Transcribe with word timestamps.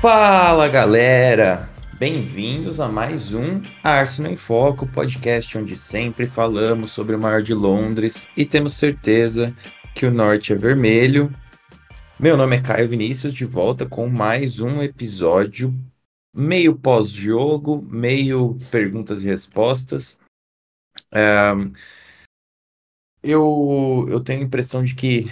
Fala 0.00 0.68
galera! 0.68 1.68
Bem-vindos 1.98 2.78
a 2.78 2.86
mais 2.86 3.34
um 3.34 3.60
Arsenal 3.82 4.30
em 4.30 4.36
Foco, 4.36 4.86
podcast 4.86 5.58
onde 5.58 5.76
sempre 5.76 6.24
falamos 6.24 6.92
sobre 6.92 7.16
o 7.16 7.18
maior 7.18 7.42
de 7.42 7.52
Londres 7.52 8.28
e 8.36 8.46
temos 8.46 8.74
certeza 8.74 9.52
que 9.96 10.06
o 10.06 10.10
norte 10.12 10.52
é 10.52 10.56
vermelho. 10.56 11.32
Meu 12.16 12.36
nome 12.36 12.54
é 12.54 12.62
Caio 12.62 12.88
Vinícius, 12.88 13.34
de 13.34 13.44
volta 13.44 13.86
com 13.86 14.08
mais 14.08 14.60
um 14.60 14.80
episódio 14.80 15.74
meio 16.32 16.76
pós-jogo, 16.76 17.84
meio 17.90 18.56
perguntas 18.70 19.24
e 19.24 19.26
respostas. 19.26 20.16
Eu, 23.20 24.06
eu 24.08 24.20
tenho 24.20 24.42
a 24.42 24.44
impressão 24.44 24.84
de 24.84 24.94
que 24.94 25.28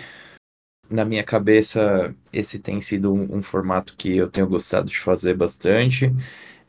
na 0.89 1.05
minha 1.05 1.25
cabeça, 1.25 2.15
esse 2.33 2.59
tem 2.59 2.81
sido 2.81 3.13
um, 3.13 3.39
um, 3.39 3.43
formato 3.43 3.95
que 3.97 4.17
eu 4.17 4.29
tenho 4.31 4.47
gostado 4.47 4.89
de 4.89 4.99
fazer 4.99 5.35
bastante 5.35 6.13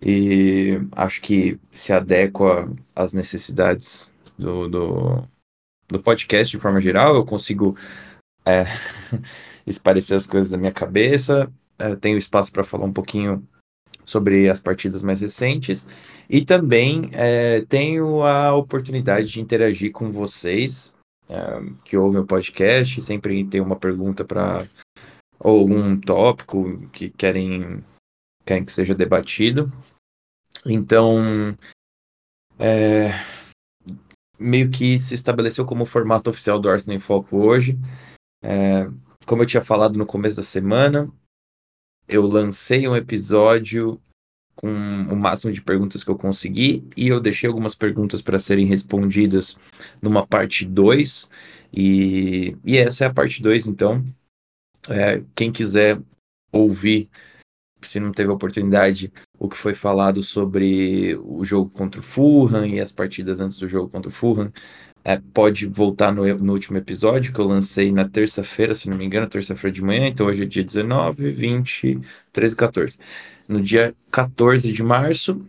e 0.02 0.80
acho 0.94 1.22
que 1.22 1.60
se 1.72 1.94
adequa 1.94 2.72
às 2.96 3.14
necessidades 3.14 4.12
do, 4.38 4.68
do, 4.68 5.24
do 5.88 6.00
podcast 6.02 6.56
de 6.56 6.62
forma 6.62 6.82
geral. 6.82 7.16
Eu 7.16 7.26
consigo 7.26 7.78
é, 8.46 8.66
esparecer 9.66 10.16
as 10.16 10.26
coisas 10.26 10.50
da 10.50 10.58
minha 10.58 10.72
cabeça, 10.72 11.52
é, 11.78 11.96
tenho 11.96 12.18
espaço 12.18 12.52
para 12.52 12.64
falar 12.64 12.86
um 12.86 12.94
pouquinho 12.94 13.48
sobre 14.04 14.50
as 14.50 14.60
partidas 14.60 15.04
mais 15.04 15.22
recentes 15.22 15.88
e 16.30 16.44
também 16.44 17.10
é, 17.14 17.62
tenho 17.68 18.24
a 18.24 18.56
oportunidade 18.56 19.28
de 19.28 19.42
interagir 19.42 19.92
com 19.92 20.12
vocês 20.12 20.96
que 21.84 21.98
ouvem 21.98 22.22
o 22.22 22.26
podcast, 22.26 23.02
sempre 23.02 23.46
tem 23.46 23.62
uma 23.62 23.76
pergunta 23.76 24.24
para 24.24 24.68
ou 25.40 25.60
algum 25.60 26.00
tópico 26.00 26.88
que 26.90 27.10
querem, 27.10 27.84
querem 28.46 28.66
que 28.66 28.72
seja 28.72 28.96
debatido. 28.96 29.72
Então, 30.66 31.58
é, 32.60 33.12
meio 34.40 34.70
que 34.72 34.98
se 34.98 35.16
estabeleceu 35.16 35.66
como 35.66 35.86
formato 35.86 36.30
oficial 36.30 36.60
do 36.60 36.70
Arsenal 36.70 36.98
em 36.98 37.00
Foco 37.00 37.38
hoje. 37.38 37.78
É, 38.44 38.86
como 39.26 39.44
eu 39.44 39.46
tinha 39.46 39.64
falado 39.64 39.98
no 39.98 40.06
começo 40.06 40.38
da 40.38 40.44
semana, 40.44 41.12
eu 42.08 42.26
lancei 42.26 42.88
um 42.88 42.96
episódio 42.96 44.02
com 44.58 44.68
o 44.70 45.16
máximo 45.16 45.54
de 45.54 45.62
perguntas 45.62 46.04
que 46.04 46.10
eu 46.10 46.18
consegui 46.18 46.84
e 46.98 47.08
eu 47.08 47.22
deixei 47.22 47.48
algumas 47.48 47.76
perguntas 47.76 48.24
para 48.24 48.40
serem 48.40 48.66
respondidas 48.66 49.58
numa 50.02 50.26
parte 50.26 50.66
2 50.66 51.30
e, 51.72 52.58
e 52.66 52.78
essa 52.78 53.06
é 53.06 53.08
a 53.08 53.14
parte 53.14 53.42
2 53.42 53.68
então 53.68 54.04
é, 54.90 55.24
quem 55.36 55.52
quiser 55.52 56.00
ouvir 56.52 57.08
se 57.84 58.00
não 58.00 58.12
teve 58.12 58.32
oportunidade 58.32 59.14
o 59.38 59.48
que 59.48 59.56
foi 59.56 59.76
falado 59.76 60.24
sobre 60.24 61.16
o 61.24 61.46
jogo 61.46 61.70
contra 61.70 62.00
o 62.02 62.04
Fulham 62.04 62.66
e 62.66 62.80
as 62.80 62.92
partidas 62.92 63.40
antes 63.40 63.60
do 63.60 63.68
jogo 63.68 63.90
contra 63.90 64.10
o 64.10 64.14
Fulham 64.14 64.52
é, 65.04 65.22
pode 65.34 65.68
voltar 65.68 66.12
no, 66.12 66.26
no, 66.40 66.52
último 66.52 66.78
episódio 66.80 67.32
que 67.32 67.40
eu 67.40 67.46
lancei 67.46 67.94
na 67.94 68.10
terça-feira, 68.10 68.76
se 68.76 68.90
não 68.90 68.98
me 68.98 69.06
engano, 69.06 69.26
terça-feira 69.26 69.74
de 69.74 69.82
manhã, 69.82 70.08
então 70.08 70.26
hoje 70.28 70.44
é 70.44 70.46
dia 70.46 70.64
19, 70.64 71.32
20, 71.32 72.02
13, 72.34 72.56
14 72.56 73.00
no 73.48 73.62
dia 73.62 73.96
14 74.12 74.72
de 74.72 74.84
março. 74.84 75.46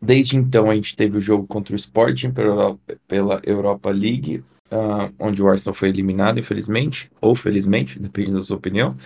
Desde 0.00 0.36
então, 0.36 0.70
a 0.70 0.74
gente 0.74 0.94
teve 0.94 1.18
o 1.18 1.20
jogo 1.20 1.46
contra 1.46 1.72
o 1.74 1.76
Sporting 1.76 2.30
pela, 2.30 3.40
Europa 3.44 3.90
League, 3.90 4.44
uh, 4.70 5.12
onde 5.18 5.42
o 5.42 5.48
Arsenal 5.48 5.74
foi 5.74 5.88
eliminado, 5.88 6.38
infelizmente, 6.38 7.10
ou 7.20 7.34
felizmente, 7.34 7.98
depende 7.98 8.32
da 8.32 8.42
sua 8.42 8.56
opinião. 8.56 8.96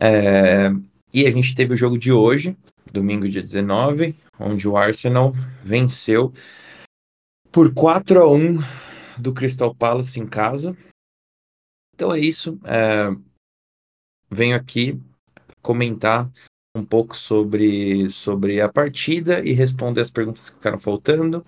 É, 0.00 0.70
e 1.12 1.26
a 1.26 1.30
gente 1.30 1.54
teve 1.54 1.74
o 1.74 1.76
jogo 1.76 1.96
de 1.96 2.12
hoje, 2.12 2.56
domingo, 2.92 3.28
dia 3.28 3.42
19, 3.42 4.14
onde 4.38 4.66
o 4.66 4.76
Arsenal 4.76 5.32
venceu 5.62 6.32
por 7.52 7.72
4 7.72 8.20
a 8.20 8.30
1 8.30 8.58
do 9.18 9.32
Crystal 9.32 9.74
Palace 9.74 10.20
em 10.20 10.26
casa. 10.26 10.76
Então 11.94 12.12
é 12.12 12.18
isso. 12.18 12.58
É, 12.64 13.10
venho 14.30 14.56
aqui 14.56 15.00
comentar 15.62 16.30
um 16.78 16.84
pouco 16.84 17.16
sobre, 17.16 18.08
sobre 18.10 18.60
a 18.60 18.68
partida 18.68 19.40
e 19.44 19.52
responder 19.52 20.00
as 20.00 20.10
perguntas 20.10 20.48
que 20.48 20.56
ficaram 20.56 20.78
faltando 20.78 21.44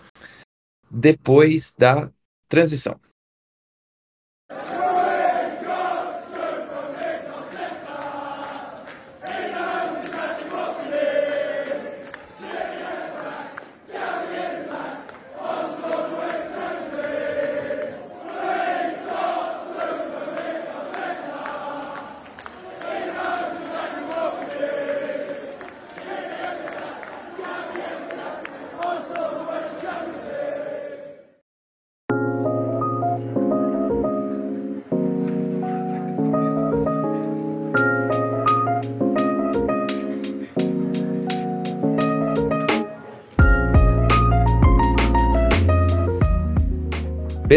depois 0.91 1.75
da 1.79 2.11
transição. 2.49 3.01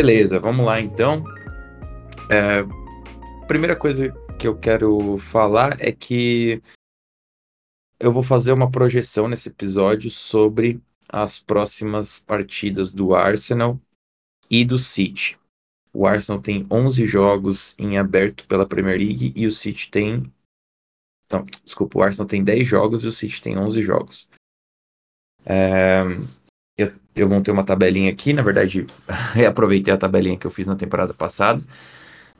Beleza, 0.05 0.37
vamos 0.37 0.65
lá 0.65 0.81
então. 0.81 1.23
É, 2.29 2.61
primeira 3.47 3.73
coisa 3.73 4.11
que 4.37 4.45
eu 4.45 4.53
quero 4.53 5.17
falar 5.17 5.77
é 5.79 5.93
que 5.93 6.61
eu 8.01 8.11
vou 8.11 8.21
fazer 8.21 8.51
uma 8.51 8.69
projeção 8.69 9.29
nesse 9.29 9.47
episódio 9.47 10.11
sobre 10.11 10.81
as 11.07 11.39
próximas 11.39 12.19
partidas 12.19 12.91
do 12.91 13.15
Arsenal 13.15 13.79
e 14.51 14.65
do 14.65 14.77
City. 14.77 15.39
O 15.93 16.05
Arsenal 16.05 16.41
tem 16.41 16.67
11 16.69 17.05
jogos 17.05 17.73
em 17.79 17.97
aberto 17.97 18.45
pela 18.45 18.67
Premier 18.67 18.97
League 18.97 19.31
e 19.37 19.47
o 19.47 19.51
City 19.51 19.89
tem. 19.89 20.29
Não, 21.31 21.45
desculpa, 21.63 21.99
o 21.99 22.03
Arsenal 22.03 22.27
tem 22.27 22.43
10 22.43 22.67
jogos 22.67 23.05
e 23.05 23.07
o 23.07 23.11
City 23.13 23.41
tem 23.41 23.57
11 23.57 23.81
jogos. 23.81 24.27
É, 25.45 26.03
eu, 27.15 27.29
montei 27.29 27.53
uma 27.53 27.63
tabelinha 27.63 28.11
aqui, 28.11 28.33
na 28.33 28.41
verdade, 28.41 28.85
reaproveitei 29.33 29.93
a 29.93 29.97
tabelinha 29.97 30.37
que 30.37 30.47
eu 30.47 30.51
fiz 30.51 30.67
na 30.67 30.75
temporada 30.75 31.13
passada. 31.13 31.61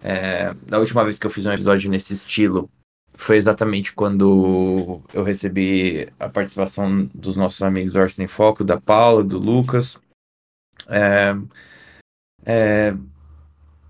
É, 0.01 0.53
da 0.67 0.79
última 0.79 1.03
vez 1.03 1.17
que 1.17 1.25
eu 1.25 1.31
fiz 1.31 1.45
um 1.45 1.53
episódio 1.53 1.89
nesse 1.89 2.13
estilo 2.13 2.69
foi 3.15 3.37
exatamente 3.37 3.93
quando 3.93 5.01
eu 5.13 5.23
recebi 5.23 6.07
a 6.19 6.27
participação 6.27 7.09
dos 7.13 7.37
nossos 7.37 7.61
amigos 7.61 7.93
do 7.93 8.01
Arsenal 8.01 8.25
em 8.25 8.27
Foco, 8.27 8.63
da 8.63 8.79
Paula, 8.79 9.23
do 9.23 9.37
Lucas. 9.37 10.01
É, 10.89 11.35
é, 12.45 12.93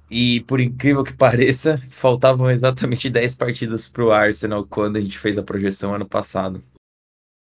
e 0.10 0.42
por 0.42 0.60
incrível 0.60 1.04
que 1.04 1.14
pareça, 1.18 1.78
faltavam 1.90 2.52
exatamente 2.52 3.10
10 3.10 3.36
partidas 3.36 3.88
para 3.88 4.04
o 4.04 4.12
Arsenal 4.12 4.66
quando 4.66 4.98
a 4.98 5.02
gente 5.02 5.18
fez 5.18 5.38
a 5.38 5.44
projeção 5.44 5.96
ano 5.96 6.08
passado. 6.08 6.64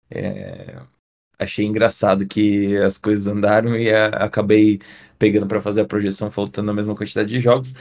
É, 0.10 0.80
achei 1.44 1.66
engraçado 1.66 2.26
que 2.26 2.78
as 2.78 2.98
coisas 2.98 3.28
andaram 3.28 3.76
e 3.76 3.92
a, 3.92 4.08
acabei 4.08 4.80
pegando 5.20 5.48
para 5.48 5.62
fazer 5.62 5.82
a 5.82 5.86
projeção 5.86 6.32
faltando 6.32 6.72
a 6.72 6.74
mesma 6.74 6.96
quantidade 6.96 7.30
de 7.30 7.40
jogos. 7.40 7.74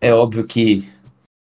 É 0.00 0.12
óbvio 0.12 0.46
que 0.46 0.90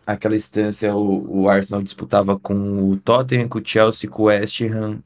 aquela 0.06 0.36
instância 0.36 0.94
o, 0.94 1.42
o 1.42 1.48
Arsenal 1.48 1.82
disputava 1.82 2.38
com 2.38 2.90
o 2.90 2.96
Tottenham, 2.98 3.48
com 3.48 3.58
o 3.58 3.64
Chelsea, 3.64 4.10
com 4.10 4.22
o 4.22 4.26
West 4.26 4.60
Ham. 4.62 5.02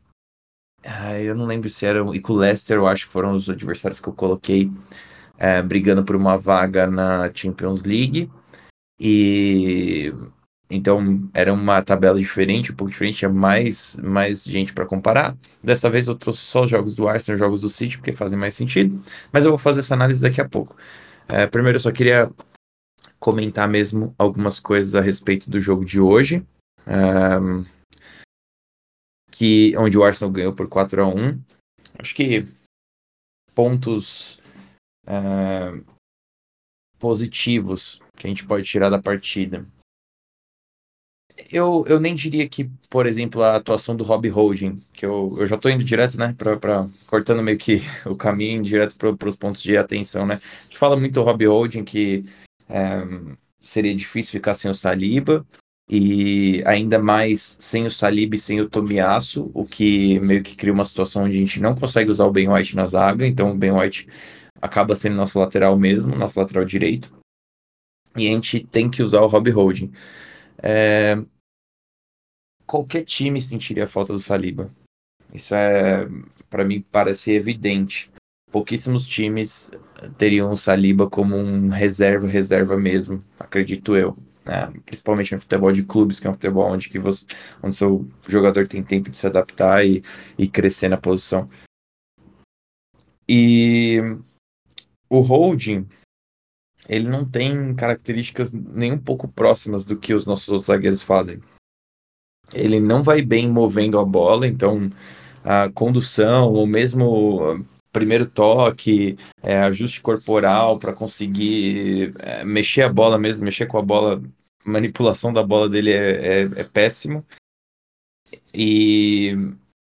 Ah, 0.85 1.19
eu 1.19 1.35
não 1.35 1.47
lembro 1.47 1.71
se 1.71 1.87
eram. 1.87 2.15
E 2.15 2.21
com 2.21 2.35
o 2.35 2.37
Leicester, 2.37 2.77
eu 2.77 2.87
acho 2.87 3.07
que 3.07 3.13
foram 3.13 3.35
os 3.35 3.49
adversários 3.49 4.01
que 4.01 4.09
eu 4.09 4.13
coloquei 4.13 4.71
é, 5.39 5.63
brigando 5.63 6.05
por 6.05 6.17
uma 6.17 6.37
vaga 6.37 6.87
na 6.87 7.33
Champions 7.33 7.83
League. 7.83 8.31
E 9.01 10.13
então 10.75 11.29
era 11.33 11.53
uma 11.53 11.83
tabela 11.83 12.19
diferente, 12.19 12.73
um 12.73 12.75
pouco 12.75 12.91
diferente, 12.91 13.19
tinha 13.19 13.29
mais, 13.31 13.97
mais 14.03 14.45
gente 14.45 14.73
para 14.73 14.87
comparar. 14.87 15.37
Dessa 15.63 15.89
vez 15.89 16.09
eu 16.09 16.15
trouxe 16.15 16.41
só 16.41 16.65
os 16.65 16.71
jogos 16.71 16.95
do 16.95 17.09
Arsenal, 17.09 17.35
os 17.35 17.41
jogos 17.41 17.61
do 17.61 17.69
City, 17.69 17.99
porque 17.99 18.13
fazem 18.13 18.39
mais 18.39 18.55
sentido. 18.55 19.03
Mas 19.33 19.45
eu 19.45 19.51
vou 19.51 19.59
fazer 19.59 19.81
essa 19.81 19.95
análise 19.95 20.21
daqui 20.21 20.41
a 20.41 20.49
pouco. 20.49 20.77
É, 21.29 21.47
primeiro 21.47 21.77
eu 21.77 21.81
só 21.81 21.91
queria 21.91 22.31
comentar 23.19 23.69
mesmo 23.69 24.15
algumas 24.19 24.61
coisas 24.61 24.95
a 24.95 25.01
respeito 25.01 25.49
do 25.49 25.61
jogo 25.61 25.85
de 25.85 26.01
hoje. 26.01 26.45
Que, 29.31 29.75
onde 29.77 29.99
o 29.99 30.05
Arsenal 30.05 30.31
ganhou 30.31 30.53
por 30.53 30.69
4 30.69 31.03
a 31.03 31.09
1 31.09 31.41
Acho 31.99 32.15
que 32.15 32.47
pontos 33.55 34.41
positivos 36.99 38.01
que 38.17 38.27
a 38.27 38.29
gente 38.29 38.47
pode 38.47 38.65
tirar 38.65 38.91
da 38.91 39.01
partida. 39.01 39.67
Eu, 41.51 41.85
eu 41.89 41.99
nem 41.99 42.15
diria 42.15 42.49
que, 42.49 42.71
por 42.89 43.07
exemplo, 43.07 43.43
a 43.43 43.57
atuação 43.57 43.97
do 43.97 44.05
Rob 44.05 44.29
Holding, 44.29 44.81
que 44.93 45.05
eu, 45.05 45.35
eu 45.39 45.47
já 45.47 45.59
tô 45.59 45.69
indo 45.69 45.83
direto, 45.83 46.17
né, 46.17 46.35
pra 46.39 46.87
cortando 47.07 47.43
meio 47.43 47.59
que 47.59 47.81
o 48.07 48.15
caminho 48.15 48.63
direto 48.63 48.97
para 48.97 49.29
os 49.29 49.37
pontos 49.37 49.63
de 49.63 49.77
atenção, 49.77 50.27
né? 50.27 50.41
A 50.61 50.65
gente 50.65 50.79
fala 50.79 50.97
muito 50.97 51.15
do 51.15 51.23
Rob 51.23 51.45
Holding 51.47 51.85
que 51.85 52.25
é, 52.69 53.03
seria 53.61 53.95
difícil 53.95 54.33
ficar 54.33 54.55
sem 54.55 54.71
o 54.71 54.75
Saliba, 54.75 55.45
e 55.89 56.63
ainda 56.67 56.99
mais 56.99 57.57
sem 57.61 57.85
o 57.87 57.91
Saliba 57.91 58.37
e 58.37 58.39
sem 58.39 58.61
o 58.61 58.69
Tomiasso, 58.69 59.51
o 59.53 59.65
que 59.67 60.19
meio 60.21 60.43
que 60.43 60.57
cria 60.57 60.73
uma 60.73 60.85
situação 60.85 61.25
onde 61.25 61.37
a 61.37 61.41
gente 61.41 61.61
não 61.61 61.75
consegue 61.75 62.11
usar 62.11 62.27
o 62.27 62.33
Ben 62.33 62.49
White 62.49 62.77
na 62.77 62.87
zaga, 62.87 63.27
então 63.27 63.51
o 63.51 63.55
Ben 63.55 63.73
White 63.73 64.09
acaba 64.61 64.97
sendo 64.97 65.17
nosso 65.17 65.39
lateral 65.39 65.79
mesmo, 65.79 66.17
nosso 66.17 66.39
lateral 66.39 66.65
direito, 66.65 67.13
e 68.17 68.29
a 68.29 68.31
gente 68.31 68.61
tem 68.71 68.89
que 68.89 69.03
usar 69.03 69.21
o 69.21 69.27
Rob 69.27 69.51
Holding. 69.51 69.93
É... 70.65 71.23
Qualquer 72.67 73.05
time 73.05 73.43
sentiria 73.43 73.87
falta 73.87 74.15
do 74.15 74.19
Saliba. 74.19 74.75
Isso 75.33 75.55
é, 75.55 76.09
para 76.49 76.65
mim, 76.65 76.81
parece 76.91 77.33
evidente. 77.33 78.11
Pouquíssimos 78.51 79.07
times 79.07 79.71
teriam 80.17 80.51
o 80.51 80.57
Saliba 80.57 81.11
como 81.11 81.37
um 81.37 81.69
reserva, 81.69 82.27
reserva 82.27 82.79
mesmo, 82.79 83.23
acredito 83.39 83.95
eu. 83.95 84.17
Né? 84.45 84.73
Principalmente 84.87 85.35
no 85.35 85.41
futebol 85.41 85.73
de 85.73 85.83
clubes, 85.83 86.19
que 86.19 86.27
é 86.27 86.31
um 86.31 86.35
futebol 86.35 86.71
onde 86.71 86.89
que 86.89 86.99
você, 86.99 87.27
onde 87.63 87.77
seu 87.77 88.09
jogador 88.27 88.67
tem 88.67 88.83
tempo 88.83 89.11
de 89.11 89.19
se 89.19 89.27
adaptar 89.27 89.85
e, 89.85 90.03
e 90.39 90.49
crescer 90.49 90.89
na 90.89 90.97
posição. 90.97 91.51
E 93.29 93.99
o 95.11 95.21
holding, 95.21 95.87
ele 96.89 97.09
não 97.09 97.25
tem 97.25 97.75
características 97.75 98.53
nem 98.53 98.93
um 98.93 98.99
pouco 98.99 99.27
próximas 99.29 99.85
do 99.85 99.97
que 99.97 100.15
os 100.15 100.27
nossos 100.27 100.49
outros 100.49 100.67
zagueiros 100.67 101.03
fazem. 101.03 101.41
Ele 102.53 102.79
não 102.79 103.03
vai 103.03 103.23
bem 103.23 103.49
movendo 103.49 103.99
a 103.99 104.05
bola, 104.05 104.47
então 104.47 104.91
a 105.43 105.71
condução, 105.71 106.53
ou 106.53 106.67
mesmo 106.67 107.65
primeiro 107.93 108.27
toque, 108.27 109.17
é, 109.43 109.59
ajuste 109.61 110.01
corporal 110.01 110.79
para 110.79 110.93
conseguir 110.93 112.13
é, 112.19 112.45
mexer 112.45 112.83
a 112.83 112.93
bola 112.93 113.19
mesmo, 113.19 113.45
mexer 113.45 113.67
com 113.67 113.79
a 113.79 113.83
bola, 113.83 114.23
manipulação 114.65 115.33
da 115.33 115.43
bola 115.43 115.69
dele 115.69 115.93
é, 115.93 116.43
é, 116.43 116.43
é 116.57 116.65
péssimo. 116.65 117.25
E 118.53 119.33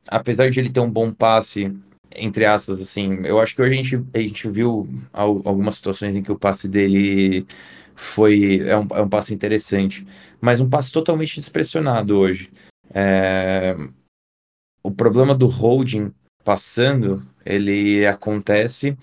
apesar 0.07 0.51
de 0.51 0.61
ele 0.61 0.71
ter 0.71 0.81
um 0.81 0.91
bom 0.91 1.13
passe, 1.13 1.77
entre 2.19 2.45
aspas, 2.45 2.81
assim, 2.81 3.21
eu 3.25 3.41
acho 3.41 3.55
que 3.55 3.63
hoje 3.63 3.75
a 3.75 3.77
gente, 3.77 4.05
a 4.15 4.19
gente 4.19 4.49
viu 4.49 4.89
algumas 5.13 5.77
situações 5.77 6.17
em 6.17 6.23
que 6.23 6.33
o 6.33 6.39
passe 6.39 6.69
dele 6.69 7.47
foi 7.95 8.61
é 8.61 8.77
um, 8.77 8.87
é 8.93 9.03
um 9.03 9.09
passe 9.09 9.35
interessante, 9.35 10.07
mas 10.41 10.61
um 10.61 10.69
passe 10.69 10.93
totalmente 10.93 11.37
despressionado 11.37 12.17
hoje. 12.17 12.51
É... 12.93 13.75
O 14.83 14.91
problema 14.91 15.35
do 15.35 15.47
holding 15.47 16.13
passando, 16.45 17.27
ele 17.45 18.07
acontece 18.07 18.97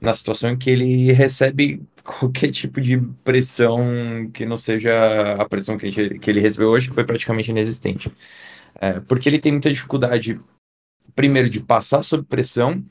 na 0.00 0.14
situação 0.14 0.50
em 0.50 0.56
que 0.56 0.70
ele 0.70 1.12
recebe 1.12 1.82
qualquer 2.02 2.50
tipo 2.50 2.80
de 2.80 2.98
pressão 3.22 4.30
que 4.32 4.46
não 4.46 4.56
seja 4.56 5.34
a 5.34 5.46
pressão 5.48 5.76
que, 5.76 5.90
gente, 5.90 6.18
que 6.18 6.30
ele 6.30 6.40
recebeu 6.40 6.70
hoje, 6.70 6.88
que 6.88 6.94
foi 6.94 7.04
praticamente 7.04 7.50
inexistente. 7.50 8.10
É, 8.80 9.00
porque 9.00 9.28
ele 9.28 9.40
tem 9.40 9.52
muita 9.52 9.70
dificuldade 9.70 10.40
primeiro, 11.14 11.48
de 11.50 11.60
passar 11.60 12.02
sob 12.02 12.24
pressão, 12.24 12.84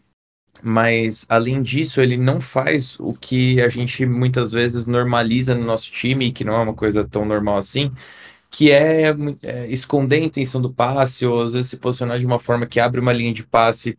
mas 0.64 1.26
além 1.30 1.62
disso, 1.62 2.02
ele 2.02 2.18
não 2.18 2.42
faz 2.42 3.00
o 3.00 3.14
que 3.14 3.62
a 3.62 3.70
gente 3.70 4.06
muitas 4.06 4.52
vezes 4.52 4.88
normaliza 4.88 5.54
no 5.56 5.66
nosso 5.66 5.92
time, 5.92 6.32
que 6.32 6.44
não 6.44 6.56
é 6.56 6.64
uma 6.64 6.74
coisa 6.74 7.04
tão 7.08 7.26
normal 7.26 7.58
assim, 7.58 7.92
que 8.50 8.72
é, 8.72 9.14
é 9.44 9.68
esconder 9.68 10.18
a 10.18 10.26
intenção 10.26 10.62
do 10.62 10.74
passe, 10.74 11.26
ou 11.26 11.44
às 11.44 11.54
vezes 11.54 11.70
se 11.70 11.78
posicionar 11.78 12.20
de 12.20 12.26
uma 12.26 12.40
forma 12.40 12.66
que 12.66 12.80
abre 12.80 13.00
uma 13.00 13.14
linha 13.14 13.34
de 13.34 13.44
passe 13.44 13.98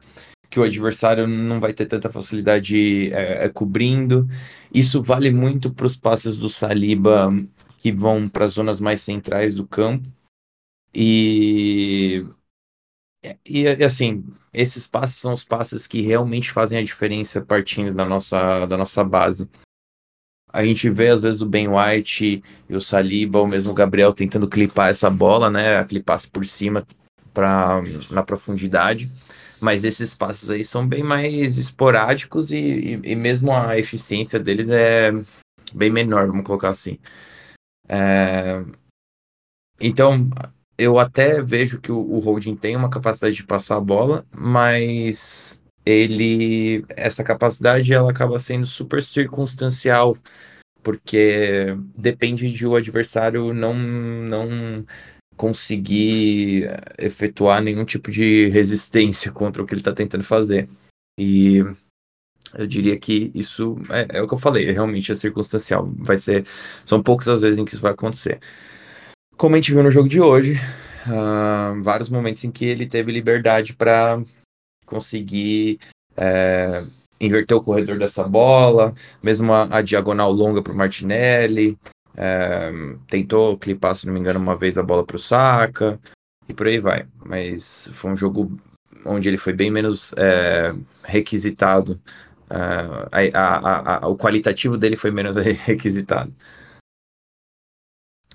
que 0.51 0.59
o 0.59 0.63
adversário 0.63 1.27
não 1.27 1.61
vai 1.61 1.73
ter 1.73 1.87
tanta 1.87 2.11
facilidade 2.11 3.13
é, 3.13 3.45
é, 3.45 3.49
cobrindo. 3.49 4.29
Isso 4.73 5.03
vale 5.03 5.31
muito 5.31 5.71
para 5.73 5.87
os 5.87 5.97
passes 5.97 6.37
do 6.37 6.49
Saliba 6.49 7.31
que 7.77 7.93
vão 7.93 8.29
para 8.29 8.47
as 8.47 8.53
zonas 8.53 8.81
mais 8.81 9.01
centrais 9.01 9.55
do 9.55 9.67
campo. 9.67 10.09
E 10.95 12.25
e, 13.45 13.63
e, 13.63 13.85
assim, 13.85 14.25
esses 14.53 14.87
passes 14.87 15.17
são 15.17 15.33
os 15.33 15.45
passes 15.45 15.87
que 15.87 16.01
realmente 16.01 16.51
fazem 16.51 16.79
a 16.79 16.83
diferença 16.83 17.41
partindo 17.41 17.93
da 17.95 18.05
nossa, 18.05 18.67
da 18.67 18.77
nossa 18.77 19.03
base. 19.05 19.49
A 20.51 20.65
gente 20.65 20.89
vê 20.89 21.09
às 21.09 21.23
vezes 21.23 21.43
o 21.43 21.47
Ben 21.47 21.69
White 21.69 22.43
e 22.69 22.75
o 22.75 22.81
Saliba, 22.81 23.39
ou 23.39 23.47
mesmo 23.47 23.71
o 23.71 23.75
Gabriel 23.75 24.13
tentando 24.13 24.49
clipar 24.49 24.91
essa 24.91 25.11
bola, 25.11 25.51
né? 25.51 25.85
Clipar 25.85 26.19
por 26.31 26.47
cima 26.47 26.87
para 27.35 27.83
na 28.11 28.23
profundidade. 28.23 29.11
Mas 29.61 29.85
esses 29.85 30.15
passes 30.15 30.51
aí 30.51 30.65
são 30.65 30.87
bem 30.87 31.03
mais 31.03 31.59
esporádicos 31.59 32.51
e, 32.51 32.57
e, 32.57 33.01
e 33.13 33.17
mesmo 33.17 33.53
a 33.53 33.79
eficiência 33.79 34.39
deles 34.39 34.71
é 34.71 35.13
bem 35.75 35.91
menor, 35.91 36.27
vamos 36.29 36.45
colocar 36.45 36.71
assim. 36.71 36.99
É... 37.89 38.63
Então, 39.81 40.29
eu 40.79 40.99
até 40.99 41.43
vejo 41.43 41.81
que 41.81 41.91
o, 41.93 41.99
o 41.99 42.21
Holding 42.21 42.57
tem 42.57 42.77
uma 42.77 42.89
capacidade 42.89 43.35
de 43.37 43.45
passar 43.45 43.77
a 43.77 43.81
bola, 43.81 44.25
mas 44.35 45.61
ele 45.85 46.85
essa 46.91 47.25
capacidade 47.25 47.93
ela 47.93 48.11
acaba 48.11 48.39
sendo 48.39 48.67
super 48.67 49.03
circunstancial 49.03 50.17
porque 50.83 51.77
depende 51.97 52.51
de 52.53 52.67
o 52.67 52.77
adversário 52.77 53.53
não 53.55 53.75
não 53.75 54.87
conseguir 55.37 56.69
efetuar 56.99 57.63
nenhum 57.63 57.85
tipo 57.85 58.11
de 58.11 58.49
resistência 58.49 59.33
contra 59.33 59.63
o 59.63 59.67
que 59.67 59.75
ele 59.75 59.81
está 59.81 59.93
tentando 59.93 60.25
fazer 60.25 60.69
e 61.19 61.65
eu 62.55 62.67
diria 62.67 62.99
que 62.99 63.31
isso 63.35 63.77
é, 63.91 64.19
é, 64.19 64.23
o 64.23 64.29
que 64.29 64.35
eu 64.35 64.39
falei, 64.39 64.71
realmente 64.71 65.13
é 65.13 65.15
circunstancial. 65.15 65.87
Vai 65.99 66.17
ser. 66.17 66.47
São 66.85 67.03
poucas 67.03 67.29
as 67.29 67.41
vezes 67.43 67.59
em 67.59 67.65
que 67.65 67.75
isso 67.75 67.83
vai 67.83 67.93
acontecer. 67.93 68.41
Como 69.39 69.55
a 69.55 69.59
gente 69.59 69.73
viu 69.73 69.85
no 69.85 69.91
jogo 69.91 70.09
de 70.09 70.21
hoje, 70.21 70.61
uh, 71.07 71.81
vários 71.81 72.09
momentos 72.09 72.43
em 72.43 72.51
que 72.51 72.65
ele 72.65 72.89
teve 72.89 73.13
liberdade 73.13 73.73
para 73.73 74.21
conseguir 74.85 75.79
é, 76.17 76.83
inverter 77.21 77.57
o 77.57 77.63
corredor 77.63 77.97
dessa 77.99 78.25
bola, 78.25 78.93
mesmo 79.23 79.53
a, 79.53 79.77
a 79.77 79.81
diagonal 79.81 80.33
longa 80.33 80.61
para 80.61 80.73
o 80.73 80.77
Martinelli, 80.77 81.79
é, 82.17 82.73
tentou 83.07 83.57
clipar, 83.57 83.95
se 83.95 84.07
não 84.07 84.13
me 84.13 84.19
engano, 84.19 84.41
uma 84.41 84.57
vez 84.57 84.77
a 84.77 84.83
bola 84.83 85.07
para 85.07 85.15
o 85.15 85.21
Saka, 85.21 86.01
e 86.49 86.53
por 86.53 86.67
aí 86.67 86.81
vai. 86.81 87.07
Mas 87.25 87.93
foi 87.95 88.11
um 88.11 88.17
jogo 88.17 88.59
onde 89.05 89.29
ele 89.29 89.39
foi 89.39 89.53
bem 89.53 89.71
menos 89.71 90.13
é, 90.17 90.75
requisitado. 91.05 92.01
É, 92.51 93.31
a, 93.35 93.99
a, 94.05 94.09
o 94.09 94.17
qualitativo 94.17 94.77
dele 94.77 94.97
foi 94.97 95.13
menos 95.13 95.37
requisitado. 95.65 96.35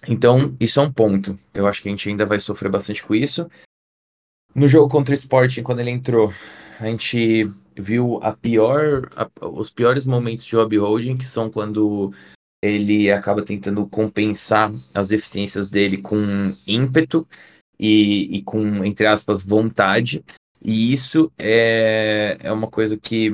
Então, 0.07 0.55
isso 0.59 0.79
é 0.79 0.83
um 0.83 0.91
ponto. 0.91 1.37
Eu 1.53 1.67
acho 1.67 1.81
que 1.81 1.87
a 1.87 1.91
gente 1.91 2.09
ainda 2.09 2.25
vai 2.25 2.39
sofrer 2.39 2.69
bastante 2.69 3.03
com 3.03 3.15
isso. 3.15 3.49
No 4.53 4.67
jogo 4.67 4.89
contra 4.89 5.13
o 5.13 5.15
Sporting, 5.15 5.63
quando 5.63 5.79
ele 5.79 5.91
entrou, 5.91 6.31
a 6.79 6.85
gente 6.85 7.49
viu 7.75 8.19
a 8.21 8.33
pior, 8.33 9.09
a, 9.15 9.29
os 9.47 9.69
piores 9.69 10.05
momentos 10.05 10.45
de 10.45 10.55
Rob 10.55 10.77
Holding, 10.77 11.17
que 11.17 11.25
são 11.25 11.49
quando 11.49 12.13
ele 12.63 13.11
acaba 13.11 13.43
tentando 13.43 13.85
compensar 13.87 14.71
as 14.93 15.07
deficiências 15.07 15.69
dele 15.69 15.97
com 15.97 16.55
ímpeto 16.67 17.27
e, 17.79 18.37
e 18.37 18.43
com, 18.43 18.85
entre 18.85 19.07
aspas, 19.07 19.43
vontade. 19.43 20.23
E 20.63 20.93
isso 20.93 21.31
é, 21.37 22.37
é 22.39 22.51
uma 22.51 22.69
coisa 22.69 22.97
que. 22.97 23.31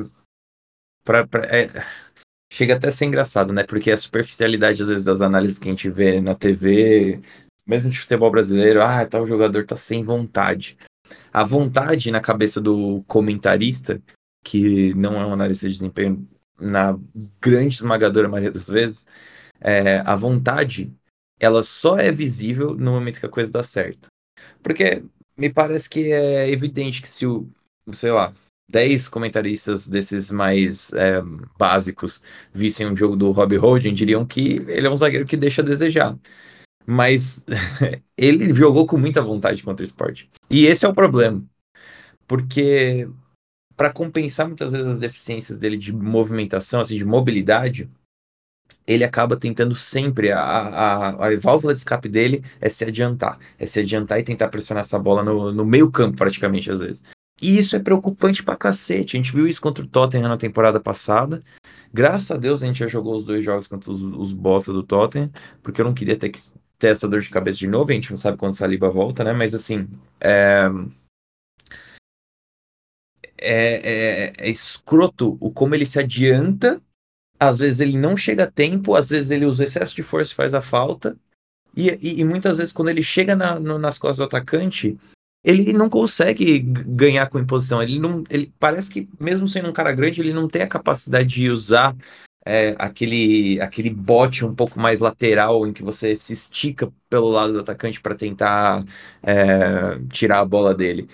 Pra, 1.03 1.27
pra 1.27 1.45
é, 1.45 1.69
chega 2.51 2.75
até 2.75 2.88
a 2.88 2.91
ser 2.91 3.06
engraçado, 3.06 3.53
né? 3.53 3.63
Porque 3.63 3.91
a 3.91 3.98
superficialidade, 3.98 4.82
às 4.82 4.89
vezes, 4.89 5.03
das 5.03 5.22
análises 5.22 5.58
que 5.58 5.68
a 5.68 5.72
gente 5.72 5.89
vê 5.89 6.20
na 6.20 6.36
TV, 6.36 7.22
mesmo 7.65 7.89
de 7.89 8.00
futebol 8.00 8.32
brasileiro, 8.32 8.82
ah, 8.82 9.06
tal 9.06 9.25
jogador 9.25 9.65
tá 9.65 9.75
sem 9.75 10.03
vontade. 10.03 10.77
A 11.32 11.44
vontade 11.44 12.12
na 12.12 12.20
cabeça 12.20 12.60
do 12.60 13.03
comentarista, 13.08 14.01
que 14.44 14.94
não 14.96 15.20
é 15.20 15.25
um 15.25 15.34
analista 15.34 15.68
de 15.68 15.74
desempenho 15.74 16.27
na 16.60 16.98
grande 17.39 17.75
esmagadora 17.75 18.27
maioria 18.27 18.51
das 18.51 18.68
vezes, 18.68 19.08
é, 19.62 20.00
a 20.00 20.15
vontade, 20.15 20.94
ela 21.39 21.63
só 21.63 21.98
é 21.98 22.12
visível 22.12 22.75
no 22.75 22.91
momento 22.91 23.20
que 23.20 23.25
a 23.25 23.29
coisa 23.29 23.51
dá 23.51 23.63
certo. 23.63 24.08
Porque 24.62 25.03
me 25.38 25.51
parece 25.51 25.89
que 25.89 26.12
é 26.12 26.50
evidente 26.50 27.01
que 27.01 27.10
se 27.10 27.25
o, 27.25 27.50
sei 27.94 28.12
lá, 28.12 28.34
10 28.69 29.09
comentaristas 29.09 29.88
desses 29.88 30.31
mais 30.31 30.93
é, 30.93 31.21
básicos 31.57 32.21
vissem 32.53 32.88
um 32.88 32.95
jogo 32.95 33.15
do 33.15 33.31
Rob 33.31 33.57
Holding, 33.57 33.93
diriam 33.93 34.25
que 34.25 34.63
ele 34.67 34.88
é 34.88 34.89
um 34.89 34.97
zagueiro 34.97 35.25
que 35.25 35.35
deixa 35.35 35.61
a 35.61 35.65
desejar. 35.65 36.17
Mas 36.85 37.43
ele 38.17 38.53
jogou 38.53 38.85
com 38.85 38.97
muita 38.97 39.21
vontade 39.21 39.63
contra 39.63 39.83
o 39.83 39.88
esporte. 39.88 40.29
E 40.49 40.65
esse 40.65 40.85
é 40.85 40.89
o 40.89 40.93
problema. 40.93 41.43
Porque 42.27 43.07
para 43.75 43.91
compensar 43.91 44.45
muitas 44.45 44.71
vezes 44.71 44.88
as 44.88 44.99
deficiências 44.99 45.57
dele 45.57 45.77
de 45.77 45.93
movimentação, 45.93 46.81
assim, 46.81 46.97
de 46.97 47.05
mobilidade, 47.05 47.89
ele 48.85 49.03
acaba 49.03 49.38
tentando 49.38 49.75
sempre, 49.75 50.31
a, 50.31 50.41
a, 50.41 51.27
a 51.27 51.39
válvula 51.39 51.73
de 51.73 51.79
escape 51.79 52.09
dele 52.09 52.43
é 52.59 52.69
se 52.69 52.83
adiantar, 52.83 53.39
é 53.57 53.65
se 53.65 53.79
adiantar 53.79 54.19
e 54.19 54.23
tentar 54.23 54.49
pressionar 54.49 54.81
essa 54.81 54.99
bola 54.99 55.23
no, 55.23 55.51
no 55.51 55.65
meio 55.65 55.89
campo, 55.91 56.17
praticamente, 56.17 56.71
às 56.71 56.79
vezes. 56.81 57.03
E 57.41 57.58
isso 57.58 57.75
é 57.75 57.79
preocupante 57.79 58.43
pra 58.43 58.55
cacete. 58.55 59.15
A 59.15 59.19
gente 59.19 59.34
viu 59.34 59.48
isso 59.48 59.62
contra 59.62 59.84
o 59.84 59.88
Tottenham 59.88 60.27
na 60.27 60.38
temporada 60.38 60.79
passada. 60.79 61.41
Graças 61.93 62.31
a 62.31 62.38
Deus 62.38 62.62
a 62.62 62.65
gente 62.65 62.79
já 62.79 62.88
jogou 62.88 63.15
os 63.15 63.24
dois 63.24 63.43
jogos 63.43 63.67
contra 63.67 63.91
os, 63.91 64.01
os 64.01 64.34
bosta 64.34 64.72
do 64.74 64.84
Tottenham, 64.84 65.31
porque 65.63 65.81
eu 65.81 65.86
não 65.86 65.93
queria 65.93 66.17
ter 66.17 66.29
que 66.29 66.39
ter 66.77 66.89
essa 66.89 67.08
dor 67.08 67.22
de 67.22 67.29
cabeça 67.29 67.60
de 67.60 67.67
novo. 67.67 67.91
A 67.91 67.93
gente 67.93 68.12
não 68.12 68.17
sabe 68.17 68.38
quando 68.38 68.53
o 68.53 68.55
Saliba 68.55 68.89
volta, 68.89 69.24
né? 69.24 69.34
Mas 69.34 69.53
assim, 69.53 69.88
é... 70.19 70.69
É, 73.41 74.34
é, 74.34 74.34
é 74.38 74.50
escroto 74.50 75.38
o 75.39 75.50
como 75.50 75.74
ele 75.74 75.86
se 75.86 75.98
adianta 75.98 76.81
às 77.39 77.58
vezes 77.58 77.79
ele 77.79 77.98
não 77.98 78.17
chega 78.17 78.43
a 78.43 78.51
tempo, 78.51 78.96
às 78.96 79.10
vezes 79.10 79.31
ele 79.31 79.46
usa 79.46 79.63
excesso 79.63 79.96
de 79.96 80.03
força 80.03 80.34
e 80.34 80.36
faz 80.36 80.53
a 80.53 80.62
falta. 80.62 81.17
E, 81.75 81.89
e, 82.01 82.19
e 82.19 82.24
muitas 82.25 82.58
vezes, 82.58 82.74
quando 82.74 82.89
ele 82.89 83.01
chega 83.01 83.36
na, 83.36 83.58
no, 83.60 83.79
nas 83.79 83.98
costas 83.98 84.17
do 84.17 84.24
atacante, 84.25 85.00
ele 85.43 85.74
não 85.74 85.89
consegue 85.89 86.60
ganhar 86.60 87.27
com 87.27 87.39
imposição. 87.39 87.81
Ele 87.81 88.00
não. 88.00 88.24
Ele 88.29 88.53
parece 88.60 88.89
que, 88.89 89.10
mesmo 89.19 89.48
sendo 89.48 89.69
um 89.69 89.74
cara 89.74 89.91
grande, 89.93 90.22
ele 90.22 90.34
não 90.34 90.48
tem 90.48 90.62
a 90.62 90.67
capacidade 90.67 91.27
de 91.29 91.50
usar 91.50 91.96
é, 92.46 92.75
aquele, 92.77 93.60
aquele 93.62 93.89
bote 93.89 94.46
um 94.46 94.53
pouco 94.55 94.79
mais 94.79 95.00
lateral 95.00 95.65
em 95.67 95.74
que 95.74 95.84
você 95.84 96.15
se 96.17 96.34
estica 96.34 96.91
pelo 97.10 97.29
lado 97.29 97.53
do 97.53 97.60
atacante 97.60 98.01
para 98.01 98.15
tentar 98.15 98.84
é, 99.24 100.00
tirar 100.12 100.39
a 100.39 100.46
bola 100.46 100.74
dele. 100.75 101.10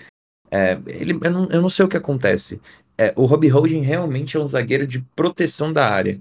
É, 0.50 0.78
ele, 0.86 1.12
eu, 1.12 1.30
não, 1.30 1.48
eu 1.50 1.62
não 1.62 1.70
sei 1.70 1.84
o 1.84 1.88
que 1.88 1.96
acontece. 1.96 2.60
É, 2.98 3.12
o 3.16 3.26
Robbie 3.26 3.48
Holding 3.48 3.82
realmente 3.82 4.36
é 4.36 4.40
um 4.40 4.46
zagueiro 4.46 4.86
de 4.86 5.00
proteção 5.14 5.72
da 5.72 5.88
área. 5.88 6.20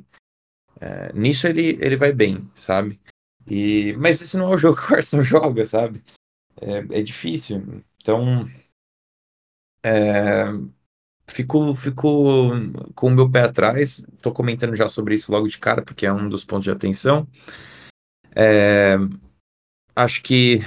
É, 0.80 1.14
nisso 1.14 1.48
ele, 1.48 1.78
ele 1.82 1.96
vai 1.96 2.12
bem, 2.12 2.50
sabe? 2.56 3.00
E, 3.48 3.94
mas 3.98 4.22
esse 4.22 4.38
não 4.38 4.52
é 4.52 4.56
o 4.56 4.58
jogo 4.58 4.82
que 4.82 4.92
o 4.92 4.96
Arsenal 4.96 5.24
joga, 5.24 5.66
sabe? 5.66 6.04
É, 6.62 7.00
é 7.00 7.02
difícil. 7.02 7.84
Então, 8.06 8.48
é, 9.84 10.44
fico, 11.28 11.76
fico 11.76 12.52
com 12.94 13.08
o 13.08 13.10
meu 13.10 13.32
pé 13.32 13.46
atrás. 13.46 14.06
Tô 14.22 14.32
comentando 14.32 14.76
já 14.76 14.88
sobre 14.88 15.16
isso 15.16 15.32
logo 15.32 15.48
de 15.48 15.58
cara, 15.58 15.82
porque 15.82 16.06
é 16.06 16.14
um 16.14 16.30
dos 16.30 16.44
pontos 16.44 16.66
de 16.66 16.70
atenção. 16.70 17.28
É, 18.36 18.96
acho 19.96 20.22
que 20.22 20.60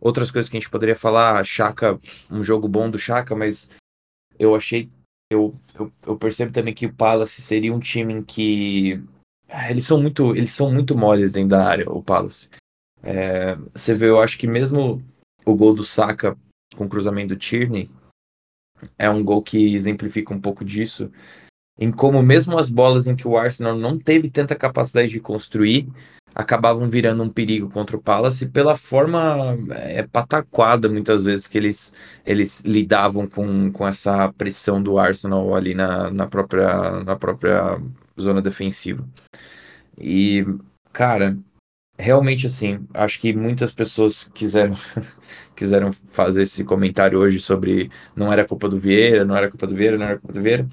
outras 0.00 0.32
coisas 0.32 0.48
que 0.48 0.56
a 0.56 0.60
gente 0.60 0.68
poderia 0.68 0.96
falar, 0.96 1.44
Chaka, 1.44 1.96
um 2.28 2.42
jogo 2.42 2.66
bom 2.66 2.90
do 2.90 2.98
Chaka, 2.98 3.36
mas 3.36 3.70
eu 4.36 4.52
achei. 4.52 4.90
Eu, 5.30 5.54
eu, 5.78 5.92
eu, 6.04 6.18
percebo 6.18 6.52
também 6.52 6.74
que 6.74 6.86
o 6.86 6.92
Palace 6.92 7.40
seria 7.40 7.72
um 7.72 7.78
time 7.78 8.14
em 8.14 8.22
que. 8.24 9.00
Ah, 9.48 9.70
eles 9.70 9.86
são 9.86 10.02
muito, 10.02 10.34
eles 10.34 10.52
são 10.52 10.72
muito 10.74 10.96
moles 10.96 11.34
dentro 11.34 11.50
da 11.50 11.64
área, 11.68 11.88
o 11.88 12.02
Palace. 12.02 12.50
É, 13.00 13.54
você 13.72 13.94
vê, 13.94 14.08
eu 14.08 14.20
acho 14.20 14.36
que 14.36 14.48
mesmo 14.48 15.00
o 15.46 15.54
gol 15.54 15.74
do 15.74 15.84
Saka 15.84 16.36
com 16.76 16.84
o 16.84 16.88
cruzamento 16.88 17.34
do 17.34 17.38
Tierney 17.38 17.88
é 18.98 19.08
um 19.08 19.24
gol 19.24 19.42
que 19.42 19.74
exemplifica 19.74 20.34
um 20.34 20.40
pouco 20.40 20.64
disso. 20.64 21.10
Em 21.78 21.90
como 21.90 22.22
mesmo 22.22 22.58
as 22.58 22.68
bolas 22.68 23.06
em 23.06 23.14
que 23.14 23.28
o 23.28 23.36
Arsenal 23.36 23.76
não 23.76 23.98
teve 23.98 24.30
tanta 24.30 24.54
capacidade 24.54 25.10
de 25.10 25.20
construir, 25.20 25.88
acabavam 26.34 26.88
virando 26.88 27.22
um 27.22 27.30
perigo 27.30 27.70
contra 27.70 27.96
o 27.96 28.02
Palace 28.02 28.46
pela 28.48 28.76
forma 28.76 29.56
é, 29.70 30.02
pataquada 30.02 30.88
muitas 30.88 31.24
vezes 31.24 31.46
que 31.46 31.56
eles, 31.56 31.94
eles 32.24 32.60
lidavam 32.62 33.26
com, 33.26 33.70
com 33.72 33.86
essa 33.86 34.32
pressão 34.32 34.82
do 34.82 34.98
Arsenal 34.98 35.54
ali 35.54 35.74
na, 35.74 36.10
na, 36.10 36.26
própria, 36.26 37.02
na 37.04 37.16
própria 37.16 37.80
zona 38.20 38.42
defensiva. 38.42 39.06
E, 39.98 40.44
cara, 40.92 41.36
realmente 41.98 42.46
assim, 42.46 42.86
acho 42.94 43.20
que 43.20 43.32
muitas 43.32 43.72
pessoas 43.72 44.24
quiseram 44.34 44.76
quiseram 45.56 45.92
fazer 45.92 46.42
esse 46.42 46.64
comentário 46.64 47.18
hoje 47.18 47.40
sobre 47.40 47.90
não 48.14 48.32
era 48.32 48.46
culpa 48.46 48.68
do 48.68 48.78
Vieira, 48.78 49.24
não 49.24 49.36
era 49.36 49.48
culpa 49.50 49.66
do 49.66 49.74
Vieira, 49.74 49.98
não 49.98 50.06
era 50.06 50.18
culpa 50.18 50.32
do 50.32 50.42
Vieira. 50.42 50.68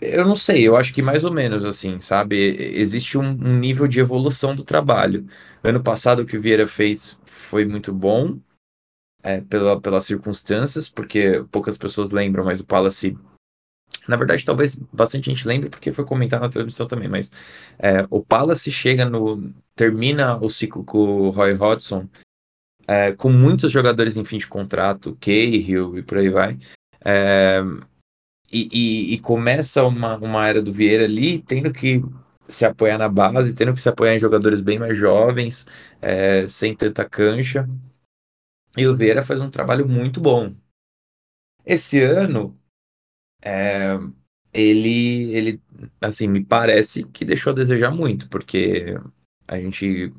Eu 0.00 0.24
não 0.26 0.34
sei, 0.34 0.66
eu 0.66 0.76
acho 0.76 0.92
que 0.92 1.00
mais 1.00 1.24
ou 1.24 1.32
menos 1.32 1.64
assim, 1.64 2.00
sabe? 2.00 2.36
Existe 2.76 3.16
um, 3.16 3.28
um, 3.30 3.58
nível 3.58 3.86
de 3.86 4.00
evolução 4.00 4.54
do 4.54 4.64
trabalho. 4.64 5.26
Ano 5.62 5.82
passado 5.82 6.22
o 6.22 6.26
que 6.26 6.36
o 6.36 6.42
Vieira 6.42 6.66
fez 6.66 7.20
foi 7.24 7.64
muito 7.64 7.92
bom, 7.92 8.40
é, 9.22 9.40
pela, 9.42 9.80
pelas 9.80 10.04
circunstâncias, 10.04 10.88
porque 10.88 11.44
poucas 11.50 11.78
pessoas 11.78 12.10
lembram, 12.10 12.44
mas 12.44 12.60
o 12.60 12.66
Palace. 12.66 13.16
Na 14.08 14.16
verdade, 14.16 14.44
talvez 14.44 14.74
bastante 14.74 15.30
gente 15.30 15.46
lembre, 15.46 15.70
porque 15.70 15.92
foi 15.92 16.04
comentado 16.04 16.40
na 16.40 16.48
transmissão 16.48 16.86
também, 16.86 17.08
mas 17.08 17.30
é, 17.78 18.06
o 18.10 18.20
Palace 18.20 18.70
chega 18.70 19.04
no. 19.04 19.52
termina 19.76 20.36
o 20.36 20.50
ciclo 20.50 20.84
com 20.84 20.98
o 20.98 21.30
Roy 21.30 21.54
Hodgson 21.54 22.08
é, 22.86 23.12
com 23.12 23.30
muitos 23.30 23.70
jogadores 23.72 24.16
em 24.16 24.24
fim 24.24 24.38
de 24.38 24.46
contrato, 24.46 25.16
Cahill 25.20 25.98
e 25.98 26.02
por 26.02 26.18
aí 26.18 26.28
vai. 26.28 26.58
É, 27.04 27.60
e, 28.52 28.68
e, 28.72 29.14
e, 29.14 29.18
começa 29.20 29.84
uma, 29.84 30.16
uma 30.18 30.46
era 30.46 30.60
do 30.62 30.72
Vieira 30.72 31.04
ali, 31.04 31.40
tendo 31.40 31.72
que 31.72 32.02
se 32.46 32.64
apoiar 32.64 32.98
na 32.98 33.08
base, 33.08 33.54
tendo 33.54 33.72
que 33.72 33.80
se 33.80 33.88
apoiar 33.88 34.14
em 34.14 34.18
jogadores 34.18 34.60
bem 34.60 34.78
mais 34.78 34.96
jovens, 34.96 35.66
é, 36.00 36.46
sem 36.46 36.74
tanta 36.74 37.08
cancha. 37.08 37.68
E 38.76 38.86
o 38.86 38.94
Vieira 38.94 39.22
faz 39.22 39.40
um 39.40 39.50
trabalho 39.50 39.88
muito 39.88 40.20
bom. 40.20 40.54
Esse 41.64 42.00
ano, 42.02 42.58
é, 43.42 43.98
ele, 44.52 45.32
ele, 45.34 45.62
assim, 46.00 46.28
me 46.28 46.44
parece 46.44 47.04
que 47.04 47.24
deixou 47.24 47.52
a 47.52 47.56
desejar 47.56 47.90
muito, 47.90 48.28
porque 48.28 48.96
a 49.48 49.58
gente 49.58 50.12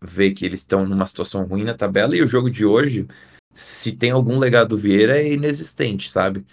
vê 0.00 0.32
que 0.32 0.44
eles 0.44 0.60
estão 0.60 0.86
numa 0.86 1.06
situação 1.06 1.44
ruim 1.44 1.64
na 1.64 1.74
tabela 1.74 2.16
e 2.16 2.22
o 2.22 2.28
jogo 2.28 2.50
de 2.50 2.64
hoje, 2.64 3.06
se 3.54 3.92
tem 3.92 4.10
algum 4.10 4.38
legado 4.38 4.70
do 4.70 4.78
Vieira, 4.78 5.18
é 5.20 5.32
inexistente, 5.32 6.10
sabe? 6.10 6.44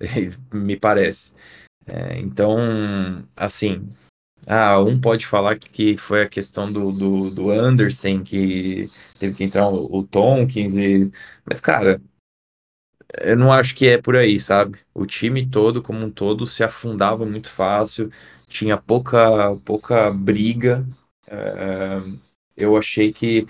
me 0.52 0.76
parece. 0.76 1.32
É, 1.86 2.18
então, 2.18 2.58
assim, 3.36 3.88
ah, 4.46 4.80
um 4.80 5.00
pode 5.00 5.26
falar 5.26 5.58
que 5.58 5.96
foi 5.96 6.22
a 6.22 6.28
questão 6.28 6.72
do, 6.72 6.92
do, 6.92 7.30
do 7.30 7.50
Anderson, 7.50 8.22
que 8.22 8.90
teve 9.18 9.34
que 9.34 9.44
entrar 9.44 9.68
o, 9.68 9.98
o 9.98 10.04
Tonkins, 10.06 10.74
e... 10.74 11.10
mas, 11.44 11.60
cara, 11.60 12.00
eu 13.14 13.36
não 13.36 13.52
acho 13.52 13.74
que 13.74 13.86
é 13.88 13.98
por 13.98 14.16
aí, 14.16 14.38
sabe? 14.38 14.78
O 14.94 15.06
time 15.06 15.46
todo, 15.48 15.82
como 15.82 16.04
um 16.04 16.10
todo, 16.10 16.46
se 16.46 16.64
afundava 16.64 17.24
muito 17.26 17.50
fácil, 17.50 18.10
tinha 18.48 18.76
pouca, 18.76 19.56
pouca 19.64 20.10
briga. 20.12 20.86
É, 21.26 22.00
eu 22.56 22.76
achei 22.76 23.12
que 23.12 23.46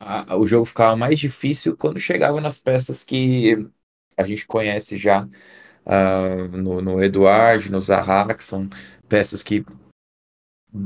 a, 0.00 0.36
o 0.36 0.46
jogo 0.46 0.64
ficava 0.66 0.96
mais 0.96 1.18
difícil 1.18 1.76
quando 1.76 1.98
chegava 2.00 2.40
nas 2.40 2.60
peças 2.60 3.04
que 3.04 3.68
a 4.16 4.24
gente 4.24 4.46
conhece 4.46 4.98
já 4.98 5.24
uh, 5.24 6.56
no, 6.56 6.80
no 6.82 7.02
Eduard, 7.02 7.70
no 7.70 7.80
Zaha, 7.80 8.34
que 8.34 8.44
são 8.44 8.68
peças 9.08 9.42
que 9.42 9.64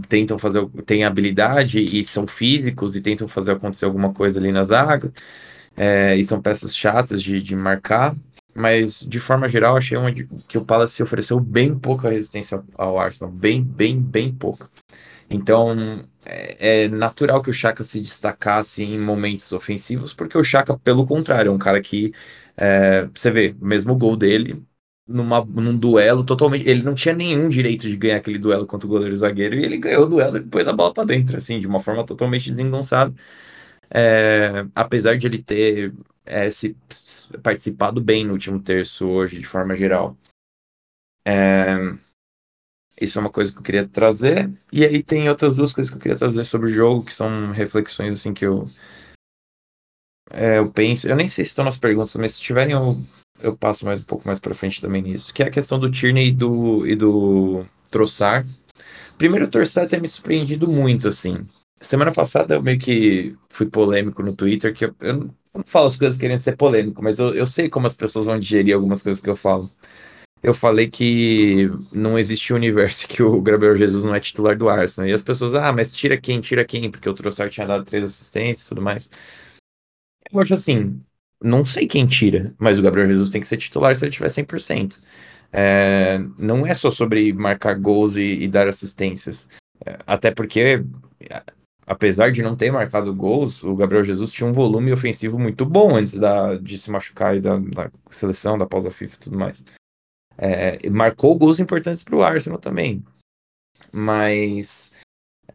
tentam 0.08 0.38
fazer, 0.38 0.66
têm 0.86 1.04
habilidade 1.04 1.80
e 1.80 2.04
são 2.04 2.26
físicos 2.26 2.96
e 2.96 3.00
tentam 3.00 3.28
fazer 3.28 3.52
acontecer 3.52 3.84
alguma 3.84 4.12
coisa 4.12 4.38
ali 4.38 4.52
na 4.52 4.62
zaga. 4.62 5.12
É, 5.76 6.16
e 6.16 6.24
são 6.24 6.40
peças 6.40 6.76
chatas 6.76 7.22
de, 7.22 7.42
de 7.42 7.56
marcar. 7.56 8.14
Mas, 8.54 9.00
de 9.00 9.18
forma 9.18 9.48
geral, 9.48 9.76
achei 9.76 9.96
uma, 9.96 10.12
que 10.12 10.58
o 10.58 10.64
Palace 10.64 11.02
ofereceu 11.02 11.40
bem 11.40 11.78
pouca 11.78 12.10
resistência 12.10 12.62
ao 12.74 12.98
Arsenal. 12.98 13.32
Bem, 13.32 13.62
bem, 13.62 13.98
bem 14.00 14.32
pouca. 14.32 14.68
Então, 15.30 16.02
é, 16.26 16.84
é 16.84 16.88
natural 16.88 17.42
que 17.42 17.50
o 17.50 17.54
Chaka 17.54 17.82
se 17.82 18.00
destacasse 18.00 18.84
em 18.84 18.98
momentos 18.98 19.52
ofensivos, 19.52 20.12
porque 20.12 20.36
o 20.36 20.44
Chaka, 20.44 20.78
pelo 20.78 21.06
contrário, 21.06 21.48
é 21.48 21.52
um 21.52 21.58
cara 21.58 21.80
que, 21.80 22.12
é, 22.56 23.08
você 23.14 23.30
vê, 23.30 23.56
o 23.60 23.64
mesmo 23.64 23.96
gol 23.96 24.16
dele, 24.16 24.62
numa, 25.06 25.44
num 25.44 25.76
duelo 25.76 26.24
totalmente. 26.24 26.68
Ele 26.68 26.82
não 26.82 26.94
tinha 26.94 27.14
nenhum 27.14 27.48
direito 27.48 27.88
de 27.88 27.96
ganhar 27.96 28.16
aquele 28.18 28.38
duelo 28.38 28.66
contra 28.66 28.86
o 28.86 28.90
goleiro 28.90 29.16
zagueiro 29.16 29.56
e 29.56 29.64
ele 29.64 29.78
ganhou 29.78 30.04
o 30.04 30.08
duelo 30.08 30.36
e 30.38 30.40
pôs 30.42 30.68
a 30.68 30.72
bola 30.72 30.92
para 30.92 31.04
dentro, 31.04 31.36
assim, 31.36 31.58
de 31.60 31.66
uma 31.66 31.80
forma 31.80 32.04
totalmente 32.04 32.50
desengonçada. 32.50 33.14
É, 33.94 34.66
apesar 34.74 35.18
de 35.18 35.26
ele 35.26 35.42
ter 35.42 35.92
é, 36.24 36.50
se, 36.50 36.76
participado 37.42 38.00
bem 38.00 38.24
no 38.24 38.32
último 38.32 38.60
terço 38.60 39.06
hoje, 39.06 39.38
de 39.38 39.46
forma 39.46 39.76
geral. 39.76 40.16
É, 41.26 41.76
isso 43.00 43.18
é 43.18 43.20
uma 43.20 43.30
coisa 43.30 43.52
que 43.52 43.58
eu 43.58 43.62
queria 43.62 43.86
trazer. 43.86 44.50
E 44.72 44.84
aí 44.84 45.02
tem 45.02 45.28
outras 45.28 45.56
duas 45.56 45.72
coisas 45.72 45.90
que 45.90 45.96
eu 45.96 46.00
queria 46.00 46.18
trazer 46.18 46.44
sobre 46.44 46.70
o 46.70 46.74
jogo, 46.74 47.04
que 47.04 47.12
são 47.12 47.50
reflexões 47.52 48.14
assim 48.14 48.32
que 48.32 48.46
eu. 48.46 48.68
É, 50.30 50.58
eu 50.58 50.70
penso. 50.70 51.08
Eu 51.08 51.16
nem 51.16 51.28
sei 51.28 51.44
se 51.44 51.50
estão 51.50 51.64
nas 51.64 51.76
perguntas, 51.76 52.14
mas 52.16 52.34
se 52.34 52.40
tiverem, 52.40 52.72
eu 52.72 52.96
eu 53.42 53.56
passo 53.56 53.84
mais 53.84 54.00
um 54.00 54.04
pouco 54.04 54.26
mais 54.26 54.38
para 54.38 54.54
frente 54.54 54.80
também 54.80 55.02
nisso, 55.02 55.34
que 55.34 55.42
é 55.42 55.46
a 55.46 55.50
questão 55.50 55.78
do 55.78 55.90
Tierney 55.90 56.28
e 56.28 56.32
do, 56.32 56.86
e 56.86 56.94
do 56.94 57.66
Troçar. 57.90 58.46
Primeiro, 59.18 59.46
o 59.46 59.50
Troçar 59.50 59.88
tem 59.88 60.00
me 60.00 60.08
surpreendido 60.08 60.68
muito, 60.68 61.08
assim. 61.08 61.44
Semana 61.82 62.12
passada 62.12 62.54
eu 62.54 62.62
meio 62.62 62.78
que 62.78 63.36
fui 63.48 63.66
polêmico 63.66 64.22
no 64.22 64.34
Twitter, 64.34 64.72
que 64.72 64.84
eu, 64.84 64.94
eu 65.00 65.14
não 65.54 65.64
falo 65.64 65.86
as 65.86 65.96
coisas 65.96 66.16
querendo 66.16 66.38
ser 66.38 66.56
polêmico, 66.56 67.02
mas 67.02 67.18
eu, 67.18 67.34
eu 67.34 67.46
sei 67.46 67.68
como 67.68 67.86
as 67.86 67.94
pessoas 67.94 68.26
vão 68.26 68.38
digerir 68.38 68.74
algumas 68.74 69.02
coisas 69.02 69.20
que 69.20 69.28
eu 69.28 69.36
falo. 69.36 69.70
eu 70.42 70.54
falei 70.54 70.88
que 70.88 71.70
não 71.92 72.18
existe 72.18 72.52
um 72.52 72.56
universo 72.56 73.06
que 73.08 73.22
o 73.22 73.40
Gabriel 73.42 73.76
Jesus 73.76 74.04
não 74.04 74.14
é 74.14 74.20
titular 74.20 74.56
do 74.56 74.68
Arsenal. 74.68 75.08
E 75.08 75.12
as 75.12 75.22
pessoas, 75.22 75.54
ah, 75.54 75.72
mas 75.72 75.92
tira 75.92 76.16
quem, 76.16 76.40
tira 76.40 76.64
quem, 76.64 76.90
porque 76.90 77.08
o 77.08 77.14
Trossard 77.14 77.52
tinha 77.52 77.66
dado 77.66 77.84
três 77.84 78.04
assistências 78.04 78.66
e 78.66 78.68
tudo 78.68 78.82
mais. 78.82 79.10
Eu 80.30 80.40
acho 80.40 80.54
assim, 80.54 81.00
não 81.42 81.64
sei 81.64 81.86
quem 81.86 82.06
tira, 82.06 82.54
mas 82.58 82.78
o 82.78 82.82
Gabriel 82.82 83.08
Jesus 83.08 83.30
tem 83.30 83.40
que 83.40 83.48
ser 83.48 83.56
titular 83.56 83.94
se 83.96 84.04
ele 84.04 84.12
tiver 84.12 84.28
100%. 84.28 84.98
É, 85.52 86.18
não 86.38 86.66
é 86.66 86.74
só 86.74 86.90
sobre 86.90 87.32
marcar 87.32 87.78
gols 87.78 88.16
e, 88.16 88.22
e 88.22 88.48
dar 88.48 88.68
assistências. 88.68 89.48
É, 89.84 89.98
até 90.06 90.30
porque, 90.30 90.84
apesar 91.92 92.32
de 92.32 92.42
não 92.42 92.56
ter 92.56 92.72
marcado 92.72 93.14
gols, 93.14 93.62
o 93.62 93.76
Gabriel 93.76 94.02
Jesus 94.02 94.32
tinha 94.32 94.48
um 94.48 94.52
volume 94.52 94.92
ofensivo 94.92 95.38
muito 95.38 95.64
bom 95.66 95.94
antes 95.94 96.14
da, 96.14 96.56
de 96.56 96.78
se 96.78 96.90
machucar 96.90 97.36
e 97.36 97.40
da, 97.40 97.58
da 97.58 97.90
seleção, 98.10 98.56
da 98.56 98.66
pausa 98.66 98.90
FIFA 98.90 99.14
e 99.14 99.18
tudo 99.18 99.38
mais. 99.38 99.62
É, 100.38 100.88
marcou 100.88 101.36
gols 101.36 101.60
importantes 101.60 102.02
para 102.02 102.16
o 102.16 102.22
Arsenal 102.22 102.58
também. 102.58 103.04
Mas 103.92 104.92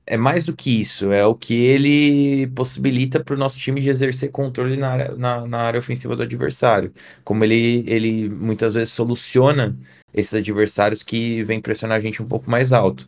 é 0.05 0.15
mais 0.15 0.45
do 0.45 0.55
que 0.55 0.79
isso, 0.79 1.11
é 1.11 1.25
o 1.25 1.33
que 1.33 1.55
ele 1.55 2.47
possibilita 2.47 3.23
para 3.23 3.35
o 3.35 3.37
nosso 3.37 3.57
time 3.57 3.81
de 3.81 3.89
exercer 3.89 4.29
controle 4.29 4.77
na 4.77 4.89
área, 4.89 5.15
na, 5.15 5.47
na, 5.47 5.61
área 5.61 5.79
ofensiva 5.79 6.15
do 6.15 6.21
adversário. 6.21 6.93
Como 7.23 7.43
ele, 7.43 7.83
ele 7.87 8.29
muitas 8.29 8.75
vezes 8.75 8.93
soluciona 8.93 9.75
esses 10.13 10.35
adversários 10.35 11.01
que 11.01 11.43
vêm 11.43 11.59
pressionar 11.59 11.97
a 11.97 12.01
gente 12.01 12.21
um 12.21 12.27
pouco 12.27 12.49
mais 12.49 12.71
alto. 12.71 13.07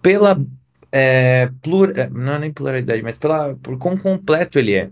Pela 0.00 0.42
é, 0.96 1.50
plura, 1.60 2.02
é, 2.02 2.08
não 2.08 2.34
é 2.34 2.38
nem 2.38 2.52
pluralidade, 2.52 3.02
mas 3.02 3.18
pela, 3.18 3.56
por 3.56 3.76
quão 3.76 3.96
completo 3.96 4.60
ele 4.60 4.74
é. 4.74 4.90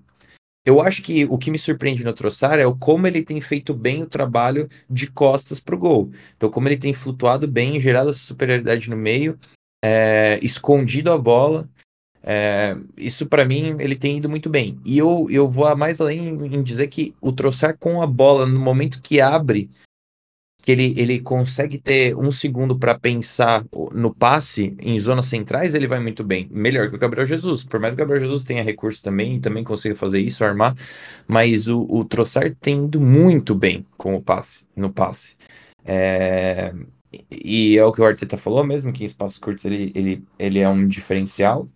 Eu 0.65 0.81
acho 0.81 1.01
que 1.01 1.25
o 1.27 1.39
que 1.39 1.51
me 1.51 1.59
surpreende 1.59 2.05
no 2.05 2.13
Trossard 2.13 2.61
é 2.61 2.67
o 2.67 2.77
como 2.77 3.07
ele 3.07 3.23
tem 3.23 3.41
feito 3.41 3.73
bem 3.73 4.03
o 4.03 4.07
trabalho 4.07 4.69
de 4.91 5.09
costas 5.09 5.61
para 5.61 5.77
o 5.77 5.79
gol. 5.79 6.11
Então, 6.37 6.51
como 6.51 6.69
ele 6.69 6.77
tem 6.77 6.93
flutuado 6.93 7.47
bem, 7.47 7.79
gerado 7.79 8.11
essa 8.11 8.19
superioridade 8.19 8.91
no 8.91 8.97
meio, 8.97 9.39
é, 9.85 10.41
escondido 10.43 11.13
a 11.13 11.19
bola. 11.19 11.69
É, 12.25 12.77
isso 12.97 13.27
para 13.27 13.45
mim 13.45 13.77
ele 13.79 13.95
tem 13.95 14.19
ido 14.19 14.29
muito 14.29 14.51
bem. 14.51 14.79
E 14.85 14.99
eu, 14.99 15.29
eu 15.31 15.49
vou 15.49 15.77
mais 15.77 16.01
além 16.01 16.29
em 16.29 16.63
dizer 16.65 16.89
que 16.89 17.15
o 17.21 17.33
Trossard 17.33 17.79
com 17.79 18.03
a 18.03 18.07
bola 18.07 18.45
no 18.45 18.59
momento 18.59 19.01
que 19.01 19.21
abre 19.21 19.71
que 20.63 20.71
ele, 20.71 20.95
ele 20.97 21.21
consegue 21.21 21.77
ter 21.77 22.17
um 22.17 22.31
segundo 22.31 22.79
para 22.79 22.97
pensar 22.99 23.65
no 23.93 24.15
passe 24.15 24.77
em 24.79 24.99
zonas 24.99 25.27
centrais, 25.27 25.75
ele 25.75 25.89
vai 25.89 25.99
muito 25.99 26.23
bem. 26.23 26.49
Melhor 26.53 26.89
que 26.89 26.95
o 26.95 26.99
Gabriel 26.99 27.27
Jesus. 27.27 27.65
Por 27.65 27.81
mais 27.81 27.95
que 27.95 28.01
o 28.01 28.05
Gabriel 28.05 28.23
Jesus 28.23 28.45
tenha 28.45 28.63
recurso 28.63 29.03
também, 29.03 29.37
e 29.37 29.41
também 29.41 29.65
consiga 29.65 29.97
fazer 29.97 30.21
isso, 30.21 30.45
armar, 30.45 30.77
mas 31.27 31.67
o, 31.67 31.85
o 31.91 32.05
Trossard 32.05 32.55
tem 32.61 32.85
ido 32.85 33.01
muito 33.01 33.57
bem 33.57 33.85
com 33.97 34.15
o 34.15 34.23
passe, 34.23 34.67
no 34.77 34.93
passe. 34.93 35.37
É, 35.85 36.73
e 37.31 37.77
é 37.77 37.85
o 37.85 37.93
que 37.93 38.01
o 38.01 38.05
Arteta 38.05 38.37
falou 38.37 38.65
mesmo, 38.65 38.93
que 38.93 39.03
em 39.03 39.07
espaços 39.07 39.39
curtos 39.39 39.65
ele, 39.65 39.91
ele, 39.97 40.25
ele 40.39 40.61
é 40.61 40.69
um 40.69 40.87
diferencial. 40.87 41.69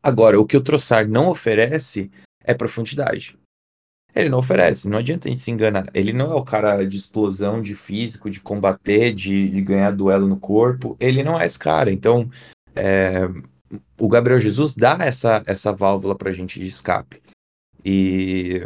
Agora, 0.00 0.40
o 0.40 0.46
que 0.46 0.56
o 0.56 0.60
Trossard 0.62 1.10
não 1.10 1.28
oferece 1.28 2.08
é 2.44 2.54
profundidade. 2.54 3.36
Ele 4.14 4.28
não 4.28 4.38
oferece, 4.38 4.88
não 4.88 4.98
adianta 4.98 5.28
a 5.28 5.30
gente 5.30 5.40
se 5.40 5.50
enganar. 5.50 5.88
Ele 5.94 6.12
não 6.12 6.32
é 6.32 6.34
o 6.34 6.44
cara 6.44 6.84
de 6.84 6.96
explosão, 6.96 7.62
de 7.62 7.74
físico, 7.74 8.30
de 8.30 8.40
combater, 8.40 9.12
de, 9.12 9.48
de 9.48 9.60
ganhar 9.60 9.92
duelo 9.92 10.26
no 10.26 10.36
corpo. 10.36 10.96
Ele 10.98 11.22
não 11.22 11.40
é 11.40 11.46
esse 11.46 11.58
cara. 11.58 11.92
Então, 11.92 12.28
é, 12.74 13.28
o 13.98 14.08
Gabriel 14.08 14.40
Jesus 14.40 14.74
dá 14.74 14.96
essa, 15.00 15.42
essa 15.46 15.72
válvula 15.72 16.14
pra 16.14 16.32
gente 16.32 16.58
de 16.58 16.66
escape. 16.66 17.22
E 17.84 18.62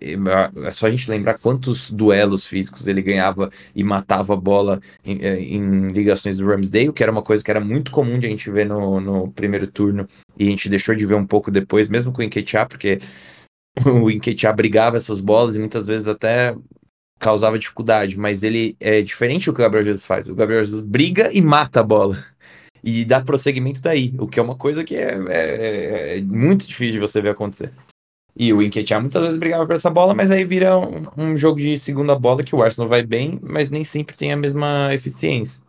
é 0.00 0.70
só 0.70 0.86
a 0.86 0.90
gente 0.90 1.10
lembrar 1.10 1.38
quantos 1.38 1.90
duelos 1.90 2.46
físicos 2.46 2.86
ele 2.86 3.02
ganhava 3.02 3.50
e 3.74 3.84
matava 3.84 4.34
a 4.34 4.36
bola 4.36 4.80
em, 5.04 5.18
é, 5.20 5.40
em, 5.40 5.88
ligações 5.88 6.36
do 6.36 6.46
Ramsdale, 6.46 6.92
que 6.92 7.02
era 7.02 7.12
uma 7.12 7.22
coisa 7.22 7.44
que 7.44 7.50
era 7.50 7.60
muito 7.60 7.90
comum 7.90 8.18
de 8.18 8.26
a 8.26 8.30
gente 8.30 8.50
ver 8.50 8.66
no, 8.66 9.00
no 9.00 9.30
primeiro 9.30 9.66
turno 9.66 10.08
e 10.38 10.46
a 10.46 10.50
gente 10.50 10.68
deixou 10.68 10.94
de 10.94 11.06
ver 11.06 11.14
um 11.14 11.26
pouco 11.26 11.50
depois, 11.50 11.88
mesmo 11.88 12.12
com 12.12 12.20
o 12.20 12.24
Enquetear, 12.24 12.68
porque 12.68 12.98
o 14.02 14.10
Enquetear 14.10 14.54
brigava 14.54 14.96
essas 14.96 15.20
bolas 15.20 15.56
e 15.56 15.58
muitas 15.58 15.86
vezes 15.86 16.08
até 16.08 16.54
causava 17.18 17.58
dificuldade, 17.58 18.18
mas 18.18 18.42
ele 18.42 18.76
é 18.78 19.02
diferente 19.02 19.46
do 19.46 19.54
que 19.54 19.60
o 19.60 19.64
Gabriel 19.64 19.84
Jesus 19.84 20.04
faz. 20.04 20.28
O 20.28 20.34
Gabriel 20.34 20.64
Jesus 20.64 20.82
briga 20.82 21.32
e 21.32 21.40
mata 21.40 21.80
a 21.80 21.84
bola. 21.84 22.24
E 22.82 23.04
dá 23.04 23.20
prosseguimento 23.20 23.82
daí, 23.82 24.14
o 24.18 24.28
que 24.28 24.38
é 24.38 24.42
uma 24.42 24.54
coisa 24.54 24.84
que 24.84 24.94
é, 24.94 25.18
é, 25.28 26.18
é 26.18 26.20
muito 26.20 26.66
difícil 26.66 26.94
de 26.94 27.00
você 27.00 27.20
ver 27.20 27.30
acontecer. 27.30 27.72
E 28.36 28.52
o 28.52 28.62
Enquetear 28.62 29.00
muitas 29.00 29.24
vezes 29.24 29.38
brigava 29.38 29.66
por 29.66 29.74
essa 29.74 29.90
bola, 29.90 30.14
mas 30.14 30.30
aí 30.30 30.44
vira 30.44 30.78
um, 30.78 31.06
um, 31.16 31.36
jogo 31.36 31.58
de 31.58 31.76
segunda 31.76 32.14
bola 32.14 32.44
que 32.44 32.54
o 32.54 32.62
Arsenal 32.62 32.88
vai 32.88 33.02
bem, 33.02 33.40
mas 33.42 33.68
nem 33.68 33.82
sempre 33.82 34.16
tem 34.16 34.32
a 34.32 34.36
mesma 34.36 34.94
eficiência. 34.94 35.60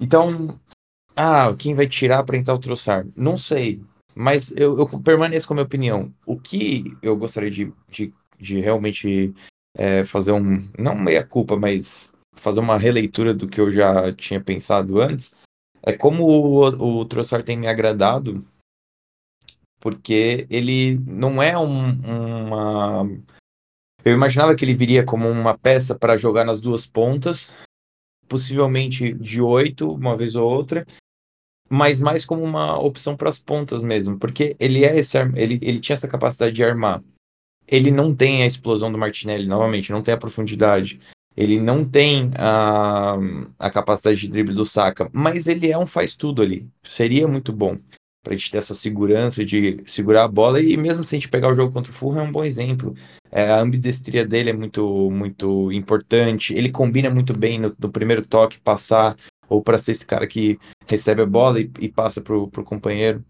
Então, 0.00 0.58
ah, 1.14 1.54
quem 1.58 1.74
vai 1.74 1.86
tirar 1.86 2.24
para 2.24 2.38
entrar 2.38 2.54
o 2.54 2.58
Trossard? 2.58 3.12
Não 3.14 3.36
sei. 3.36 3.82
Mas 4.14 4.52
eu, 4.56 4.78
eu, 4.78 5.00
permaneço 5.00 5.46
com 5.46 5.54
a 5.54 5.56
minha 5.56 5.66
opinião. 5.66 6.14
O 6.26 6.38
que 6.38 6.96
eu 7.02 7.16
gostaria 7.16 7.50
de, 7.50 7.72
de, 7.88 8.12
de 8.38 8.60
realmente 8.60 9.34
é, 9.76 10.04
fazer 10.04 10.32
um. 10.32 10.68
Não 10.78 10.94
meia-culpa, 10.94 11.56
mas 11.56 12.12
fazer 12.34 12.60
uma 12.60 12.78
releitura 12.78 13.34
do 13.34 13.48
que 13.48 13.60
eu 13.60 13.70
já 13.70 14.12
tinha 14.12 14.40
pensado 14.40 15.00
antes. 15.00 15.36
É 15.82 15.92
como 15.92 16.24
o, 16.24 17.00
o 17.00 17.04
Trossard 17.04 17.44
tem 17.44 17.56
me 17.56 17.66
agradado, 17.66 18.44
porque 19.80 20.46
ele 20.50 20.98
não 21.06 21.42
é 21.42 21.58
um, 21.58 21.90
uma. 22.46 23.08
Eu 24.04 24.14
imaginava 24.14 24.54
que 24.54 24.64
ele 24.64 24.74
viria 24.74 25.04
como 25.04 25.28
uma 25.28 25.56
peça 25.56 25.98
para 25.98 26.16
jogar 26.16 26.44
nas 26.44 26.60
duas 26.60 26.86
pontas, 26.86 27.54
possivelmente 28.28 29.12
de 29.14 29.40
oito, 29.40 29.92
uma 29.92 30.16
vez 30.16 30.34
ou 30.34 30.50
outra, 30.50 30.86
mas 31.70 32.00
mais 32.00 32.24
como 32.24 32.42
uma 32.42 32.76
opção 32.78 33.16
para 33.16 33.30
as 33.30 33.38
pontas 33.38 33.82
mesmo, 33.82 34.18
porque 34.18 34.56
ele 34.58 34.84
é 34.84 34.98
esse, 34.98 35.16
ele, 35.36 35.58
ele 35.62 35.78
tinha 35.78 35.94
essa 35.94 36.08
capacidade 36.08 36.52
de 36.52 36.64
armar. 36.64 37.02
Ele 37.68 37.92
não 37.92 38.12
tem 38.12 38.42
a 38.42 38.46
explosão 38.46 38.90
do 38.90 38.98
Martinelli, 38.98 39.46
novamente, 39.46 39.92
não 39.92 40.02
tem 40.02 40.12
a 40.12 40.18
profundidade. 40.18 40.98
Ele 41.36 41.60
não 41.60 41.84
tem 41.84 42.32
a, 42.36 43.16
a 43.56 43.70
capacidade 43.70 44.20
de 44.20 44.28
drible 44.28 44.52
do 44.52 44.64
Saka, 44.64 45.08
mas 45.12 45.46
ele 45.46 45.70
é 45.70 45.78
um 45.78 45.86
faz 45.86 46.16
tudo 46.16 46.42
ali. 46.42 46.68
Seria 46.82 47.28
muito 47.28 47.52
bom 47.52 47.78
para 48.22 48.34
a 48.34 48.36
gente 48.36 48.50
ter 48.50 48.58
essa 48.58 48.74
segurança 48.74 49.44
de 49.44 49.82
segurar 49.86 50.24
a 50.24 50.28
bola 50.28 50.60
e 50.60 50.76
mesmo 50.76 51.04
se 51.04 51.14
a 51.14 51.18
gente 51.18 51.28
pegar 51.28 51.48
o 51.48 51.54
jogo 51.54 51.72
contra 51.72 51.90
o 51.90 51.94
Fulham 51.94 52.20
é 52.20 52.28
um 52.28 52.32
bom 52.32 52.44
exemplo. 52.44 52.94
É, 53.30 53.50
a 53.50 53.60
ambidestria 53.60 54.26
dele 54.26 54.50
é 54.50 54.52
muito 54.52 55.10
muito 55.10 55.70
importante. 55.72 56.52
Ele 56.52 56.70
combina 56.70 57.08
muito 57.08 57.32
bem 57.32 57.58
no, 57.58 57.74
no 57.78 57.90
primeiro 57.90 58.26
toque 58.26 58.58
passar 58.58 59.16
ou 59.50 59.62
para 59.62 59.78
ser 59.78 59.92
esse 59.92 60.06
cara 60.06 60.26
que 60.26 60.58
recebe 60.86 61.20
a 61.20 61.26
bola 61.26 61.60
e, 61.60 61.70
e 61.80 61.88
passa 61.90 62.22
pro, 62.22 62.48
pro 62.48 62.64
companheiro. 62.64 63.22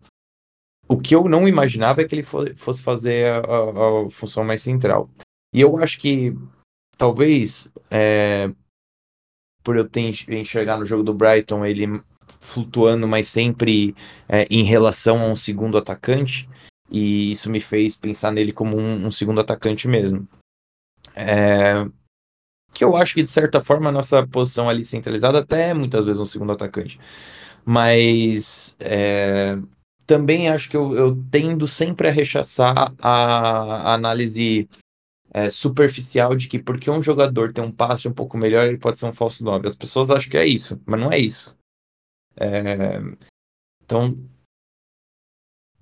O 0.86 1.00
que 1.00 1.14
eu 1.14 1.24
não 1.24 1.48
imaginava 1.48 2.02
é 2.02 2.04
que 2.04 2.14
ele 2.14 2.22
fosse 2.22 2.82
fazer 2.82 3.26
a, 3.26 3.38
a, 3.38 4.06
a 4.06 4.10
função 4.10 4.44
mais 4.44 4.62
central. 4.62 5.08
E 5.52 5.60
eu 5.60 5.76
acho 5.78 5.98
que 5.98 6.36
talvez 6.96 7.72
é, 7.90 8.52
por 9.62 9.76
eu 9.76 9.88
ter 9.88 10.00
enxergar 10.28 10.78
no 10.78 10.86
jogo 10.86 11.02
do 11.02 11.14
Brighton 11.14 11.64
ele 11.64 11.86
flutuando, 12.40 13.06
mas 13.08 13.28
sempre 13.28 13.94
é, 14.28 14.46
em 14.50 14.62
relação 14.62 15.20
a 15.20 15.26
um 15.26 15.36
segundo 15.36 15.76
atacante, 15.76 16.48
e 16.90 17.32
isso 17.32 17.50
me 17.50 17.60
fez 17.60 17.96
pensar 17.96 18.32
nele 18.32 18.52
como 18.52 18.76
um, 18.76 19.06
um 19.06 19.10
segundo 19.10 19.40
atacante 19.40 19.86
mesmo. 19.86 20.28
É, 21.14 21.86
que 22.80 22.84
eu 22.84 22.96
acho 22.96 23.12
que, 23.12 23.22
de 23.22 23.28
certa 23.28 23.62
forma, 23.62 23.90
a 23.90 23.92
nossa 23.92 24.26
posição 24.26 24.66
ali 24.66 24.82
centralizada 24.86 25.40
até 25.40 25.68
é 25.68 25.74
muitas 25.74 26.06
vezes 26.06 26.18
um 26.18 26.24
segundo 26.24 26.52
atacante. 26.52 26.98
Mas 27.62 28.74
é, 28.80 29.58
também 30.06 30.48
acho 30.48 30.70
que 30.70 30.78
eu, 30.78 30.96
eu, 30.96 31.24
tendo 31.30 31.68
sempre 31.68 32.08
a 32.08 32.10
rechaçar 32.10 32.94
a, 32.98 33.90
a 33.90 33.94
análise 33.94 34.66
é, 35.30 35.50
superficial 35.50 36.34
de 36.34 36.48
que 36.48 36.58
porque 36.58 36.90
um 36.90 37.02
jogador 37.02 37.52
tem 37.52 37.62
um 37.62 37.70
passe 37.70 38.08
um 38.08 38.14
pouco 38.14 38.38
melhor, 38.38 38.64
ele 38.66 38.78
pode 38.78 38.98
ser 38.98 39.04
um 39.04 39.12
falso 39.12 39.44
9. 39.44 39.68
As 39.68 39.76
pessoas 39.76 40.10
acham 40.10 40.30
que 40.30 40.38
é 40.38 40.46
isso, 40.46 40.80
mas 40.86 40.98
não 40.98 41.12
é 41.12 41.18
isso. 41.18 41.54
É, 42.34 42.98
então, 43.84 44.18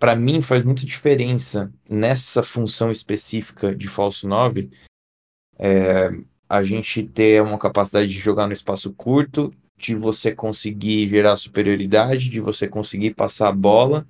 para 0.01 0.17
mim, 0.17 0.43
faz 0.43 0.65
muita 0.65 0.85
diferença 0.85 1.73
nessa 1.89 2.43
função 2.43 2.91
específica 2.91 3.73
de 3.73 3.87
falso 3.87 4.27
9. 4.27 4.69
É, 5.61 6.11
a 6.49 6.63
gente 6.63 7.03
ter 7.03 7.43
uma 7.43 7.59
capacidade 7.59 8.09
de 8.09 8.19
jogar 8.19 8.47
no 8.47 8.53
espaço 8.53 8.93
curto, 8.93 9.53
de 9.77 9.95
você 9.95 10.35
conseguir 10.35 11.07
gerar 11.07 11.37
superioridade, 11.37 12.31
de 12.31 12.41
você 12.41 12.67
conseguir 12.67 13.15
passar 13.15 13.49
a 13.49 13.53
bola, 13.53 14.07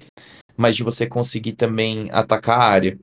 mas 0.56 0.76
de 0.76 0.82
você 0.82 1.06
conseguir 1.06 1.52
também 1.52 2.08
atacar 2.12 2.60
a 2.60 2.64
área. 2.64 2.98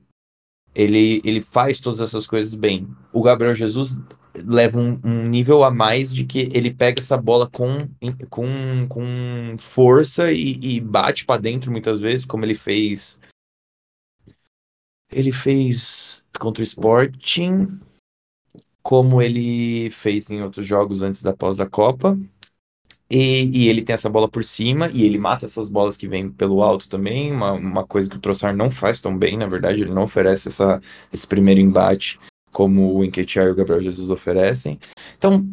Ele, 0.74 1.22
ele 1.24 1.40
faz 1.40 1.80
todas 1.80 2.00
essas 2.00 2.26
coisas 2.26 2.54
bem. 2.54 2.88
O 3.12 3.22
Gabriel 3.22 3.54
Jesus 3.54 3.98
leva 4.44 4.78
um, 4.78 5.00
um 5.02 5.26
nível 5.26 5.64
a 5.64 5.70
mais 5.70 6.12
de 6.12 6.24
que 6.24 6.50
ele 6.52 6.70
pega 6.70 7.00
essa 7.00 7.16
bola 7.16 7.48
com, 7.48 7.88
com, 8.28 8.86
com 8.88 9.54
força 9.56 10.32
e, 10.32 10.58
e 10.60 10.80
bate 10.80 11.24
para 11.24 11.40
dentro 11.40 11.70
muitas 11.70 12.00
vezes, 12.00 12.24
como 12.24 12.44
ele 12.44 12.54
fez. 12.54 13.20
Ele 15.10 15.32
fez 15.32 16.26
contra 16.38 16.60
o 16.60 16.64
Sporting 16.64 17.80
como 18.86 19.20
ele 19.20 19.90
fez 19.90 20.30
em 20.30 20.44
outros 20.44 20.64
jogos 20.64 21.02
antes 21.02 21.20
da 21.20 21.32
pausa 21.32 21.64
da 21.64 21.68
Copa. 21.68 22.16
E, 23.10 23.50
e, 23.52 23.68
ele 23.68 23.82
tem 23.82 23.94
essa 23.94 24.08
bola 24.08 24.28
por 24.28 24.44
cima, 24.44 24.88
e 24.92 25.04
ele 25.04 25.18
mata 25.18 25.44
essas 25.44 25.68
bolas 25.68 25.96
que 25.96 26.06
vêm 26.06 26.30
pelo 26.30 26.62
alto 26.62 26.88
também, 26.88 27.32
uma, 27.32 27.50
uma 27.50 27.84
coisa 27.84 28.08
que 28.08 28.14
o 28.16 28.20
Trossard 28.20 28.56
não 28.56 28.70
faz 28.70 29.00
tão 29.00 29.18
bem, 29.18 29.36
na 29.36 29.48
verdade, 29.48 29.80
ele 29.80 29.92
não 29.92 30.04
oferece 30.04 30.46
essa, 30.46 30.80
esse 31.12 31.26
primeiro 31.26 31.60
embate 31.60 32.20
como 32.52 32.94
o 32.94 33.04
Enquetear 33.04 33.48
e 33.48 33.50
o 33.50 33.54
Gabriel 33.56 33.80
Jesus 33.80 34.08
oferecem. 34.08 34.78
Então, 35.18 35.44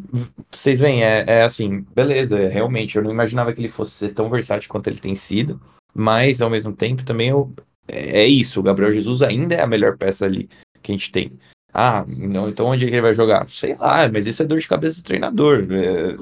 vocês 0.48 0.78
veem, 0.78 1.02
é, 1.02 1.24
é 1.26 1.42
assim, 1.42 1.84
beleza, 1.92 2.38
é, 2.38 2.46
realmente, 2.46 2.94
eu 2.96 3.02
não 3.02 3.10
imaginava 3.10 3.52
que 3.52 3.60
ele 3.60 3.68
fosse 3.68 3.90
ser 3.90 4.14
tão 4.14 4.30
versátil 4.30 4.70
quanto 4.70 4.86
ele 4.86 5.00
tem 5.00 5.16
sido, 5.16 5.60
mas 5.92 6.40
ao 6.40 6.50
mesmo 6.50 6.72
tempo 6.72 7.04
também 7.04 7.30
eu, 7.30 7.52
é, 7.88 8.20
é 8.20 8.26
isso, 8.28 8.60
o 8.60 8.62
Gabriel 8.62 8.92
Jesus 8.92 9.22
ainda 9.22 9.56
é 9.56 9.60
a 9.60 9.66
melhor 9.66 9.98
peça 9.98 10.24
ali 10.24 10.48
que 10.80 10.92
a 10.92 10.94
gente 10.94 11.10
tem. 11.10 11.36
Ah, 11.74 12.04
não, 12.06 12.48
então 12.48 12.66
onde 12.66 12.84
é 12.84 12.88
que 12.88 12.94
ele 12.94 13.02
vai 13.02 13.14
jogar? 13.14 13.48
Sei 13.50 13.74
lá, 13.74 14.08
mas 14.08 14.26
isso 14.28 14.42
é 14.42 14.46
dor 14.46 14.60
de 14.60 14.68
cabeça 14.68 14.96
do 14.96 15.02
treinador. 15.04 15.66
É, 15.72 16.16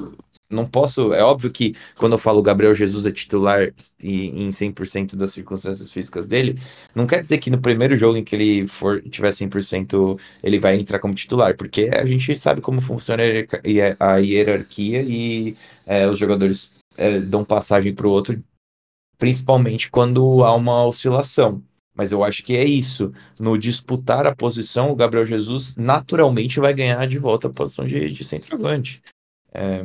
não 0.49 0.67
posso. 0.67 1.13
É 1.13 1.23
óbvio 1.23 1.51
que 1.51 1.75
quando 1.97 2.13
eu 2.13 2.19
falo 2.19 2.43
Gabriel 2.43 2.75
Jesus 2.75 3.05
é 3.07 3.13
titular 3.13 3.73
e, 4.01 4.27
em 4.29 4.51
100% 4.51 5.15
das 5.15 5.33
circunstâncias 5.33 5.93
físicas 5.93 6.27
dele, 6.27 6.59
não 6.95 7.07
quer 7.07 7.21
dizer 7.21 7.39
que 7.39 7.51
no 7.51 7.61
primeiro 7.61 7.97
jogo 7.97 8.17
em 8.17 8.25
que 8.25 8.35
ele 8.35 8.67
for 8.67 9.03
tiver 9.03 9.31
100% 9.31 10.19
ele 10.43 10.59
vai 10.59 10.77
entrar 10.77 10.99
como 10.99 11.15
titular, 11.15 11.57
porque 11.57 11.91
a 11.93 12.05
gente 12.07 12.37
sabe 12.39 12.61
como 12.63 12.81
funciona 12.81 13.23
a 14.01 14.17
hierarquia 14.19 15.03
e 15.03 15.57
é, 15.87 16.07
os 16.09 16.19
jogadores 16.19 16.79
é, 16.97 17.19
dão 17.21 17.45
passagem 17.45 17.95
para 17.95 18.07
o 18.07 18.11
outro, 18.11 18.43
principalmente 19.19 19.91
quando 19.91 20.45
há 20.45 20.55
uma 20.55 20.85
oscilação. 20.87 21.63
Mas 21.95 22.11
eu 22.11 22.25
acho 22.25 22.43
que 22.43 22.57
é 22.57 22.65
isso. 22.65 23.13
No 23.39 23.59
disputar 23.59 24.27
a 24.27 24.35
posição, 24.35 24.91
o 24.91 24.97
Gabriel 24.97 25.27
Jesus 25.27 25.77
naturalmente 25.77 26.59
vai 26.59 26.73
ganhar 26.73 27.07
de 27.07 27.19
volta 27.19 27.49
a 27.49 27.53
posição 27.53 27.85
de, 27.85 28.11
de 28.11 28.25
centroavante. 28.25 29.03
É, 29.55 29.83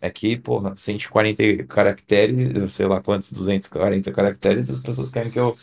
é 0.00 0.10
que, 0.10 0.36
porra, 0.36 0.74
140 0.76 1.64
caracteres, 1.64 2.72
sei 2.74 2.86
lá 2.86 3.00
quantos, 3.00 3.32
240 3.32 4.12
caracteres, 4.12 4.68
as 4.68 4.80
pessoas 4.80 5.10
querem 5.10 5.32
que 5.32 5.38
eu. 5.38 5.56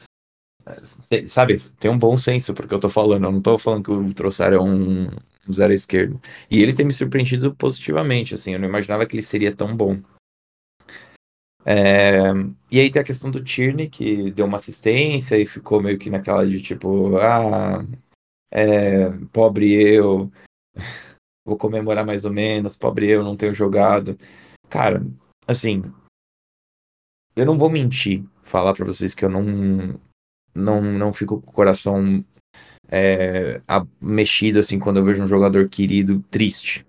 Sabe, 1.28 1.60
tem 1.80 1.92
um 1.92 2.00
bom 2.00 2.18
senso 2.18 2.54
porque 2.54 2.74
eu 2.74 2.80
tô 2.80 2.90
falando. 2.90 3.26
Eu 3.26 3.32
não 3.32 3.42
tô 3.42 3.58
falando 3.58 3.84
que 3.84 3.92
o 3.92 4.14
Troçar 4.14 4.54
é 4.54 4.60
um, 4.60 5.08
um 5.48 5.54
zero 5.54 5.74
esquerdo. 5.74 6.20
E 6.50 6.62
ele 6.62 6.74
tem 6.74 6.86
me 6.86 6.94
surpreendido 6.94 7.54
positivamente, 7.54 8.34
assim. 8.34 8.54
Eu 8.54 8.60
não 8.60 8.68
imaginava 8.68 9.06
que 9.06 9.16
ele 9.16 9.24
seria 9.24 9.56
tão 9.56 9.76
bom. 9.76 10.00
É, 11.65 12.32
e 12.69 12.80
aí 12.80 12.91
tem 12.91 13.02
a 13.02 13.06
questão 13.06 13.32
do 13.32 13.43
Tierney, 13.43 13.89
que 13.89 14.32
deu 14.32 14.45
uma 14.45 14.58
assistência 14.58 15.38
e 15.38 15.45
ficou 15.45 15.82
meio 15.82 15.97
que 15.97 16.10
naquela 16.10 16.45
de 16.45 16.62
tipo, 16.62 17.17
ah, 17.17 17.86
é, 18.52 19.10
pobre 19.32 19.73
eu 19.73 20.32
vou 21.45 21.58
comemorar 21.58 22.06
mais 22.06 22.26
ou 22.26 22.32
menos, 22.32 22.76
pobre 22.76 23.10
eu, 23.10 23.23
não 23.23 23.38
tenho 23.38 23.54
jogado. 23.54 24.17
Cara, 24.69 25.02
assim, 25.47 25.84
eu 27.36 27.45
não 27.45 27.58
vou 27.58 27.69
mentir, 27.69 28.23
falar 28.43 28.73
para 28.73 28.86
vocês 28.86 29.15
que 29.15 29.23
eu 29.26 29.30
não, 29.30 29.99
não, 30.54 30.82
não 30.82 31.13
fico 31.13 31.41
com 31.41 31.49
o 31.49 31.54
coração 31.54 32.23
é, 32.89 33.62
a, 33.67 33.86
mexido 34.02 34.60
assim 34.60 34.80
quando 34.80 34.97
eu 34.97 35.06
vejo 35.06 35.23
um 35.23 35.28
jogador 35.28 35.67
querido 35.69 36.21
triste, 36.30 36.86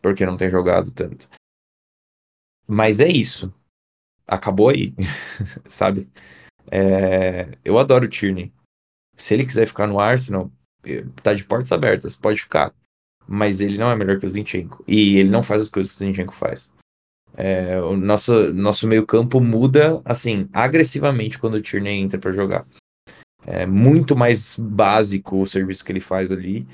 porque 0.00 0.26
não 0.26 0.36
tem 0.36 0.50
jogado 0.50 0.90
tanto. 0.90 1.28
Mas 2.66 2.98
é 2.98 3.06
isso. 3.06 3.54
Acabou 4.26 4.70
aí, 4.70 4.94
sabe? 5.66 6.08
É, 6.70 7.56
eu 7.64 7.78
adoro 7.78 8.06
o 8.06 8.08
Tierney. 8.08 8.52
Se 9.16 9.34
ele 9.34 9.46
quiser 9.46 9.66
ficar 9.66 9.86
no 9.86 10.00
Arsenal, 10.00 10.50
eh, 10.84 11.04
tá 11.22 11.32
de 11.32 11.44
portas 11.44 11.72
abertas, 11.72 12.16
pode 12.16 12.40
ficar 12.40 12.72
mas 13.26 13.60
ele 13.60 13.76
não 13.76 13.90
é 13.90 13.96
melhor 13.96 14.18
que 14.18 14.26
o 14.26 14.28
Zinchenko. 14.28 14.84
E 14.86 15.16
ele 15.16 15.28
não 15.28 15.42
faz 15.42 15.62
as 15.62 15.70
coisas 15.70 15.92
que 15.92 16.04
o 16.04 16.06
Zinchenko 16.06 16.34
faz. 16.34 16.70
É, 17.36 17.80
o 17.80 17.96
nosso, 17.96 18.52
nosso 18.52 18.86
meio 18.86 19.04
campo 19.04 19.40
muda, 19.40 20.00
assim, 20.04 20.48
agressivamente 20.52 21.38
quando 21.38 21.54
o 21.54 21.60
Tierney 21.60 21.98
entra 21.98 22.18
para 22.18 22.32
jogar. 22.32 22.66
É 23.44 23.66
muito 23.66 24.16
mais 24.16 24.58
básico 24.58 25.40
o 25.40 25.46
serviço 25.46 25.84
que 25.84 25.92
ele 25.92 26.00
faz 26.00 26.30
ali. 26.30 26.66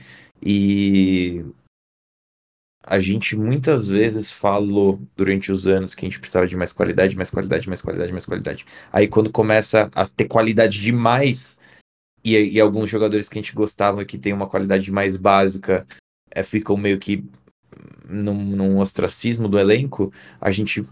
E 0.45 1.45
a 2.83 2.99
gente 2.99 3.37
muitas 3.37 3.89
vezes 3.89 4.33
falou 4.33 5.01
durante 5.17 5.53
os 5.53 5.67
anos 5.67 5.95
que 5.95 6.05
a 6.05 6.09
gente 6.09 6.19
precisava 6.19 6.47
de 6.47 6.57
mais 6.57 6.73
qualidade, 6.73 7.17
mais 7.17 7.31
qualidade, 7.31 7.69
mais 7.69 7.81
qualidade, 7.81 8.13
mais 8.13 8.27
qualidade. 8.27 8.65
Aí 8.93 9.07
quando 9.07 9.31
começa 9.31 9.89
a 9.95 10.07
ter 10.07 10.27
qualidade 10.27 10.81
demais, 10.81 11.59
e, 12.25 12.37
e 12.37 12.61
alguns 12.61 12.89
jogadores 12.89 13.29
que 13.29 13.39
a 13.39 13.43
gente 13.43 13.55
gostava 13.55 14.05
que 14.05 14.19
tem 14.19 14.33
uma 14.33 14.49
qualidade 14.49 14.91
mais 14.91 15.17
básica 15.17 15.87
é, 16.31 16.43
ficam 16.43 16.77
meio 16.77 16.99
que 16.99 17.25
num, 18.09 18.35
num 18.35 18.79
ostracismo 18.79 19.49
do 19.49 19.59
elenco, 19.59 20.13
a 20.41 20.51
gente 20.51 20.85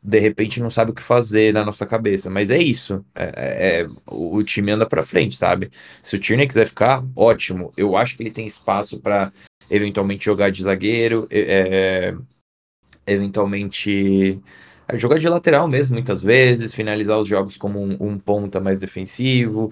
de 0.00 0.18
repente 0.20 0.60
não 0.60 0.70
sabe 0.70 0.92
o 0.92 0.94
que 0.94 1.02
fazer 1.02 1.52
na 1.52 1.64
nossa 1.64 1.84
cabeça. 1.84 2.30
Mas 2.30 2.50
é 2.50 2.58
isso. 2.58 3.04
É, 3.14 3.24
é, 3.24 3.80
é 3.82 3.86
o 4.06 4.42
time 4.42 4.72
anda 4.72 4.86
para 4.86 5.02
frente, 5.02 5.36
sabe? 5.36 5.70
Se 6.02 6.16
o 6.16 6.18
Tierney 6.18 6.46
quiser 6.46 6.66
ficar, 6.66 7.04
ótimo. 7.16 7.72
Eu 7.76 7.96
acho 7.96 8.16
que 8.16 8.22
ele 8.22 8.30
tem 8.30 8.46
espaço 8.46 9.00
para 9.00 9.32
eventualmente 9.70 10.24
jogar 10.24 10.50
de 10.50 10.62
zagueiro, 10.62 11.26
é, 11.30 12.14
eventualmente 13.06 14.40
é, 14.88 14.98
jogar 14.98 15.18
de 15.18 15.28
lateral 15.28 15.68
mesmo, 15.68 15.94
muitas 15.94 16.22
vezes, 16.22 16.74
finalizar 16.74 17.18
os 17.18 17.28
jogos 17.28 17.56
como 17.56 17.80
um, 17.80 17.96
um 18.00 18.18
ponta 18.18 18.60
mais 18.60 18.78
defensivo, 18.78 19.70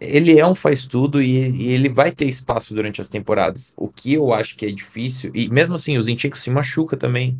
ele 0.00 0.38
é 0.38 0.46
um 0.46 0.54
faz 0.54 0.86
tudo 0.86 1.20
e, 1.20 1.48
e, 1.50 1.68
ele 1.72 1.88
vai 1.88 2.12
ter 2.12 2.26
espaço 2.26 2.74
durante 2.74 3.00
as 3.00 3.08
temporadas. 3.08 3.74
O 3.76 3.88
que 3.88 4.14
eu 4.14 4.32
acho 4.32 4.56
que 4.56 4.66
é 4.66 4.70
difícil, 4.70 5.30
e 5.34 5.48
mesmo 5.48 5.74
assim, 5.74 5.98
o 5.98 6.02
Zinchenko 6.02 6.38
se 6.38 6.50
machuca 6.50 6.96
também. 6.96 7.38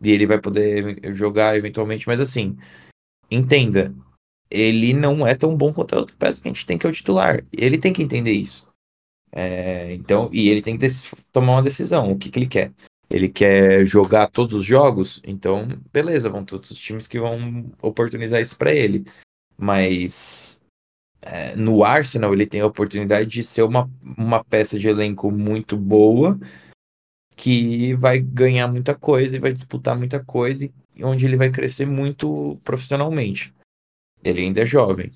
E 0.00 0.10
ele 0.10 0.26
vai 0.26 0.38
poder 0.38 1.12
jogar 1.14 1.56
eventualmente, 1.56 2.06
mas 2.06 2.20
assim, 2.20 2.56
entenda, 3.30 3.92
ele 4.50 4.92
não 4.92 5.26
é 5.26 5.34
tão 5.34 5.56
bom 5.56 5.72
quanto 5.72 6.16
peça 6.16 6.40
que 6.40 6.48
a 6.48 6.52
gente 6.52 6.66
tem 6.66 6.78
que 6.78 6.86
é 6.86 6.90
o 6.90 6.92
titular. 6.92 7.44
Ele 7.52 7.78
tem 7.78 7.92
que 7.92 8.02
entender 8.02 8.32
isso. 8.32 8.67
É, 9.32 9.92
então, 9.94 10.30
e 10.32 10.48
ele 10.48 10.62
tem 10.62 10.78
que 10.78 10.86
tomar 11.32 11.52
uma 11.54 11.62
decisão. 11.62 12.12
O 12.12 12.18
que, 12.18 12.30
que 12.30 12.38
ele 12.38 12.46
quer? 12.46 12.72
Ele 13.10 13.28
quer 13.28 13.84
jogar 13.84 14.28
todos 14.28 14.54
os 14.54 14.64
jogos? 14.64 15.20
Então, 15.24 15.68
beleza, 15.92 16.28
vão 16.28 16.44
todos 16.44 16.70
os 16.70 16.78
times 16.78 17.06
que 17.06 17.18
vão 17.18 17.70
oportunizar 17.80 18.40
isso 18.40 18.56
para 18.56 18.74
ele. 18.74 19.04
Mas 19.56 20.62
é, 21.22 21.56
no 21.56 21.84
Arsenal 21.84 22.32
ele 22.32 22.46
tem 22.46 22.60
a 22.60 22.66
oportunidade 22.66 23.28
de 23.28 23.44
ser 23.44 23.62
uma, 23.62 23.90
uma 24.16 24.44
peça 24.44 24.78
de 24.78 24.88
elenco 24.88 25.30
muito 25.30 25.76
boa 25.76 26.38
que 27.36 27.94
vai 27.94 28.18
ganhar 28.18 28.66
muita 28.66 28.94
coisa 28.94 29.36
e 29.36 29.40
vai 29.40 29.52
disputar 29.52 29.96
muita 29.96 30.22
coisa 30.22 30.64
e 30.64 31.04
onde 31.04 31.24
ele 31.24 31.36
vai 31.36 31.50
crescer 31.50 31.86
muito 31.86 32.58
profissionalmente. 32.64 33.54
Ele 34.24 34.40
ainda 34.40 34.62
é 34.62 34.66
jovem. 34.66 35.12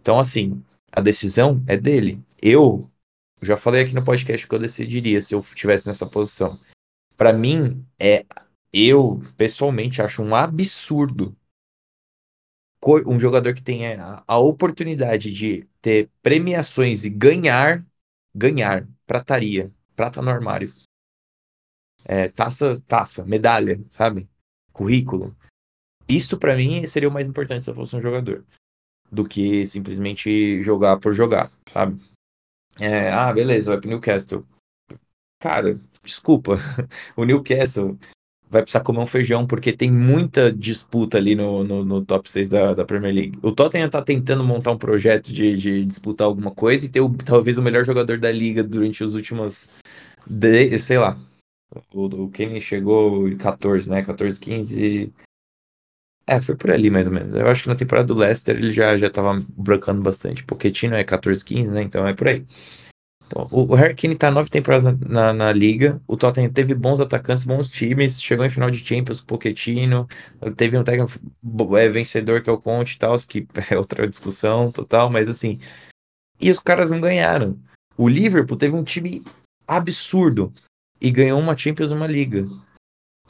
Então, 0.00 0.20
assim, 0.20 0.62
a 0.92 1.00
decisão 1.00 1.62
é 1.66 1.76
dele. 1.76 2.22
Eu 2.40 2.88
já 3.42 3.56
falei 3.56 3.82
aqui 3.82 3.94
no 3.94 4.04
podcast 4.04 4.46
que 4.46 4.54
eu 4.54 4.58
decidiria 4.58 5.20
se 5.20 5.34
eu 5.34 5.40
estivesse 5.40 5.86
nessa 5.86 6.06
posição. 6.06 6.58
Para 7.16 7.32
mim, 7.32 7.86
é 7.98 8.24
eu 8.72 9.22
pessoalmente 9.36 10.02
acho 10.02 10.22
um 10.22 10.34
absurdo 10.34 11.36
um 13.06 13.18
jogador 13.18 13.54
que 13.54 13.62
tenha 13.62 14.22
a 14.26 14.38
oportunidade 14.38 15.32
de 15.32 15.66
ter 15.80 16.10
premiações 16.22 17.04
e 17.04 17.10
ganhar, 17.10 17.84
ganhar, 18.34 18.86
prataria, 19.06 19.72
prata 19.96 20.20
no 20.20 20.30
armário, 20.30 20.72
é, 22.04 22.28
taça, 22.28 22.82
taça, 22.86 23.24
medalha, 23.24 23.82
sabe? 23.88 24.28
Currículo. 24.72 25.34
Isso 26.06 26.38
para 26.38 26.56
mim 26.56 26.86
seria 26.86 27.08
o 27.08 27.12
mais 27.12 27.26
importante 27.26 27.64
se 27.64 27.70
eu 27.70 27.74
fosse 27.74 27.96
um 27.96 28.00
jogador, 28.00 28.44
do 29.10 29.26
que 29.26 29.64
simplesmente 29.66 30.62
jogar 30.62 30.98
por 30.98 31.14
jogar, 31.14 31.50
sabe? 31.72 31.98
É, 32.80 33.10
ah, 33.10 33.32
beleza, 33.32 33.70
vai 33.70 33.80
pro 33.80 33.88
Newcastle. 33.88 34.44
Cara, 35.40 35.78
desculpa, 36.02 36.58
o 37.16 37.24
Newcastle 37.24 37.98
vai 38.54 38.62
precisar 38.62 38.84
comer 38.84 39.00
um 39.00 39.06
feijão, 39.06 39.46
porque 39.46 39.72
tem 39.72 39.90
muita 39.90 40.52
disputa 40.52 41.18
ali 41.18 41.34
no, 41.34 41.64
no, 41.64 41.84
no 41.84 42.04
top 42.04 42.30
6 42.30 42.48
da, 42.48 42.72
da 42.74 42.84
Premier 42.84 43.12
League. 43.12 43.38
O 43.42 43.50
Tottenham 43.50 43.90
tá 43.90 44.00
tentando 44.00 44.44
montar 44.44 44.70
um 44.70 44.78
projeto 44.78 45.32
de, 45.32 45.56
de 45.56 45.84
disputar 45.84 46.26
alguma 46.26 46.52
coisa 46.52 46.86
e 46.86 46.88
ter 46.88 47.00
o, 47.00 47.12
talvez 47.12 47.58
o 47.58 47.62
melhor 47.62 47.84
jogador 47.84 48.18
da 48.18 48.30
liga 48.30 48.62
durante 48.62 49.02
os 49.02 49.14
últimos. 49.14 49.72
De, 50.26 50.78
sei 50.78 50.98
lá. 50.98 51.18
O, 51.92 52.04
o 52.04 52.30
Kenny 52.30 52.60
chegou 52.60 53.28
em 53.28 53.36
14, 53.36 53.90
né? 53.90 54.02
14, 54.02 54.38
15. 54.38 55.12
É, 56.26 56.40
foi 56.40 56.56
por 56.56 56.70
ali 56.70 56.88
mais 56.90 57.06
ou 57.06 57.12
menos. 57.12 57.34
Eu 57.34 57.48
acho 57.48 57.64
que 57.64 57.68
na 57.68 57.74
temporada 57.74 58.06
do 58.06 58.18
Leicester 58.18 58.56
ele 58.56 58.70
já, 58.70 58.96
já 58.96 59.10
tava 59.10 59.42
brancando 59.56 60.02
bastante. 60.02 60.42
Pochettino 60.44 60.94
é 60.94 61.04
14, 61.04 61.44
15, 61.44 61.70
né? 61.70 61.82
Então 61.82 62.06
é 62.06 62.14
por 62.14 62.28
aí. 62.28 62.44
Então, 63.26 63.48
o 63.50 63.74
Harry 63.74 63.94
Kane 63.94 64.16
tá 64.16 64.30
nove 64.30 64.50
temporadas 64.50 64.84
na, 64.84 65.08
na, 65.08 65.32
na, 65.32 65.52
liga. 65.52 66.00
O 66.06 66.16
Tottenham 66.16 66.52
teve 66.52 66.74
bons 66.74 67.00
atacantes, 67.00 67.44
bons 67.44 67.68
times. 67.68 68.22
Chegou 68.22 68.44
em 68.44 68.50
final 68.50 68.70
de 68.70 68.78
Champions 68.78 69.20
com 69.20 69.24
o 69.24 69.38
Pochettino. 69.38 70.06
Teve 70.56 70.78
um 70.78 70.84
técnico 70.84 71.12
é, 71.76 71.88
vencedor 71.88 72.42
que 72.42 72.50
é 72.50 72.52
o 72.52 72.58
Conte 72.58 72.94
e 72.94 72.98
tal, 72.98 73.16
que 73.26 73.46
é 73.70 73.76
outra 73.76 74.08
discussão 74.08 74.70
total, 74.70 75.10
mas 75.10 75.28
assim. 75.28 75.58
E 76.40 76.50
os 76.50 76.58
caras 76.58 76.90
não 76.90 77.00
ganharam. 77.00 77.58
O 77.96 78.08
Liverpool 78.08 78.56
teve 78.56 78.74
um 78.74 78.84
time 78.84 79.22
absurdo. 79.66 80.52
e 81.00 81.10
ganhou 81.10 81.38
uma 81.38 81.56
Champions 81.56 81.90
e 81.90 81.94
uma 81.94 82.06
Liga. 82.06 82.46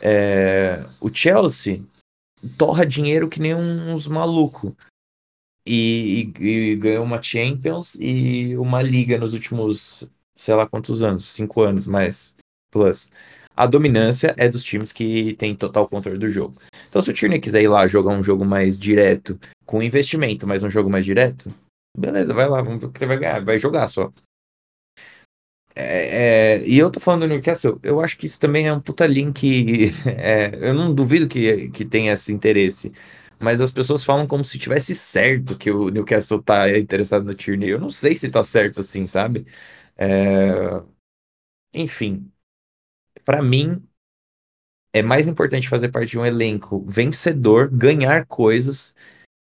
É, 0.01 0.85
o 1.01 1.09
Chelsea 1.13 1.83
torra 2.59 2.87
dinheiro 2.87 3.29
que 3.29 3.41
nem 3.41 3.55
uns 3.55 4.07
malucos. 4.07 4.73
E, 5.67 6.33
e, 6.39 6.47
e, 6.47 6.77
ganhou 6.77 7.05
uma 7.05 7.23
Champions 7.23 7.95
e 7.99 8.55
uma 8.57 8.83
Liga 8.83 9.17
nos 9.17 9.33
últimos, 9.33 10.09
sei 10.37 10.55
lá 10.55 10.67
quantos 10.67 11.03
anos, 11.03 11.25
cinco 11.33 11.63
anos, 11.63 11.87
mais 11.87 12.35
plus. 12.71 13.11
A 13.57 13.67
dominância 13.67 14.35
é 14.37 14.49
dos 14.49 14.65
times 14.65 14.93
que 14.93 15.35
têm 15.35 15.55
total 15.55 15.89
controle 15.89 16.19
do 16.19 16.29
jogo. 16.29 16.57
Então, 16.89 17.01
se 17.01 17.11
o 17.11 17.15
Tierney 17.15 17.41
quiser 17.41 17.63
ir 17.63 17.69
lá 17.69 17.87
jogar 17.87 18.13
um 18.13 18.23
jogo 18.23 18.45
mais 18.45 18.79
direto, 18.79 19.39
com 19.65 19.83
investimento, 19.83 20.47
mas 20.47 20.63
um 20.63 20.71
jogo 20.71 20.91
mais 20.91 21.05
direto, 21.05 21.55
beleza, 21.97 22.35
vai 22.35 22.49
lá, 22.49 22.61
vamos 22.61 22.81
ver 22.81 22.87
o 22.87 22.93
que 22.93 22.99
ele 22.99 23.07
vai 23.07 23.19
ganhar, 23.19 23.45
vai 23.45 23.59
jogar 23.59 23.89
só. 23.89 24.13
É, 25.77 26.57
é, 26.61 26.69
e 26.69 26.79
eu 26.79 26.91
tô 26.91 27.01
falando 27.01 27.23
do 27.23 27.29
Newcastle, 27.29 27.81
eu 27.83 28.01
acho 28.01 28.17
que 28.17 28.27
isso 28.27 28.39
também 28.39 28.67
é 28.69 28.73
um 28.73 28.81
puta 28.81 29.07
link. 29.07 29.93
É, 30.07 30.51
eu 30.69 30.73
não 30.75 30.95
duvido 30.95 31.27
que, 31.29 31.69
que 31.71 31.85
tenha 31.85 32.13
esse 32.13 32.33
interesse. 32.33 32.93
Mas 33.41 33.61
as 33.61 33.71
pessoas 33.71 34.05
falam 34.05 34.27
como 34.27 34.45
se 34.45 34.59
tivesse 34.59 34.95
certo 34.95 35.59
que 35.59 35.71
o 35.71 35.91
Newcastle 35.91 36.41
tá 36.43 36.71
interessado 36.79 37.25
no 37.25 37.35
Tierney. 37.35 37.71
Eu 37.71 37.81
não 37.81 37.91
sei 37.91 38.15
se 38.15 38.29
tá 38.31 38.43
certo 38.45 38.81
assim, 38.81 39.07
sabe? 39.07 39.47
É, 39.97 40.83
enfim, 41.75 42.33
para 43.25 43.43
mim 43.43 43.89
é 44.93 45.03
mais 45.03 45.27
importante 45.27 45.69
fazer 45.69 45.89
parte 45.91 46.11
de 46.11 46.19
um 46.19 46.25
elenco 46.27 46.85
vencedor, 46.89 47.69
ganhar 47.71 48.27
coisas 48.27 48.95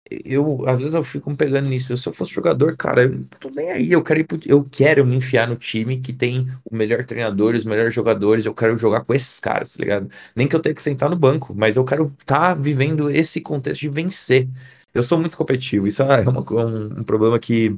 eu, 0.09 0.67
às 0.67 0.79
vezes 0.79 0.93
eu 0.93 1.03
fico 1.03 1.35
pegando 1.35 1.67
nisso. 1.67 1.95
Se 1.97 2.07
eu 2.07 2.13
fosse 2.13 2.31
jogador, 2.33 2.77
cara, 2.77 3.03
eu 3.03 3.09
não 3.09 3.23
tô 3.39 3.49
nem 3.49 3.71
aí. 3.71 3.91
Eu 3.91 4.03
quero, 4.03 4.25
pro, 4.25 4.39
eu 4.45 4.63
quero 4.63 5.05
me 5.05 5.15
enfiar 5.15 5.47
no 5.47 5.55
time 5.55 5.99
que 5.99 6.13
tem 6.13 6.47
o 6.63 6.75
melhor 6.75 7.05
treinador, 7.05 7.55
os 7.55 7.65
melhores 7.65 7.93
jogadores. 7.93 8.45
Eu 8.45 8.53
quero 8.53 8.77
jogar 8.77 9.03
com 9.03 9.13
esses 9.13 9.39
caras, 9.39 9.73
tá 9.73 9.83
ligado? 9.83 10.09
Nem 10.35 10.47
que 10.47 10.55
eu 10.55 10.59
tenha 10.59 10.75
que 10.75 10.83
sentar 10.83 11.09
no 11.09 11.15
banco, 11.15 11.53
mas 11.55 11.75
eu 11.75 11.83
quero 11.83 12.05
estar 12.19 12.39
tá 12.39 12.53
vivendo 12.53 13.09
esse 13.09 13.41
contexto 13.41 13.81
de 13.81 13.89
vencer. 13.89 14.47
Eu 14.93 15.03
sou 15.03 15.19
muito 15.19 15.37
competitivo. 15.37 15.87
Isso 15.87 16.03
é 16.03 16.21
uma, 16.21 16.39
um, 16.39 16.99
um 17.01 17.03
problema 17.03 17.39
que 17.39 17.75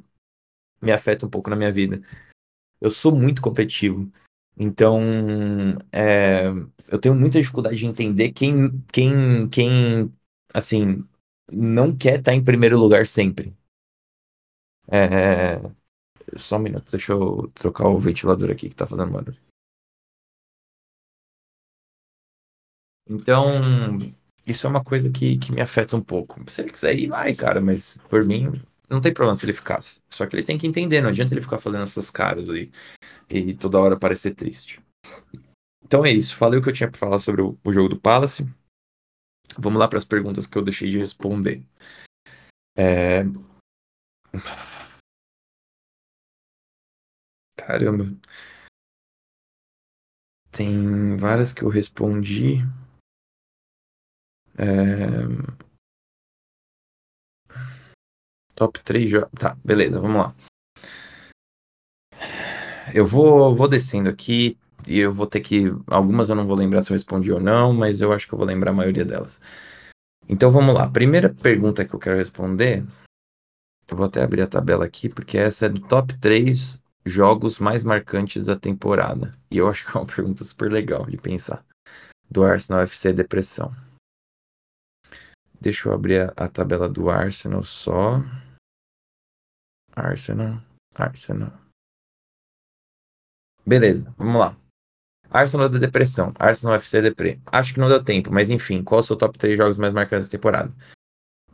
me 0.82 0.92
afeta 0.92 1.26
um 1.26 1.30
pouco 1.30 1.50
na 1.50 1.56
minha 1.56 1.72
vida. 1.72 2.02
Eu 2.82 2.92
sou 2.92 3.16
muito 3.16 3.42
competitivo. 3.42 4.12
Então, 4.58 5.02
é, 5.92 6.48
eu 6.88 7.00
tenho 7.00 7.16
muita 7.16 7.40
dificuldade 7.40 7.78
de 7.78 7.86
entender 7.86 8.32
quem, 8.32 8.84
quem, 8.92 9.48
quem, 9.50 10.12
assim, 10.54 11.04
não 11.52 11.96
quer 11.96 12.20
estar 12.20 12.32
tá 12.32 12.36
em 12.36 12.44
primeiro 12.44 12.78
lugar 12.78 13.06
sempre. 13.08 13.56
É... 14.90 15.60
Só 16.36 16.58
um 16.58 16.60
minuto, 16.60 16.92
deixa 16.92 17.14
eu 17.14 17.50
trocar 17.54 17.88
o 17.88 18.00
ventilador 18.00 18.52
aqui 18.52 18.70
que 18.70 18.76
tá 18.76 18.86
fazendo 18.86 19.12
barulho. 19.12 19.38
Então, 23.10 24.14
isso 24.46 24.68
é 24.68 24.70
uma 24.70 24.84
coisa 24.84 25.10
que, 25.10 25.38
que 25.38 25.52
me 25.52 25.62
afeta 25.62 25.96
um 25.96 26.02
pouco. 26.02 26.44
Se 26.50 26.62
ele 26.62 26.72
quiser 26.72 26.96
ir, 26.98 27.08
vai, 27.08 27.34
cara, 27.34 27.62
mas 27.62 27.98
por 28.10 28.26
mim, 28.26 28.62
não 28.90 29.02
tem 29.02 29.14
problema 29.14 29.36
se 29.36 29.46
ele 29.46 29.54
ficasse. 29.54 30.02
Só 30.10 30.26
que 30.26 30.36
ele 30.36 30.44
tem 30.44 30.58
que 30.58 30.68
entender, 30.68 31.02
não 31.02 31.10
adianta 31.10 31.34
ele 31.34 31.42
ficar 31.42 31.58
fazendo 31.58 31.84
essas 31.84 32.10
caras 32.10 32.50
aí 32.50 32.72
e 33.30 33.54
toda 33.54 33.80
hora 33.80 33.98
parecer 33.98 34.34
triste. 34.36 34.82
Então 35.84 36.06
é 36.06 36.12
isso, 36.12 36.36
falei 36.36 36.60
o 36.60 36.64
que 36.64 36.70
eu 36.70 36.74
tinha 36.74 36.90
pra 36.90 37.00
falar 37.00 37.20
sobre 37.20 37.42
o, 37.42 37.58
o 37.64 37.74
jogo 37.74 37.90
do 37.90 38.00
Palace. 38.00 38.46
Vamos 39.60 39.80
lá 39.80 39.88
para 39.88 39.98
as 39.98 40.06
perguntas 40.06 40.46
que 40.46 40.58
eu 40.58 40.64
deixei 40.64 40.90
de 40.90 40.98
responder. 40.98 41.64
É... 42.78 43.24
Caramba. 47.58 48.06
Tem 50.52 51.18
várias 51.18 51.52
que 51.52 51.64
eu 51.64 51.70
respondi. 51.70 52.58
É... 54.58 55.26
Top 58.56 58.80
3 58.84 59.10
jogos. 59.10 59.30
Tá, 59.40 59.56
beleza, 59.64 60.00
vamos 60.00 60.18
lá. 60.18 60.36
Eu 62.94 63.06
vou, 63.06 63.56
vou 63.56 63.68
descendo 63.68 64.10
aqui 64.10 64.58
e 64.86 65.00
eu 65.00 65.14
vou 65.14 65.28
ter 65.28 65.42
que. 65.42 65.66
Algumas 65.88 66.30
eu 66.30 66.36
não 66.36 66.46
vou 66.46 66.56
lembrar 66.56 66.82
se 66.82 66.92
eu 66.92 66.96
respondi 66.96 67.32
ou 67.32 67.40
não, 67.40 67.74
mas 67.74 68.02
eu 68.02 68.12
acho 68.14 68.28
que 68.28 68.34
eu 68.34 68.38
vou 68.38 68.48
lembrar 68.48 68.72
a 68.72 68.74
maioria 68.74 69.06
delas. 69.06 69.42
Então 70.28 70.52
vamos 70.52 70.76
lá. 70.76 70.90
Primeira 70.90 71.34
pergunta 71.34 71.86
que 71.86 71.94
eu 71.94 72.00
quero 72.00 72.18
responder. 72.18 72.86
Eu 73.88 73.96
vou 73.96 74.06
até 74.06 74.22
abrir 74.22 74.42
a 74.42 74.48
tabela 74.48 74.86
aqui, 74.86 75.08
porque 75.08 75.38
essa 75.38 75.66
é 75.66 75.70
do 75.70 75.80
top 75.80 76.18
3 76.20 76.84
jogos 77.06 77.58
mais 77.58 77.84
marcantes 77.84 78.46
da 78.46 78.56
temporada. 78.56 79.34
E 79.50 79.58
eu 79.58 79.70
acho 79.70 79.86
que 79.86 79.98
é 79.98 80.00
uma 80.00 80.06
pergunta 80.06 80.44
super 80.44 80.72
legal 80.72 81.06
de 81.06 81.18
pensar. 81.18 81.66
Do 82.30 82.44
Arsenal 82.44 82.82
FC 82.82 83.14
Depressão. 83.14 83.74
Deixa 85.60 85.88
eu 85.88 85.94
abrir 85.94 86.30
a, 86.30 86.34
a 86.46 86.50
tabela 86.50 86.90
do 86.90 87.10
Arsenal 87.10 87.64
só. 87.64 88.22
Arsenal. 89.96 90.60
Arsenal. 90.94 91.54
Beleza, 93.66 94.14
vamos 94.18 94.40
lá. 94.40 94.67
Arsenal 95.30 95.70
da 95.70 95.78
depressão. 95.78 96.34
Arsenal 96.40 96.76
FC 96.76 97.02
Depre. 97.02 97.42
Acho 97.46 97.74
que 97.74 97.80
não 97.80 97.90
deu 97.90 98.04
tempo, 98.04 98.32
mas 98.32 98.50
enfim, 98.50 98.84
qual 98.84 99.00
é 99.00 99.02
o 99.02 99.04
seu 99.04 99.16
top 99.16 99.38
3 99.38 99.58
jogos 99.58 99.78
mais 99.78 99.94
marcantes 99.94 100.28
da 100.28 100.32
temporada? 100.32 100.74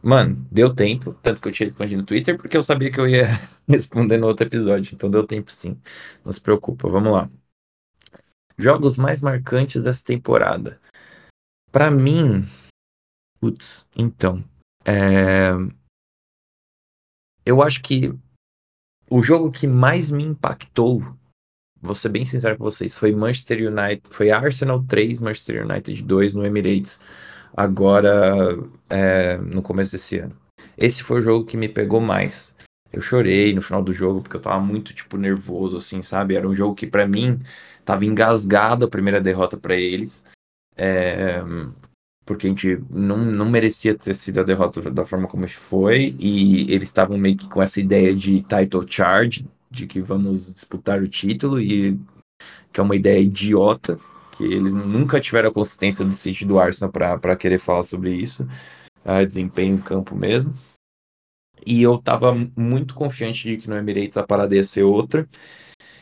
Mano, 0.01 0.45
deu 0.51 0.75
tempo, 0.75 1.13
tanto 1.23 1.41
que 1.41 1.47
eu 1.47 1.51
tinha 1.51 1.65
respondido 1.65 2.01
no 2.01 2.05
Twitter, 2.05 2.35
porque 2.35 2.57
eu 2.57 2.61
sabia 2.61 2.91
que 2.91 2.99
eu 2.99 3.07
ia 3.07 3.39
responder 3.67 4.17
no 4.17 4.27
outro 4.27 4.45
episódio, 4.45 4.93
então 4.93 5.09
deu 5.09 5.25
tempo 5.25 5.49
sim. 5.49 5.79
Não 6.25 6.31
se 6.31 6.41
preocupa, 6.41 6.89
vamos 6.89 7.13
lá. 7.13 7.29
Jogos 8.57 8.97
mais 8.97 9.21
marcantes 9.21 9.83
dessa 9.83 10.03
temporada. 10.03 10.79
Para 11.71 11.89
mim, 11.89 12.45
putz, 13.39 13.89
então, 13.95 14.43
é... 14.85 15.53
eu 17.45 17.63
acho 17.63 17.81
que 17.81 18.13
o 19.09 19.23
jogo 19.23 19.51
que 19.51 19.67
mais 19.67 20.11
me 20.11 20.23
impactou 20.23 21.01
vou 21.83 21.93
ser 21.93 22.09
bem 22.09 22.23
sincero 22.23 22.57
com 22.57 22.63
vocês, 22.63 22.97
foi 22.97 23.11
Manchester 23.11 23.71
United, 23.71 24.03
foi 24.09 24.31
Arsenal 24.31 24.81
3, 24.83 25.19
Manchester 25.19 25.65
United 25.65 26.01
2 26.01 26.33
no 26.33 26.45
Emirates, 26.45 27.01
agora 27.55 28.57
é, 28.89 29.37
no 29.37 29.61
começo 29.61 29.91
desse 29.91 30.17
ano. 30.17 30.35
Esse 30.77 31.03
foi 31.03 31.19
o 31.19 31.21
jogo 31.21 31.45
que 31.45 31.57
me 31.57 31.67
pegou 31.67 31.99
mais. 31.99 32.55
Eu 32.91 33.01
chorei 33.01 33.53
no 33.53 33.61
final 33.61 33.83
do 33.83 33.91
jogo 33.91 34.21
porque 34.21 34.37
eu 34.37 34.41
tava 34.41 34.59
muito, 34.59 34.93
tipo, 34.93 35.17
nervoso, 35.17 35.77
assim, 35.77 36.01
sabe? 36.01 36.35
Era 36.35 36.47
um 36.47 36.55
jogo 36.55 36.75
que 36.75 36.87
para 36.87 37.07
mim 37.07 37.39
tava 37.83 38.05
engasgado 38.05 38.85
a 38.85 38.89
primeira 38.89 39.19
derrota 39.19 39.57
para 39.57 39.75
eles. 39.75 40.25
É, 40.75 41.41
porque 42.25 42.47
a 42.47 42.49
gente 42.49 42.81
não, 42.89 43.17
não 43.17 43.49
merecia 43.49 43.95
ter 43.95 44.15
sido 44.15 44.39
a 44.39 44.43
derrota 44.43 44.81
da 44.89 45.05
forma 45.05 45.27
como 45.27 45.47
foi, 45.47 46.15
e 46.19 46.71
eles 46.73 46.89
estavam 46.89 47.17
meio 47.17 47.35
que 47.35 47.49
com 47.49 47.61
essa 47.61 47.79
ideia 47.79 48.15
de 48.15 48.41
title 48.41 48.85
charge, 48.87 49.45
de 49.73 49.87
que 49.87 49.99
vamos 49.99 50.53
disputar 50.53 51.01
o 51.01 51.07
título 51.07 51.59
e 51.59 51.99
que 52.71 52.79
é 52.79 52.83
uma 52.83 52.95
ideia 52.95 53.19
idiota, 53.19 53.99
que 54.31 54.43
eles 54.43 54.73
nunca 54.73 55.19
tiveram 55.19 55.49
a 55.49 55.53
consistência 55.53 56.05
do 56.05 56.13
City 56.13 56.45
do 56.45 56.59
Arsenal 56.59 56.91
para 56.91 57.35
querer 57.35 57.59
falar 57.59 57.83
sobre 57.83 58.13
isso, 58.15 58.47
uh, 59.05 59.25
desempenho 59.25 59.75
em 59.75 59.81
campo 59.81 60.15
mesmo. 60.15 60.53
E 61.65 61.81
eu 61.81 61.97
tava 61.97 62.33
muito 62.57 62.93
confiante 62.93 63.47
de 63.47 63.57
que 63.57 63.69
no 63.69 63.75
Emirates 63.75 64.17
a 64.17 64.23
parada 64.23 64.55
ia 64.55 64.63
ser 64.63 64.83
outra. 64.83 65.27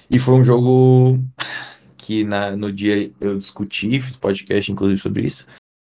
E 0.10 0.20
foi 0.20 0.34
um 0.34 0.44
jogo 0.44 1.20
que 1.98 2.24
na, 2.24 2.56
no 2.56 2.72
dia 2.72 3.12
eu 3.22 3.38
discuti, 3.38 4.02
fiz 4.02 4.16
podcast 4.16 4.72
inclusive 4.72 5.00
sobre 5.00 5.26
isso 5.26 5.46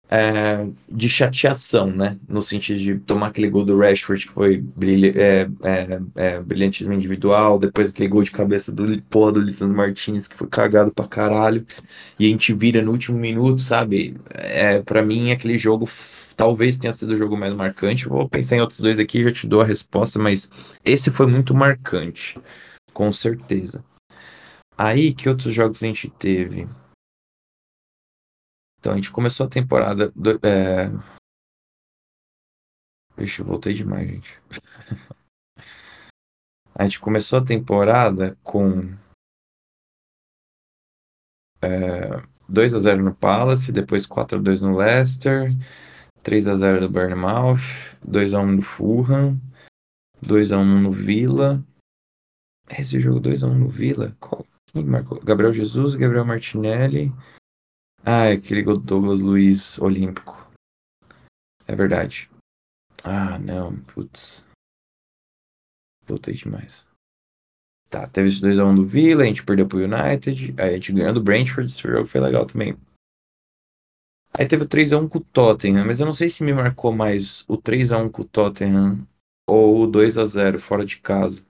é, 0.09 0.67
de 0.87 1.09
chateação, 1.09 1.87
né? 1.87 2.17
No 2.27 2.41
sentido 2.41 2.79
de 2.79 2.95
tomar 2.99 3.27
aquele 3.27 3.49
gol 3.49 3.65
do 3.65 3.77
Rashford 3.77 4.27
que 4.27 4.31
foi 4.31 4.57
brilha, 4.57 5.13
é, 5.15 5.47
é, 5.63 5.99
é, 6.15 6.39
brilhantismo 6.41 6.93
individual, 6.93 7.57
depois 7.57 7.89
aquele 7.89 8.09
gol 8.09 8.23
de 8.23 8.31
cabeça 8.31 8.71
do 8.71 9.01
porra 9.03 9.33
do 9.33 9.39
Lisandro 9.39 9.75
Martins 9.75 10.27
que 10.27 10.37
foi 10.37 10.47
cagado 10.47 10.93
pra 10.93 11.07
caralho, 11.07 11.65
e 12.19 12.27
a 12.27 12.29
gente 12.29 12.53
vira 12.53 12.81
no 12.81 12.91
último 12.91 13.17
minuto, 13.17 13.61
sabe? 13.61 14.15
É, 14.29 14.81
para 14.81 15.01
mim, 15.01 15.31
aquele 15.31 15.57
jogo 15.57 15.87
talvez 16.35 16.77
tenha 16.77 16.93
sido 16.93 17.13
o 17.13 17.17
jogo 17.17 17.37
mais 17.37 17.53
marcante. 17.55 18.07
Vou 18.07 18.29
pensar 18.29 18.57
em 18.57 18.61
outros 18.61 18.79
dois 18.79 18.99
aqui 18.99 19.23
já 19.23 19.31
te 19.31 19.47
dou 19.47 19.61
a 19.61 19.65
resposta, 19.65 20.19
mas 20.19 20.49
esse 20.83 21.09
foi 21.11 21.25
muito 21.27 21.53
marcante, 21.53 22.37
com 22.93 23.11
certeza. 23.11 23.83
Aí, 24.77 25.13
que 25.13 25.29
outros 25.29 25.53
jogos 25.53 25.81
a 25.81 25.87
gente 25.87 26.09
teve? 26.09 26.67
Então 28.85 28.93
a 28.93 28.97
gente 28.97 29.09
começou 29.09 29.47
a 29.47 29.49
temporada. 29.49 30.11
Do, 30.15 30.39
é... 30.43 30.91
Vixe, 33.17 33.41
voltei 33.41 33.73
demais, 33.73 34.07
gente. 34.07 34.39
a 36.75 36.83
gente 36.83 36.99
começou 36.99 37.39
a 37.39 37.43
temporada 37.43 38.37
com 38.43 38.95
é, 41.63 42.21
2 42.47 42.75
a 42.75 42.79
0 42.79 43.03
no 43.03 43.15
Palace, 43.15 43.71
depois 43.71 44.05
4 44.05 44.37
a 44.37 44.41
2 44.43 44.61
no 44.61 44.77
Leicester, 44.77 45.51
3 46.21 46.47
a 46.47 46.53
0 46.53 46.81
do 46.81 46.89
Bournemouth, 46.89 47.97
2 48.07 48.35
a 48.35 48.39
1 48.39 48.51
no 48.51 48.61
Fulham, 48.61 49.41
2 50.21 50.51
a 50.51 50.59
1 50.59 50.81
no 50.81 50.91
Villa. 50.91 51.65
Esse 52.69 52.99
jogo 52.99 53.19
2 53.19 53.45
a 53.45 53.47
1 53.47 53.55
no 53.55 53.67
Villa? 53.67 54.15
Qual? 54.19 54.45
Quem 54.67 54.85
marcou? 54.85 55.19
Gabriel 55.21 55.51
Jesus, 55.51 55.95
Gabriel 55.95 56.25
Martinelli. 56.25 57.11
Ah, 58.07 58.29
aquele 58.29 58.61
gol 58.61 58.77
do 58.77 58.83
Douglas 58.83 59.19
Luiz 59.19 59.79
Olímpico. 59.79 60.47
É 61.67 61.75
verdade. 61.75 62.29
Ah, 63.03 63.39
não, 63.39 63.75
putz. 63.77 64.45
Voltei 66.05 66.35
demais. 66.35 66.87
Tá, 67.89 68.07
teve 68.07 68.27
esse 68.27 68.39
2x1 68.41 68.75
do 68.75 68.85
Villa, 68.85 69.23
a 69.23 69.25
gente 69.25 69.43
perdeu 69.43 69.67
pro 69.67 69.79
United, 69.79 70.53
aí 70.59 70.69
a 70.69 70.73
gente 70.73 70.93
ganhou 70.93 71.15
do 71.15 71.23
Brentford, 71.23 71.71
esse 71.71 71.81
jogo 71.81 72.05
foi 72.05 72.21
legal 72.21 72.45
também. 72.45 72.77
Aí 74.31 74.45
teve 74.47 74.65
o 74.65 74.67
3x1 74.67 75.09
com 75.09 75.17
o 75.17 75.23
Tottenham, 75.23 75.85
mas 75.85 75.99
eu 75.99 76.05
não 76.05 76.13
sei 76.13 76.29
se 76.29 76.43
me 76.43 76.53
marcou 76.53 76.91
mais 76.91 77.43
o 77.47 77.57
3x1 77.57 78.11
com 78.11 78.21
o 78.21 78.25
Tottenham 78.25 79.07
ou 79.49 79.83
o 79.83 79.87
2x0 79.87 80.59
fora 80.59 80.85
de 80.85 80.97
casa. 80.97 81.43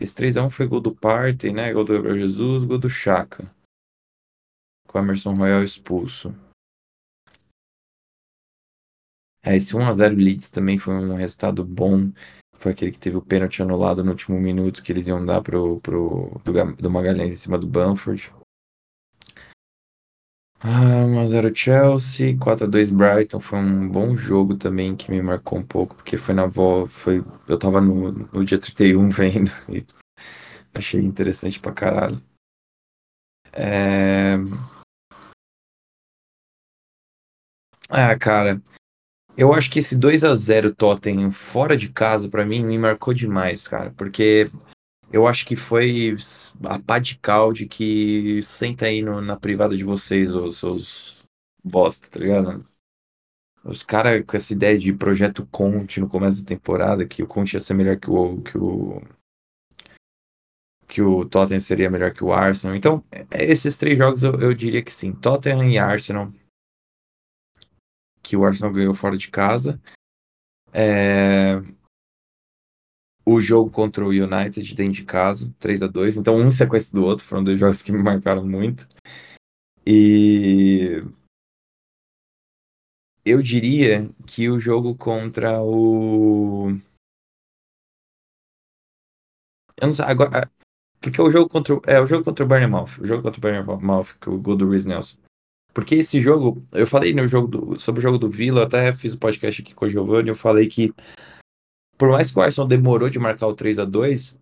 Esse 0.00 0.14
3x1 0.14 0.48
foi 0.48 0.66
gol 0.66 0.80
do 0.80 0.94
Partey, 0.94 1.52
né? 1.52 1.74
Gol 1.74 1.84
do 1.84 1.92
Gabriel 1.92 2.16
Jesus, 2.16 2.64
gol 2.64 2.78
do 2.78 2.88
Chaka. 2.88 3.52
Com 4.88 4.98
o 4.98 5.02
Emerson 5.02 5.34
Royal 5.34 5.62
expulso. 5.62 6.34
É, 9.44 9.56
esse 9.56 9.72
1x0 9.72 10.16
Leeds 10.16 10.50
também 10.50 10.78
foi 10.78 10.94
um 10.94 11.14
resultado 11.14 11.64
bom. 11.64 12.10
Foi 12.54 12.72
aquele 12.72 12.90
que 12.90 12.98
teve 12.98 13.16
o 13.16 13.22
pênalti 13.22 13.62
anulado 13.62 14.02
no 14.02 14.10
último 14.10 14.40
minuto 14.40 14.82
que 14.82 14.90
eles 14.90 15.06
iam 15.06 15.24
dar 15.24 15.40
pro, 15.42 15.80
pro, 15.80 16.40
do, 16.44 16.52
do 16.76 16.90
Magalhães 16.90 17.34
em 17.34 17.36
cima 17.36 17.56
do 17.56 17.66
Bamford. 17.68 18.32
Ah, 20.60 21.04
1x0 21.06 21.54
Chelsea, 21.54 22.36
4x2 22.36 22.90
Brighton. 22.90 23.38
Foi 23.38 23.58
um 23.60 23.88
bom 23.88 24.16
jogo 24.16 24.56
também 24.56 24.96
que 24.96 25.10
me 25.10 25.22
marcou 25.22 25.58
um 25.58 25.64
pouco, 25.64 25.94
porque 25.94 26.16
foi 26.16 26.34
na 26.34 26.44
avó. 26.44 26.86
Foi, 26.86 27.24
eu 27.46 27.58
tava 27.58 27.80
no, 27.80 28.10
no 28.10 28.44
dia 28.44 28.58
31 28.58 29.08
vendo 29.10 29.50
e 29.68 29.86
achei 30.74 31.00
interessante 31.00 31.60
pra 31.60 31.72
caralho. 31.72 32.20
É... 33.52 34.36
Ah, 37.88 38.16
cara. 38.18 38.62
Eu 39.36 39.54
acho 39.54 39.70
que 39.70 39.78
esse 39.78 39.96
2 39.96 40.24
a 40.24 40.34
0 40.34 40.74
Tottenham 40.74 41.30
fora 41.32 41.76
de 41.76 41.88
casa, 41.88 42.28
para 42.28 42.44
mim, 42.44 42.64
me 42.64 42.76
marcou 42.76 43.14
demais, 43.14 43.68
cara. 43.68 43.92
Porque 43.96 44.46
eu 45.12 45.26
acho 45.26 45.46
que 45.46 45.56
foi 45.56 46.16
a 46.64 46.78
pá 46.78 46.98
de 46.98 47.18
calde 47.18 47.66
que 47.66 48.42
senta 48.42 48.86
aí 48.86 49.00
no, 49.00 49.20
na 49.20 49.36
privada 49.36 49.76
de 49.76 49.84
vocês, 49.84 50.34
os 50.34 50.58
seus 50.58 51.18
bosta, 51.64 52.10
tá 52.10 52.20
ligado? 52.20 52.66
Os 53.64 53.82
caras 53.82 54.24
com 54.26 54.36
essa 54.36 54.52
ideia 54.52 54.78
de 54.78 54.92
projeto 54.92 55.46
Conte 55.50 56.00
no 56.00 56.08
começo 56.08 56.40
da 56.42 56.46
temporada, 56.46 57.06
que 57.06 57.22
o 57.22 57.26
Conte 57.26 57.54
ia 57.54 57.60
ser 57.60 57.74
melhor 57.74 57.96
que 57.98 58.10
o. 58.10 58.42
que 58.42 58.58
o. 58.58 59.02
que 60.86 61.02
o 61.02 61.24
Tottenham 61.24 61.60
seria 61.60 61.90
melhor 61.90 62.12
que 62.12 62.24
o 62.24 62.32
Arsenal. 62.32 62.76
Então, 62.76 63.02
é, 63.10 63.44
esses 63.44 63.78
três 63.78 63.96
jogos 63.98 64.22
eu, 64.22 64.34
eu 64.40 64.54
diria 64.54 64.82
que 64.82 64.92
sim. 64.92 65.12
Tottenham 65.12 65.64
e 65.68 65.78
Arsenal 65.78 66.32
que 68.22 68.36
o 68.36 68.44
Arsenal 68.44 68.72
ganhou 68.72 68.94
fora 68.94 69.16
de 69.16 69.30
casa. 69.30 69.80
É... 70.72 71.56
O 73.24 73.40
jogo 73.40 73.70
contra 73.70 74.04
o 74.04 74.08
United 74.08 74.74
dentro 74.74 74.94
de 74.94 75.04
casa, 75.04 75.52
3 75.58 75.82
a 75.82 75.86
2 75.86 76.16
Então, 76.16 76.36
um 76.36 76.50
sequência 76.50 76.92
do 76.92 77.04
outro, 77.04 77.24
foram 77.24 77.44
dois 77.44 77.58
jogos 77.58 77.82
que 77.82 77.92
me 77.92 78.02
marcaram 78.02 78.46
muito. 78.46 78.88
E 79.86 81.02
eu 83.24 83.42
diria 83.42 84.08
que 84.26 84.48
o 84.48 84.58
jogo 84.58 84.94
contra 84.94 85.62
o. 85.62 86.68
Eu 89.80 89.88
não 89.88 89.94
sei, 89.94 90.04
agora. 90.06 90.50
Porque 91.00 91.20
o 91.20 91.30
jogo 91.30 91.48
contra 91.48 91.74
o. 91.74 91.82
É, 91.86 92.00
o 92.00 92.06
jogo 92.06 92.24
contra 92.24 92.44
o 92.44 92.48
Bournemouth. 92.48 92.98
O 93.00 93.06
jogo 93.06 93.22
contra 93.22 93.38
o 93.38 93.64
Bournemouth, 93.64 94.18
que 94.20 94.30
o 94.30 94.38
gol 94.38 94.56
do 94.56 94.68
Reece 94.68 94.88
Nelson. 94.88 95.18
Porque 95.78 95.94
esse 95.94 96.20
jogo, 96.20 96.60
eu 96.72 96.88
falei 96.88 97.14
no 97.14 97.28
jogo 97.28 97.46
do, 97.46 97.80
sobre 97.80 98.00
o 98.00 98.02
jogo 98.02 98.18
do 98.18 98.28
Villa, 98.28 98.62
eu 98.62 98.64
até 98.64 98.92
fiz 98.92 99.12
o 99.12 99.14
um 99.14 99.18
podcast 99.20 99.62
aqui 99.62 99.72
com 99.72 99.84
o 99.84 99.88
Giovanni, 99.88 100.28
eu 100.28 100.34
falei 100.34 100.66
que 100.66 100.92
por 101.96 102.10
mais 102.10 102.32
que 102.32 102.36
o 102.36 102.42
Arsenal 102.42 102.66
demorou 102.66 103.08
de 103.08 103.16
marcar 103.16 103.46
o 103.46 103.54
3 103.54 103.78
a 103.78 103.84
2 103.84 104.40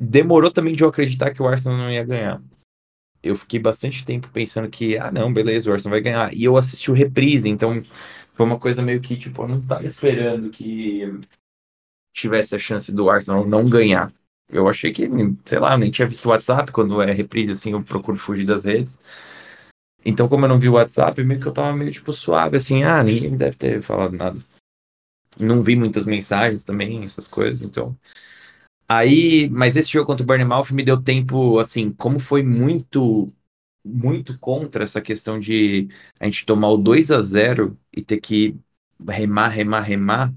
demorou 0.00 0.50
também 0.50 0.74
de 0.74 0.82
eu 0.82 0.88
acreditar 0.88 1.34
que 1.34 1.42
o 1.42 1.46
Arsenal 1.46 1.76
não 1.76 1.90
ia 1.90 2.02
ganhar. 2.02 2.42
Eu 3.22 3.36
fiquei 3.36 3.60
bastante 3.60 4.06
tempo 4.06 4.30
pensando 4.30 4.70
que, 4.70 4.96
ah, 4.96 5.12
não, 5.12 5.30
beleza, 5.30 5.68
o 5.68 5.74
Arsenal 5.74 5.96
vai 5.96 6.00
ganhar. 6.00 6.32
E 6.32 6.44
eu 6.44 6.56
assisti 6.56 6.90
o 6.90 6.94
reprise, 6.94 7.50
então 7.50 7.84
foi 8.32 8.46
uma 8.46 8.58
coisa 8.58 8.80
meio 8.80 9.02
que, 9.02 9.18
tipo, 9.18 9.42
eu 9.42 9.48
não 9.48 9.60
tava 9.60 9.84
esperando 9.84 10.48
que 10.48 11.02
tivesse 12.10 12.56
a 12.56 12.58
chance 12.58 12.90
do 12.90 13.10
Arsenal 13.10 13.46
não 13.46 13.68
ganhar. 13.68 14.10
Eu 14.48 14.66
achei 14.66 14.90
que, 14.90 15.06
sei 15.44 15.58
lá, 15.58 15.76
nem 15.76 15.90
tinha 15.90 16.08
visto 16.08 16.24
o 16.24 16.30
WhatsApp, 16.30 16.72
quando 16.72 17.02
é 17.02 17.12
reprise, 17.12 17.52
assim, 17.52 17.72
eu 17.72 17.82
procuro 17.82 18.16
fugir 18.16 18.46
das 18.46 18.64
redes. 18.64 18.98
Então, 20.04 20.28
como 20.28 20.44
eu 20.44 20.48
não 20.48 20.58
vi 20.58 20.68
o 20.68 20.74
WhatsApp, 20.74 21.22
meio 21.24 21.40
que 21.40 21.46
eu 21.46 21.52
tava 21.52 21.74
meio, 21.74 21.90
tipo, 21.90 22.12
suave, 22.12 22.58
assim, 22.58 22.82
ah, 22.82 23.02
ninguém 23.02 23.36
deve 23.36 23.56
ter 23.56 23.82
falado 23.82 24.16
nada. 24.16 24.38
Não 25.38 25.62
vi 25.62 25.74
muitas 25.74 26.06
mensagens 26.06 26.62
também, 26.62 27.02
essas 27.04 27.26
coisas, 27.26 27.62
então. 27.62 27.96
Aí, 28.88 29.48
mas 29.50 29.76
esse 29.76 29.90
jogo 29.90 30.06
contra 30.06 30.22
o 30.22 30.26
Bournemouth 30.26 30.72
me 30.72 30.82
deu 30.82 31.02
tempo, 31.02 31.58
assim, 31.58 31.90
como 31.92 32.18
foi 32.18 32.42
muito, 32.42 33.32
muito 33.84 34.38
contra 34.38 34.84
essa 34.84 35.00
questão 35.00 35.40
de 35.40 35.88
a 36.20 36.26
gente 36.26 36.44
tomar 36.44 36.68
o 36.68 36.76
2 36.76 37.10
a 37.10 37.20
0 37.22 37.78
e 37.96 38.02
ter 38.02 38.20
que 38.20 38.56
remar, 39.08 39.48
remar, 39.48 39.80
remar, 39.80 40.34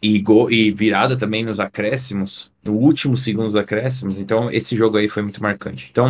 e, 0.00 0.20
go, 0.20 0.50
e 0.50 0.70
virada 0.70 1.16
também 1.16 1.44
nos 1.44 1.58
acréscimos, 1.58 2.52
no 2.62 2.74
último 2.74 3.16
segundo 3.16 3.46
dos 3.46 3.56
acréscimos, 3.56 4.18
então 4.18 4.50
esse 4.50 4.76
jogo 4.76 4.96
aí 4.96 5.08
foi 5.08 5.22
muito 5.22 5.42
marcante. 5.42 5.88
Então, 5.90 6.08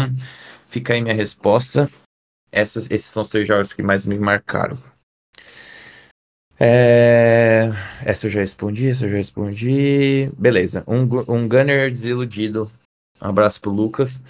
fica 0.67 0.95
aí 0.95 1.01
minha 1.01 1.15
resposta 1.15 1.91
essas, 2.55 2.91
esses 2.91 3.11
são 3.11 3.23
os 3.23 3.29
três 3.29 3.47
jogos 3.49 3.73
que 3.73 3.83
mais 3.83 4.07
me 4.07 4.19
marcaram. 4.19 4.79
É... 6.59 7.71
Essa 8.05 8.27
eu 8.27 8.31
já 8.31 8.41
respondi, 8.41 8.89
essa 8.89 9.07
eu 9.07 9.11
já 9.11 9.17
respondi. 9.17 10.31
Beleza. 10.39 10.85
Um, 10.87 11.03
um 11.29 11.49
Gunner 11.49 11.91
desiludido. 11.91 12.71
Um 13.21 13.27
abraço 13.27 13.61
pro 13.61 13.71
Lucas. 13.71 14.23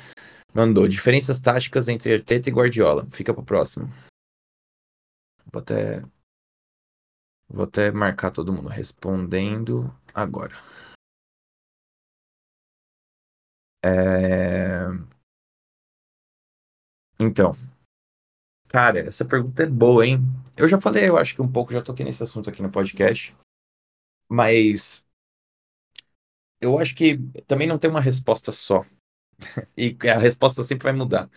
Mandou 0.55 0.89
diferenças 0.89 1.41
táticas 1.41 1.89
entre 1.89 2.15
Arteta 2.15 2.49
e 2.49 2.53
Guardiola. 2.53 3.07
Fica 3.11 3.35
pro 3.35 3.45
próximo. 3.45 3.89
Vou 5.53 5.61
até. 5.61 6.03
Vou 7.49 7.65
até 7.65 7.91
marcar 7.91 8.31
todo 8.31 8.53
mundo 8.53 8.69
respondendo 8.69 9.95
agora. 10.15 10.55
É... 13.85 14.87
Então, 17.19 17.55
Cara, 18.75 18.99
essa 19.07 19.25
pergunta 19.25 19.63
é 19.63 19.67
boa, 19.67 20.05
hein? 20.05 20.19
Eu 20.57 20.67
já 20.67 20.81
falei, 20.81 21.09
eu 21.09 21.17
acho 21.17 21.33
que 21.33 21.41
um 21.41 21.47
pouco, 21.47 21.73
já 21.73 21.81
toquei 21.81 22.05
nesse 22.05 22.25
assunto 22.25 22.51
aqui 22.51 22.61
no 22.61 22.73
podcast, 22.73 23.33
mas 24.29 25.07
eu 26.61 26.77
acho 26.77 26.93
que 26.97 27.17
também 27.47 27.69
não 27.69 27.79
tem 27.79 27.89
uma 27.89 28.01
resposta 28.01 28.51
só. 28.51 28.85
E 29.79 29.97
a 30.09 30.19
resposta 30.19 30.65
sempre 30.65 30.83
vai 30.83 30.93
mudar. 30.93 31.31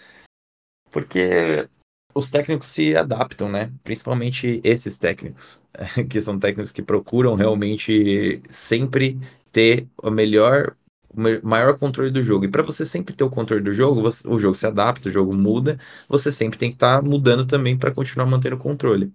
Porque 0.90 1.70
os 2.12 2.32
técnicos 2.32 2.70
se 2.70 2.98
adaptam, 2.98 3.52
né? 3.52 3.72
Principalmente 3.84 4.60
esses 4.64 4.98
técnicos, 4.98 5.62
que 6.10 6.20
são 6.20 6.40
técnicos 6.40 6.72
que 6.72 6.82
procuram 6.82 7.36
realmente 7.36 8.42
sempre 8.50 9.16
ter 9.52 9.88
o 10.02 10.10
melhor 10.10 10.76
maior 11.44 11.78
controle 11.78 12.12
do 12.12 12.22
jogo. 12.22 12.46
E 12.46 12.52
para 12.52 12.64
você 12.64 12.86
sempre 12.86 13.16
ter 13.16 13.24
o 13.24 13.30
controle 13.30 13.64
do 13.64 13.74
jogo, 13.74 14.02
você, 14.02 14.28
o 14.28 14.40
jogo 14.40 14.56
se 14.56 14.68
adapta, 14.68 15.10
o 15.10 15.12
jogo 15.12 15.36
muda, 15.36 15.80
você 16.08 16.32
sempre 16.32 16.58
tem 16.58 16.70
que 16.70 16.76
estar 16.76 17.02
tá 17.02 17.08
mudando 17.08 17.46
também 17.46 17.78
para 17.78 17.94
continuar 17.94 18.28
mantendo 18.28 18.56
o 18.56 18.60
controle. 18.60 19.12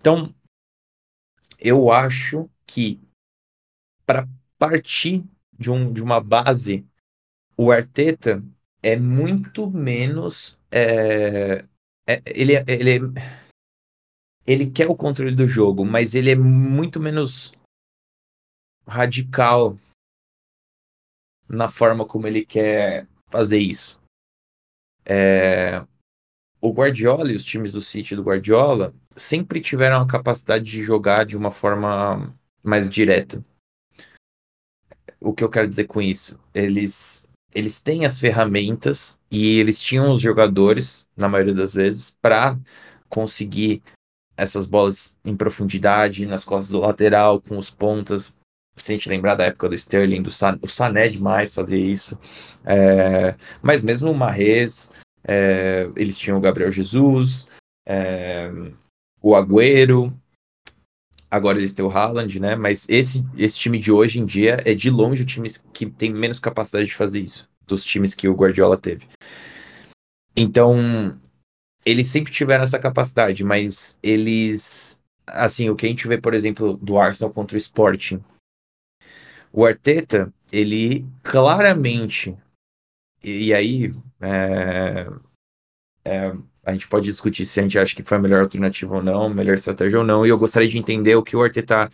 Então, 0.00 0.34
eu 1.58 1.92
acho 1.92 2.48
que 2.66 3.00
para 4.06 4.26
partir 4.58 5.24
de, 5.56 5.70
um, 5.70 5.92
de 5.92 6.02
uma 6.02 6.20
base, 6.20 6.86
o 7.56 7.70
Arteta 7.70 8.42
é 8.82 8.96
muito 8.96 9.70
menos. 9.70 10.58
É, 10.70 11.64
é, 12.06 12.22
ele, 12.26 12.54
ele, 12.66 13.12
ele 14.46 14.70
quer 14.70 14.88
o 14.88 14.96
controle 14.96 15.34
do 15.34 15.46
jogo, 15.46 15.84
mas 15.84 16.14
ele 16.14 16.30
é 16.30 16.34
muito 16.34 16.98
menos 16.98 17.52
radical 18.86 19.76
na 21.50 21.68
forma 21.68 22.06
como 22.06 22.28
ele 22.28 22.44
quer 22.44 23.08
fazer 23.28 23.58
isso. 23.58 24.00
É... 25.04 25.84
O 26.60 26.72
Guardiola 26.72 27.30
e 27.32 27.34
os 27.34 27.42
times 27.42 27.72
do 27.72 27.80
City 27.80 28.14
do 28.14 28.22
Guardiola 28.22 28.94
sempre 29.16 29.60
tiveram 29.60 30.00
a 30.00 30.06
capacidade 30.06 30.64
de 30.64 30.84
jogar 30.84 31.26
de 31.26 31.36
uma 31.36 31.50
forma 31.50 32.32
mais 32.62 32.88
direta. 32.88 33.44
O 35.18 35.34
que 35.34 35.42
eu 35.42 35.50
quero 35.50 35.68
dizer 35.68 35.84
com 35.84 36.00
isso? 36.00 36.38
Eles, 36.54 37.26
eles 37.52 37.80
têm 37.80 38.06
as 38.06 38.20
ferramentas 38.20 39.18
e 39.30 39.58
eles 39.58 39.80
tinham 39.80 40.12
os 40.12 40.20
jogadores, 40.20 41.06
na 41.16 41.28
maioria 41.28 41.54
das 41.54 41.74
vezes, 41.74 42.10
para 42.22 42.58
conseguir 43.08 43.82
essas 44.36 44.66
bolas 44.66 45.16
em 45.24 45.36
profundidade, 45.36 46.26
nas 46.26 46.44
costas 46.44 46.70
do 46.70 46.80
lateral, 46.80 47.40
com 47.40 47.58
os 47.58 47.70
pontas, 47.70 48.34
se 48.76 48.92
a 48.92 48.94
gente 48.94 49.08
lembrar 49.08 49.34
da 49.34 49.44
época 49.44 49.68
do 49.68 49.74
Sterling, 49.74 50.22
do 50.22 50.30
San, 50.30 50.58
o 50.62 50.68
Sané 50.68 51.08
demais 51.08 51.54
fazia 51.54 51.78
isso. 51.78 52.18
É, 52.64 53.34
mas 53.62 53.82
mesmo 53.82 54.10
o 54.10 54.14
Marrez, 54.14 54.90
é, 55.24 55.88
eles 55.96 56.16
tinham 56.16 56.38
o 56.38 56.40
Gabriel 56.40 56.72
Jesus, 56.72 57.46
é, 57.86 58.50
o 59.22 59.34
Agüero, 59.34 60.12
agora 61.30 61.58
eles 61.58 61.72
têm 61.72 61.84
o 61.84 61.90
Haaland, 61.90 62.40
né? 62.40 62.56
Mas 62.56 62.88
esse, 62.88 63.24
esse 63.36 63.58
time 63.58 63.78
de 63.78 63.92
hoje 63.92 64.18
em 64.18 64.24
dia 64.24 64.60
é 64.64 64.74
de 64.74 64.90
longe 64.90 65.22
o 65.22 65.26
time 65.26 65.50
que 65.72 65.86
tem 65.86 66.12
menos 66.12 66.40
capacidade 66.40 66.86
de 66.86 66.94
fazer 66.94 67.20
isso, 67.20 67.48
dos 67.66 67.84
times 67.84 68.14
que 68.14 68.28
o 68.28 68.34
Guardiola 68.34 68.76
teve. 68.76 69.06
Então, 70.36 71.18
eles 71.84 72.06
sempre 72.06 72.32
tiveram 72.32 72.64
essa 72.64 72.78
capacidade, 72.78 73.44
mas 73.44 73.98
eles. 74.02 74.98
Assim, 75.26 75.70
o 75.70 75.76
que 75.76 75.86
a 75.86 75.88
gente 75.88 76.08
vê, 76.08 76.18
por 76.18 76.34
exemplo, 76.34 76.76
do 76.76 76.98
Arsenal 76.98 77.32
contra 77.32 77.56
o 77.56 77.58
Sporting. 77.58 78.22
O 79.52 79.64
Arteta, 79.64 80.32
ele 80.52 81.06
claramente. 81.22 82.36
E, 83.22 83.52
aí. 83.52 83.92
É, 84.20 85.06
é, 86.04 86.32
a 86.64 86.72
gente 86.72 86.88
pode 86.88 87.06
discutir 87.06 87.44
se 87.44 87.58
a 87.58 87.62
gente 87.62 87.78
acha 87.78 87.94
que 87.94 88.02
foi 88.02 88.16
a 88.18 88.20
melhor 88.20 88.40
alternativa 88.40 88.96
ou 88.96 89.02
não, 89.02 89.28
melhor 89.28 89.54
estratégia 89.54 89.98
ou 89.98 90.04
não, 90.04 90.26
e 90.26 90.28
eu 90.28 90.38
gostaria 90.38 90.68
de 90.68 90.78
entender 90.78 91.14
o 91.16 91.22
que 91.22 91.36
o 91.36 91.42
Arteta 91.42 91.90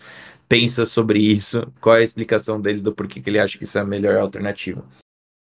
pensa 0.48 0.84
sobre 0.84 1.18
isso, 1.18 1.72
qual 1.80 1.96
é 1.96 2.00
a 2.00 2.04
explicação 2.04 2.61
dele 2.61 2.80
do 2.80 2.94
porquê 2.94 3.20
que 3.20 3.30
ele 3.30 3.38
acha 3.38 3.59
que 3.59 3.64
isso 3.64 3.78
é 3.78 3.80
a 3.80 3.84
melhor 3.84 4.16
alternativa. 4.16 4.84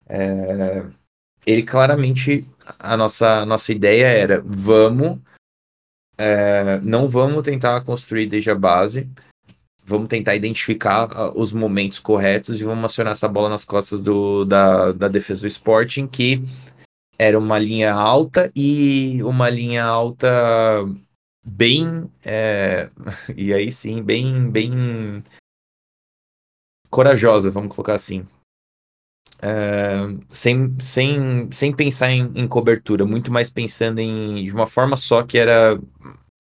É, 0.07 0.85
ele 1.47 1.63
claramente, 1.63 2.47
a 2.79 2.97
nossa, 2.97 3.43
a 3.43 3.47
nossa 3.47 3.73
ideia 3.73 4.07
era, 4.07 4.43
vamos, 4.45 5.19
é, 6.19 6.79
não 6.81 7.09
vamos 7.09 7.43
tentar 7.43 7.81
construir 7.83 8.27
desde 8.27 8.51
a 8.51 8.55
base, 8.55 9.09
vamos 9.85 10.09
tentar 10.09 10.35
identificar 10.35 11.09
ah, 11.13 11.33
os 11.35 11.53
momentos 11.53 11.99
corretos 11.99 12.61
e 12.61 12.65
vamos 12.65 12.85
acionar 12.85 13.13
essa 13.13 13.29
bola 13.29 13.51
nas 13.51 13.65
costas 13.65 14.01
do, 14.01 14.45
da, 14.45 14.93
da 14.93 15.09
defesa 15.09 15.43
do 15.43 15.47
Sporting, 15.47 16.07
que 16.07 16.41
era 17.19 17.39
uma 17.39 17.59
linha 17.59 17.93
alta 17.93 18.51
e 18.57 19.23
uma 19.23 19.49
linha 19.51 19.85
alta 19.85 20.29
bem 21.45 22.11
é, 22.25 22.91
e 23.37 23.53
aí 23.53 23.71
sim 23.71 24.03
bem 24.03 24.51
bem 24.51 25.23
corajosa 26.91 27.51
vamos 27.51 27.75
colocar 27.75 27.95
assim. 27.95 28.27
É, 29.43 29.97
sem, 30.31 30.81
sem, 30.81 31.51
sem 31.53 31.75
pensar 31.75 32.11
em, 32.11 32.23
em, 32.35 32.49
cobertura 32.49 33.05
muito 33.05 33.33
mais 33.33 33.51
pensando 33.51 33.99
em 33.99 34.45
de 34.45 34.53
uma 34.53 34.67
forma 34.67 34.97
só 34.97 35.23
que 35.23 35.37
era 35.37 35.79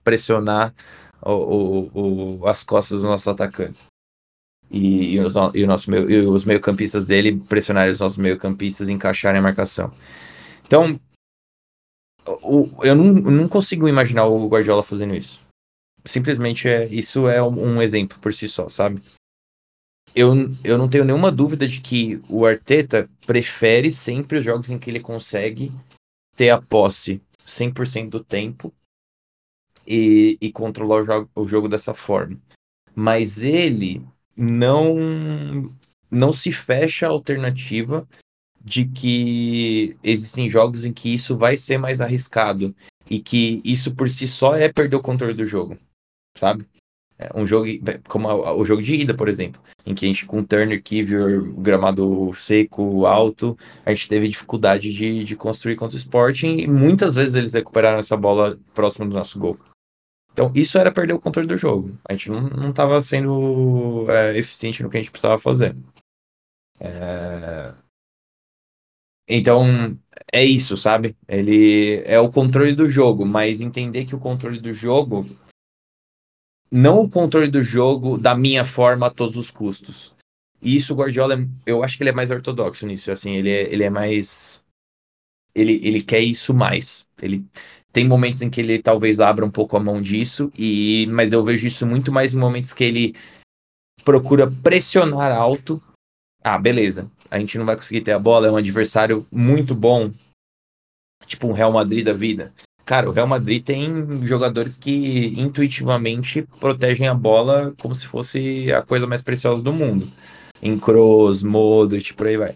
pressionar 0.02 0.72
o, 1.24 1.90
o, 1.94 2.38
o 2.40 2.48
as 2.48 2.62
costas 2.62 3.00
dos 3.00 3.08
nossos 3.08 3.28
atacantes 3.28 3.84
e, 4.70 5.14
e, 5.14 5.20
os, 5.20 5.34
e, 5.54 5.66
nosso, 5.66 5.94
e 5.94 6.18
os 6.18 6.44
meio 6.44 6.60
campistas 6.60 7.06
dele 7.06 7.40
pressionarem 7.48 7.92
os 7.92 8.00
nossos 8.00 8.18
meio 8.18 8.38
campistas 8.38 8.88
encaixarem 8.88 9.38
a 9.38 9.42
marcação 9.42 9.92
então, 10.66 10.98
eu, 12.82 12.94
não, 12.94 13.04
não 13.04 13.48
consigo 13.48 13.88
imaginar 13.88 14.26
o 14.26 14.48
Guardiola 14.48 14.82
fazendo 14.82 15.14
isso. 15.14 15.44
Simplesmente 16.04 16.68
é, 16.68 16.86
isso 16.86 17.28
é 17.28 17.42
um, 17.42 17.76
um 17.76 17.82
exemplo 17.82 18.18
por 18.18 18.32
si 18.32 18.48
só, 18.48 18.68
sabe? 18.68 19.02
Eu, 20.14 20.32
eu 20.62 20.78
não 20.78 20.88
tenho 20.88 21.04
nenhuma 21.04 21.30
dúvida 21.30 21.66
de 21.66 21.80
que 21.80 22.20
o 22.28 22.46
Arteta 22.46 23.08
prefere 23.26 23.90
sempre 23.90 24.38
os 24.38 24.44
jogos 24.44 24.70
em 24.70 24.78
que 24.78 24.90
ele 24.90 25.00
consegue 25.00 25.72
ter 26.36 26.50
a 26.50 26.60
posse 26.60 27.20
100% 27.46 28.10
do 28.10 28.22
tempo 28.22 28.72
e, 29.86 30.38
e 30.40 30.50
controlar 30.52 31.02
o 31.02 31.04
jogo, 31.04 31.30
o 31.34 31.46
jogo 31.46 31.68
dessa 31.68 31.94
forma. 31.94 32.38
Mas 32.94 33.42
ele 33.42 34.02
não 34.36 35.72
não 36.10 36.32
se 36.32 36.52
fecha 36.52 37.06
a 37.06 37.10
alternativa 37.10 38.06
de 38.64 38.86
que 38.86 39.96
existem 40.02 40.48
jogos 40.48 40.84
em 40.84 40.92
que 40.92 41.12
isso 41.12 41.36
vai 41.36 41.58
ser 41.58 41.76
mais 41.76 42.00
arriscado 42.00 42.74
e 43.10 43.20
que 43.20 43.60
isso 43.64 43.94
por 43.94 44.08
si 44.08 44.26
só 44.26 44.54
é 44.54 44.72
perder 44.72 44.96
o 44.96 45.02
controle 45.02 45.34
do 45.34 45.44
jogo, 45.44 45.76
sabe? 46.38 46.66
É 47.18 47.30
um 47.34 47.46
jogo 47.46 47.66
como 48.08 48.28
o 48.28 48.64
jogo 48.64 48.82
de 48.82 48.94
ida, 48.94 49.14
por 49.14 49.28
exemplo, 49.28 49.62
em 49.86 49.94
que 49.94 50.04
a 50.04 50.08
gente 50.08 50.26
com 50.26 50.42
Turner, 50.42 50.82
Kivior, 50.82 51.42
gramado 51.58 52.32
seco, 52.34 53.06
alto, 53.06 53.56
a 53.84 53.90
gente 53.90 54.08
teve 54.08 54.28
dificuldade 54.28 54.92
de, 54.92 55.22
de 55.22 55.36
construir 55.36 55.76
contra 55.76 55.96
o 55.96 55.98
Sporting 56.00 56.58
e 56.58 56.66
muitas 56.66 57.14
vezes 57.14 57.34
eles 57.34 57.52
recuperaram 57.52 57.98
essa 57.98 58.16
bola 58.16 58.58
próximo 58.74 59.08
do 59.08 59.14
nosso 59.14 59.38
gol. 59.38 59.58
Então, 60.34 60.50
isso 60.52 60.76
era 60.76 60.92
perder 60.92 61.12
o 61.12 61.20
controle 61.20 61.46
do 61.46 61.56
jogo. 61.56 61.96
A 62.08 62.12
gente 62.12 62.28
não 62.28 62.70
estava 62.70 63.00
sendo 63.00 64.04
é, 64.10 64.36
eficiente 64.36 64.82
no 64.82 64.90
que 64.90 64.96
a 64.96 65.00
gente 65.00 65.12
precisava 65.12 65.38
fazer. 65.38 65.76
É... 66.80 67.72
Então, 69.28 69.96
é 70.32 70.44
isso, 70.44 70.76
sabe? 70.76 71.16
Ele 71.28 72.02
é 72.04 72.18
o 72.18 72.32
controle 72.32 72.74
do 72.74 72.88
jogo, 72.88 73.24
mas 73.24 73.60
entender 73.60 74.06
que 74.06 74.16
o 74.16 74.18
controle 74.18 74.60
do 74.60 74.72
jogo 74.72 75.24
não 76.68 76.98
o 76.98 77.08
controle 77.08 77.48
do 77.48 77.62
jogo 77.62 78.18
da 78.18 78.34
minha 78.34 78.64
forma 78.64 79.06
a 79.06 79.10
todos 79.10 79.36
os 79.36 79.52
custos. 79.52 80.12
E 80.60 80.74
isso 80.74 80.92
o 80.92 80.96
Guardiola, 80.96 81.36
eu 81.64 81.84
acho 81.84 81.96
que 81.96 82.02
ele 82.02 82.10
é 82.10 82.14
mais 82.14 82.32
ortodoxo 82.32 82.84
nisso, 82.86 83.12
assim, 83.12 83.34
ele 83.36 83.50
é, 83.50 83.72
ele 83.72 83.84
é 83.84 83.90
mais 83.90 84.64
ele, 85.54 85.80
ele 85.86 86.02
quer 86.02 86.20
isso 86.20 86.52
mais. 86.52 87.06
Ele 87.22 87.46
tem 87.94 88.06
momentos 88.06 88.42
em 88.42 88.50
que 88.50 88.60
ele 88.60 88.82
talvez 88.82 89.20
abra 89.20 89.46
um 89.46 89.50
pouco 89.50 89.76
a 89.76 89.80
mão 89.80 90.02
disso 90.02 90.52
e 90.58 91.06
mas 91.10 91.32
eu 91.32 91.42
vejo 91.42 91.66
isso 91.66 91.86
muito 91.86 92.12
mais 92.12 92.34
em 92.34 92.38
momentos 92.38 92.74
que 92.74 92.84
ele 92.84 93.14
procura 94.04 94.50
pressionar 94.62 95.32
alto. 95.32 95.82
Ah, 96.42 96.58
beleza 96.58 97.10
a 97.34 97.38
gente 97.40 97.58
não 97.58 97.66
vai 97.66 97.74
conseguir 97.74 98.02
ter 98.02 98.12
a 98.12 98.18
bola, 98.18 98.46
é 98.46 98.50
um 98.50 98.56
adversário 98.56 99.26
muito 99.32 99.74
bom, 99.74 100.08
tipo 101.26 101.48
um 101.48 101.52
Real 101.52 101.72
Madrid 101.72 102.04
da 102.04 102.12
vida. 102.12 102.52
Cara, 102.84 103.08
o 103.08 103.12
Real 103.12 103.26
Madrid 103.26 103.64
tem 103.64 104.24
jogadores 104.24 104.78
que 104.78 105.34
intuitivamente 105.36 106.42
protegem 106.60 107.08
a 107.08 107.14
bola 107.14 107.74
como 107.80 107.92
se 107.92 108.06
fosse 108.06 108.72
a 108.72 108.82
coisa 108.82 109.04
mais 109.04 109.20
preciosa 109.20 109.62
do 109.62 109.72
mundo. 109.72 110.06
Em 110.62 110.78
Kroos, 110.78 111.42
Modric, 111.42 112.14
por 112.14 112.28
aí 112.28 112.36
vai. 112.36 112.54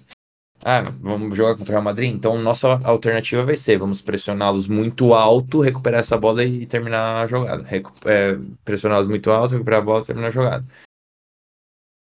Ah, 0.64 0.80
vamos 1.00 1.36
jogar 1.36 1.56
contra 1.56 1.72
o 1.72 1.74
Real 1.74 1.82
Madrid? 1.82 2.12
Então 2.12 2.36
nossa 2.38 2.80
alternativa 2.84 3.44
vai 3.44 3.56
ser, 3.56 3.78
vamos 3.78 4.02
pressioná-los 4.02 4.66
muito 4.66 5.14
alto, 5.14 5.60
recuperar 5.60 6.00
essa 6.00 6.16
bola 6.16 6.44
e 6.44 6.66
terminar 6.66 7.22
a 7.22 7.26
jogada. 7.26 7.62
Recu 7.62 7.92
é, 8.04 8.36
pressioná-los 8.64 9.06
muito 9.06 9.30
alto, 9.30 9.52
recuperar 9.52 9.80
a 9.80 9.84
bola 9.84 10.02
e 10.02 10.06
terminar 10.06 10.28
a 10.28 10.30
jogada. 10.30 10.66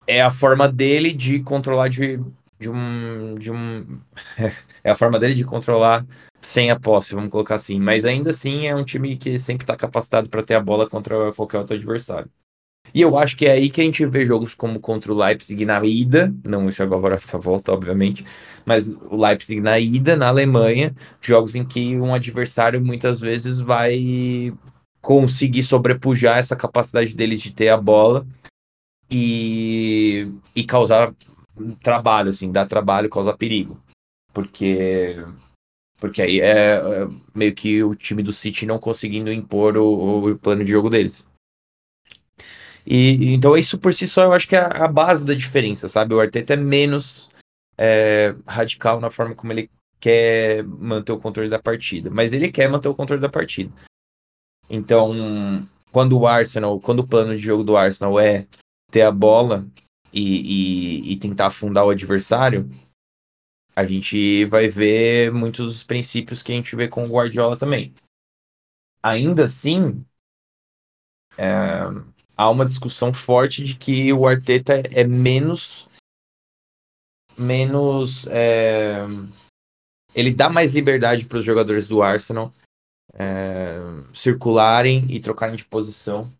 É 0.06 0.20
a 0.20 0.30
forma 0.30 0.68
dele 0.68 1.12
de 1.12 1.40
controlar 1.40 1.88
de 1.88 2.20
de 2.62 2.70
um. 2.70 3.34
De 3.36 3.50
um 3.52 4.00
é 4.84 4.90
a 4.90 4.94
forma 4.94 5.18
dele 5.18 5.34
de 5.34 5.44
controlar 5.44 6.06
sem 6.40 6.70
a 6.70 6.78
posse, 6.78 7.14
vamos 7.14 7.30
colocar 7.30 7.56
assim. 7.56 7.78
Mas 7.80 8.04
ainda 8.04 8.30
assim 8.30 8.66
é 8.66 8.74
um 8.74 8.84
time 8.84 9.16
que 9.16 9.38
sempre 9.38 9.64
está 9.64 9.76
capacitado 9.76 10.28
para 10.30 10.42
ter 10.42 10.54
a 10.54 10.60
bola 10.60 10.88
contra 10.88 11.32
qualquer 11.34 11.58
outro 11.58 11.74
adversário. 11.76 12.30
E 12.94 13.00
eu 13.00 13.16
acho 13.16 13.36
que 13.36 13.46
é 13.46 13.52
aí 13.52 13.70
que 13.70 13.80
a 13.80 13.84
gente 13.84 14.04
vê 14.06 14.24
jogos 14.26 14.54
como 14.54 14.78
contra 14.78 15.12
o 15.12 15.16
Leipzig 15.16 15.64
na 15.64 15.82
ida, 15.84 16.34
não 16.44 16.68
esse 16.68 16.82
agora 16.82 17.16
a 17.16 17.36
volta, 17.38 17.72
obviamente, 17.72 18.24
mas 18.64 18.86
o 18.86 19.16
Leipzig 19.16 19.60
na 19.60 19.78
ida, 19.78 20.16
na 20.16 20.28
Alemanha, 20.28 20.94
jogos 21.20 21.54
em 21.54 21.64
que 21.64 21.96
um 21.96 22.14
adversário 22.14 22.80
muitas 22.80 23.20
vezes 23.20 23.60
vai 23.60 24.52
conseguir 25.00 25.62
sobrepujar 25.62 26.38
essa 26.38 26.54
capacidade 26.54 27.14
deles 27.14 27.40
de 27.40 27.52
ter 27.52 27.68
a 27.68 27.76
bola 27.76 28.26
e, 29.10 30.28
e 30.54 30.64
causar 30.64 31.12
trabalho, 31.82 32.28
assim, 32.28 32.50
dá 32.52 32.64
trabalho, 32.64 33.10
causa 33.10 33.36
perigo. 33.36 33.78
Porque 34.32 35.16
porque 36.02 36.20
aí 36.20 36.40
é, 36.40 36.78
é, 36.78 37.08
meio 37.32 37.54
que 37.54 37.80
o 37.84 37.94
time 37.94 38.24
do 38.24 38.32
City 38.32 38.66
não 38.66 38.76
conseguindo 38.76 39.32
impor 39.32 39.76
o, 39.76 40.32
o, 40.32 40.36
plano 40.36 40.64
de 40.64 40.72
jogo 40.72 40.90
deles. 40.90 41.28
E 42.86 43.32
então 43.32 43.56
isso 43.56 43.78
por 43.78 43.94
si 43.94 44.06
só 44.08 44.24
eu 44.24 44.32
acho 44.32 44.48
que 44.48 44.56
é 44.56 44.60
a 44.60 44.88
base 44.88 45.24
da 45.24 45.34
diferença, 45.34 45.88
sabe? 45.88 46.14
O 46.14 46.20
Arteta 46.20 46.54
é 46.54 46.56
menos 46.56 47.30
é, 47.78 48.34
radical 48.46 49.00
na 49.00 49.10
forma 49.10 49.34
como 49.34 49.52
ele 49.52 49.70
quer 50.00 50.64
manter 50.64 51.12
o 51.12 51.20
controle 51.20 51.48
da 51.48 51.60
partida, 51.60 52.10
mas 52.10 52.32
ele 52.32 52.50
quer 52.50 52.68
manter 52.68 52.88
o 52.88 52.94
controle 52.94 53.22
da 53.22 53.28
partida. 53.28 53.72
Então, 54.68 55.12
quando 55.92 56.18
o 56.18 56.26
Arsenal, 56.26 56.80
quando 56.80 57.00
o 57.00 57.06
plano 57.06 57.36
de 57.36 57.42
jogo 57.42 57.62
do 57.62 57.76
Arsenal 57.76 58.18
é 58.18 58.46
ter 58.90 59.02
a 59.02 59.12
bola 59.12 59.64
e, 60.12 61.10
e, 61.10 61.12
e 61.12 61.16
tentar 61.18 61.46
afundar 61.46 61.84
o 61.84 61.90
adversário, 61.90 62.68
a 63.76 63.86
gente 63.86 64.44
vai 64.46 64.68
ver 64.68 65.32
muitos 65.32 65.66
dos 65.66 65.84
princípios 65.84 66.42
que 66.42 66.52
a 66.52 66.54
gente 66.54 66.74
vê 66.74 66.88
com 66.88 67.04
o 67.04 67.08
Guardiola 67.08 67.56
também. 67.56 67.94
Ainda 69.02 69.44
assim, 69.44 70.04
é, 71.38 71.84
há 72.42 72.50
uma 72.50 72.66
discussão 72.66 73.12
forte 73.12 73.64
de 73.64 73.74
que 73.74 74.12
o 74.12 74.26
Arteta 74.26 74.82
é 74.90 75.04
menos. 75.04 75.88
menos. 77.38 78.26
É, 78.28 78.98
ele 80.14 80.32
dá 80.32 80.50
mais 80.50 80.74
liberdade 80.74 81.24
para 81.24 81.38
os 81.38 81.44
jogadores 81.44 81.88
do 81.88 82.02
Arsenal 82.02 82.52
é, 83.14 83.78
circularem 84.12 85.06
e 85.10 85.20
trocarem 85.20 85.56
de 85.56 85.64
posição 85.64 86.30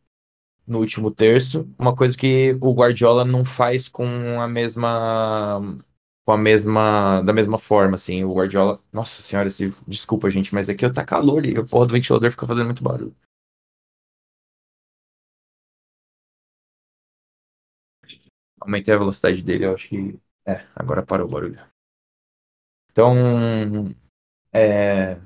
no 0.66 0.78
último 0.78 1.10
terço, 1.10 1.68
uma 1.78 1.94
coisa 1.94 2.16
que 2.16 2.56
o 2.60 2.72
Guardiola 2.72 3.24
não 3.24 3.44
faz 3.44 3.88
com 3.88 4.06
a 4.40 4.46
mesma 4.46 5.60
com 6.24 6.32
a 6.32 6.38
mesma 6.38 7.20
da 7.22 7.32
mesma 7.32 7.58
forma, 7.58 7.96
assim, 7.96 8.22
o 8.24 8.32
Guardiola, 8.32 8.80
nossa 8.92 9.22
senhora, 9.22 9.48
esse, 9.48 9.74
desculpa, 9.88 10.30
gente, 10.30 10.54
mas 10.54 10.68
aqui 10.68 10.88
tá 10.88 11.04
calor 11.04 11.44
e 11.44 11.58
o 11.58 11.66
porra 11.66 11.86
do 11.86 11.92
ventilador 11.92 12.30
fica 12.30 12.46
fazendo 12.46 12.66
muito 12.66 12.82
barulho. 12.82 13.14
Aumentei 18.62 18.94
a 18.94 18.98
velocidade 18.98 19.42
dele, 19.42 19.66
eu 19.66 19.74
acho 19.74 19.88
que 19.88 20.18
é, 20.46 20.64
agora 20.74 21.04
parou 21.04 21.26
o 21.26 21.30
barulho. 21.30 21.60
Então, 22.90 23.14
é, 24.52 25.18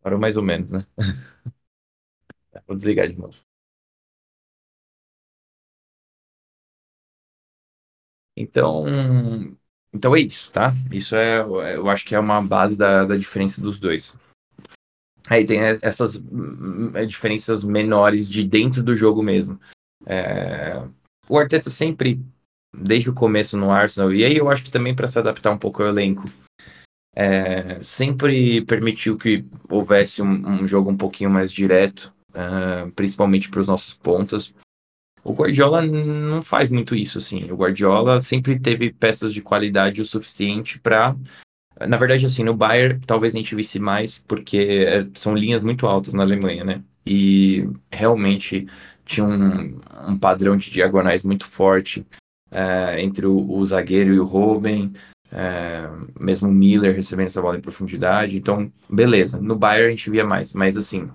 parou 0.00 0.18
mais 0.18 0.36
ou 0.36 0.42
menos, 0.42 0.70
né? 0.70 0.86
Vou 2.66 2.76
desligar 2.76 3.08
de 3.08 3.16
novo. 3.18 3.36
Então, 8.36 8.86
então 9.92 10.14
é 10.14 10.20
isso, 10.20 10.52
tá? 10.52 10.72
Isso 10.92 11.16
é, 11.16 11.40
eu 11.74 11.88
acho 11.88 12.04
que 12.04 12.14
é 12.14 12.18
uma 12.20 12.40
base 12.40 12.76
da, 12.76 13.04
da 13.04 13.16
diferença 13.16 13.60
dos 13.60 13.78
dois. 13.78 14.16
Aí 15.28 15.44
tem 15.44 15.60
essas 15.82 16.16
hum, 16.16 16.92
hum, 16.94 17.06
diferenças 17.06 17.62
menores 17.62 18.28
de 18.28 18.44
dentro 18.44 18.82
do 18.82 18.96
jogo 18.96 19.22
mesmo. 19.22 19.60
É... 20.06 20.88
O 21.28 21.38
Arteta 21.38 21.68
sempre, 21.70 22.20
desde 22.74 23.10
o 23.10 23.14
começo 23.14 23.56
no 23.56 23.70
Arsenal, 23.70 24.12
e 24.12 24.24
aí 24.24 24.36
eu 24.36 24.48
acho 24.50 24.64
que 24.64 24.70
também 24.70 24.94
para 24.94 25.08
se 25.08 25.18
adaptar 25.18 25.50
um 25.50 25.58
pouco 25.58 25.82
ao 25.82 25.88
elenco, 25.88 26.30
é... 27.14 27.82
sempre 27.82 28.62
permitiu 28.62 29.16
que 29.16 29.44
houvesse 29.68 30.22
um, 30.22 30.62
um, 30.62 30.68
jogo 30.68 30.90
um 30.90 30.96
pouquinho 30.96 31.30
mais 31.30 31.52
direto, 31.52 32.12
uh, 32.30 32.90
principalmente 32.92 33.50
para 33.50 33.60
os 33.60 33.68
nossos 33.68 33.94
pontas. 33.94 34.54
O 35.24 35.32
Guardiola 35.32 35.82
não 35.82 36.42
faz 36.42 36.70
muito 36.70 36.94
isso, 36.94 37.18
assim. 37.18 37.50
O 37.50 37.56
Guardiola 37.56 38.20
sempre 38.20 38.58
teve 38.58 38.92
peças 38.92 39.34
de 39.34 39.42
qualidade 39.42 40.00
o 40.00 40.06
suficiente 40.06 40.78
para. 40.78 41.14
Na 41.86 41.96
verdade, 41.96 42.24
assim, 42.24 42.42
no 42.42 42.54
Bayern 42.54 43.00
talvez 43.06 43.34
a 43.34 43.38
gente 43.38 43.54
visse 43.54 43.78
mais, 43.78 44.18
porque 44.26 44.56
é, 44.56 45.06
são 45.14 45.34
linhas 45.36 45.62
muito 45.62 45.86
altas 45.86 46.14
na 46.14 46.22
Alemanha, 46.22 46.64
né? 46.64 46.82
E 47.06 47.68
realmente 47.92 48.66
tinha 49.08 49.26
um, 49.26 49.80
um 50.06 50.18
padrão 50.18 50.56
de 50.56 50.70
diagonais 50.70 51.24
muito 51.24 51.48
forte 51.48 52.06
é, 52.50 53.00
entre 53.00 53.26
o, 53.26 53.50
o, 53.50 53.64
zagueiro 53.64 54.12
e 54.12 54.20
o 54.20 54.24
Robben, 54.24 54.92
é, 55.32 55.88
mesmo 56.20 56.48
o 56.48 56.52
Miller 56.52 56.94
recebendo 56.94 57.26
essa 57.26 57.40
bola 57.40 57.56
em 57.56 57.62
profundidade. 57.62 58.36
Então, 58.36 58.70
beleza. 58.88 59.40
No 59.40 59.56
Bayern 59.56 59.88
a 59.88 59.90
gente 59.90 60.10
via 60.10 60.24
mais, 60.24 60.52
mas 60.52 60.76
assim, 60.76 61.10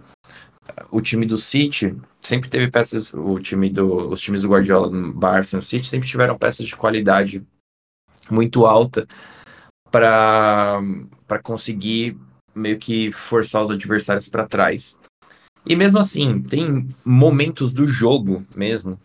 o 0.89 1.01
time 1.01 1.25
do 1.25 1.37
City 1.37 1.95
sempre 2.19 2.49
teve 2.49 2.69
peças, 2.69 3.13
o 3.13 3.39
time 3.39 3.69
do, 3.69 4.09
os 4.09 4.19
times 4.19 4.41
do 4.41 4.49
Guardiola, 4.49 4.89
no 4.89 5.13
Barça, 5.13 5.55
no 5.55 5.63
City, 5.63 5.87
sempre 5.87 6.07
tiveram 6.07 6.37
peças 6.37 6.65
de 6.65 6.75
qualidade 6.75 7.45
muito 8.29 8.65
alta 8.65 9.07
para 9.91 10.81
conseguir 11.43 12.17
meio 12.55 12.79
que 12.79 13.11
forçar 13.11 13.61
os 13.61 13.69
adversários 13.69 14.27
para 14.27 14.47
trás. 14.47 14.97
E 15.65 15.75
mesmo 15.75 15.97
assim, 15.97 16.41
tem 16.41 16.89
momentos 17.05 17.71
do 17.71 17.87
jogo 17.87 18.45
mesmo, 18.55 18.99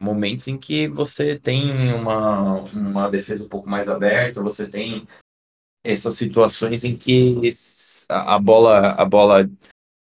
momentos 0.00 0.48
em 0.48 0.56
que 0.56 0.88
você 0.88 1.38
tem 1.38 1.92
uma, 1.92 2.60
uma 2.72 3.10
defesa 3.10 3.44
um 3.44 3.48
pouco 3.48 3.68
mais 3.68 3.88
aberta, 3.88 4.42
você 4.42 4.66
tem 4.66 5.06
essas 5.84 6.14
situações 6.14 6.84
em 6.84 6.96
que 6.96 7.40
a 8.08 8.38
bola 8.38 8.90
a 8.92 9.04
bola 9.04 9.48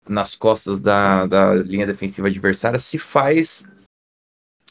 nas 0.08 0.36
costas 0.36 0.80
da, 0.80 1.26
da 1.26 1.54
linha 1.54 1.86
defensiva 1.86 2.28
adversária 2.28 2.80
se 2.80 2.98
faz 2.98 3.68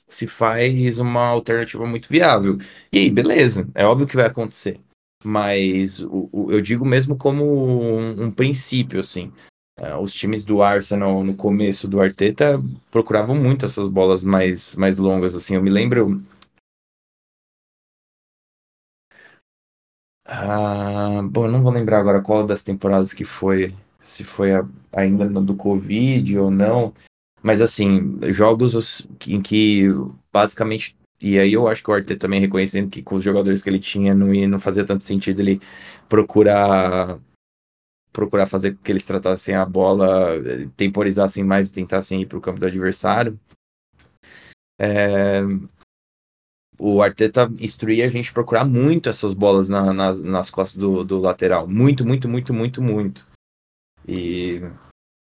se 0.09 0.27
faz 0.27 0.99
uma 0.99 1.27
alternativa 1.27 1.85
muito 1.85 2.09
viável. 2.09 2.59
E 2.93 2.99
aí, 2.99 3.11
beleza, 3.11 3.69
é 3.75 3.85
óbvio 3.85 4.07
que 4.07 4.17
vai 4.17 4.27
acontecer. 4.27 4.81
Mas 5.25 6.01
o, 6.01 6.29
o 6.33 6.53
eu 6.53 6.61
digo 6.61 6.85
mesmo 6.85 7.17
como 7.17 7.45
um, 7.45 8.25
um 8.25 8.31
princípio, 8.31 9.01
assim. 9.01 9.33
Uh, 9.79 9.99
os 10.01 10.15
times 10.15 10.43
do 10.43 10.63
Arsenal 10.63 11.23
no 11.23 11.35
começo 11.37 11.87
do 11.87 12.01
Arteta 12.01 12.59
procuravam 12.91 13.35
muito 13.37 13.67
essas 13.67 13.89
bolas 13.89 14.23
mais, 14.23 14.75
mais 14.75 14.97
longas, 14.97 15.35
assim. 15.35 15.55
Eu 15.55 15.63
me 15.63 15.71
lembro. 15.71 16.23
Ah, 20.25 21.23
bom, 21.31 21.47
eu 21.47 21.53
não 21.53 21.63
vou 21.63 21.73
lembrar 21.73 22.01
agora 22.01 22.21
qual 22.23 22.47
das 22.47 22.63
temporadas 22.63 23.13
que 23.13 23.25
foi 23.25 23.75
se 24.01 24.25
foi 24.25 24.55
a, 24.55 24.67
ainda 24.93 25.27
do 25.29 25.55
Covid 25.55 26.39
ou 26.39 26.51
não. 26.51 26.93
Mas 27.43 27.61
assim, 27.61 28.19
jogos 28.33 29.07
em 29.27 29.43
que 29.43 29.85
basicamente. 30.33 30.97
E 31.21 31.39
aí 31.39 31.53
eu 31.53 31.69
acho 31.69 31.83
que 31.83 31.91
o 31.91 31.95
Arteta 31.95 32.21
também 32.21 32.41
reconhecendo 32.41 32.91
que 32.91 33.03
com 33.03 33.15
os 33.17 33.23
jogadores 33.23 33.63
que 33.63 33.71
ele 33.71 33.79
tinha 33.81 34.15
não, 34.15 34.35
ia, 34.35 34.49
não 34.49 34.61
fazia 34.61 34.85
tanto 34.85 35.05
sentido 35.05 35.41
ele 35.41 35.61
procurar 36.09 37.19
procurar 38.17 38.47
fazer 38.47 38.75
com 38.75 38.83
que 38.83 38.91
eles 38.91 39.05
tratassem 39.05 39.55
a 39.55 39.67
bola, 39.67 40.31
temporizassem 40.75 41.45
mais 41.45 41.69
e 41.69 41.73
tentassem 41.75 42.23
ir 42.23 42.27
para 42.27 42.39
o 42.39 42.41
campo 42.41 42.59
do 42.59 42.65
adversário. 42.65 43.39
É, 44.81 45.43
o 46.79 47.03
Arteta 47.03 47.51
instruía 47.61 48.07
a 48.07 48.09
gente 48.09 48.33
procurar 48.33 48.65
muito 48.65 49.11
essas 49.11 49.35
bolas 49.35 49.69
na, 49.69 49.93
nas, 49.93 50.19
nas 50.19 50.49
costas 50.49 50.79
do, 50.79 51.05
do 51.05 51.19
lateral. 51.19 51.69
Muito, 51.69 52.07
muito, 52.07 52.27
muito, 52.27 52.55
muito, 52.55 52.83
muito. 52.83 53.29
E 54.09 54.63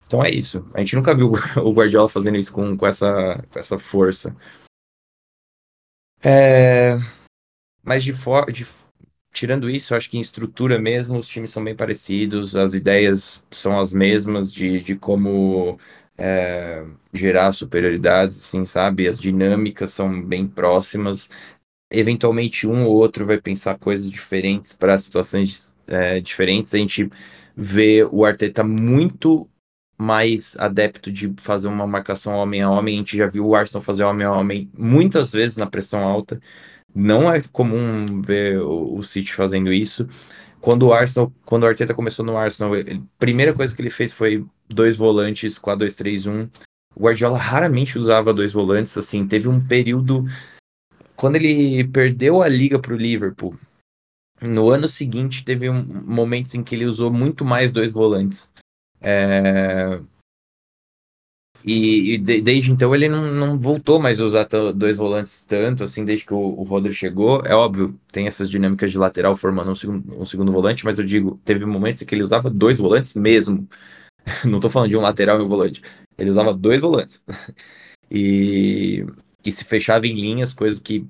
então 0.04 0.24
é 0.24 0.30
isso. 0.30 0.68
A 0.74 0.80
gente 0.80 0.96
nunca 0.96 1.14
viu 1.14 1.32
o 1.62 1.72
Guardiola 1.72 2.08
fazendo 2.08 2.36
isso 2.36 2.52
com, 2.52 2.76
com, 2.76 2.86
essa, 2.86 3.40
com 3.52 3.58
essa 3.58 3.78
força. 3.78 4.36
É... 6.24 6.96
Mas 7.84 8.02
de, 8.02 8.12
for... 8.12 8.50
de 8.50 8.66
tirando 9.32 9.70
isso, 9.70 9.94
acho 9.94 10.10
que 10.10 10.18
em 10.18 10.20
estrutura 10.20 10.78
mesmo 10.78 11.18
os 11.18 11.28
times 11.28 11.50
são 11.50 11.62
bem 11.64 11.74
parecidos, 11.76 12.56
as 12.56 12.74
ideias 12.74 13.44
são 13.50 13.78
as 13.80 13.92
mesmas 13.92 14.52
de, 14.52 14.80
de 14.80 14.96
como 14.96 15.78
é, 16.18 16.84
gerar 17.12 17.52
superioridades, 17.52 18.38
assim, 18.38 18.64
sabe? 18.64 19.08
As 19.08 19.18
dinâmicas 19.18 19.90
são 19.92 20.22
bem 20.22 20.46
próximas. 20.46 21.30
Eventualmente 21.92 22.66
um 22.66 22.86
ou 22.86 22.94
outro 22.94 23.26
vai 23.26 23.40
pensar 23.40 23.78
coisas 23.78 24.10
diferentes 24.10 24.72
para 24.72 24.98
situações 24.98 25.74
é, 25.86 26.20
diferentes. 26.20 26.74
A 26.74 26.78
gente 26.78 27.10
vê 27.56 28.04
o 28.10 28.24
Arteta 28.24 28.62
muito 28.64 29.48
mais 29.98 30.56
adepto 30.58 31.12
de 31.12 31.32
fazer 31.38 31.68
uma 31.68 31.86
marcação 31.86 32.34
homem 32.34 32.62
a 32.62 32.70
homem. 32.70 32.94
A 32.94 32.98
gente 32.98 33.16
já 33.16 33.26
viu 33.26 33.46
o 33.46 33.54
Arsenal 33.54 33.82
fazer 33.82 34.04
homem 34.04 34.26
a 34.26 34.32
homem 34.32 34.70
muitas 34.76 35.32
vezes 35.32 35.56
na 35.56 35.66
pressão 35.66 36.02
alta. 36.02 36.40
Não 36.94 37.32
é 37.32 37.40
comum 37.52 38.20
ver 38.20 38.60
o, 38.60 38.96
o 38.96 39.02
City 39.02 39.32
fazendo 39.32 39.72
isso. 39.72 40.08
Quando 40.60 40.86
o 40.86 40.92
Arsenal, 40.92 41.32
quando 41.44 41.62
o 41.62 41.66
Arteta 41.66 41.94
começou 41.94 42.24
no 42.24 42.36
Arsenal, 42.36 42.74
a 42.74 42.80
primeira 43.18 43.54
coisa 43.54 43.74
que 43.74 43.80
ele 43.80 43.90
fez 43.90 44.12
foi 44.12 44.44
dois 44.68 44.96
volantes, 44.96 45.58
4-2-3-1. 45.58 46.50
O 46.94 47.00
Guardiola 47.04 47.38
raramente 47.38 47.98
usava 47.98 48.34
dois 48.34 48.52
volantes, 48.52 48.96
assim, 48.98 49.26
teve 49.26 49.48
um 49.48 49.64
período 49.64 50.26
quando 51.20 51.36
ele 51.36 51.84
perdeu 51.84 52.42
a 52.42 52.48
liga 52.48 52.78
para 52.78 52.94
o 52.94 52.96
Liverpool, 52.96 53.54
no 54.40 54.70
ano 54.70 54.88
seguinte, 54.88 55.44
teve 55.44 55.68
um, 55.68 55.84
momentos 55.84 56.54
em 56.54 56.62
que 56.62 56.74
ele 56.74 56.86
usou 56.86 57.12
muito 57.12 57.44
mais 57.44 57.70
dois 57.70 57.92
volantes. 57.92 58.50
É... 59.00 60.00
E, 61.64 62.14
e 62.14 62.18
de, 62.18 62.40
desde 62.40 62.72
então 62.72 62.94
ele 62.94 63.08
não, 63.08 63.26
não, 63.32 63.58
voltou 63.58 64.00
mais 64.00 64.18
a 64.18 64.24
usar 64.24 64.48
dois 64.74 64.96
volantes 64.96 65.42
tanto, 65.42 65.84
assim, 65.84 66.04
desde 66.04 66.24
que 66.24 66.34
o, 66.34 66.38
o 66.38 66.92
chegou. 66.92 67.42
É 67.44 67.54
óbvio, 67.54 67.98
tem 68.10 68.26
essas 68.26 68.48
dinâmicas 68.48 68.90
de 68.90 68.98
lateral 68.98 69.36
formando 69.36 69.70
um 69.70 69.74
segundo, 69.74 70.20
um 70.20 70.24
segundo 70.24 70.52
volante, 70.52 70.84
mas 70.84 70.98
eu 70.98 71.04
digo, 71.04 71.40
teve 71.44 71.64
momentos 71.66 72.00
em 72.00 72.06
que 72.06 72.14
ele 72.14 72.22
usava 72.22 72.48
dois 72.48 72.78
volantes 72.78 73.14
mesmo. 73.14 73.68
Não 74.44 74.60
tô 74.60 74.70
falando 74.70 74.90
de 74.90 74.96
um 74.96 75.00
lateral 75.00 75.38
e 75.40 75.42
um 75.42 75.48
volante. 75.48 75.82
Ele 76.18 76.30
usava 76.30 76.54
dois 76.54 76.80
volantes. 76.80 77.24
E, 78.12 79.06
e 79.46 79.52
se 79.52 79.64
fechava 79.64 80.04
em 80.04 80.14
linhas, 80.14 80.52
coisas 80.52 80.80
que 80.80 81.06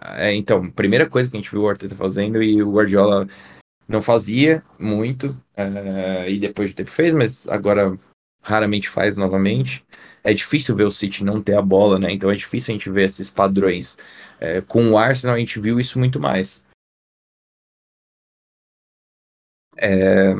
é, 0.00 0.34
então, 0.34 0.70
primeira 0.70 1.08
coisa 1.08 1.30
que 1.30 1.36
a 1.36 1.40
gente 1.40 1.50
viu 1.50 1.62
o 1.62 1.68
Arteta 1.68 1.94
fazendo 1.94 2.42
e 2.42 2.62
o 2.62 2.72
Guardiola 2.72 3.28
não 3.86 4.00
fazia 4.00 4.62
muito, 4.78 5.36
é, 5.54 6.30
e 6.30 6.38
depois 6.38 6.70
de 6.70 6.76
tempo 6.76 6.90
fez, 6.90 7.12
mas 7.12 7.46
agora 7.48 7.92
raramente 8.42 8.88
faz 8.88 9.16
novamente. 9.16 9.84
É 10.22 10.34
difícil 10.34 10.76
ver 10.76 10.84
o 10.84 10.90
City 10.90 11.24
não 11.24 11.42
ter 11.42 11.56
a 11.56 11.62
bola, 11.62 11.98
né? 11.98 12.12
Então 12.12 12.30
é 12.30 12.34
difícil 12.34 12.72
a 12.74 12.78
gente 12.78 12.90
ver 12.90 13.04
esses 13.04 13.30
padrões. 13.30 13.96
É, 14.38 14.60
com 14.60 14.90
o 14.90 14.98
Arsenal 14.98 15.36
a 15.36 15.38
gente 15.38 15.58
viu 15.60 15.80
isso 15.80 15.98
muito 15.98 16.20
mais. 16.20 16.64
É, 19.76 20.34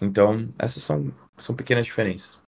então, 0.00 0.52
essas 0.58 0.82
são, 0.82 1.12
são 1.38 1.56
pequenas 1.56 1.86
diferenças. 1.86 2.38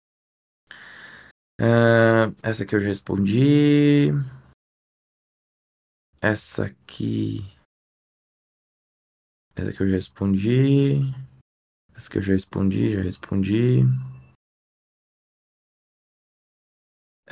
Uh, 1.61 2.31
essa 2.43 2.63
aqui 2.63 2.77
eu 2.77 2.81
já 2.81 2.87
respondi. 2.87 4.11
Essa 6.21 6.67
aqui. 6.67 7.41
Essa 9.57 9.71
aqui 9.71 9.83
eu 9.83 9.89
já 9.89 9.95
respondi. 9.95 10.99
Essa 11.95 12.09
aqui 12.09 12.19
eu 12.19 12.23
já 12.23 12.33
respondi, 12.33 12.91
já 12.91 13.03
respondi. 13.03 13.81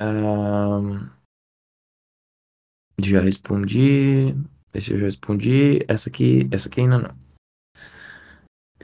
Um... 0.01 1.09
Já 3.03 3.21
respondi. 3.21 4.35
Esse 4.73 4.93
eu 4.93 4.99
já 4.99 5.07
respondi. 5.07 5.81
Essa 5.89 6.09
aqui, 6.09 6.49
essa 6.51 6.69
aqui 6.69 6.81
ainda 6.81 6.99
não. 6.99 7.27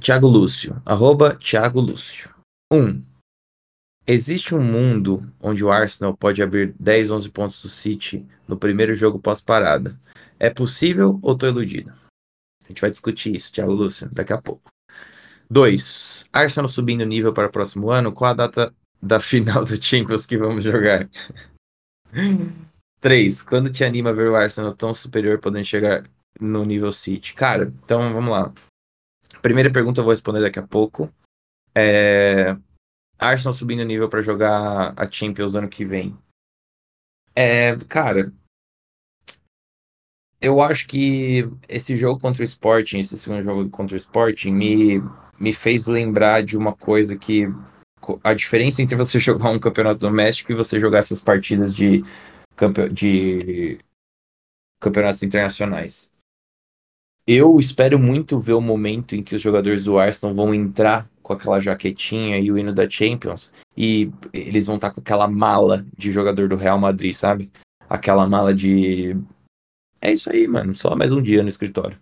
Tiago 0.01 0.27
Lúcio. 0.27 0.81
Arroba 0.85 1.37
Tiago 1.37 1.81
Lúcio. 1.81 2.35
1. 2.73 2.77
Um, 2.77 3.03
existe 4.07 4.55
um 4.55 4.63
mundo 4.63 5.31
onde 5.41 5.65
o 5.65 5.71
Arsenal 5.71 6.17
pode 6.17 6.43
abrir 6.43 6.75
10, 6.79 7.11
11 7.11 7.31
pontos 7.31 7.63
do 7.63 7.69
City 7.69 8.27
no 8.49 8.57
primeiro 8.57 8.95
jogo 8.95 9.19
pós-parada. 9.19 9.99
É 10.39 10.51
possível 10.51 11.19
ou 11.23 11.37
tô 11.37 11.47
iludido? 11.47 11.93
A 12.65 12.69
gente 12.69 12.81
vai 12.81 12.91
discutir 12.91 13.35
isso, 13.35 13.53
Thiago 13.53 13.73
Lúcio, 13.73 14.09
daqui 14.11 14.33
a 14.33 14.41
pouco. 14.41 14.71
2. 15.51 16.29
Arsenal 16.33 16.69
subindo 16.69 17.05
nível 17.05 17.33
para 17.33 17.49
o 17.49 17.53
próximo 17.53 17.91
ano. 17.91 18.13
Qual 18.13 18.31
a 18.31 18.35
data 18.35 18.75
da 19.03 19.21
final 19.21 19.65
do 19.65 19.83
Champions 19.83 20.25
que 20.27 20.37
vamos 20.37 20.63
jogar? 20.63 21.11
3. 23.01 23.43
Quando 23.43 23.71
te 23.71 23.85
anima 23.85 24.13
ver 24.13 24.29
o 24.29 24.37
Arsenal 24.37 24.73
tão 24.73 24.95
superior 24.95 25.41
podendo 25.41 25.65
chegar 25.65 26.09
no 26.41 26.65
nível 26.65 26.93
City? 26.93 27.35
Cara, 27.35 27.65
então 27.65 28.13
vamos 28.13 28.31
lá. 28.31 28.53
Primeira 29.41 29.73
pergunta 29.73 30.01
eu 30.01 30.05
vou 30.05 30.13
responder 30.13 30.41
daqui 30.41 30.61
a 30.61 30.67
pouco. 30.67 31.13
É... 31.75 32.57
Arsenal 33.19 33.53
subindo 33.53 33.85
nível 33.85 34.09
para 34.09 34.23
jogar 34.23 34.95
a 34.97 35.11
Champions 35.11 35.55
ano 35.55 35.69
que 35.69 35.85
vem. 35.85 36.17
É, 37.35 37.77
cara, 37.89 38.33
eu 40.41 40.61
acho 40.61 40.87
que 40.87 41.49
esse 41.69 41.97
jogo 41.97 42.21
contra 42.21 42.43
o 42.43 42.45
Sporting, 42.45 42.99
esse 42.99 43.17
segundo 43.17 43.43
jogo 43.43 43.71
contra 43.71 43.95
o 43.95 43.97
Sporting, 43.97 44.51
me, 44.51 45.03
me 45.41 45.53
fez 45.53 45.87
lembrar 45.87 46.43
de 46.43 46.57
uma 46.57 46.75
coisa 46.75 47.17
que 47.17 47.47
a 48.23 48.35
diferença 48.35 48.83
entre 48.83 48.97
você 48.97 49.19
jogar 49.19 49.51
um 49.51 49.59
campeonato 49.59 49.99
doméstico 49.99 50.53
e 50.53 50.55
você 50.55 50.79
jogar 50.79 50.99
essas 50.99 51.21
partidas 51.21 51.75
de, 51.75 52.03
de 52.93 53.79
campeonatos 54.81 55.23
internacionais. 55.23 56.11
Eu 57.27 57.59
espero 57.61 57.99
muito 57.99 58.41
ver 58.41 58.55
o 58.55 58.61
momento 58.61 59.15
em 59.15 59.23
que 59.23 59.35
os 59.35 59.41
jogadores 59.41 59.85
do 59.85 59.99
Arsenal 59.99 60.35
vão 60.35 60.53
entrar 60.53 61.09
com 61.23 61.33
aquela 61.33 61.61
jaquetinha 61.61 62.39
e 62.39 62.51
o 62.51 62.59
hino 62.59 62.73
da 62.73 62.89
Champions 62.91 63.53
e 63.77 64.11
eles 64.33 64.67
vão 64.67 64.75
estar 64.75 64.91
com 64.91 65.01
aquela 65.01 65.29
mala 65.29 65.87
de 65.97 66.11
jogador 66.11 66.49
do 66.49 66.57
Real 66.57 66.79
Madrid, 66.79 67.15
sabe? 67.15 67.49
Aquela 67.89 68.27
mala 68.27 68.53
de 68.53 69.17
é 70.01 70.13
isso 70.13 70.29
aí, 70.31 70.49
mano. 70.49 70.75
Só 70.75 70.97
mais 70.97 71.13
um 71.13 71.23
dia 71.23 71.45
no 71.45 71.49
escritório. 71.49 71.97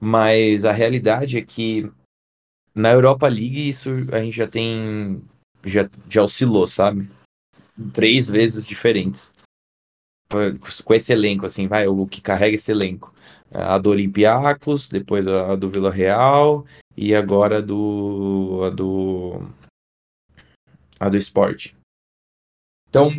Mas 0.00 0.64
a 0.64 0.72
realidade 0.72 1.38
é 1.38 1.42
que 1.42 1.88
na 2.74 2.90
Europa 2.92 3.28
League 3.28 3.68
isso 3.68 3.90
a 4.12 4.20
gente 4.20 4.36
já 4.36 4.48
tem. 4.48 5.22
Já, 5.64 5.88
já 6.08 6.22
oscilou, 6.22 6.66
sabe? 6.66 7.08
Três 7.92 8.28
vezes 8.28 8.66
diferentes. 8.66 9.32
Com 10.84 10.94
esse 10.94 11.12
elenco, 11.12 11.46
assim, 11.46 11.68
vai, 11.68 11.86
o 11.86 12.06
que 12.06 12.20
carrega 12.20 12.56
esse 12.56 12.72
elenco. 12.72 13.14
A 13.52 13.78
do 13.78 13.90
Olympiacos, 13.90 14.88
depois 14.88 15.26
a 15.28 15.54
do 15.54 15.70
Vila 15.70 15.90
Real 15.90 16.66
e 16.96 17.14
agora 17.14 17.58
a 17.58 17.60
do. 17.60 18.62
a 18.64 18.70
do. 18.70 19.48
a 20.98 21.08
do 21.08 21.16
Sport. 21.16 21.72
Então, 22.88 23.10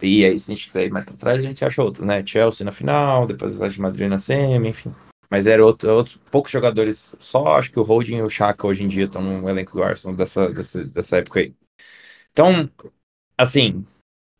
e 0.00 0.24
aí, 0.24 0.38
se 0.38 0.50
a 0.50 0.54
gente 0.54 0.66
quiser 0.66 0.86
ir 0.86 0.90
mais 0.90 1.04
pra 1.04 1.14
trás, 1.14 1.38
a 1.38 1.42
gente 1.42 1.64
acha 1.64 1.82
outros, 1.82 2.04
né? 2.04 2.24
Chelsea 2.24 2.64
na 2.64 2.72
final, 2.72 3.26
depois 3.26 3.58
o 3.58 3.68
de 3.68 3.80
Madrid 3.80 4.08
na 4.08 4.18
semi, 4.18 4.68
enfim. 4.68 4.94
Mas 5.30 5.46
eram 5.46 5.64
outro, 5.66 5.90
outros 5.92 6.16
poucos 6.30 6.50
jogadores, 6.50 7.14
só 7.20 7.56
acho 7.56 7.70
que 7.70 7.78
o 7.78 7.84
Holding 7.84 8.16
e 8.16 8.22
o 8.22 8.28
Chaka 8.28 8.66
hoje 8.66 8.82
em 8.82 8.88
dia 8.88 9.04
estão 9.04 9.22
no 9.22 9.48
elenco 9.48 9.72
do 9.72 9.82
Arsenal 9.82 10.16
dessa, 10.16 10.50
dessa, 10.50 10.84
dessa 10.84 11.18
época 11.18 11.40
aí. 11.40 11.54
Então, 12.32 12.68
assim, 13.38 13.86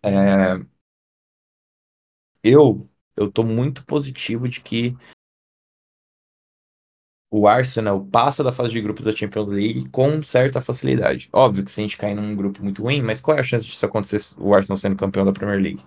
é... 0.02 0.60
eu, 2.42 2.86
eu 3.16 3.30
tô 3.30 3.44
muito 3.44 3.84
positivo 3.84 4.48
de 4.48 4.60
que 4.60 4.96
o 7.30 7.46
Arsenal 7.46 8.04
passa 8.04 8.42
da 8.42 8.50
fase 8.50 8.72
de 8.72 8.80
grupos 8.80 9.04
da 9.04 9.14
Champions 9.14 9.48
League 9.48 9.88
com 9.90 10.20
certa 10.20 10.60
facilidade. 10.60 11.28
Óbvio 11.32 11.64
que 11.64 11.70
se 11.70 11.80
a 11.80 11.84
gente 11.84 11.96
cair 11.96 12.14
num 12.14 12.34
grupo 12.34 12.62
muito 12.62 12.82
ruim, 12.82 13.00
mas 13.00 13.20
qual 13.20 13.36
é 13.36 13.40
a 13.40 13.44
chance 13.44 13.64
disso 13.64 13.86
acontecer 13.86 14.34
o 14.36 14.52
Arsenal 14.52 14.76
sendo 14.76 14.96
campeão 14.96 15.24
da 15.24 15.32
Premier 15.32 15.62
League? 15.62 15.84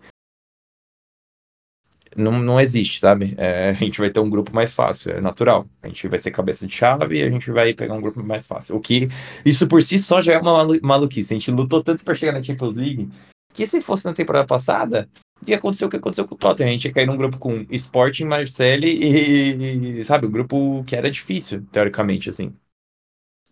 Não, 2.16 2.32
não 2.40 2.60
existe, 2.60 3.00
sabe? 3.00 3.34
É, 3.38 3.70
a 3.70 3.74
gente 3.74 4.00
vai 4.00 4.10
ter 4.10 4.20
um 4.20 4.30
grupo 4.30 4.54
mais 4.54 4.74
fácil, 4.74 5.12
é 5.12 5.22
natural. 5.22 5.66
A 5.82 5.88
gente 5.88 6.08
vai 6.08 6.20
ser 6.20 6.32
cabeça 6.32 6.66
de 6.68 6.74
chave 6.74 7.20
e 7.20 7.24
a 7.24 7.30
gente 7.30 7.50
vai 7.52 7.74
pegar 7.74 7.94
um 7.94 8.02
grupo 8.02 8.24
mais 8.24 8.46
fácil. 8.46 8.76
O 8.76 8.80
que, 8.80 9.08
isso 9.46 9.68
por 9.68 9.82
si 9.82 9.98
só 10.00 10.22
já 10.22 10.34
é 10.34 10.38
uma 10.40 10.68
maluquice. 10.82 11.34
A 11.34 11.38
gente 11.38 11.52
lutou 11.52 11.84
tanto 11.84 12.04
para 12.04 12.16
chegar 12.16 12.34
na 12.34 12.42
Champions 12.42 12.76
League 12.76 13.10
que 13.54 13.66
se 13.68 13.82
fosse 13.82 14.06
na 14.06 14.14
temporada 14.14 14.48
passada, 14.48 15.08
e 15.46 15.54
aconteceu 15.54 15.88
o 15.88 15.92
que 15.92 15.98
aconteceu 15.98 16.26
com 16.26 16.36
o 16.36 16.38
Tottenham. 16.38 16.70
A 16.70 16.72
gente 16.72 16.86
ia 16.86 16.94
cair 16.94 17.06
num 17.06 17.18
grupo 17.18 17.38
com 17.38 17.66
Sporting, 17.70 18.26
Marseille 18.26 18.88
e, 18.88 20.04
sabe, 20.04 20.26
um 20.28 20.32
grupo 20.32 20.84
que 20.86 20.96
era 20.96 21.12
difícil, 21.12 21.64
teoricamente, 21.72 22.30
assim. 22.30 22.54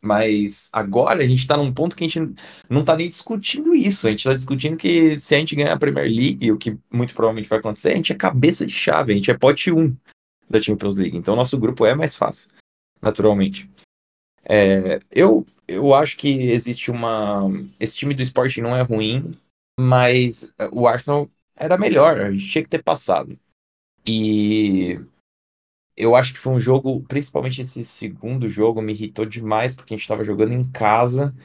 Mas 0.04 0.70
agora 0.74 1.24
a 1.24 1.28
gente 1.28 1.46
tá 1.46 1.56
num 1.56 1.72
ponto 1.72 1.96
que 1.96 2.04
a 2.04 2.08
gente 2.08 2.34
não 2.68 2.84
tá 2.84 2.96
nem 2.96 3.08
discutindo 3.08 3.76
isso. 3.76 4.08
A 4.08 4.12
gente 4.12 4.24
tá 4.24 4.34
discutindo 4.34 4.76
que 4.76 5.18
se 5.18 5.36
a 5.36 5.40
gente 5.40 5.56
ganhar 5.56 5.74
a 5.74 5.78
Premier 5.78 6.08
League, 6.08 6.52
o 6.52 6.58
que 6.58 6.76
muito 6.92 7.14
provavelmente 7.14 7.48
vai 7.48 7.60
acontecer, 7.60 7.90
a 7.90 7.96
gente 7.96 8.12
é 8.12 8.16
cabeça 8.16 8.66
de 8.66 8.74
chave, 8.74 9.14
a 9.14 9.16
gente 9.16 9.30
é 9.30 9.38
pote 9.38 9.72
1 9.72 9.96
da 10.50 10.62
Champions 10.62 10.98
League. 10.98 11.16
Então 11.16 11.36
nosso 11.36 11.58
grupo 11.58 11.86
é 11.86 11.94
mais 11.94 12.16
fácil, 12.16 12.50
naturalmente. 13.00 13.70
É, 14.44 15.00
eu, 15.12 15.46
eu 15.68 15.94
acho 15.94 16.18
que 16.18 16.30
existe 16.30 16.90
uma. 16.90 17.44
Esse 17.80 17.96
time 17.96 18.16
do 18.16 18.24
Sporting 18.24 18.62
não 18.62 18.76
é 18.76 18.82
ruim, 18.82 19.38
mas 19.80 20.52
o 20.72 20.88
Arsenal 20.88 21.30
era 21.56 21.78
melhor, 21.78 22.20
a 22.20 22.32
gente 22.32 22.50
tinha 22.50 22.64
que 22.64 22.70
ter 22.70 22.84
passado. 22.84 23.38
E 24.06 25.00
eu 25.96 26.16
acho 26.16 26.34
que 26.34 26.40
foi 26.40 26.54
um 26.54 26.60
jogo, 26.60 27.02
principalmente 27.08 27.62
esse 27.62 27.84
segundo 27.84 28.50
jogo, 28.50 28.82
me 28.82 28.94
irritou 28.94 29.26
demais 29.26 29.76
porque 29.76 29.94
a 29.94 29.98
gente 29.98 30.04
estava 30.04 30.24
jogando 30.24 30.54
em 30.54 30.70
casa. 30.72 31.36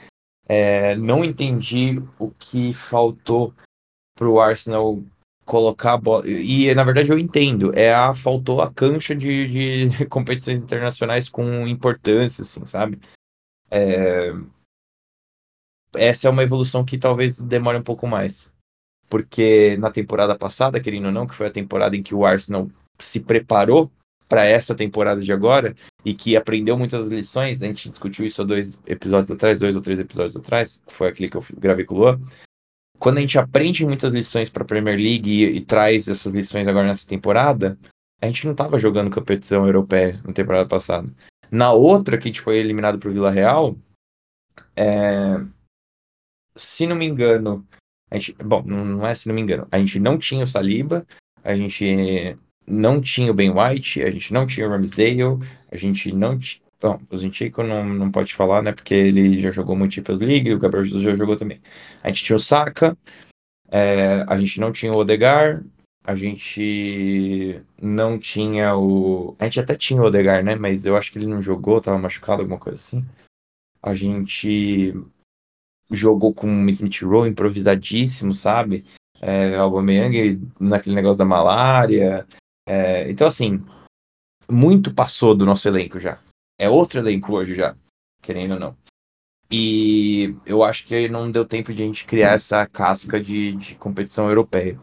É, 0.48 0.94
não 0.96 1.24
entendi 1.24 2.00
o 2.18 2.30
que 2.30 2.72
faltou 2.72 3.52
pro 4.16 4.40
Arsenal 4.40 5.02
colocar 5.44 5.94
a 5.94 5.98
bola. 5.98 6.28
E 6.28 6.74
na 6.74 6.84
verdade 6.84 7.10
eu 7.10 7.18
entendo, 7.18 7.72
é 7.76 7.94
a 7.94 8.14
faltou 8.14 8.60
a 8.60 8.72
cancha 8.72 9.14
de, 9.14 9.88
de 9.88 10.06
competições 10.06 10.62
internacionais 10.62 11.28
com 11.28 11.66
importância, 11.66 12.42
assim, 12.42 12.64
sabe? 12.66 13.00
É... 13.70 14.32
Essa 15.94 16.28
é 16.28 16.30
uma 16.30 16.42
evolução 16.42 16.84
que 16.84 16.98
talvez 16.98 17.40
demore 17.40 17.78
um 17.78 17.82
pouco 17.82 18.06
mais 18.06 18.54
porque 19.08 19.76
na 19.78 19.90
temporada 19.90 20.36
passada, 20.36 20.80
querendo 20.80 21.06
ou 21.06 21.12
não, 21.12 21.26
que 21.26 21.34
foi 21.34 21.46
a 21.46 21.52
temporada 21.52 21.96
em 21.96 22.02
que 22.02 22.14
o 22.14 22.24
Arsenal 22.24 22.68
se 22.98 23.20
preparou 23.20 23.90
para 24.28 24.44
essa 24.44 24.74
temporada 24.74 25.20
de 25.20 25.32
agora 25.32 25.74
e 26.04 26.14
que 26.14 26.36
aprendeu 26.36 26.76
muitas 26.76 27.06
lições, 27.08 27.62
a 27.62 27.66
gente 27.66 27.88
discutiu 27.88 28.24
isso 28.24 28.42
há 28.42 28.44
dois 28.44 28.80
episódios 28.86 29.30
atrás, 29.30 29.58
dois 29.58 29.74
ou 29.76 29.82
três 29.82 29.98
episódios 29.98 30.36
atrás, 30.36 30.82
que 30.86 30.92
foi 30.92 31.08
aquele 31.08 31.28
que 31.28 31.36
eu 31.36 31.44
gravei 31.56 31.84
com 31.84 31.94
o 31.94 31.98
Luan. 31.98 32.20
Quando 32.98 33.18
a 33.18 33.20
gente 33.20 33.38
aprende 33.38 33.84
muitas 33.84 34.12
lições 34.12 34.48
para 34.48 34.62
a 34.62 34.66
Premier 34.66 34.96
League 34.96 35.30
e, 35.30 35.56
e, 35.56 35.60
traz 35.60 36.08
essas 36.08 36.32
lições 36.32 36.66
agora 36.66 36.86
nessa 36.86 37.06
temporada, 37.06 37.78
a 38.20 38.26
gente 38.26 38.44
não 38.46 38.52
estava 38.52 38.78
jogando 38.78 39.14
competição 39.14 39.66
europeia 39.66 40.20
na 40.24 40.32
temporada 40.32 40.68
passada. 40.68 41.08
Na 41.50 41.72
outra, 41.72 42.16
que 42.16 42.24
a 42.24 42.30
gente 42.32 42.40
foi 42.40 42.56
eliminado 42.56 42.98
para 42.98 43.08
o 43.08 43.12
Vila 43.12 43.30
Real, 43.30 43.76
é... 44.74 45.44
se 46.56 46.86
não 46.86 46.96
me 46.96 47.04
engano, 47.04 47.66
a 48.10 48.14
gente, 48.14 48.32
bom, 48.42 48.62
não 48.62 49.06
é 49.06 49.14
se 49.14 49.28
não 49.28 49.34
me 49.34 49.42
engano. 49.42 49.66
A 49.70 49.78
gente 49.78 50.00
não 50.00 50.18
tinha 50.18 50.44
o 50.44 50.46
Saliba, 50.46 51.06
a 51.44 51.54
gente 51.54 52.38
não 52.66 53.00
tinha 53.00 53.30
o 53.30 53.34
Ben 53.34 53.50
White, 53.50 54.02
a 54.02 54.10
gente 54.10 54.32
não 54.32 54.46
tinha 54.46 54.66
o 54.66 54.70
Ramsdale, 54.70 55.20
a 55.70 55.76
gente 55.76 56.12
não 56.12 56.38
tinha. 56.38 56.64
Bom, 56.80 57.00
o 57.10 57.16
Zinchenko 57.16 57.62
não, 57.62 57.84
não 57.84 58.10
pode 58.10 58.34
falar, 58.34 58.62
né? 58.62 58.72
Porque 58.72 58.94
ele 58.94 59.40
já 59.40 59.50
jogou 59.50 59.74
muito 59.74 59.94
Champions 59.94 60.20
League, 60.20 60.52
o 60.52 60.58
Gabriel 60.58 60.84
Jesus 60.84 61.02
já 61.02 61.16
jogou 61.16 61.36
também. 61.36 61.60
A 62.02 62.08
gente 62.08 62.22
tinha 62.24 62.36
o 62.36 62.38
Saka, 62.38 62.96
é, 63.68 64.24
a 64.28 64.38
gente 64.38 64.60
não 64.60 64.72
tinha 64.72 64.92
o 64.92 64.96
Odegar, 64.96 65.64
a 66.04 66.14
gente 66.14 67.62
não 67.80 68.18
tinha 68.18 68.76
o. 68.76 69.34
A 69.38 69.44
gente 69.44 69.60
até 69.60 69.74
tinha 69.74 70.02
o 70.02 70.04
Odegar, 70.04 70.44
né? 70.44 70.54
Mas 70.54 70.84
eu 70.84 70.96
acho 70.96 71.10
que 71.10 71.18
ele 71.18 71.26
não 71.26 71.40
jogou, 71.40 71.80
tava 71.80 71.98
machucado, 71.98 72.42
alguma 72.42 72.58
coisa 72.58 72.78
assim. 72.78 73.04
A 73.82 73.94
gente 73.94 74.94
jogou 75.90 76.34
com 76.34 76.64
o 76.64 76.70
Smith 76.70 77.02
Rowe 77.02 77.28
improvisadíssimo, 77.28 78.34
sabe? 78.34 78.84
É, 79.20 79.56
naquele 80.60 80.94
negócio 80.94 81.18
da 81.18 81.24
malária. 81.24 82.26
É, 82.66 83.08
então, 83.08 83.26
assim, 83.26 83.64
muito 84.50 84.92
passou 84.92 85.34
do 85.34 85.46
nosso 85.46 85.68
elenco 85.68 86.00
já. 86.00 86.18
É 86.58 86.68
outro 86.68 86.98
elenco 86.98 87.32
hoje 87.32 87.54
já, 87.54 87.76
querendo 88.20 88.54
ou 88.54 88.60
não. 88.60 88.76
E 89.50 90.36
eu 90.44 90.64
acho 90.64 90.86
que 90.86 91.08
não 91.08 91.30
deu 91.30 91.44
tempo 91.44 91.72
de 91.72 91.82
a 91.82 91.86
gente 91.86 92.04
criar 92.04 92.32
essa 92.32 92.66
casca 92.66 93.20
de, 93.20 93.52
de 93.52 93.74
competição 93.76 94.28
europeia. 94.28 94.78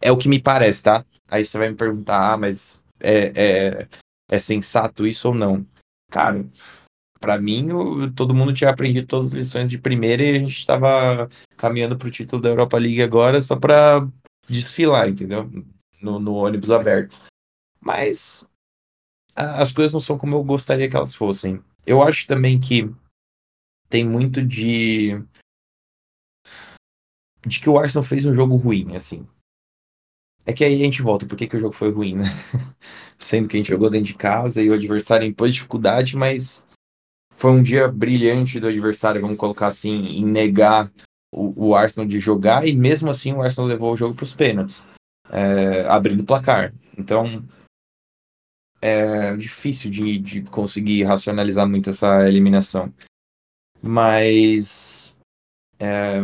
É 0.00 0.12
o 0.12 0.18
que 0.18 0.28
me 0.28 0.40
parece, 0.40 0.82
tá? 0.82 1.04
Aí 1.28 1.44
você 1.44 1.56
vai 1.56 1.70
me 1.70 1.76
perguntar, 1.76 2.32
ah, 2.32 2.36
mas 2.36 2.84
é, 3.00 3.32
é, 3.34 3.88
é 4.30 4.38
sensato 4.38 5.06
isso 5.06 5.28
ou 5.28 5.34
não? 5.34 5.66
Cara, 6.10 6.44
para 7.18 7.40
mim, 7.40 7.68
todo 8.14 8.34
mundo 8.34 8.52
tinha 8.52 8.68
aprendido 8.68 9.06
todas 9.06 9.28
as 9.28 9.32
lições 9.32 9.68
de 9.68 9.78
primeira 9.78 10.22
e 10.22 10.36
a 10.36 10.38
gente 10.40 10.58
estava 10.58 11.30
caminhando 11.56 11.96
pro 11.96 12.10
título 12.10 12.42
da 12.42 12.50
Europa 12.50 12.76
League 12.76 13.00
agora 13.00 13.40
só 13.40 13.56
pra 13.56 14.06
desfilar, 14.48 15.08
entendeu? 15.08 15.48
No, 16.02 16.18
no 16.18 16.34
ônibus 16.34 16.70
aberto. 16.70 17.16
Mas 17.80 18.48
as 19.34 19.72
coisas 19.72 19.92
não 19.92 20.00
são 20.00 20.18
como 20.18 20.34
eu 20.34 20.44
gostaria 20.44 20.88
que 20.88 20.96
elas 20.96 21.14
fossem. 21.14 21.62
Eu 21.86 22.02
acho 22.02 22.26
também 22.26 22.60
que 22.60 22.90
tem 23.88 24.04
muito 24.04 24.44
de. 24.44 25.22
de 27.46 27.60
que 27.60 27.68
o 27.68 27.78
Arsenal 27.78 28.04
fez 28.04 28.24
um 28.24 28.34
jogo 28.34 28.56
ruim, 28.56 28.96
assim. 28.96 29.26
É 30.44 30.52
que 30.52 30.64
aí 30.64 30.80
a 30.80 30.84
gente 30.84 31.02
volta, 31.02 31.24
por 31.24 31.36
que, 31.36 31.46
que 31.46 31.56
o 31.56 31.60
jogo 31.60 31.74
foi 31.74 31.90
ruim, 31.90 32.16
né? 32.16 32.24
Sendo 33.18 33.48
que 33.48 33.56
a 33.56 33.58
gente 33.58 33.68
jogou 33.68 33.88
dentro 33.88 34.06
de 34.06 34.14
casa 34.14 34.60
e 34.60 34.68
o 34.68 34.74
adversário 34.74 35.26
impôs 35.26 35.54
dificuldade, 35.54 36.16
mas 36.16 36.66
foi 37.36 37.52
um 37.52 37.62
dia 37.62 37.86
brilhante 37.86 38.58
do 38.58 38.66
adversário, 38.66 39.20
vamos 39.20 39.36
colocar 39.36 39.68
assim, 39.68 40.06
em 40.06 40.24
negar 40.24 40.90
o, 41.32 41.68
o 41.68 41.74
Arsenal 41.74 42.08
de 42.08 42.18
jogar, 42.18 42.66
e 42.66 42.74
mesmo 42.74 43.08
assim 43.08 43.32
o 43.32 43.40
Arsenal 43.40 43.68
levou 43.68 43.92
o 43.92 43.96
jogo 43.96 44.14
para 44.14 44.24
os 44.24 44.34
pênaltis, 44.34 44.86
é, 45.32 45.86
abrindo 45.88 46.24
placar. 46.24 46.72
Então, 46.96 47.42
é 48.80 49.34
difícil 49.36 49.90
de, 49.90 50.18
de 50.18 50.42
conseguir 50.42 51.04
racionalizar 51.04 51.68
muito 51.68 51.90
essa 51.90 52.28
eliminação. 52.28 52.92
Mas. 53.80 55.16
É, 55.78 56.20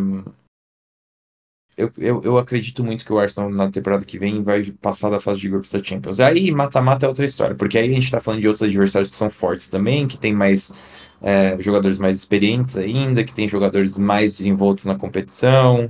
eu, 1.76 1.92
eu, 1.96 2.22
eu 2.24 2.38
acredito 2.38 2.82
muito 2.82 3.04
que 3.04 3.12
o 3.12 3.18
Arsenal 3.20 3.48
na 3.50 3.70
temporada 3.70 4.04
que 4.04 4.18
vem 4.18 4.42
vai 4.42 4.64
passar 4.72 5.10
da 5.10 5.20
fase 5.20 5.40
de 5.40 5.48
grupos 5.48 5.70
da 5.70 5.82
Champions. 5.82 6.18
Aí 6.18 6.50
mata-mata 6.50 7.06
é 7.06 7.08
outra 7.08 7.24
história, 7.24 7.54
porque 7.54 7.78
aí 7.78 7.88
a 7.88 7.94
gente 7.94 8.10
tá 8.10 8.20
falando 8.20 8.40
de 8.40 8.48
outros 8.48 8.68
adversários 8.68 9.10
que 9.10 9.16
são 9.16 9.30
fortes 9.30 9.68
também, 9.68 10.08
que 10.08 10.18
tem 10.18 10.34
mais 10.34 10.74
é, 11.22 11.56
jogadores 11.60 12.00
mais 12.00 12.16
experientes 12.16 12.76
ainda, 12.76 13.22
que 13.22 13.32
tem 13.32 13.48
jogadores 13.48 13.96
mais 13.96 14.36
desenvoltos 14.36 14.86
na 14.86 14.96
competição. 14.98 15.88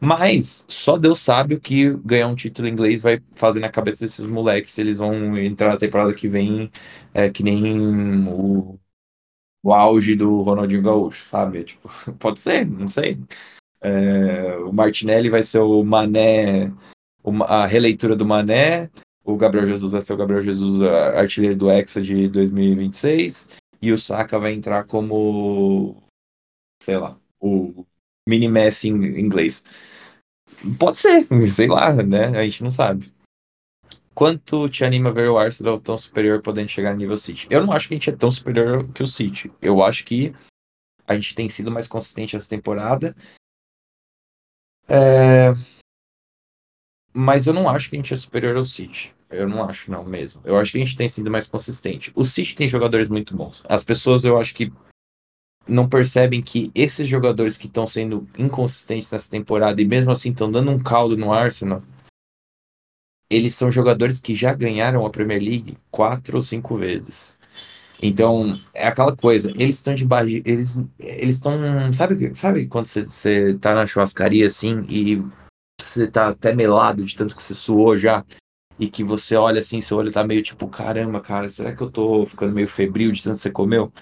Mas 0.00 0.64
só 0.66 0.96
Deus 0.96 1.20
sabe 1.20 1.54
o 1.54 1.60
que 1.60 1.94
ganhar 1.98 2.26
um 2.26 2.34
título 2.34 2.66
inglês 2.66 3.02
vai 3.02 3.22
fazer 3.32 3.60
na 3.60 3.68
cabeça 3.68 4.04
desses 4.04 4.26
moleques, 4.26 4.78
eles 4.78 4.96
vão 4.96 5.36
entrar 5.36 5.68
na 5.68 5.76
temporada 5.76 6.14
que 6.14 6.26
vem 6.26 6.70
é, 7.12 7.28
que 7.28 7.42
nem 7.42 8.26
o, 8.26 8.78
o 9.62 9.72
auge 9.74 10.16
do 10.16 10.40
Ronaldinho 10.40 10.82
Gaúcho, 10.82 11.28
sabe? 11.28 11.64
Tipo, 11.64 11.90
pode 12.18 12.40
ser, 12.40 12.66
não 12.66 12.88
sei. 12.88 13.18
É, 13.82 14.56
o 14.58 14.72
Martinelli 14.72 15.28
vai 15.28 15.42
ser 15.42 15.60
o 15.60 15.82
Mané, 15.84 16.72
a 17.46 17.66
releitura 17.66 18.16
do 18.16 18.26
Mané, 18.26 18.90
o 19.22 19.36
Gabriel 19.36 19.66
Jesus 19.66 19.92
vai 19.92 20.02
ser 20.02 20.14
o 20.14 20.16
Gabriel 20.16 20.42
Jesus 20.42 20.82
artilheiro 21.14 21.56
do 21.56 21.70
Hexa 21.70 22.00
de 22.00 22.28
2026, 22.28 23.50
e 23.82 23.92
o 23.92 23.98
Saka 23.98 24.38
vai 24.38 24.52
entrar 24.52 24.84
como, 24.84 26.02
sei 26.82 26.96
lá, 26.98 27.18
o 27.38 27.86
mini 28.28 28.48
Messi 28.48 28.88
em 28.88 29.20
inglês. 29.20 29.64
Pode 30.78 30.98
ser, 30.98 31.26
sei 31.48 31.68
lá, 31.68 31.92
né? 31.94 32.26
A 32.38 32.44
gente 32.44 32.62
não 32.62 32.70
sabe. 32.70 33.12
Quanto 34.14 34.68
te 34.68 34.84
anima 34.84 35.12
ver 35.12 35.28
o 35.28 35.38
Arsenal 35.38 35.80
tão 35.80 35.96
superior 35.96 36.42
podendo 36.42 36.68
chegar 36.68 36.92
no 36.92 36.98
nível 36.98 37.16
City? 37.16 37.46
Eu 37.48 37.64
não 37.64 37.72
acho 37.72 37.88
que 37.88 37.94
a 37.94 37.96
gente 37.96 38.10
é 38.10 38.16
tão 38.16 38.30
superior 38.30 38.86
que 38.92 39.02
o 39.02 39.06
City. 39.06 39.50
Eu 39.62 39.82
acho 39.82 40.04
que 40.04 40.34
a 41.06 41.14
gente 41.14 41.34
tem 41.34 41.48
sido 41.48 41.70
mais 41.70 41.86
consistente 41.86 42.36
essa 42.36 42.48
temporada. 42.48 43.16
É... 44.88 45.54
Mas 47.12 47.46
eu 47.46 47.54
não 47.54 47.68
acho 47.68 47.88
que 47.88 47.96
a 47.96 47.98
gente 47.98 48.12
é 48.12 48.16
superior 48.16 48.56
ao 48.56 48.64
City. 48.64 49.14
Eu 49.30 49.48
não 49.48 49.64
acho, 49.64 49.90
não, 49.90 50.04
mesmo. 50.04 50.40
Eu 50.44 50.58
acho 50.58 50.72
que 50.72 50.78
a 50.78 50.80
gente 50.84 50.96
tem 50.96 51.08
sido 51.08 51.30
mais 51.30 51.46
consistente. 51.46 52.12
O 52.14 52.24
City 52.24 52.54
tem 52.54 52.68
jogadores 52.68 53.08
muito 53.08 53.34
bons. 53.36 53.62
As 53.68 53.84
pessoas, 53.84 54.24
eu 54.24 54.38
acho 54.38 54.54
que 54.54 54.72
não 55.70 55.88
percebem 55.88 56.42
que 56.42 56.70
esses 56.74 57.08
jogadores 57.08 57.56
que 57.56 57.66
estão 57.66 57.86
sendo 57.86 58.28
inconsistentes 58.36 59.10
nessa 59.10 59.30
temporada 59.30 59.80
e 59.80 59.86
mesmo 59.86 60.10
assim 60.10 60.30
estão 60.30 60.50
dando 60.50 60.70
um 60.70 60.78
caldo 60.78 61.16
no 61.16 61.32
Arsenal, 61.32 61.82
eles 63.30 63.54
são 63.54 63.70
jogadores 63.70 64.20
que 64.20 64.34
já 64.34 64.52
ganharam 64.52 65.06
a 65.06 65.10
Premier 65.10 65.40
League 65.40 65.78
quatro 65.90 66.36
ou 66.36 66.42
cinco 66.42 66.76
vezes. 66.76 67.38
Então, 68.02 68.58
é 68.74 68.88
aquela 68.88 69.14
coisa, 69.14 69.52
eles 69.56 69.76
estão 69.76 69.94
de 69.94 70.06
barriga, 70.06 70.50
eles 70.50 70.82
eles 70.98 71.36
estão, 71.36 71.54
sabe, 71.92 72.32
sabe 72.34 72.66
quando 72.66 72.86
você, 72.86 73.04
você 73.04 73.54
tá 73.54 73.74
na 73.74 73.86
churrascaria 73.86 74.46
assim 74.46 74.84
e 74.88 75.22
você 75.80 76.06
tá 76.06 76.28
até 76.28 76.54
melado 76.54 77.04
de 77.04 77.14
tanto 77.14 77.36
que 77.36 77.42
você 77.42 77.54
suou 77.54 77.96
já 77.96 78.24
e 78.78 78.88
que 78.88 79.04
você 79.04 79.36
olha 79.36 79.60
assim, 79.60 79.80
seu 79.80 79.98
olho 79.98 80.10
tá 80.10 80.24
meio 80.24 80.42
tipo, 80.42 80.66
caramba, 80.66 81.20
cara, 81.20 81.50
será 81.50 81.74
que 81.76 81.82
eu 81.82 81.90
tô 81.90 82.24
ficando 82.24 82.54
meio 82.54 82.66
febril 82.66 83.12
de 83.12 83.22
tanto 83.22 83.36
que 83.36 83.42
você 83.42 83.50
comeu? 83.50 83.92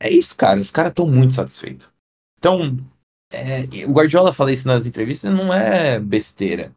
É 0.00 0.10
isso, 0.10 0.36
cara. 0.36 0.58
Os 0.58 0.70
caras 0.70 0.90
estão 0.90 1.06
muito 1.06 1.34
satisfeitos. 1.34 1.92
Então, 2.38 2.76
é, 3.30 3.62
o 3.86 3.92
Guardiola 3.92 4.32
fala 4.32 4.52
isso 4.52 4.66
nas 4.66 4.86
entrevistas, 4.86 5.32
não 5.32 5.52
é 5.52 6.00
besteira. 6.00 6.74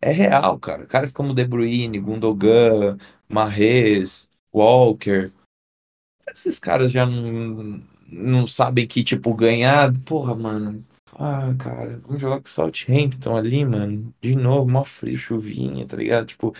É 0.00 0.12
real, 0.12 0.58
cara. 0.58 0.86
Caras 0.86 1.10
como 1.10 1.34
De 1.34 1.44
Bruyne, 1.44 1.98
Gundogan, 1.98 2.98
Mahrez, 3.28 4.28
Walker. 4.54 5.32
Esses 6.28 6.58
caras 6.58 6.92
já 6.92 7.06
não, 7.06 7.82
não 8.12 8.46
sabem 8.46 8.86
que, 8.86 9.02
tipo, 9.02 9.34
ganhar. 9.34 9.92
Porra, 10.04 10.34
mano. 10.34 10.84
Ah, 11.18 11.54
cara, 11.58 11.98
vamos 12.04 12.20
jogar 12.20 12.40
com 12.40 12.46
Southampton 12.46 13.36
ali, 13.36 13.64
mano. 13.64 14.12
De 14.20 14.36
novo, 14.36 14.70
mó 14.70 14.84
frio, 14.84 15.16
chuvinha, 15.16 15.86
tá 15.86 15.96
ligado? 15.96 16.26
Tipo, 16.26 16.54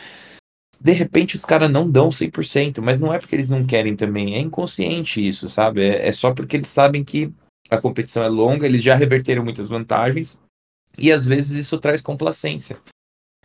de 0.81 0.93
repente 0.93 1.37
os 1.37 1.45
caras 1.45 1.71
não 1.71 1.91
dão 1.91 2.11
100%, 2.11 2.81
mas 2.81 3.01
não 3.01 3.13
é 3.13 3.19
porque 3.19 3.35
eles 3.35 3.49
não 3.49 3.65
querem 3.65 3.97
também, 3.97 4.35
é 4.35 4.39
inconsciente 4.39 5.27
isso, 5.27 5.49
sabe? 5.49 5.83
É, 5.83 6.09
é, 6.09 6.13
só 6.13 6.33
porque 6.33 6.57
eles 6.57 6.69
sabem 6.69 7.05
que 7.05 7.33
a 7.71 7.79
competição 7.79 8.23
é 8.23 8.29
longa, 8.29 8.67
eles 8.67 8.83
já 8.83 8.95
reverteram 8.95 9.43
muitas 9.43 9.69
vantagens 9.69 10.41
e 10.99 11.11
às 11.11 11.25
vezes 11.27 11.59
isso 11.59 11.79
traz 11.79 12.01
complacência. 12.01 12.79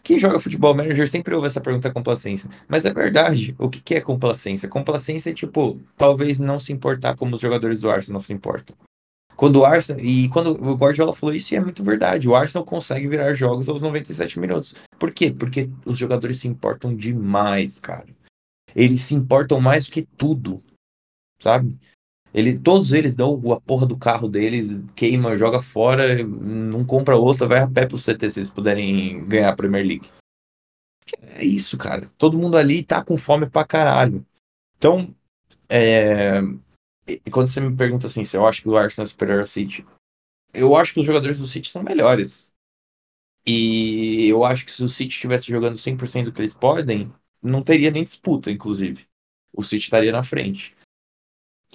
Quem 0.04 0.18
joga 0.18 0.40
futebol 0.40 0.76
manager 0.76 1.08
sempre 1.08 1.36
ouve 1.36 1.48
essa 1.48 1.62
pergunta 1.62 1.92
complacência, 1.92 2.50
mas 2.68 2.86
é 2.86 2.94
verdade. 2.94 3.56
O 3.60 3.70
que, 3.70 3.80
que 3.80 3.96
é 3.96 4.02
complacência? 4.02 4.68
Complacência 4.68 5.30
é 5.30 5.34
tipo, 5.34 5.80
talvez 5.96 6.40
não 6.40 6.60
se 6.60 6.74
importar 6.74 7.16
como 7.16 7.36
os 7.36 7.42
jogadores 7.42 7.82
do 7.82 7.90
Arsenal 7.90 8.22
se 8.22 8.34
importam. 8.34 8.76
Quando 9.42 9.56
o 9.56 9.66
Arsenal. 9.66 10.06
E 10.06 10.30
quando 10.30 10.52
o 10.52 10.76
Guardiola 10.76 11.16
falou 11.16 11.34
isso, 11.34 11.52
e 11.52 11.58
é 11.58 11.60
muito 11.60 11.84
verdade. 11.84 12.30
O 12.30 12.36
Arsenal 12.36 12.64
consegue 12.64 13.08
virar 13.08 13.34
jogos 13.34 13.68
aos 13.68 13.82
97 13.82 14.40
minutos. 14.40 14.76
Por 15.00 15.12
quê? 15.12 15.32
Porque 15.32 15.68
os 15.84 15.98
jogadores 15.98 16.38
se 16.38 16.48
importam 16.48 16.96
demais, 16.96 17.80
cara. 17.80 18.06
Eles 18.76 19.02
se 19.02 19.16
importam 19.16 19.60
mais 19.60 19.88
do 19.88 19.94
que 19.94 20.04
tudo. 20.04 20.64
Sabe? 21.42 21.76
Ele, 22.32 22.60
todos 22.60 22.94
eles 22.94 23.16
dão 23.16 23.52
a 23.52 23.60
porra 23.60 23.88
do 23.88 23.98
carro 23.98 24.30
deles, 24.30 24.80
queima, 24.96 25.36
joga 25.36 25.60
fora, 25.60 26.24
não 26.24 26.86
compra 26.86 27.18
outra, 27.18 27.48
vai 27.48 27.62
a 27.62 27.68
pé 27.68 27.88
pro 27.88 27.98
CT 27.98 28.30
se 28.30 28.40
eles 28.42 28.52
puderem 28.52 29.26
ganhar 29.26 29.50
a 29.50 29.56
Premier 29.56 29.84
League. 29.84 30.08
É 31.20 31.44
isso, 31.44 31.80
cara. 31.80 32.08
Todo 32.16 32.38
mundo 32.38 32.58
ali 32.58 32.84
tá 32.84 33.04
com 33.04 33.18
fome 33.18 33.50
pra 33.50 33.66
caralho. 33.66 34.24
Então, 34.78 35.16
é, 35.68 36.42
e 37.26 37.32
quando 37.32 37.48
você 37.48 37.60
me 37.60 37.76
pergunta 37.76 38.08
assim, 38.08 38.24
se 38.24 38.38
eu 38.38 38.46
acho 38.46 38.62
que 38.62 38.70
o 38.70 38.78
Arsenal 38.78 39.06
é 39.06 39.10
superior 39.10 39.40
ao 39.40 39.48
City, 39.48 39.86
eu 40.54 40.76
acho 40.76 40.94
que 40.94 41.00
os 41.00 41.06
jogadores 41.06 41.40
do 41.40 41.48
City 41.48 41.70
são 41.70 41.84
melhores. 41.84 42.52
E 43.46 44.28
eu 44.28 44.46
acho 44.46 44.66
que 44.66 44.72
se 44.72 44.84
o 44.84 44.90
City 44.90 45.14
estivesse 45.14 45.48
jogando 45.48 45.78
100% 45.78 46.26
do 46.26 46.32
que 46.32 46.42
eles 46.42 46.54
podem, 46.54 47.12
não 47.44 47.64
teria 47.64 47.90
nem 47.90 48.04
disputa, 48.04 48.52
inclusive. 48.52 49.08
O 49.54 49.64
City 49.64 49.84
estaria 49.84 50.12
na 50.12 50.24
frente. 50.24 50.76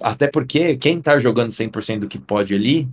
Até 0.01 0.29
porque 0.29 0.77
quem 0.77 1.01
tá 1.01 1.19
jogando 1.19 1.51
100% 1.51 2.01
do 2.01 2.07
que 2.07 2.19
pode 2.19 2.53
ali 2.53 2.87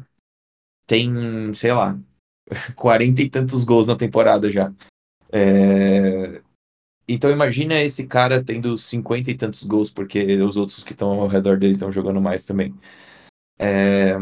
tem, 0.87 1.55
sei 1.55 1.73
lá, 1.73 1.99
40 2.75 3.23
e 3.23 3.31
tantos 3.31 3.65
gols 3.65 3.87
na 3.87 3.97
temporada 3.97 4.51
já. 4.51 4.73
É... 5.31 6.43
Então 7.07 7.31
imagina 7.31 7.81
esse 7.81 8.07
cara 8.07 8.43
tendo 8.43 8.79
50 8.79 9.31
e 9.31 9.35
tantos 9.35 9.63
gols, 9.65 9.91
porque 9.91 10.37
os 10.43 10.57
outros 10.57 10.83
que 10.83 10.93
estão 10.93 11.21
ao 11.21 11.29
redor 11.29 11.59
dele 11.59 11.75
estão 11.75 11.93
jogando 11.93 12.21
mais 12.21 12.45
também. 12.45 12.75
É... 13.59 14.17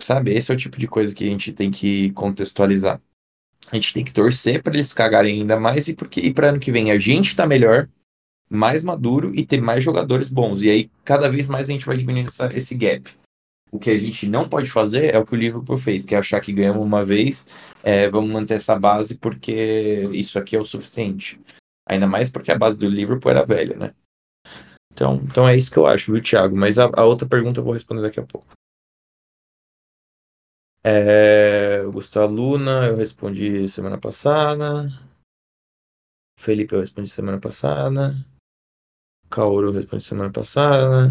Sabe, 0.00 0.32
esse 0.34 0.52
é 0.52 0.54
o 0.54 0.58
tipo 0.58 0.78
de 0.78 0.86
coisa 0.86 1.14
que 1.14 1.24
a 1.24 1.30
gente 1.30 1.52
tem 1.52 1.70
que 1.70 2.12
contextualizar. 2.12 3.00
A 3.72 3.74
gente 3.74 3.92
tem 3.92 4.04
que 4.04 4.12
torcer 4.12 4.62
para 4.62 4.74
eles 4.74 4.92
cagarem 4.92 5.40
ainda 5.40 5.58
mais 5.58 5.88
e 5.88 5.94
porque 5.94 6.20
e 6.20 6.32
para 6.32 6.50
ano 6.50 6.60
que 6.60 6.70
vem 6.70 6.92
a 6.92 6.98
gente 6.98 7.34
tá 7.34 7.46
melhor, 7.46 7.88
mais 8.48 8.84
maduro 8.84 9.32
e 9.34 9.44
ter 9.44 9.60
mais 9.60 9.82
jogadores 9.82 10.28
bons. 10.28 10.62
E 10.62 10.70
aí 10.70 10.90
cada 11.04 11.28
vez 11.28 11.48
mais 11.48 11.68
a 11.68 11.72
gente 11.72 11.86
vai 11.86 11.96
diminuindo 11.96 12.28
essa, 12.28 12.54
esse 12.56 12.74
gap. 12.76 13.12
O 13.70 13.78
que 13.78 13.90
a 13.90 13.98
gente 13.98 14.28
não 14.28 14.48
pode 14.48 14.70
fazer 14.70 15.14
é 15.14 15.18
o 15.18 15.26
que 15.26 15.34
o 15.34 15.36
Liverpool 15.36 15.76
fez, 15.76 16.06
que 16.06 16.14
é 16.14 16.18
achar 16.18 16.40
que 16.40 16.52
ganhamos 16.52 16.82
uma 16.82 17.04
vez, 17.04 17.48
é, 17.82 18.08
vamos 18.08 18.30
manter 18.30 18.54
essa 18.54 18.78
base 18.78 19.16
porque 19.16 20.08
isso 20.12 20.38
aqui 20.38 20.56
é 20.56 20.60
o 20.60 20.64
suficiente. 20.64 21.40
Ainda 21.88 22.06
mais 22.06 22.30
porque 22.30 22.50
a 22.50 22.58
base 22.58 22.78
do 22.78 22.88
Liverpool 22.88 23.30
era 23.30 23.44
velha, 23.44 23.76
né? 23.76 23.94
Então, 24.92 25.16
então 25.16 25.48
é 25.48 25.56
isso 25.56 25.70
que 25.70 25.76
eu 25.76 25.86
acho, 25.86 26.12
viu, 26.12 26.22
Thiago? 26.22 26.56
Mas 26.56 26.78
a, 26.78 26.84
a 26.84 27.04
outra 27.04 27.28
pergunta 27.28 27.60
eu 27.60 27.64
vou 27.64 27.74
responder 27.74 28.02
daqui 28.02 28.18
a 28.18 28.24
pouco. 28.24 28.46
É, 30.82 31.82
Gustavo 31.92 32.32
Luna, 32.32 32.86
eu 32.86 32.96
respondi 32.96 33.68
semana 33.68 33.98
passada. 33.98 34.88
Felipe, 36.38 36.74
eu 36.74 36.80
respondi 36.80 37.10
semana 37.10 37.40
passada. 37.40 38.14
Kaoru, 39.28 39.68
eu 39.68 39.72
respondi 39.72 40.04
semana 40.04 40.30
passada. 40.30 41.10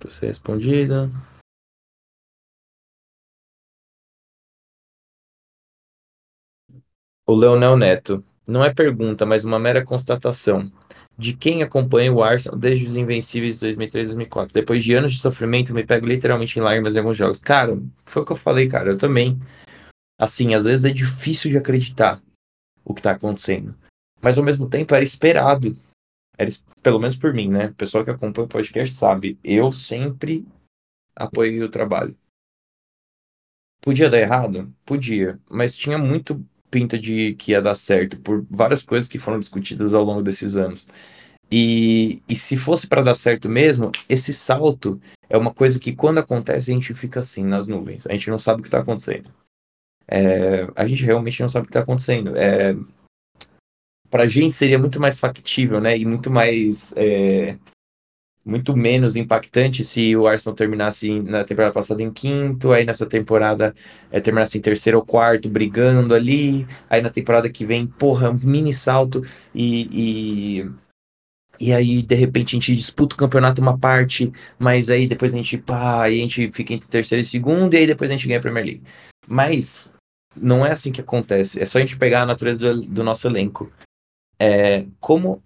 Você 0.00 0.26
respondida. 0.26 1.10
O 7.26 7.34
Leonel 7.34 7.76
Neto. 7.76 8.22
Não 8.46 8.62
é 8.62 8.72
pergunta, 8.72 9.24
mas 9.24 9.44
uma 9.44 9.58
mera 9.58 9.84
constatação. 9.84 10.70
De 11.16 11.34
quem 11.34 11.62
acompanha 11.62 12.12
o 12.12 12.22
Arsenal 12.22 12.58
desde 12.58 12.86
os 12.86 12.96
Invencíveis 12.96 13.54
de 13.54 13.60
2003 13.60 14.08
2004. 14.08 14.52
Depois 14.52 14.84
de 14.84 14.94
anos 14.94 15.12
de 15.12 15.20
sofrimento, 15.20 15.72
me 15.72 15.86
pego 15.86 16.06
literalmente 16.06 16.58
em 16.58 16.62
lágrimas 16.62 16.94
em 16.94 16.98
alguns 16.98 17.16
jogos. 17.16 17.38
Cara, 17.38 17.80
foi 18.04 18.22
o 18.22 18.26
que 18.26 18.32
eu 18.32 18.36
falei, 18.36 18.68
cara. 18.68 18.90
Eu 18.90 18.98
também. 18.98 19.40
Assim, 20.18 20.54
às 20.54 20.64
vezes 20.64 20.84
é 20.84 20.90
difícil 20.90 21.50
de 21.50 21.56
acreditar 21.56 22.20
o 22.84 22.92
que 22.92 23.00
tá 23.00 23.12
acontecendo. 23.12 23.74
Mas 24.20 24.36
ao 24.36 24.44
mesmo 24.44 24.68
tempo 24.68 24.94
era 24.94 25.04
esperado. 25.04 25.74
Era, 26.36 26.50
pelo 26.82 26.98
menos 26.98 27.16
por 27.16 27.32
mim, 27.32 27.48
né? 27.48 27.66
O 27.66 27.74
pessoal 27.74 28.04
que 28.04 28.10
acompanha 28.10 28.44
o 28.44 28.48
podcast 28.48 28.94
sabe. 28.94 29.38
Eu 29.42 29.72
sempre 29.72 30.46
apoiei 31.16 31.62
o 31.62 31.70
trabalho. 31.70 32.14
Podia 33.80 34.10
dar 34.10 34.18
errado? 34.18 34.74
Podia. 34.84 35.40
Mas 35.48 35.76
tinha 35.76 35.96
muito 35.96 36.44
pinta 36.74 36.98
de 36.98 37.36
que 37.36 37.52
ia 37.52 37.62
dar 37.62 37.76
certo 37.76 38.18
por 38.18 38.44
várias 38.50 38.82
coisas 38.82 39.08
que 39.08 39.16
foram 39.16 39.38
discutidas 39.38 39.94
ao 39.94 40.02
longo 40.02 40.24
desses 40.24 40.56
anos. 40.56 40.88
E, 41.52 42.18
e 42.28 42.34
se 42.34 42.56
fosse 42.56 42.88
para 42.88 43.00
dar 43.00 43.14
certo 43.14 43.48
mesmo, 43.48 43.92
esse 44.08 44.32
salto 44.32 45.00
é 45.30 45.36
uma 45.38 45.54
coisa 45.54 45.78
que 45.78 45.94
quando 45.94 46.18
acontece 46.18 46.72
a 46.72 46.74
gente 46.74 46.92
fica 46.92 47.20
assim 47.20 47.44
nas 47.44 47.68
nuvens. 47.68 48.08
A 48.08 48.12
gente 48.12 48.28
não 48.28 48.40
sabe 48.40 48.58
o 48.58 48.62
que 48.62 48.66
está 48.66 48.80
acontecendo. 48.80 49.30
É, 50.08 50.66
a 50.74 50.84
gente 50.88 51.04
realmente 51.04 51.40
não 51.40 51.48
sabe 51.48 51.62
o 51.62 51.66
que 51.68 51.70
está 51.70 51.80
acontecendo. 51.80 52.36
É, 52.36 52.74
para 54.10 54.24
a 54.24 54.28
gente 54.28 54.52
seria 54.52 54.78
muito 54.78 54.98
mais 54.98 55.20
factível, 55.20 55.80
né? 55.80 55.96
E 55.96 56.04
muito 56.04 56.28
mais 56.28 56.92
é, 56.96 57.56
muito 58.44 58.76
menos 58.76 59.16
impactante 59.16 59.84
se 59.84 60.14
o 60.14 60.26
Arsenal 60.26 60.54
terminasse 60.54 61.20
na 61.20 61.44
temporada 61.44 61.72
passada 61.72 62.02
em 62.02 62.12
quinto, 62.12 62.72
aí 62.72 62.84
nessa 62.84 63.06
temporada 63.06 63.74
é, 64.10 64.20
terminasse 64.20 64.58
em 64.58 64.60
terceiro 64.60 64.98
ou 64.98 65.04
quarto, 65.04 65.48
brigando 65.48 66.14
ali, 66.14 66.66
aí 66.90 67.00
na 67.00 67.08
temporada 67.08 67.48
que 67.48 67.64
vem, 67.64 67.86
porra, 67.86 68.30
um 68.30 68.38
mini 68.42 68.74
salto 68.74 69.22
e, 69.54 70.60
e, 70.60 70.70
e 71.58 71.72
aí 71.72 72.02
de 72.02 72.14
repente 72.14 72.54
a 72.54 72.60
gente 72.60 72.76
disputa 72.76 73.14
o 73.14 73.18
campeonato 73.18 73.62
uma 73.62 73.78
parte, 73.78 74.30
mas 74.58 74.90
aí 74.90 75.06
depois 75.06 75.32
a 75.32 75.36
gente, 75.38 75.56
pá, 75.56 76.02
aí 76.02 76.18
a 76.20 76.22
gente 76.22 76.50
fica 76.52 76.74
entre 76.74 76.88
terceiro 76.88 77.22
e 77.22 77.26
segundo 77.26 77.72
e 77.72 77.78
aí 77.78 77.86
depois 77.86 78.10
a 78.10 78.14
gente 78.14 78.26
ganha 78.26 78.38
a 78.38 78.42
Premier 78.42 78.66
League. 78.66 78.82
Mas 79.26 79.90
não 80.36 80.66
é 80.66 80.72
assim 80.72 80.92
que 80.92 81.00
acontece, 81.00 81.62
é 81.62 81.66
só 81.66 81.78
a 81.78 81.80
gente 81.80 81.96
pegar 81.96 82.22
a 82.22 82.26
natureza 82.26 82.74
do, 82.74 82.82
do 82.82 83.04
nosso 83.04 83.26
elenco. 83.26 83.72
É, 84.38 84.84
como, 85.00 85.42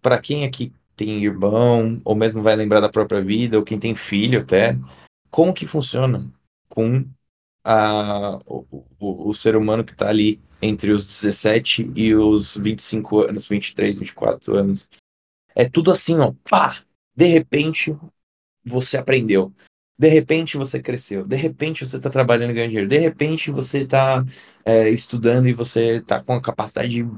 para 0.00 0.18
quem 0.18 0.44
aqui 0.44 0.72
tem 0.96 1.24
irmão, 1.24 2.00
ou 2.04 2.14
mesmo 2.14 2.42
vai 2.42 2.56
lembrar 2.56 2.80
da 2.80 2.88
própria 2.88 3.20
vida, 3.20 3.58
ou 3.58 3.64
quem 3.64 3.78
tem 3.78 3.94
filho 3.94 4.40
até, 4.40 4.76
como 5.30 5.54
que 5.54 5.66
funciona 5.66 6.30
com 6.68 7.04
a, 7.64 8.38
o, 8.46 8.86
o, 8.98 9.30
o 9.30 9.34
ser 9.34 9.56
humano 9.56 9.84
que 9.84 9.92
está 9.92 10.08
ali 10.08 10.40
entre 10.60 10.92
os 10.92 11.06
17 11.06 11.92
e 11.96 12.14
os 12.14 12.56
25 12.56 13.20
anos, 13.20 13.48
23, 13.48 13.98
24 13.98 14.56
anos. 14.56 14.88
É 15.54 15.68
tudo 15.68 15.90
assim, 15.90 16.18
ó, 16.18 16.32
pá! 16.48 16.82
De 17.14 17.26
repente, 17.26 17.96
você 18.64 18.96
aprendeu. 18.96 19.52
De 19.98 20.08
repente 20.08 20.56
você 20.56 20.80
cresceu. 20.80 21.24
De 21.24 21.36
repente 21.36 21.86
você 21.86 21.96
está 21.96 22.10
trabalhando 22.10 22.50
e 22.50 22.54
ganhando 22.54 22.70
dinheiro. 22.70 22.88
De 22.88 22.98
repente 22.98 23.50
você 23.50 23.82
está 23.82 24.24
é, 24.64 24.88
estudando 24.88 25.48
e 25.48 25.52
você 25.52 25.96
está 25.96 26.22
com 26.22 26.34
a 26.34 26.40
capacidade 26.40 26.88
de 26.88 27.08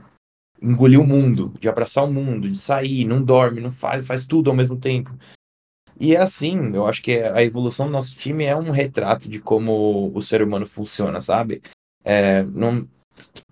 engolir 0.65 0.99
o 0.99 1.07
mundo, 1.07 1.53
de 1.61 1.69
abraçar 1.69 2.05
o 2.05 2.13
mundo, 2.13 2.51
de 2.51 2.59
sair, 2.59 3.05
não 3.05 3.23
dorme, 3.23 3.61
não 3.61 3.71
faz, 3.71 4.07
faz 4.07 4.25
tudo 4.25 4.49
ao 4.49 4.57
mesmo 4.57 4.77
tempo. 4.79 5.15
E 6.01 6.17
é 6.17 6.21
assim, 6.21 6.75
eu 6.75 6.87
acho 6.87 7.03
que 7.03 7.19
a 7.19 7.43
evolução 7.45 7.87
do 7.87 7.93
nosso 7.93 8.17
time 8.17 8.45
é 8.45 8.57
um 8.57 8.71
retrato 8.71 9.29
de 9.29 9.39
como 9.39 10.11
o 10.13 10.23
ser 10.23 10.43
humano 10.43 10.67
funciona, 10.67 11.21
sabe? 11.21 11.63
É, 12.03 12.43
não, 12.45 12.89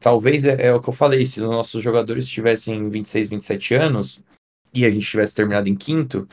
talvez 0.01 0.45
é, 0.45 0.69
é, 0.69 0.75
o 0.75 0.81
que 0.81 0.89
eu 0.89 0.95
falei, 0.95 1.25
se 1.27 1.43
os 1.43 1.49
nossos 1.49 1.83
jogadores 1.83 2.27
tivessem 2.27 2.89
26, 2.89 3.29
27 3.29 3.75
anos 3.75 4.23
e 4.75 4.85
a 4.85 4.91
gente 4.91 5.07
tivesse 5.07 5.35
terminado 5.35 5.69
em 5.69 5.75
quinto, 5.75 6.27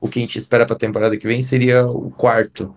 o 0.00 0.08
que 0.08 0.18
a 0.18 0.22
gente 0.22 0.38
espera 0.38 0.64
para 0.64 0.76
a 0.76 0.78
temporada 0.78 1.16
que 1.16 1.26
vem 1.26 1.42
seria 1.42 1.86
o 1.86 2.10
quarto 2.10 2.74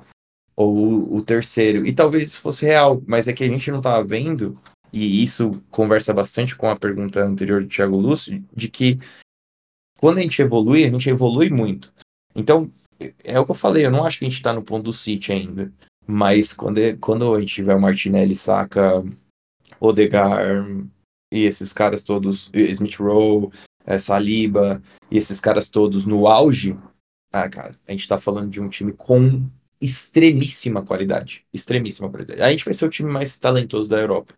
ou 0.55 1.15
o 1.15 1.21
terceiro. 1.21 1.85
E 1.85 1.93
talvez 1.93 2.27
isso 2.27 2.41
fosse 2.41 2.65
real, 2.65 3.01
mas 3.07 3.27
é 3.27 3.33
que 3.33 3.43
a 3.43 3.47
gente 3.47 3.71
não 3.71 3.77
estava 3.77 4.03
vendo 4.03 4.59
e 4.93 5.23
isso 5.23 5.59
conversa 5.71 6.13
bastante 6.13 6.55
com 6.55 6.69
a 6.69 6.77
pergunta 6.77 7.19
anterior 7.25 7.63
do 7.63 7.67
Thiago 7.67 7.97
Lúcio, 7.97 8.45
de 8.55 8.69
que 8.69 8.99
quando 9.97 10.19
a 10.19 10.21
gente 10.21 10.39
evolui, 10.39 10.85
a 10.85 10.89
gente 10.89 11.09
evolui 11.09 11.49
muito. 11.49 11.91
Então, 12.35 12.71
é 13.23 13.39
o 13.39 13.45
que 13.45 13.51
eu 13.51 13.55
falei, 13.55 13.85
eu 13.85 13.91
não 13.91 14.05
acho 14.05 14.19
que 14.19 14.25
a 14.25 14.27
gente 14.27 14.37
está 14.37 14.53
no 14.53 14.63
ponto 14.63 14.83
do 14.83 14.93
City 14.93 15.31
ainda. 15.31 15.73
Mas 16.05 16.53
quando, 16.53 16.77
é, 16.77 16.95
quando 16.95 17.33
a 17.33 17.39
gente 17.39 17.55
tiver 17.55 17.75
o 17.75 17.81
Martinelli, 17.81 18.35
Saka, 18.35 19.03
Odegar 19.79 20.45
e 21.31 21.45
esses 21.45 21.73
caras 21.73 22.03
todos, 22.03 22.51
Smith 22.53 22.97
Rowe, 22.97 23.49
é, 23.85 23.97
Saliba 23.97 24.81
e 25.09 25.17
esses 25.17 25.39
caras 25.39 25.69
todos 25.69 26.05
no 26.05 26.27
auge, 26.27 26.77
ah, 27.31 27.49
cara, 27.49 27.75
a 27.87 27.91
gente 27.91 28.07
tá 28.07 28.19
falando 28.19 28.51
de 28.51 28.61
um 28.61 28.69
time 28.69 28.93
com 28.93 29.49
extremíssima 29.81 30.83
qualidade. 30.83 31.45
Extremíssima 31.51 32.09
qualidade. 32.09 32.41
A 32.41 32.51
gente 32.51 32.63
vai 32.63 32.75
ser 32.75 32.85
o 32.85 32.89
time 32.89 33.11
mais 33.11 33.39
talentoso 33.39 33.89
da 33.89 33.97
Europa. 33.97 34.35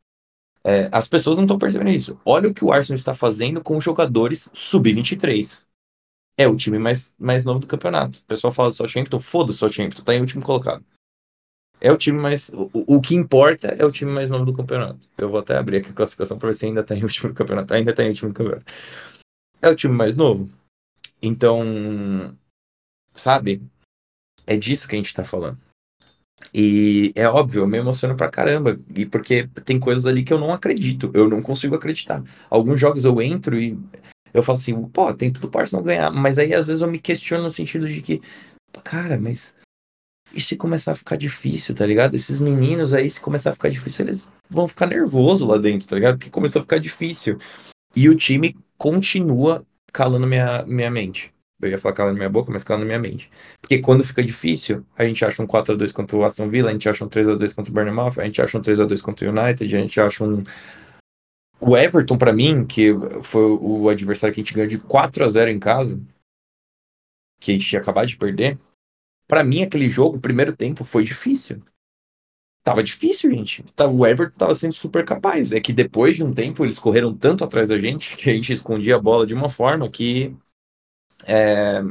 É, 0.66 0.90
as 0.92 1.08
pessoas 1.08 1.38
não 1.38 1.44
estão 1.44 1.60
percebendo 1.60 1.92
isso. 1.92 2.20
Olha 2.26 2.50
o 2.50 2.54
que 2.54 2.66
o 2.66 2.74
Arsenal 2.74 2.96
está 2.96 3.14
fazendo 3.14 3.62
com 3.62 3.80
jogadores 3.80 4.50
sub-23. 4.52 5.68
É 6.38 6.48
o 6.48 6.56
time 6.56 6.80
mais, 6.80 7.14
mais 7.20 7.46
novo 7.46 7.60
do 7.60 7.68
campeonato. 7.68 8.18
O 8.20 8.24
pessoal 8.24 8.52
fala 8.52 8.72
do 8.72 8.76
Southampton, 8.76 9.20
foda-se 9.20 9.58
o 9.58 9.60
Southampton, 9.60 10.02
tá 10.02 10.16
em 10.16 10.22
último 10.22 10.44
colocado. 10.44 10.84
É 11.80 11.92
o 11.92 11.98
time 11.98 12.18
mais. 12.18 12.50
O, 12.50 12.96
o 12.96 13.00
que 13.02 13.14
importa 13.16 13.68
é 13.68 13.86
o 13.86 13.92
time 13.92 14.12
mais 14.12 14.28
novo 14.28 14.44
do 14.44 14.54
campeonato. 14.54 15.08
Eu 15.16 15.30
vou 15.30 15.40
até 15.40 15.56
abrir 15.56 15.78
aqui 15.78 15.92
a 15.92 15.94
classificação 15.94 16.40
para 16.40 16.50
ver 16.50 16.56
se 16.56 16.66
ainda 16.66 16.84
tá 16.84 16.96
em 16.96 17.04
último 17.04 17.30
do 17.30 17.36
campeonato. 17.36 17.74
Ainda 17.74 17.94
tá 17.94 18.04
em 18.04 18.10
último 18.10 18.32
do 18.32 18.36
campeonato. 18.36 18.66
É 19.62 19.70
o 19.70 19.76
time 19.76 19.94
mais 19.94 20.16
novo. 20.16 20.50
Então. 21.22 22.36
Sabe? 23.14 23.62
É 24.48 24.58
disso 24.58 24.88
que 24.88 24.96
a 24.96 24.98
gente 24.98 25.14
tá 25.14 25.24
falando. 25.24 25.60
E 26.54 27.12
é 27.16 27.28
óbvio, 27.28 27.62
eu 27.62 27.68
me 27.68 27.78
emociono 27.78 28.16
pra 28.16 28.30
caramba. 28.30 28.80
E 28.96 29.06
porque 29.06 29.48
tem 29.66 29.80
coisas 29.80 30.06
ali 30.06 30.24
que 30.24 30.34
eu 30.34 30.40
não 30.40 30.54
acredito. 30.54 31.12
Eu 31.14 31.30
não 31.30 31.42
consigo 31.42 31.76
acreditar. 31.76 32.24
Alguns 32.50 32.80
jogos 32.80 33.06
eu 33.06 33.22
entro 33.22 33.60
e 33.60 33.78
eu 34.34 34.44
falo 34.44 34.58
assim, 34.58 34.82
pô, 34.88 35.14
tem 35.14 35.32
tudo 35.32 35.50
para 35.50 35.66
não 35.72 35.84
ganhar. 35.84 36.12
Mas 36.12 36.38
aí 36.38 36.54
às 36.54 36.68
vezes 36.68 36.82
eu 36.82 36.90
me 36.90 37.00
questiono 37.00 37.44
no 37.44 37.52
sentido 37.52 37.88
de 37.88 38.02
que, 38.02 38.22
cara, 38.84 39.18
mas 39.18 39.56
e 40.34 40.42
se 40.42 40.58
começar 40.58 40.92
a 40.92 40.96
ficar 40.96 41.16
difícil, 41.16 41.74
tá 41.74 41.86
ligado? 41.86 42.16
Esses 42.16 42.40
meninos 42.40 42.94
aí, 42.94 43.10
se 43.10 43.22
começar 43.22 43.52
a 43.52 43.54
ficar 43.54 43.70
difícil, 43.70 44.06
eles 44.06 44.28
vão 44.50 44.68
ficar 44.68 44.88
nervosos 44.88 45.48
lá 45.48 45.58
dentro, 45.58 45.88
tá 45.88 45.96
ligado? 45.96 46.18
Porque 46.18 46.30
começou 46.30 46.60
a 46.60 46.64
ficar 46.64 46.78
difícil. 46.78 47.38
E 47.96 48.10
o 48.10 48.16
time 48.16 48.56
continua 48.78 49.66
calando 49.94 50.28
minha, 50.28 50.66
minha 50.66 50.92
mente. 50.92 51.34
Eu 51.62 51.70
ia 51.70 51.78
falar 51.78 51.96
calando 51.96 52.18
minha 52.18 52.30
boca, 52.30 52.52
mas 52.52 52.64
calando 52.64 52.86
minha 52.86 53.00
mente. 53.00 53.30
Porque 53.62 53.80
quando 53.80 54.04
fica 54.04 54.24
difícil, 54.24 54.86
a 54.98 55.06
gente 55.06 55.24
acha 55.24 55.42
um 55.42 55.48
4x2 55.48 55.94
contra 55.94 56.18
o 56.18 56.26
Aston 56.26 56.50
Villa, 56.50 56.70
a 56.70 56.74
gente 56.74 56.88
acha 56.90 57.04
um 57.04 57.10
3x2 57.10 57.56
contra 57.56 57.72
o 57.72 57.74
Bournemouth, 57.74 58.20
a 58.20 58.26
gente 58.26 58.42
acha 58.42 58.58
um 58.58 58.62
3x2 58.62 59.02
contra 59.02 59.28
o 59.28 59.32
United, 59.32 59.76
a 59.76 59.82
gente 59.82 60.00
acha 60.00 60.24
um. 60.24 60.44
O 61.60 61.78
Everton, 61.78 62.18
para 62.18 62.34
mim, 62.34 62.66
que 62.66 62.92
foi 63.24 63.44
o 63.44 63.88
adversário 63.88 64.34
que 64.34 64.42
a 64.42 64.44
gente 64.44 64.54
ganhou 64.54 64.70
de 64.70 64.78
4x0 64.80 65.50
em 65.50 65.60
casa, 65.60 66.00
que 67.40 67.52
a 67.52 67.54
gente 67.54 67.68
tinha 67.68 67.82
acabado 67.82 68.08
de 68.08 68.18
perder, 68.18 68.60
para 69.28 69.44
mim 69.44 69.64
aquele 69.64 69.90
jogo, 69.90 70.18
o 70.18 70.22
primeiro 70.22 70.56
tempo, 70.56 70.84
foi 70.84 71.04
difícil. 71.04 71.62
Tava 72.64 72.84
difícil, 72.84 73.30
gente. 73.30 73.64
O 73.94 74.06
Everton 74.08 74.38
tava 74.38 74.56
sendo 74.56 74.74
super 74.74 75.06
capaz. 75.06 75.52
É 75.52 75.60
que 75.60 75.72
depois 75.72 76.16
de 76.16 76.24
um 76.24 76.34
tempo 76.34 76.66
eles 76.66 76.80
correram 76.80 77.16
tanto 77.16 77.44
atrás 77.44 77.70
da 77.70 77.78
gente 77.78 78.18
que 78.18 78.30
a 78.30 78.34
gente 78.34 78.52
escondia 78.52 78.96
a 78.96 79.00
bola 79.00 79.26
de 79.26 79.36
uma 79.36 79.50
forma 79.50 79.88
que 79.88 80.36
é... 81.26 81.82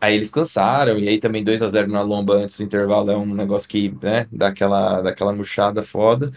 Aí 0.00 0.14
eles 0.14 0.30
cansaram, 0.30 0.96
e 0.96 1.08
aí 1.08 1.18
também 1.18 1.42
2 1.42 1.60
a 1.60 1.68
0 1.68 1.90
na 1.90 2.02
lomba 2.02 2.34
antes 2.34 2.56
do 2.56 2.62
intervalo 2.62 3.10
é 3.10 3.16
um 3.16 3.34
negócio 3.34 3.68
que, 3.68 3.90
né, 4.02 4.28
dá 4.30 4.48
aquela, 4.48 5.02
dá 5.02 5.10
aquela 5.10 5.34
murchada 5.34 5.82
foda. 5.82 6.30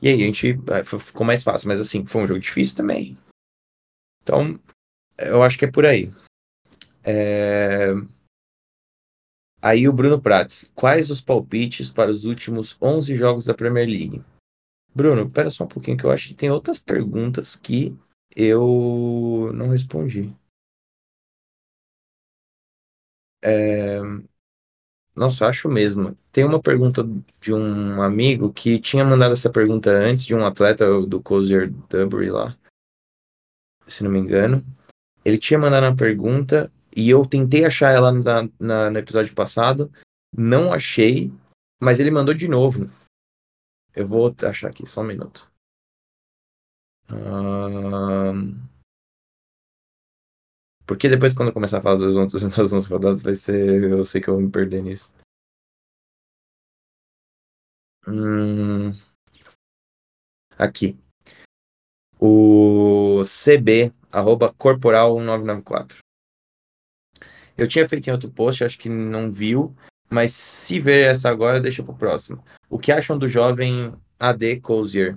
E 0.00 0.08
aí 0.08 0.14
a 0.14 0.26
gente 0.26 0.58
ficou 0.98 1.26
mais 1.26 1.42
fácil, 1.42 1.68
mas 1.68 1.78
assim, 1.78 2.06
foi 2.06 2.22
um 2.22 2.26
jogo 2.26 2.40
difícil 2.40 2.74
também. 2.74 3.18
Então, 4.22 4.58
eu 5.18 5.42
acho 5.42 5.58
que 5.58 5.66
é 5.66 5.70
por 5.70 5.84
aí. 5.84 6.10
É... 7.04 7.92
Aí 9.60 9.86
o 9.86 9.92
Bruno 9.92 10.20
Prates, 10.20 10.72
quais 10.74 11.10
os 11.10 11.20
palpites 11.20 11.92
para 11.92 12.10
os 12.10 12.24
últimos 12.24 12.76
11 12.80 13.14
jogos 13.14 13.44
da 13.44 13.54
Premier 13.54 13.86
League? 13.86 14.24
Bruno, 14.94 15.30
pera 15.30 15.50
só 15.50 15.64
um 15.64 15.68
pouquinho 15.68 15.96
que 15.96 16.04
eu 16.04 16.10
acho 16.10 16.28
que 16.28 16.34
tem 16.34 16.50
outras 16.50 16.78
perguntas 16.78 17.54
que 17.54 17.96
eu 18.34 19.50
não 19.54 19.68
respondi. 19.68 20.34
É... 23.42 24.00
Nossa, 25.14 25.46
acho 25.46 25.68
mesmo. 25.68 26.16
Tem 26.30 26.44
uma 26.44 26.60
pergunta 26.60 27.06
de 27.40 27.52
um 27.52 28.00
amigo 28.00 28.52
que 28.52 28.78
tinha 28.78 29.04
mandado 29.04 29.32
essa 29.32 29.50
pergunta 29.50 29.90
antes 29.90 30.24
de 30.24 30.34
um 30.34 30.46
atleta 30.46 30.86
do 31.02 31.20
Cozier 31.20 31.70
Dubry 31.70 32.30
lá, 32.30 32.56
se 33.86 34.02
não 34.02 34.10
me 34.10 34.18
engano. 34.18 34.64
Ele 35.24 35.36
tinha 35.36 35.58
mandado 35.58 35.84
uma 35.84 35.96
pergunta 35.96 36.72
e 36.96 37.10
eu 37.10 37.26
tentei 37.26 37.64
achar 37.64 37.90
ela 37.90 38.10
na, 38.10 38.48
na, 38.58 38.90
no 38.90 38.98
episódio 38.98 39.34
passado, 39.34 39.92
não 40.34 40.72
achei, 40.72 41.30
mas 41.80 42.00
ele 42.00 42.10
mandou 42.10 42.32
de 42.32 42.48
novo. 42.48 42.90
Eu 43.94 44.06
vou 44.06 44.34
achar 44.42 44.70
aqui, 44.70 44.86
só 44.86 45.02
um 45.02 45.04
minuto. 45.04 45.50
Uh... 47.10 48.71
Porque 50.92 51.08
depois, 51.08 51.32
quando 51.32 51.48
eu 51.48 51.54
começar 51.54 51.78
a 51.78 51.80
falar 51.80 51.96
das 51.96 52.16
outras, 52.16 52.42
das 52.42 52.58
outras 52.58 52.86
rodadas, 52.86 53.22
vai 53.22 53.34
ser. 53.34 53.82
Eu 53.84 54.04
sei 54.04 54.20
que 54.20 54.28
eu 54.28 54.34
vou 54.34 54.42
me 54.42 54.50
perder 54.50 54.82
nisso. 54.82 55.14
Hum... 58.06 58.92
Aqui. 60.58 60.98
O 62.20 63.22
CB, 63.24 63.90
arroba 64.10 64.52
corporal 64.52 65.16
1994. 65.16 65.98
Eu 67.56 67.66
tinha 67.66 67.88
feito 67.88 68.08
em 68.08 68.12
outro 68.12 68.30
post, 68.30 68.62
acho 68.62 68.78
que 68.78 68.90
não 68.90 69.32
viu, 69.32 69.74
mas 70.10 70.34
se 70.34 70.78
ver 70.78 71.06
essa 71.06 71.30
agora, 71.30 71.58
deixa 71.58 71.82
pro 71.82 71.96
próximo. 71.96 72.44
O 72.68 72.78
que 72.78 72.92
acham 72.92 73.18
do 73.18 73.26
jovem 73.26 73.94
AD 74.20 74.60
Cozier? 74.60 75.16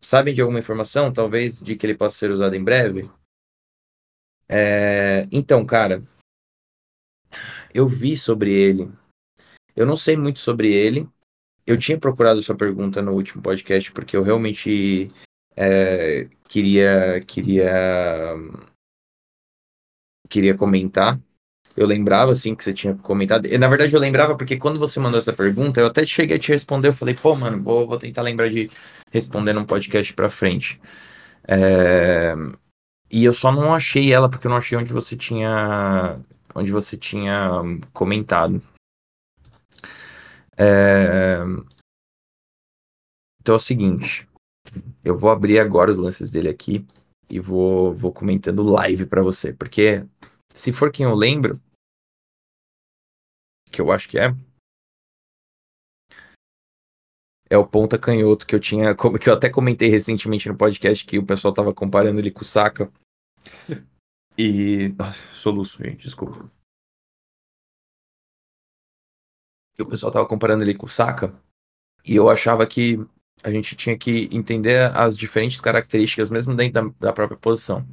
Sabem 0.00 0.32
de 0.32 0.40
alguma 0.40 0.58
informação, 0.58 1.12
talvez, 1.12 1.60
de 1.60 1.76
que 1.76 1.84
ele 1.84 1.94
possa 1.94 2.16
ser 2.16 2.30
usado 2.30 2.56
em 2.56 2.64
breve? 2.64 3.10
É... 4.50 5.28
Então, 5.30 5.64
cara, 5.64 6.02
eu 7.72 7.86
vi 7.86 8.16
sobre 8.16 8.52
ele. 8.52 8.90
Eu 9.76 9.86
não 9.86 9.96
sei 9.96 10.16
muito 10.16 10.40
sobre 10.40 10.72
ele. 10.72 11.08
Eu 11.66 11.78
tinha 11.78 11.98
procurado 11.98 12.42
sua 12.42 12.56
pergunta 12.56 13.00
no 13.00 13.12
último 13.12 13.42
podcast 13.42 13.92
porque 13.92 14.16
eu 14.16 14.22
realmente 14.22 15.08
é, 15.56 16.28
queria 16.48 17.20
queria 17.26 17.70
queria 20.28 20.56
comentar. 20.56 21.20
Eu 21.76 21.86
lembrava 21.86 22.32
assim 22.32 22.54
que 22.54 22.64
você 22.64 22.74
tinha 22.74 22.94
comentado. 22.96 23.46
Na 23.58 23.68
verdade, 23.68 23.94
eu 23.94 24.00
lembrava 24.00 24.36
porque 24.36 24.56
quando 24.56 24.78
você 24.78 24.98
mandou 24.98 25.18
essa 25.18 25.32
pergunta, 25.32 25.80
eu 25.80 25.86
até 25.86 26.04
cheguei 26.04 26.36
a 26.36 26.40
te 26.40 26.50
responder. 26.50 26.88
Eu 26.88 26.94
falei, 26.94 27.14
pô, 27.14 27.34
mano, 27.36 27.62
vou, 27.62 27.86
vou 27.86 27.98
tentar 27.98 28.22
lembrar 28.22 28.48
de 28.48 28.68
responder 29.12 29.52
num 29.52 29.64
podcast 29.64 30.12
pra 30.14 30.28
frente. 30.28 30.80
É... 31.46 32.34
E 33.10 33.24
eu 33.24 33.34
só 33.34 33.50
não 33.50 33.74
achei 33.74 34.12
ela 34.12 34.30
porque 34.30 34.46
eu 34.46 34.50
não 34.50 34.58
achei 34.58 34.78
onde 34.78 34.92
você 34.92 35.16
tinha 35.16 36.20
onde 36.54 36.70
você 36.72 36.96
tinha 36.96 37.60
comentado. 37.92 38.62
É... 40.56 41.38
Então 43.40 43.54
é 43.54 43.56
o 43.56 43.60
seguinte, 43.60 44.28
eu 45.02 45.16
vou 45.16 45.30
abrir 45.30 45.58
agora 45.58 45.90
os 45.90 45.96
lances 45.96 46.30
dele 46.30 46.48
aqui 46.48 46.86
e 47.28 47.40
vou, 47.40 47.94
vou 47.94 48.12
comentando 48.12 48.62
live 48.62 49.06
para 49.06 49.22
você, 49.22 49.52
porque 49.52 50.06
se 50.52 50.72
for 50.72 50.92
quem 50.92 51.06
eu 51.06 51.14
lembro, 51.14 51.58
que 53.72 53.80
eu 53.80 53.90
acho 53.90 54.08
que 54.08 54.18
é, 54.18 54.34
é 57.48 57.56
o 57.56 57.66
ponta 57.66 57.98
canhoto 57.98 58.46
que 58.46 58.54
eu 58.54 58.60
tinha, 58.60 58.94
que 59.20 59.28
eu 59.28 59.34
até 59.34 59.48
comentei 59.48 59.88
recentemente 59.88 60.48
no 60.48 60.56
podcast 60.56 61.06
que 61.06 61.18
o 61.18 61.26
pessoal 61.26 61.54
tava 61.54 61.72
comparando 61.72 62.20
ele 62.20 62.30
com 62.30 62.42
o 62.42 62.44
Saka. 62.44 62.92
E 64.38 64.94
soluço, 65.32 65.82
gente, 65.82 66.02
desculpa. 66.04 66.50
O 69.78 69.86
pessoal 69.86 70.12
tava 70.12 70.26
comparando 70.26 70.62
ele 70.62 70.74
com 70.74 70.86
o 70.86 70.88
Saka, 70.88 71.34
e 72.04 72.14
eu 72.14 72.28
achava 72.28 72.66
que 72.66 72.98
a 73.42 73.50
gente 73.50 73.74
tinha 73.74 73.96
que 73.96 74.28
entender 74.30 74.90
as 74.94 75.16
diferentes 75.16 75.60
características 75.60 76.28
mesmo 76.28 76.54
dentro 76.54 76.90
da, 76.90 77.08
da 77.08 77.12
própria 77.12 77.38
posição. 77.38 77.86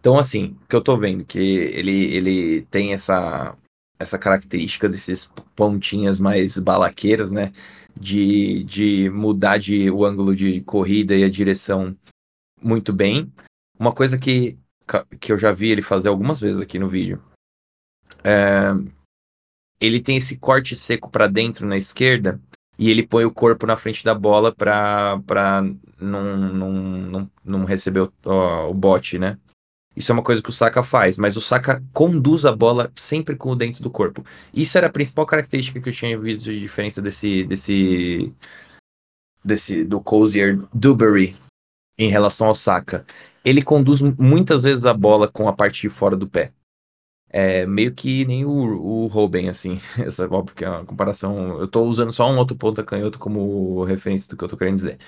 Então, 0.00 0.18
assim, 0.18 0.56
o 0.62 0.66
que 0.66 0.74
eu 0.74 0.80
tô 0.80 0.96
vendo, 0.96 1.24
que 1.24 1.38
ele, 1.38 2.14
ele 2.14 2.62
tem 2.62 2.92
essa, 2.92 3.56
essa 3.98 4.18
característica 4.18 4.88
desses 4.88 5.30
pontinhas 5.54 6.18
mais 6.18 6.58
balaqueiras, 6.58 7.30
né? 7.30 7.52
De, 7.98 8.64
de 8.64 9.10
mudar 9.10 9.58
de, 9.58 9.90
o 9.90 10.04
ângulo 10.04 10.34
de 10.34 10.62
corrida 10.62 11.14
e 11.14 11.22
a 11.22 11.30
direção 11.30 11.96
muito 12.62 12.92
bem. 12.92 13.30
Uma 13.78 13.92
coisa 13.92 14.18
que, 14.18 14.58
que 15.20 15.32
eu 15.32 15.38
já 15.38 15.52
vi 15.52 15.70
ele 15.70 15.82
fazer 15.82 16.08
algumas 16.08 16.40
vezes 16.40 16.60
aqui 16.60 16.78
no 16.78 16.88
vídeo. 16.88 17.22
É, 18.24 18.72
ele 19.80 20.00
tem 20.00 20.16
esse 20.16 20.36
corte 20.36 20.76
seco 20.76 21.10
para 21.10 21.26
dentro 21.26 21.66
na 21.66 21.76
esquerda 21.76 22.40
e 22.78 22.90
ele 22.90 23.06
põe 23.06 23.24
o 23.24 23.32
corpo 23.32 23.66
na 23.66 23.76
frente 23.76 24.04
da 24.04 24.14
bola 24.14 24.54
para 24.54 25.62
não, 26.00 26.36
não, 26.36 26.72
não, 26.72 27.30
não 27.44 27.64
receber 27.64 28.00
o, 28.00 28.12
o, 28.70 28.74
bote, 28.74 29.18
né? 29.18 29.38
Isso 29.96 30.12
é 30.12 30.14
uma 30.14 30.22
coisa 30.22 30.42
que 30.42 30.48
o 30.48 30.52
Saka 30.52 30.82
faz, 30.82 31.18
mas 31.18 31.36
o 31.36 31.40
Saka 31.40 31.82
conduz 31.92 32.44
a 32.46 32.52
bola 32.52 32.90
sempre 32.94 33.36
com 33.36 33.50
o 33.50 33.56
dentro 33.56 33.82
do 33.82 33.90
corpo. 33.90 34.24
Isso 34.54 34.78
era 34.78 34.86
a 34.86 34.90
principal 34.90 35.26
característica 35.26 35.80
que 35.80 35.88
eu 35.88 35.92
tinha 35.92 36.18
visto 36.18 36.44
de 36.44 36.58
diferença 36.58 37.02
desse 37.02 37.44
desse 37.44 38.32
desse 39.44 39.84
do 39.84 40.00
Cozier 40.00 40.58
Duberry 40.72 41.36
em 42.00 42.10
relação 42.10 42.48
ao 42.48 42.54
Saka. 42.54 43.04
Ele 43.44 43.62
conduz 43.62 44.00
muitas 44.00 44.62
vezes 44.62 44.86
a 44.86 44.94
bola 44.94 45.28
com 45.28 45.48
a 45.48 45.52
parte 45.52 45.82
de 45.82 45.88
fora 45.90 46.16
do 46.16 46.26
pé. 46.28 46.52
É 47.28 47.64
meio 47.66 47.94
que 47.94 48.24
nem 48.24 48.44
o, 48.44 48.50
o 48.50 49.06
Robin, 49.06 49.48
assim. 49.48 49.78
Essa, 49.98 50.26
óbvio 50.28 50.56
que 50.56 50.64
é 50.64 50.68
uma 50.68 50.84
comparação. 50.84 51.60
Eu 51.60 51.68
tô 51.68 51.84
usando 51.84 52.12
só 52.12 52.30
um 52.30 52.38
outro 52.38 52.56
ponta 52.56 52.82
canhoto 52.82 53.18
como 53.18 53.84
referência 53.84 54.28
do 54.30 54.36
que 54.36 54.44
eu 54.44 54.48
tô 54.48 54.56
querendo 54.56 54.76
dizer. 54.76 54.98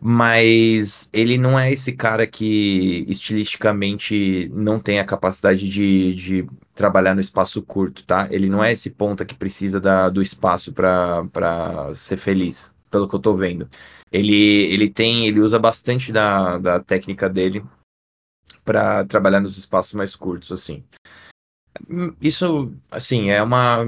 Mas 0.00 1.08
ele 1.12 1.38
não 1.38 1.58
é 1.58 1.72
esse 1.72 1.92
cara 1.92 2.26
que 2.26 3.04
estilisticamente 3.08 4.50
não 4.54 4.78
tem 4.78 4.98
a 5.00 5.04
capacidade 5.04 5.68
de, 5.70 6.14
de 6.14 6.46
trabalhar 6.74 7.14
no 7.14 7.20
espaço 7.20 7.62
curto, 7.62 8.04
tá? 8.04 8.28
Ele 8.30 8.48
não 8.48 8.62
é 8.62 8.72
esse 8.72 8.90
ponta 8.90 9.24
que 9.24 9.34
precisa 9.34 9.80
da, 9.80 10.10
do 10.10 10.20
espaço 10.20 10.72
para 10.72 11.94
ser 11.94 12.18
feliz, 12.18 12.74
pelo 12.90 13.08
que 13.08 13.14
eu 13.14 13.20
tô 13.20 13.34
vendo. 13.34 13.68
Ele, 14.10 14.34
ele 14.72 14.90
tem, 14.90 15.26
ele 15.26 15.40
usa 15.40 15.58
bastante 15.58 16.12
da, 16.12 16.58
da 16.58 16.80
técnica 16.80 17.28
dele 17.28 17.64
para 18.64 19.04
trabalhar 19.04 19.40
nos 19.40 19.56
espaços 19.56 19.94
mais 19.94 20.14
curtos, 20.16 20.52
assim. 20.52 20.84
Isso, 22.20 22.72
assim, 22.90 23.30
é 23.30 23.42
uma. 23.42 23.78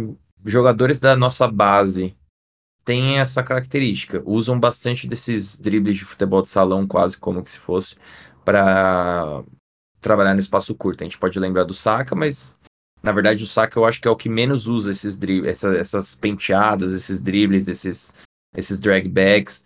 Jogadores 0.44 1.00
da 1.00 1.16
nossa 1.16 1.48
base 1.48 2.16
têm 2.84 3.18
essa 3.18 3.42
característica. 3.42 4.22
Usam 4.24 4.58
bastante 4.58 5.06
desses 5.06 5.58
dribles 5.58 5.96
de 5.96 6.04
futebol 6.04 6.42
de 6.42 6.48
salão, 6.48 6.86
quase 6.86 7.18
como 7.18 7.42
que 7.42 7.50
se 7.50 7.58
fosse, 7.58 7.96
para 8.44 9.42
trabalhar 10.00 10.34
no 10.34 10.40
espaço 10.40 10.74
curto. 10.74 11.02
A 11.02 11.04
gente 11.04 11.18
pode 11.18 11.38
lembrar 11.38 11.64
do 11.64 11.74
Saka, 11.74 12.14
mas 12.14 12.58
na 13.02 13.12
verdade 13.12 13.44
o 13.44 13.46
Saka 13.46 13.78
eu 13.78 13.84
acho 13.84 14.00
que 14.00 14.08
é 14.08 14.10
o 14.10 14.16
que 14.16 14.28
menos 14.28 14.66
usa 14.66 14.90
esses 14.90 15.18
dribles, 15.18 15.50
essa, 15.50 15.76
essas 15.76 16.14
penteadas, 16.14 16.92
esses 16.92 17.20
dribles, 17.20 17.68
esses, 17.68 18.14
esses 18.54 18.80
drag 18.80 19.08
backs 19.08 19.64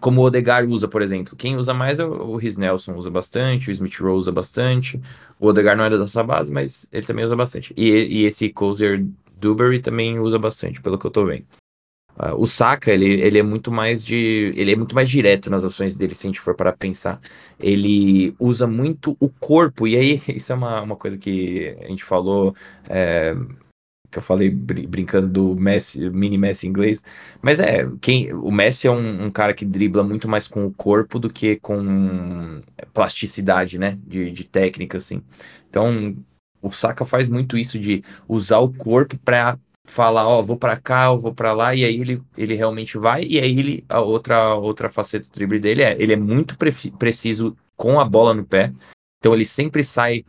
como 0.00 0.20
o 0.20 0.24
Odegar 0.24 0.64
usa, 0.64 0.88
por 0.88 1.02
exemplo. 1.02 1.36
Quem 1.36 1.56
usa 1.56 1.72
mais 1.74 1.98
é 1.98 2.04
o, 2.04 2.36
Riz 2.36 2.56
Nelson, 2.56 2.94
usa 2.94 3.10
bastante, 3.10 3.70
o 3.70 3.72
Smith 3.72 3.98
Rowe 3.98 4.18
usa 4.18 4.32
bastante. 4.32 5.00
O 5.38 5.46
Odegar 5.46 5.76
não 5.76 5.84
é 5.84 5.90
dessa 5.90 6.22
base, 6.22 6.50
mas 6.50 6.88
ele 6.92 7.06
também 7.06 7.24
usa 7.24 7.36
bastante. 7.36 7.72
E, 7.76 7.88
e 7.88 8.24
esse 8.24 8.48
Cozer 8.50 9.04
Dewberry 9.38 9.80
também 9.80 10.18
usa 10.18 10.38
bastante, 10.38 10.80
pelo 10.80 10.98
que 10.98 11.06
eu 11.06 11.10
tô 11.10 11.24
vendo. 11.26 11.46
Uh, 12.16 12.34
o 12.36 12.46
Saka, 12.46 12.90
ele, 12.92 13.20
ele 13.20 13.38
é 13.38 13.42
muito 13.42 13.70
mais 13.72 14.04
de. 14.04 14.52
Ele 14.54 14.72
é 14.72 14.76
muito 14.76 14.94
mais 14.94 15.08
direto 15.08 15.48
nas 15.48 15.64
ações 15.64 15.96
dele, 15.96 16.14
se 16.14 16.26
a 16.26 16.28
gente 16.28 16.40
for 16.40 16.54
para 16.54 16.72
pensar. 16.72 17.20
Ele 17.58 18.34
usa 18.38 18.66
muito 18.66 19.16
o 19.18 19.28
corpo, 19.30 19.86
e 19.86 19.96
aí, 19.96 20.22
isso 20.28 20.52
é 20.52 20.54
uma, 20.54 20.82
uma 20.82 20.96
coisa 20.96 21.16
que 21.16 21.74
a 21.80 21.88
gente 21.88 22.04
falou. 22.04 22.54
É, 22.88 23.34
que 24.10 24.18
eu 24.18 24.22
falei 24.22 24.50
br 24.50 24.86
brincando 24.88 25.28
do 25.28 25.54
Messi, 25.60 26.10
mini 26.10 26.36
Messi 26.36 26.66
inglês. 26.66 27.02
Mas 27.40 27.60
é, 27.60 27.88
quem, 28.00 28.32
o 28.34 28.50
Messi 28.50 28.88
é 28.88 28.90
um, 28.90 29.26
um, 29.26 29.30
cara 29.30 29.54
que 29.54 29.64
dribla 29.64 30.02
muito 30.02 30.28
mais 30.28 30.48
com 30.48 30.66
o 30.66 30.72
corpo 30.72 31.18
do 31.18 31.30
que 31.30 31.56
com 31.56 32.60
plasticidade, 32.92 33.78
né? 33.78 33.98
De, 34.06 34.30
de 34.32 34.44
técnica, 34.44 34.98
assim. 34.98 35.22
Então, 35.68 36.16
o 36.60 36.70
Saka 36.70 37.04
faz 37.04 37.28
muito 37.28 37.56
isso 37.56 37.78
de 37.78 38.02
usar 38.28 38.58
o 38.58 38.72
corpo 38.72 39.18
para 39.18 39.58
falar, 39.84 40.26
ó, 40.26 40.42
vou 40.42 40.56
para 40.56 40.76
cá, 40.76 41.12
vou 41.12 41.34
para 41.34 41.52
lá, 41.52 41.74
e 41.74 41.84
aí 41.84 42.00
ele, 42.00 42.22
ele 42.36 42.54
realmente 42.54 42.96
vai, 42.96 43.24
e 43.24 43.38
aí 43.40 43.58
ele, 43.58 43.84
a 43.88 44.00
outra, 44.00 44.54
outra 44.54 44.88
faceta 44.88 45.26
do 45.28 45.34
drible 45.34 45.58
dele 45.58 45.82
é, 45.82 45.96
ele 46.00 46.12
é 46.12 46.16
muito 46.16 46.56
pre 46.56 46.70
preciso 46.98 47.56
com 47.76 47.98
a 47.98 48.04
bola 48.04 48.32
no 48.32 48.44
pé, 48.44 48.72
então 49.18 49.34
ele 49.34 49.44
sempre 49.44 49.82
sai 49.82 50.24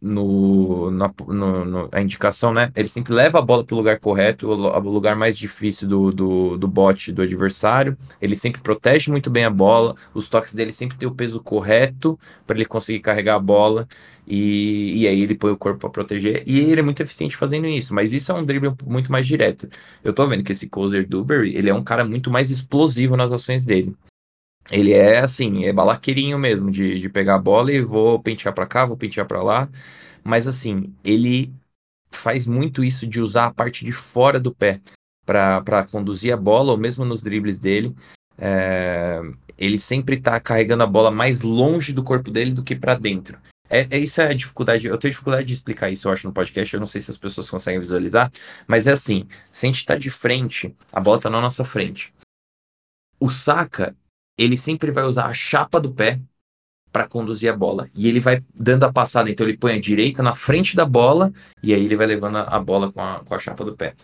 no, 0.00 0.90
na 0.90 1.12
no, 1.26 1.64
no, 1.64 1.88
a 1.92 2.00
indicação, 2.00 2.52
né? 2.52 2.70
Ele 2.74 2.88
sempre 2.88 3.12
leva 3.12 3.38
a 3.38 3.42
bola 3.42 3.64
para 3.64 3.74
o 3.74 3.78
lugar 3.78 3.98
correto, 3.98 4.48
o, 4.48 4.78
lugar 4.90 5.16
mais 5.16 5.36
difícil 5.36 5.88
do, 5.88 6.10
do, 6.10 6.56
do 6.56 6.68
bote 6.68 7.12
do 7.12 7.22
adversário. 7.22 7.96
Ele 8.20 8.36
sempre 8.36 8.60
protege 8.60 9.10
muito 9.10 9.30
bem 9.30 9.44
a 9.44 9.50
bola. 9.50 9.94
Os 10.14 10.28
toques 10.28 10.54
dele 10.54 10.72
sempre 10.72 10.96
tem 10.96 11.08
o 11.08 11.14
peso 11.14 11.40
correto 11.40 12.18
para 12.46 12.56
ele 12.56 12.66
conseguir 12.66 13.00
carregar 13.00 13.36
a 13.36 13.40
bola. 13.40 13.88
E, 14.26 15.02
e 15.02 15.08
aí 15.08 15.22
ele 15.22 15.34
põe 15.34 15.52
o 15.52 15.56
corpo 15.56 15.78
para 15.80 15.90
proteger. 15.90 16.42
E 16.46 16.58
ele 16.58 16.80
é 16.80 16.84
muito 16.84 17.02
eficiente 17.02 17.36
fazendo 17.36 17.66
isso. 17.66 17.94
Mas 17.94 18.12
isso 18.12 18.32
é 18.32 18.34
um 18.34 18.44
drible 18.44 18.72
muito 18.84 19.10
mais 19.12 19.26
direto. 19.26 19.68
Eu 20.02 20.12
tô 20.12 20.26
vendo 20.26 20.44
que 20.44 20.52
esse 20.52 20.68
Cozer 20.68 21.06
Duberry, 21.08 21.56
ele 21.56 21.70
é 21.70 21.74
um 21.74 21.84
cara 21.84 22.04
muito 22.04 22.30
mais 22.30 22.50
explosivo 22.50 23.16
nas 23.16 23.32
ações 23.32 23.64
dele. 23.64 23.94
Ele 24.70 24.92
é 24.92 25.20
assim, 25.20 25.64
é 25.64 25.72
balaqueirinho 25.72 26.38
mesmo, 26.38 26.70
de, 26.70 26.98
de 26.98 27.08
pegar 27.08 27.36
a 27.36 27.38
bola 27.38 27.72
e 27.72 27.80
vou 27.80 28.20
pentear 28.20 28.54
para 28.54 28.66
cá, 28.66 28.84
vou 28.84 28.96
pentear 28.96 29.26
para 29.26 29.42
lá. 29.42 29.68
Mas 30.24 30.46
assim, 30.48 30.92
ele 31.04 31.52
faz 32.10 32.46
muito 32.46 32.82
isso 32.82 33.06
de 33.06 33.20
usar 33.20 33.46
a 33.46 33.54
parte 33.54 33.84
de 33.84 33.92
fora 33.92 34.40
do 34.40 34.54
pé 34.54 34.80
para 35.24 35.84
conduzir 35.90 36.32
a 36.32 36.36
bola, 36.36 36.72
ou 36.72 36.78
mesmo 36.78 37.04
nos 37.04 37.22
dribles 37.22 37.58
dele. 37.58 37.94
é, 38.38 39.20
ele 39.58 39.78
sempre 39.78 40.20
tá 40.20 40.38
carregando 40.38 40.82
a 40.82 40.86
bola 40.86 41.10
mais 41.10 41.42
longe 41.42 41.92
do 41.92 42.02
corpo 42.02 42.30
dele 42.30 42.52
do 42.52 42.62
que 42.62 42.76
para 42.76 42.94
dentro. 42.94 43.38
É, 43.68 43.86
é, 43.96 43.98
isso 43.98 44.20
é 44.20 44.28
a 44.28 44.34
dificuldade. 44.34 44.86
Eu 44.86 44.98
tenho 44.98 45.10
dificuldade 45.10 45.46
de 45.46 45.54
explicar 45.54 45.90
isso, 45.90 46.06
eu 46.08 46.12
acho, 46.12 46.26
no 46.26 46.32
podcast. 46.32 46.72
Eu 46.72 46.80
não 46.80 46.86
sei 46.86 47.00
se 47.00 47.10
as 47.10 47.16
pessoas 47.16 47.50
conseguem 47.50 47.80
visualizar, 47.80 48.30
mas 48.66 48.86
é 48.86 48.92
assim: 48.92 49.26
se 49.50 49.66
a 49.66 49.70
gente 49.70 49.84
tá 49.84 49.96
de 49.96 50.10
frente, 50.10 50.74
a 50.92 51.00
bola 51.00 51.20
tá 51.20 51.30
na 51.30 51.40
nossa 51.40 51.64
frente. 51.64 52.12
O 53.18 53.30
saca, 53.30 53.96
ele 54.38 54.56
sempre 54.56 54.90
vai 54.90 55.04
usar 55.04 55.26
a 55.26 55.34
chapa 55.34 55.80
do 55.80 55.92
pé 55.92 56.20
para 56.92 57.06
conduzir 57.06 57.52
a 57.52 57.56
bola. 57.56 57.88
E 57.94 58.08
ele 58.08 58.20
vai 58.20 58.42
dando 58.54 58.84
a 58.84 58.92
passada, 58.92 59.30
então 59.30 59.46
ele 59.46 59.58
põe 59.58 59.74
a 59.74 59.80
direita 59.80 60.22
na 60.22 60.34
frente 60.34 60.74
da 60.74 60.86
bola 60.86 61.32
e 61.62 61.74
aí 61.74 61.84
ele 61.84 61.96
vai 61.96 62.06
levando 62.06 62.36
a 62.36 62.58
bola 62.58 62.90
com 62.90 63.00
a, 63.02 63.20
com 63.20 63.34
a 63.34 63.38
chapa 63.38 63.64
do 63.64 63.76
pé. 63.76 63.94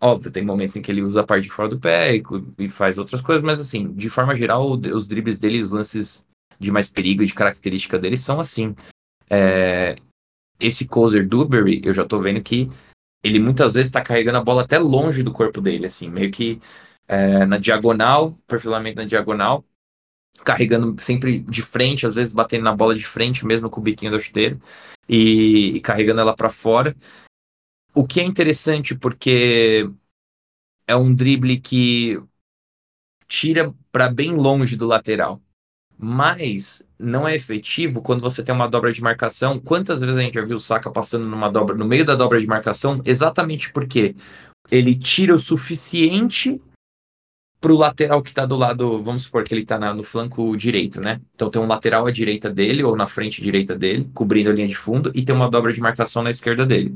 Óbvio, 0.00 0.30
tem 0.30 0.44
momentos 0.44 0.74
em 0.76 0.82
que 0.82 0.90
ele 0.90 1.02
usa 1.02 1.20
a 1.20 1.24
parte 1.24 1.44
de 1.44 1.50
fora 1.50 1.68
do 1.68 1.78
pé 1.78 2.16
e, 2.16 2.22
e 2.58 2.68
faz 2.68 2.98
outras 2.98 3.20
coisas, 3.20 3.42
mas 3.42 3.60
assim, 3.60 3.92
de 3.92 4.10
forma 4.10 4.34
geral, 4.34 4.72
os 4.72 5.06
dribles 5.06 5.38
dele, 5.38 5.62
os 5.62 5.70
lances 5.70 6.26
de 6.58 6.70
mais 6.70 6.88
perigo 6.88 7.22
e 7.22 7.26
de 7.26 7.34
característica 7.34 7.98
dele 7.98 8.16
são 8.16 8.40
assim. 8.40 8.74
É, 9.30 9.96
esse 10.60 10.86
Cozer 10.86 11.26
Duberry, 11.26 11.80
eu 11.84 11.92
já 11.92 12.04
tô 12.04 12.20
vendo 12.20 12.42
que 12.42 12.68
ele 13.22 13.38
muitas 13.38 13.74
vezes 13.74 13.92
tá 13.92 14.02
carregando 14.02 14.38
a 14.38 14.44
bola 14.44 14.62
até 14.62 14.78
longe 14.78 15.22
do 15.22 15.32
corpo 15.32 15.60
dele, 15.60 15.86
assim, 15.86 16.10
meio 16.10 16.30
que 16.30 16.60
é, 17.08 17.46
na 17.46 17.58
diagonal, 17.58 18.36
perfilamento 18.46 18.96
na 18.96 19.04
diagonal, 19.04 19.64
carregando 20.44 20.94
sempre 21.00 21.40
de 21.40 21.62
frente, 21.62 22.06
às 22.06 22.14
vezes 22.14 22.32
batendo 22.32 22.64
na 22.64 22.74
bola 22.74 22.94
de 22.94 23.06
frente, 23.06 23.46
mesmo 23.46 23.70
com 23.70 23.80
o 23.80 23.82
biquinho 23.82 24.12
da 24.12 24.18
chuteira, 24.18 24.58
e, 25.08 25.76
e 25.76 25.80
carregando 25.80 26.20
ela 26.20 26.36
para 26.36 26.50
fora. 26.50 26.96
O 27.94 28.06
que 28.06 28.20
é 28.20 28.24
interessante 28.24 28.94
porque 28.94 29.88
é 30.86 30.96
um 30.96 31.14
drible 31.14 31.60
que 31.60 32.20
tira 33.28 33.74
para 33.90 34.08
bem 34.08 34.34
longe 34.34 34.76
do 34.76 34.86
lateral 34.86 35.40
mas 36.04 36.82
não 36.98 37.28
é 37.28 37.36
efetivo 37.36 38.02
quando 38.02 38.20
você 38.20 38.42
tem 38.42 38.52
uma 38.52 38.66
dobra 38.66 38.92
de 38.92 39.00
marcação. 39.00 39.60
Quantas 39.60 40.00
vezes 40.00 40.16
a 40.16 40.20
gente 40.20 40.34
já 40.34 40.44
viu 40.44 40.56
o 40.56 40.60
Saka 40.60 40.90
passando 40.90 41.24
numa 41.26 41.48
dobra, 41.48 41.76
no 41.76 41.84
meio 41.84 42.04
da 42.04 42.16
dobra 42.16 42.40
de 42.40 42.46
marcação? 42.46 43.00
Exatamente 43.04 43.72
porque 43.72 44.16
ele 44.68 44.96
tira 44.96 45.32
o 45.32 45.38
suficiente 45.38 46.60
para 47.62 47.72
o 47.72 47.76
lateral 47.76 48.20
que 48.20 48.30
está 48.30 48.44
do 48.44 48.56
lado, 48.56 49.00
vamos 49.04 49.22
supor 49.22 49.44
que 49.44 49.54
ele 49.54 49.62
está 49.62 49.78
no 49.94 50.02
flanco 50.02 50.56
direito, 50.56 51.00
né? 51.00 51.20
Então 51.32 51.48
tem 51.48 51.62
um 51.62 51.66
lateral 51.66 52.04
à 52.04 52.10
direita 52.10 52.50
dele, 52.50 52.82
ou 52.82 52.96
na 52.96 53.06
frente 53.06 53.40
direita 53.40 53.78
dele, 53.78 54.10
cobrindo 54.12 54.50
a 54.50 54.52
linha 54.52 54.66
de 54.66 54.74
fundo, 54.74 55.12
e 55.14 55.24
tem 55.24 55.32
uma 55.32 55.48
dobra 55.48 55.72
de 55.72 55.80
marcação 55.80 56.24
na 56.24 56.30
esquerda 56.30 56.66
dele. 56.66 56.92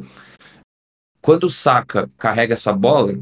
Quando 1.23 1.45
o 1.45 1.51
Saka 1.51 2.11
carrega 2.19 2.55
essa 2.55 2.73
bola, 2.73 3.17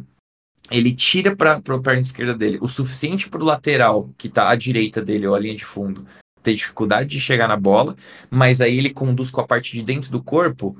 ele 0.70 0.94
tira 0.94 1.36
para 1.36 1.56
a 1.56 1.60
perna 1.60 2.00
esquerda 2.00 2.34
dele 2.34 2.58
o 2.62 2.68
suficiente 2.68 3.28
para 3.28 3.42
o 3.42 3.44
lateral, 3.44 4.08
que 4.16 4.28
está 4.28 4.48
à 4.48 4.56
direita 4.56 5.02
dele, 5.02 5.26
ou 5.26 5.34
a 5.34 5.38
linha 5.38 5.54
de 5.54 5.66
fundo, 5.66 6.06
ter 6.42 6.54
dificuldade 6.54 7.10
de 7.10 7.20
chegar 7.20 7.46
na 7.46 7.58
bola, 7.58 7.94
mas 8.30 8.62
aí 8.62 8.78
ele 8.78 8.88
conduz 8.88 9.30
com 9.30 9.42
a 9.42 9.46
parte 9.46 9.72
de 9.72 9.82
dentro 9.82 10.10
do 10.10 10.22
corpo 10.22 10.78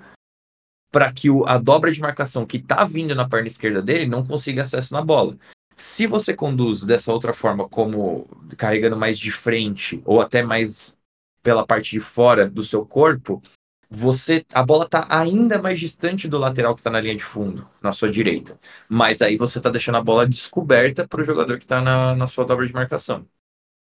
para 0.91 1.13
que 1.13 1.29
o, 1.29 1.45
a 1.47 1.59
dobra 1.59 1.93
de 1.93 2.01
marcação 2.01 2.47
que 2.47 2.57
está 2.57 2.85
vindo 2.85 3.15
na 3.15 3.29
perna 3.29 3.49
esquerda 3.49 3.83
dele 3.83 4.07
não 4.07 4.25
consiga 4.25 4.63
acesso 4.63 4.95
na 4.95 5.03
bola. 5.03 5.37
Se 5.77 6.07
você 6.07 6.35
conduz 6.35 6.85
dessa 6.85 7.13
outra 7.13 7.33
forma, 7.33 7.69
como 7.69 8.27
carregando 8.57 8.97
mais 8.97 9.19
de 9.19 9.31
frente 9.33 10.01
ou 10.05 10.21
até 10.21 10.43
mais 10.43 10.97
pela 11.43 11.67
parte 11.67 11.91
de 11.91 12.01
fora 12.01 12.49
do 12.49 12.63
seu 12.63 12.87
corpo, 12.87 13.43
você 13.91 14.45
a 14.53 14.63
bola 14.63 14.85
está 14.87 15.07
ainda 15.09 15.61
mais 15.61 15.79
distante 15.79 16.29
do 16.29 16.39
lateral 16.39 16.75
que 16.75 16.81
está 16.81 16.91
na 16.91 17.01
linha 17.01 17.17
de 17.17 17.25
fundo, 17.25 17.69
na 17.83 17.93
sua 17.93 18.11
direita. 18.11 18.59
Mas 18.89 19.23
aí 19.23 19.37
você 19.37 19.59
está 19.59 19.71
deixando 19.71 19.97
a 19.97 20.03
bola 20.03 20.27
descoberta 20.27 21.07
para 21.07 21.21
o 21.23 21.25
jogador 21.25 21.59
que 21.59 21.65
está 21.65 21.81
na, 21.81 22.15
na 22.15 22.27
sua 22.27 22.45
dobra 22.45 22.67
de 22.67 22.73
marcação. 22.73 23.27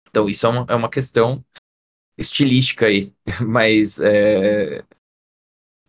Então 0.10 0.30
isso 0.30 0.46
é 0.46 0.50
uma, 0.50 0.66
é 0.70 0.76
uma 0.76 0.90
questão 0.90 1.44
estilística 2.18 2.88
aí, 2.88 3.14
mas 3.48 4.00
é, 4.00 4.84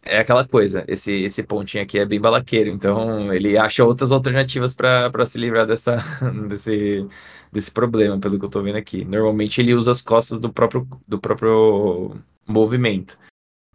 é 0.03 0.19
aquela 0.19 0.47
coisa, 0.47 0.85
esse, 0.89 1.13
esse 1.13 1.43
pontinho 1.43 1.83
aqui 1.83 1.99
é 1.99 2.07
bem 2.07 2.21
balaqueiro, 2.21 2.71
então 2.71 3.33
ele 3.33 3.59
acha 3.59 3.85
outras 3.85 4.13
alternativas 4.13 4.75
para 4.75 5.27
se 5.27 5.39
livrar 5.39 5.67
dessa, 5.67 5.97
desse, 6.49 7.07
desse 7.53 7.71
problema, 7.71 8.19
pelo 8.19 8.39
que 8.39 8.45
eu 8.45 8.49
estou 8.49 8.63
vendo 8.63 8.77
aqui. 8.77 9.05
Normalmente 9.05 9.61
ele 9.61 9.75
usa 9.75 9.91
as 9.91 10.01
costas 10.03 10.39
do 10.39 10.53
próprio, 10.53 10.89
do 11.07 11.19
próprio 11.19 12.17
movimento. 12.47 13.19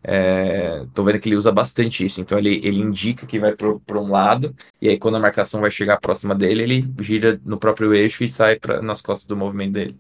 É, 0.06 0.86
tô 0.94 1.04
vendo 1.04 1.20
que 1.20 1.30
ele 1.30 1.38
usa 1.38 1.52
bastante 1.52 2.06
isso. 2.06 2.20
Então 2.20 2.38
ele, 2.38 2.60
ele 2.64 2.80
indica 2.80 3.26
que 3.26 3.40
vai 3.40 3.56
para 3.56 4.00
um 4.00 4.10
lado, 4.12 4.56
e 4.82 4.90
aí 4.90 4.98
quando 5.00 5.16
a 5.16 5.20
marcação 5.20 5.62
vai 5.62 5.72
chegar 5.72 6.00
próxima 6.00 6.36
dele, 6.36 6.64
ele 6.64 6.94
gira 7.02 7.40
no 7.46 7.58
próprio 7.58 7.94
eixo 7.94 8.24
e 8.24 8.30
sai 8.30 8.60
pra, 8.60 8.82
nas 8.82 9.02
costas 9.02 9.28
do 9.28 9.38
movimento 9.38 9.74
dele. 9.74 9.98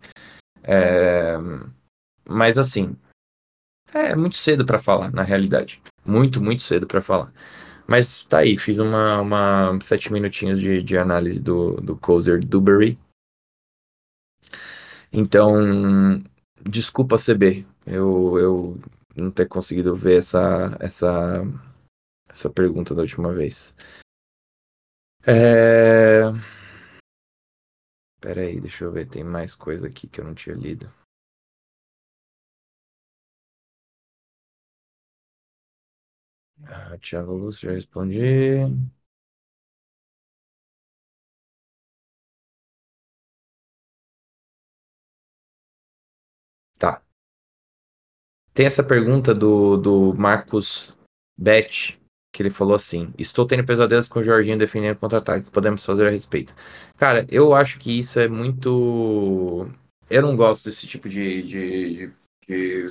É, 0.63 1.37
mas 2.27 2.57
assim, 2.57 2.95
é 3.93 4.15
muito 4.15 4.35
cedo 4.35 4.65
para 4.65 4.79
falar, 4.79 5.11
na 5.11 5.23
realidade. 5.23 5.81
Muito, 6.05 6.41
muito 6.41 6.61
cedo 6.61 6.85
para 6.85 7.01
falar. 7.01 7.33
Mas 7.87 8.25
tá 8.25 8.39
aí, 8.39 8.57
fiz 8.57 8.79
uma, 8.79 9.21
uma 9.21 9.79
sete 9.81 10.11
minutinhos 10.11 10.59
de, 10.59 10.81
de 10.81 10.97
análise 10.97 11.39
do, 11.39 11.75
do 11.81 11.97
Cozer 11.97 12.43
Duberry. 12.45 12.97
Então, 15.11 15.53
desculpa 16.61 17.17
CB, 17.17 17.65
eu, 17.85 18.39
eu 18.39 18.77
não 19.15 19.29
ter 19.29 19.47
conseguido 19.47 19.95
ver 19.95 20.19
essa, 20.19 20.75
essa, 20.79 21.43
essa 22.29 22.49
pergunta 22.49 22.95
da 22.95 23.01
última 23.01 23.31
vez. 23.31 23.75
É... 25.25 26.23
Pera 28.19 28.41
aí, 28.41 28.59
deixa 28.59 28.85
eu 28.85 28.91
ver, 28.91 29.07
tem 29.07 29.23
mais 29.23 29.53
coisa 29.53 29.87
aqui 29.87 30.07
que 30.07 30.19
eu 30.19 30.25
não 30.25 30.33
tinha 30.33 30.55
lido. 30.55 30.89
Ah, 36.67 36.97
Thiago 37.01 37.33
Lúcio, 37.37 37.69
já 37.69 37.75
respondi. 37.75 38.19
Tá. 46.79 47.01
Tem 48.53 48.65
essa 48.65 48.83
pergunta 48.83 49.33
do, 49.33 49.77
do 49.77 50.13
Marcos 50.13 50.95
Bet, 51.37 51.99
que 52.31 52.41
ele 52.43 52.49
falou 52.49 52.75
assim: 52.75 53.11
Estou 53.17 53.45
tendo 53.47 53.65
pesadelos 53.65 54.07
com 54.07 54.19
o 54.19 54.23
Jorginho 54.23 54.57
defendendo 54.57 54.97
contra-ataque. 54.97 55.41
O 55.41 55.43
que 55.45 55.51
podemos 55.51 55.83
fazer 55.85 56.07
a 56.07 56.09
respeito? 56.11 56.53
Cara, 56.97 57.25
eu 57.29 57.53
acho 57.55 57.79
que 57.79 57.97
isso 57.97 58.19
é 58.19 58.27
muito. 58.27 59.67
Eu 60.09 60.21
não 60.21 60.35
gosto 60.35 60.65
desse 60.65 60.85
tipo 60.87 61.09
de, 61.09 61.41
de, 61.43 62.11
de... 62.47 62.87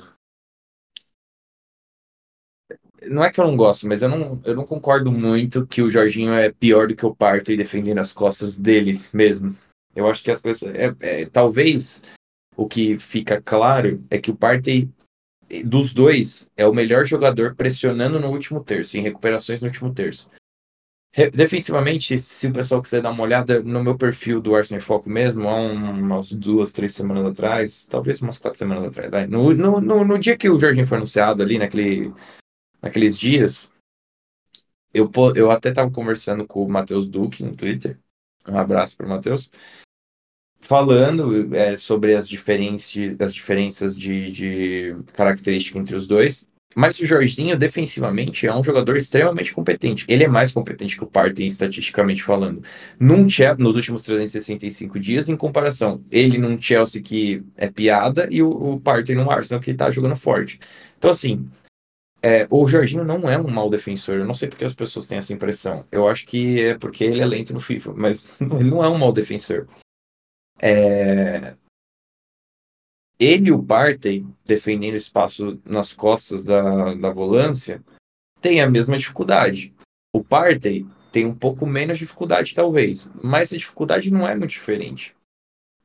Não 3.07 3.23
é 3.23 3.31
que 3.31 3.39
eu 3.39 3.45
não 3.45 3.55
gosto, 3.55 3.87
mas 3.87 4.01
eu 4.01 4.09
não, 4.09 4.39
eu 4.45 4.55
não 4.55 4.65
concordo 4.65 5.11
muito 5.11 5.65
que 5.67 5.81
o 5.81 5.89
Jorginho 5.89 6.33
é 6.33 6.51
pior 6.51 6.87
do 6.87 6.95
que 6.95 7.05
o 7.05 7.15
Partey 7.15 7.57
defendendo 7.57 7.99
as 7.99 8.13
costas 8.13 8.57
dele 8.57 9.01
mesmo. 9.11 9.55
Eu 9.95 10.07
acho 10.07 10.23
que 10.23 10.31
as 10.31 10.41
pessoas. 10.41 10.73
É, 10.75 10.95
é, 10.99 11.25
talvez 11.25 12.03
o 12.55 12.67
que 12.67 12.97
fica 12.97 13.41
claro 13.41 14.03
é 14.09 14.17
que 14.17 14.31
o 14.31 14.35
Partey 14.35 14.89
dos 15.61 15.93
dois, 15.93 16.49
é 16.55 16.65
o 16.65 16.73
melhor 16.73 17.05
jogador 17.05 17.53
pressionando 17.55 18.19
no 18.19 18.29
último 18.29 18.63
terço, 18.63 18.97
em 18.97 19.01
recuperações 19.01 19.61
no 19.61 19.67
último 19.67 19.93
terço. 19.93 20.29
Re 21.15 21.29
defensivamente, 21.29 22.19
se 22.19 22.47
o 22.47 22.53
pessoal 22.53 22.81
quiser 22.81 23.03
dar 23.03 23.11
uma 23.11 23.21
olhada 23.21 23.61
no 23.61 23.83
meu 23.83 23.95
perfil 23.95 24.41
do 24.41 24.55
Arsenal 24.55 24.81
Foco 24.81 25.07
mesmo, 25.07 25.47
há 25.47 25.55
umas 25.55 26.31
duas, 26.31 26.71
três 26.71 26.95
semanas 26.95 27.25
atrás, 27.27 27.85
talvez 27.85 28.19
umas 28.19 28.39
quatro 28.39 28.57
semanas 28.57 28.85
atrás. 28.85 29.29
No, 29.29 29.53
no, 29.53 29.79
no, 29.79 30.03
no 30.03 30.17
dia 30.17 30.35
que 30.35 30.49
o 30.49 30.57
Jorginho 30.57 30.87
foi 30.87 30.97
anunciado 30.97 31.43
ali, 31.43 31.59
naquele, 31.59 32.11
naqueles 32.83 33.17
dias, 33.17 33.71
eu, 34.93 35.09
eu 35.35 35.49
até 35.49 35.69
estava 35.69 35.89
conversando 35.89 36.45
com 36.45 36.63
o 36.63 36.69
Matheus 36.69 37.07
Duque 37.07 37.43
no 37.43 37.55
Twitter. 37.55 37.97
Um 38.47 38.57
abraço 38.57 38.95
para 38.95 39.07
o 39.07 39.09
Matheus 39.09 39.49
falando 40.63 41.53
é, 41.55 41.75
sobre 41.75 42.15
as, 42.15 42.27
diferenças, 42.27 42.95
as 43.19 43.33
diferenças 43.33 43.97
de, 43.97 44.31
de 44.31 44.95
característica 45.13 45.77
entre 45.77 45.95
os 45.95 46.07
dois. 46.07 46.47
Mas 46.75 46.97
o 46.99 47.05
Jorginho, 47.05 47.55
defensivamente, 47.55 48.47
é 48.47 48.55
um 48.55 48.63
jogador 48.63 48.97
extremamente 48.97 49.53
competente. 49.53 50.05
Ele 50.07 50.23
é 50.23 50.27
mais 50.27 50.51
competente 50.51 50.97
que 50.97 51.03
o 51.03 51.07
Partey, 51.07 51.45
estatisticamente 51.45 52.23
falando. 52.23 52.63
Num 52.99 53.29
Chelsea, 53.29 53.63
nos 53.63 53.75
últimos 53.75 54.03
365 54.03 54.99
dias, 54.99 55.29
em 55.29 55.37
comparação, 55.37 56.03
ele 56.09 56.39
num 56.39 56.59
Chelsea 56.59 57.01
que 57.01 57.43
é 57.55 57.69
piada 57.69 58.27
e 58.31 58.41
o, 58.41 58.49
o 58.49 58.79
Partey 58.79 59.15
num 59.15 59.29
Arsenal 59.29 59.61
que 59.61 59.73
tá 59.73 59.91
jogando 59.91 60.15
forte. 60.15 60.59
Então, 60.97 61.11
assim, 61.11 61.47
é, 62.25 62.47
o 62.49 62.65
Jorginho 62.65 63.03
não 63.03 63.29
é 63.29 63.37
um 63.37 63.49
mau 63.49 63.69
defensor. 63.69 64.15
Eu 64.15 64.25
não 64.25 64.33
sei 64.33 64.47
porque 64.47 64.63
as 64.63 64.73
pessoas 64.73 65.05
têm 65.05 65.17
essa 65.17 65.33
impressão. 65.33 65.85
Eu 65.91 66.07
acho 66.07 66.25
que 66.25 66.61
é 66.61 66.77
porque 66.77 67.03
ele 67.03 67.19
é 67.19 67.25
lento 67.25 67.53
no 67.53 67.59
FIFA, 67.59 67.93
mas 67.93 68.39
ele 68.39 68.69
não 68.69 68.81
é 68.81 68.87
um 68.87 68.97
mau 68.97 69.11
defensor. 69.11 69.67
É... 70.61 71.57
Ele 73.19 73.49
e 73.49 73.51
o 73.51 73.61
Partey, 73.61 74.25
defendendo 74.45 74.95
espaço 74.95 75.61
nas 75.65 75.91
costas 75.91 76.45
da, 76.45 76.93
da 76.95 77.09
volância, 77.11 77.83
tem 78.41 78.61
a 78.61 78.69
mesma 78.69 78.97
dificuldade. 78.97 79.73
O 80.13 80.23
Partey 80.23 80.85
tem 81.11 81.25
um 81.25 81.35
pouco 81.35 81.65
menos 81.65 81.97
dificuldade, 81.97 82.55
talvez, 82.55 83.11
mas 83.21 83.51
a 83.51 83.57
dificuldade 83.57 84.11
não 84.11 84.27
é 84.27 84.35
muito 84.35 84.51
diferente. 84.51 85.15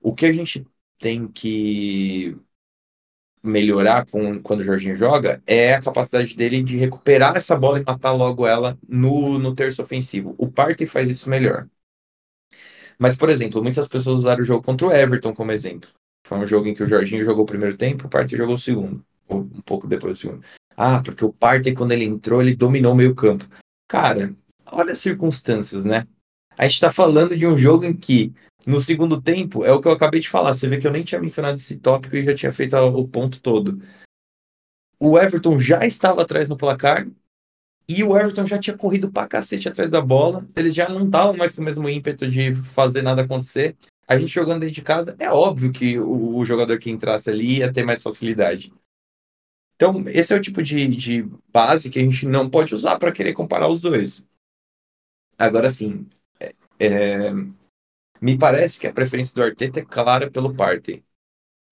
O 0.01 0.15
que 0.15 0.25
a 0.25 0.33
gente 0.33 0.65
tem 0.99 1.27
que 1.27 2.37
melhorar 3.43 4.07
com, 4.07 4.41
quando 4.41 4.61
o 4.61 4.65
Jorginho 4.65 4.97
joga 4.97 5.43
é 5.47 5.75
a 5.75 5.83
capacidade 5.83 6.35
dele 6.35 6.63
de 6.63 6.77
recuperar 6.77 7.37
essa 7.37 7.57
bola 7.57 7.81
e 7.81 7.85
matar 7.85 8.13
logo 8.13 8.47
ela 8.47 8.79
no, 8.89 9.39
no 9.39 9.55
terço 9.55 9.83
ofensivo. 9.83 10.35
O 10.39 10.51
Partey 10.51 10.87
faz 10.87 11.09
isso 11.09 11.29
melhor. 11.29 11.69
Mas, 12.99 13.15
por 13.15 13.31
exemplo, 13.31 13.63
muitas 13.63 13.89
pessoas 13.89 14.21
usaram 14.21 14.43
o 14.43 14.45
jogo 14.45 14.65
contra 14.65 14.87
o 14.87 14.93
Everton 14.93 15.35
como 15.35 15.53
exemplo. 15.53 15.89
Foi 16.27 16.39
um 16.39 16.47
jogo 16.47 16.67
em 16.67 16.75
que 16.75 16.83
o 16.83 16.87
Jorginho 16.87 17.25
jogou 17.25 17.45
o 17.45 17.47
primeiro 17.47 17.77
tempo, 17.77 18.07
o 18.07 18.11
Partey 18.11 18.37
jogou 18.37 18.57
o 18.57 18.59
segundo, 18.59 19.05
ou 19.29 19.41
um 19.41 19.61
pouco 19.63 19.87
depois 19.87 20.19
do 20.19 20.21
segundo. 20.21 20.45
Ah, 20.77 21.01
porque 21.03 21.25
o 21.25 21.33
Partey, 21.33 21.75
quando 21.75 21.93
ele 21.93 22.05
entrou, 22.05 22.43
ele 22.43 22.55
dominou 22.55 22.93
o 22.93 22.97
meio 22.97 23.15
campo. 23.15 23.45
Cara, 23.89 24.35
olha 24.67 24.93
as 24.93 24.99
circunstâncias, 24.99 25.85
né? 25.85 26.07
A 26.57 26.67
gente 26.67 26.81
tá 26.81 26.91
falando 26.91 27.37
de 27.37 27.47
um 27.47 27.57
jogo 27.57 27.85
em 27.85 27.95
que, 27.95 28.33
no 28.69 28.79
segundo 28.79 29.19
tempo, 29.21 29.65
é 29.65 29.73
o 29.73 29.81
que 29.81 29.89
eu 29.89 29.93
acabei 29.93 30.21
de 30.21 30.29
falar. 30.29 30.55
Você 30.55 30.69
vê 30.69 30.77
que 30.77 30.87
eu 30.87 30.93
nem 30.93 31.03
tinha 31.03 31.19
mencionado 31.19 31.55
esse 31.55 31.79
tópico 31.79 32.15
e 32.15 32.23
já 32.23 32.35
tinha 32.35 32.53
feito 32.53 32.77
o 32.77 33.09
ponto 33.09 33.41
todo. 33.41 33.81
O 35.01 35.19
Everton 35.19 35.59
já 35.59 35.87
estava 35.87 36.21
atrás 36.21 36.51
no 36.51 36.57
placar 36.57 37.09
e 37.89 38.05
o 38.05 38.15
Everton 38.15 38.47
já 38.47 38.59
tinha 38.59 38.77
corrido 38.77 39.11
pra 39.11 39.27
cacete 39.27 39.71
atrás 39.71 39.91
da 39.91 40.03
bola. 40.03 40.47
Eles 40.55 40.75
já 40.75 40.87
não 40.87 41.07
estavam 41.07 41.35
mais 41.35 41.55
com 41.55 41.63
o 41.63 41.65
mesmo 41.65 41.89
ímpeto 41.89 42.29
de 42.29 42.55
fazer 42.55 43.01
nada 43.01 43.23
acontecer. 43.23 43.75
A 44.07 44.19
gente 44.19 44.35
jogando 44.35 44.61
dentro 44.61 44.75
de 44.75 44.83
casa, 44.83 45.17
é 45.19 45.31
óbvio 45.31 45.73
que 45.73 45.99
o, 45.99 46.45
jogador 46.45 46.79
que 46.79 46.91
entrasse 46.91 47.31
ali 47.31 47.61
ia 47.61 47.73
ter 47.73 47.85
mais 47.85 48.03
facilidade. 48.03 48.71
Então, 49.77 50.05
esse 50.09 50.35
é 50.35 50.37
o 50.37 50.41
tipo 50.43 50.63
de, 50.63 50.87
de 50.89 51.23
base 51.51 51.89
que 51.89 51.99
a 51.99 52.03
gente 52.03 52.27
não 52.27 52.51
pode 52.51 52.75
usar 52.75 52.99
para 52.99 53.13
querer 53.13 53.33
comparar 53.33 53.69
os 53.69 53.81
dois. 53.81 54.23
Agora, 55.39 55.71
sim, 55.71 56.07
é, 56.39 56.53
é, 56.79 57.33
me 58.21 58.39
parece 58.39 58.79
que 58.79 58.87
a 58.87 58.93
preferência 58.93 59.35
do 59.35 59.43
Arteta 59.43 59.81
é 59.81 59.85
clara 59.85 60.31
pelo 60.31 60.55
Partey. 60.55 61.05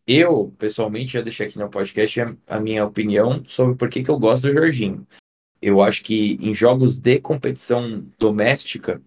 Eu, 0.06 0.54
pessoalmente, 0.58 1.12
já 1.12 1.20
deixei 1.20 1.48
aqui 1.48 1.58
no 1.58 1.68
podcast 1.68 2.20
a, 2.46 2.60
minha 2.60 2.84
opinião 2.84 3.44
sobre 3.46 3.74
por 3.76 3.90
que, 3.90 4.04
que 4.04 4.10
eu 4.10 4.18
gosto 4.18 4.46
do 4.46 4.52
Jorginho 4.52 5.06
eu 5.60 5.82
acho 5.82 6.04
que 6.04 6.34
em 6.40 6.54
jogos 6.54 6.98
de 6.98 7.20
competição 7.20 8.04
doméstica, 8.18 9.02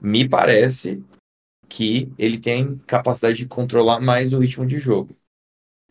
me 0.00 0.28
parece 0.28 1.02
que 1.68 2.12
ele 2.18 2.38
tem 2.38 2.78
capacidade 2.86 3.38
de 3.38 3.46
controlar 3.46 4.00
mais 4.00 4.32
o 4.32 4.38
ritmo 4.38 4.66
de 4.66 4.78
jogo. 4.78 5.16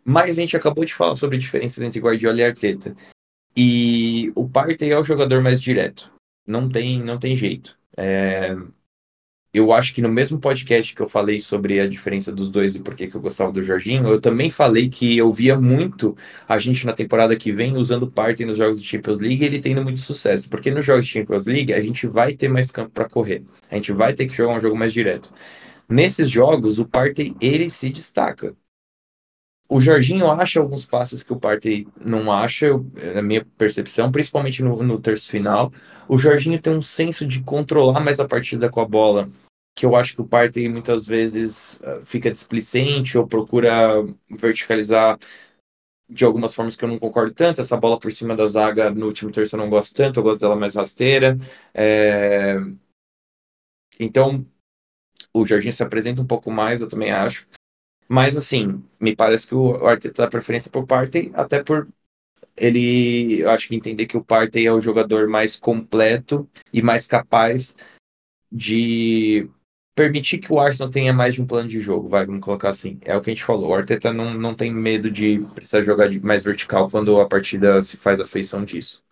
Mas 0.06 0.38
a 0.38 0.42
gente 0.42 0.56
acabou 0.56 0.86
de 0.86 0.94
falar 0.94 1.16
sobre 1.16 1.38
diferenças 1.38 1.82
entre 1.82 2.00
Guardiola 2.00 2.40
e 2.40 2.44
Arteta. 2.44 2.96
E 3.58 4.32
o 4.36 4.48
Partey 4.48 4.92
é 4.92 4.98
o 5.00 5.04
jogador 5.04 5.42
mais 5.42 5.62
direto. 5.62 6.14
Não 6.48 6.70
tem, 6.70 7.02
não 7.04 7.20
tem 7.20 7.36
jeito. 7.36 7.78
É, 7.98 8.56
eu 9.56 9.72
acho 9.72 9.94
que 9.94 10.02
no 10.02 10.10
mesmo 10.10 10.38
podcast 10.38 10.94
que 10.94 11.02
eu 11.02 11.08
falei 11.08 11.40
sobre 11.40 11.80
a 11.80 11.88
diferença 11.88 12.30
dos 12.30 12.50
dois 12.50 12.76
e 12.76 12.80
por 12.80 12.94
que 12.94 13.10
eu 13.16 13.22
gostava 13.22 13.54
do 13.54 13.64
Jorginho, 13.64 14.10
eu 14.10 14.20
também 14.20 14.50
falei 14.50 14.90
que 14.90 15.18
eu 15.18 15.32
via 15.32 15.58
muito 15.58 16.18
a 16.46 16.60
gente 16.60 16.86
na 16.86 16.92
temporada 16.92 17.38
que 17.38 17.54
vem 17.54 17.78
usando 17.78 18.12
parte 18.12 18.44
nos 18.44 18.58
jogos 18.58 18.82
de 18.82 18.86
Champions 18.86 19.22
League 19.22 19.42
e 19.42 19.46
ele 19.46 19.62
tendo 19.62 19.82
muito 19.82 20.02
sucesso. 20.02 20.50
Porque 20.50 20.70
nos 20.72 20.84
jogos 20.86 21.06
de 21.06 21.12
Champions 21.14 21.46
League 21.46 21.74
a 21.74 21.82
gente 21.82 22.06
vai 22.06 22.34
ter 22.34 22.50
mais 22.50 22.70
campo 22.70 22.92
para 22.92 23.08
correr. 23.08 23.44
A 23.72 23.76
gente 23.76 23.94
vai 23.94 24.14
ter 24.14 24.28
que 24.28 24.36
jogar 24.36 24.56
um 24.56 24.60
jogo 24.60 24.76
mais 24.76 24.92
direto. 24.92 25.32
Nesses 25.88 26.30
jogos, 26.30 26.78
o 26.78 26.86
Partey 26.86 27.34
ele 27.40 27.70
se 27.70 27.90
destaca. 27.90 28.54
O 29.70 29.80
Jorginho 29.80 30.30
acha 30.30 30.60
alguns 30.60 30.86
passes 30.86 31.24
que 31.24 31.32
o 31.32 31.40
Partey 31.40 31.88
não 32.04 32.32
acha, 32.32 32.72
na 33.16 33.22
minha 33.22 33.46
percepção, 33.58 34.12
principalmente 34.12 34.62
no, 34.62 34.84
no 34.84 35.00
terço 35.00 35.30
final. 35.30 35.72
O 36.10 36.18
Jorginho 36.18 36.62
tem 36.62 36.74
um 36.74 36.82
senso 36.82 37.26
de 37.26 37.42
controlar 37.42 38.02
mais 38.02 38.20
a 38.20 38.28
partida 38.28 38.70
com 38.70 38.82
a 38.82 38.86
bola 38.86 39.30
que 39.76 39.86
eu 39.86 39.96
acho 39.96 40.16
que 40.16 40.22
o 40.22 40.28
Partey 40.28 40.70
muitas 40.70 41.06
vezes 41.06 41.80
uh, 41.82 42.06
fica 42.06 42.32
displicente 42.32 43.18
ou 43.18 43.28
procura 43.28 44.02
verticalizar 44.30 45.20
de 46.10 46.24
algumas 46.24 46.54
formas 46.54 46.76
que 46.76 46.86
eu 46.86 46.90
não 46.90 46.98
concordo 46.98 47.34
tanto. 47.34 47.62
Essa 47.62 47.76
bola 47.76 48.00
por 48.00 48.12
cima 48.12 48.36
da 48.36 48.48
zaga 48.48 48.90
no 48.90 49.06
último 49.08 49.32
terço 49.32 49.56
eu 49.56 49.60
não 49.60 49.70
gosto 49.70 49.94
tanto, 49.94 50.20
eu 50.20 50.24
gosto 50.24 50.42
dela 50.42 50.56
mais 50.56 50.76
rasteira. 50.76 51.38
É... 51.74 52.56
Então, 54.00 54.46
o 55.34 55.46
Jorginho 55.46 55.74
se 55.74 55.84
apresenta 55.84 56.22
um 56.22 56.28
pouco 56.28 56.52
mais, 56.52 56.80
eu 56.82 56.88
também 56.88 57.12
acho. 57.12 57.48
Mas, 58.08 58.38
assim, 58.38 58.84
me 59.00 59.16
parece 59.16 59.48
que 59.48 59.56
o 59.56 59.86
Arteta 59.86 60.24
dá 60.24 60.30
preferência 60.30 60.72
por 60.72 60.86
Partey, 60.86 61.32
até 61.34 61.64
por 61.64 61.88
ele, 62.56 63.42
eu 63.42 63.50
acho 63.50 63.68
que 63.68 63.76
entender 63.76 64.06
que 64.06 64.18
o 64.18 64.24
Partey 64.24 64.66
é 64.66 64.72
o 64.72 64.80
jogador 64.80 65.28
mais 65.28 65.58
completo 65.58 66.50
e 66.72 66.82
mais 66.82 67.08
capaz 67.08 67.76
de 68.52 69.50
permitir 69.96 70.40
que 70.40 70.52
o 70.52 70.60
Arsenal 70.60 70.92
tenha 70.92 71.14
mais 71.14 71.36
de 71.36 71.42
um 71.42 71.48
plano 71.48 71.70
de 71.70 71.80
jogo, 71.80 72.10
vai, 72.10 72.26
vamos 72.26 72.42
colocar 72.42 72.70
assim. 72.70 73.00
É 73.02 73.16
o 73.16 73.22
que 73.22 73.30
a 73.32 73.34
gente 73.34 73.44
falou. 73.44 73.70
O 73.70 73.74
Arteta 73.74 74.14
não, 74.14 74.34
não 74.34 74.54
tem 74.54 74.74
medo 74.74 75.10
de 75.10 75.40
precisar 75.56 75.82
jogar 75.82 76.10
de 76.10 76.20
mais 76.20 76.44
vertical 76.44 76.90
quando 76.90 77.20
a 77.20 77.28
partida 77.28 77.82
se 77.82 77.98
faz 77.98 78.20
a 78.20 78.26
feição 78.26 78.66
disso. 78.66 79.04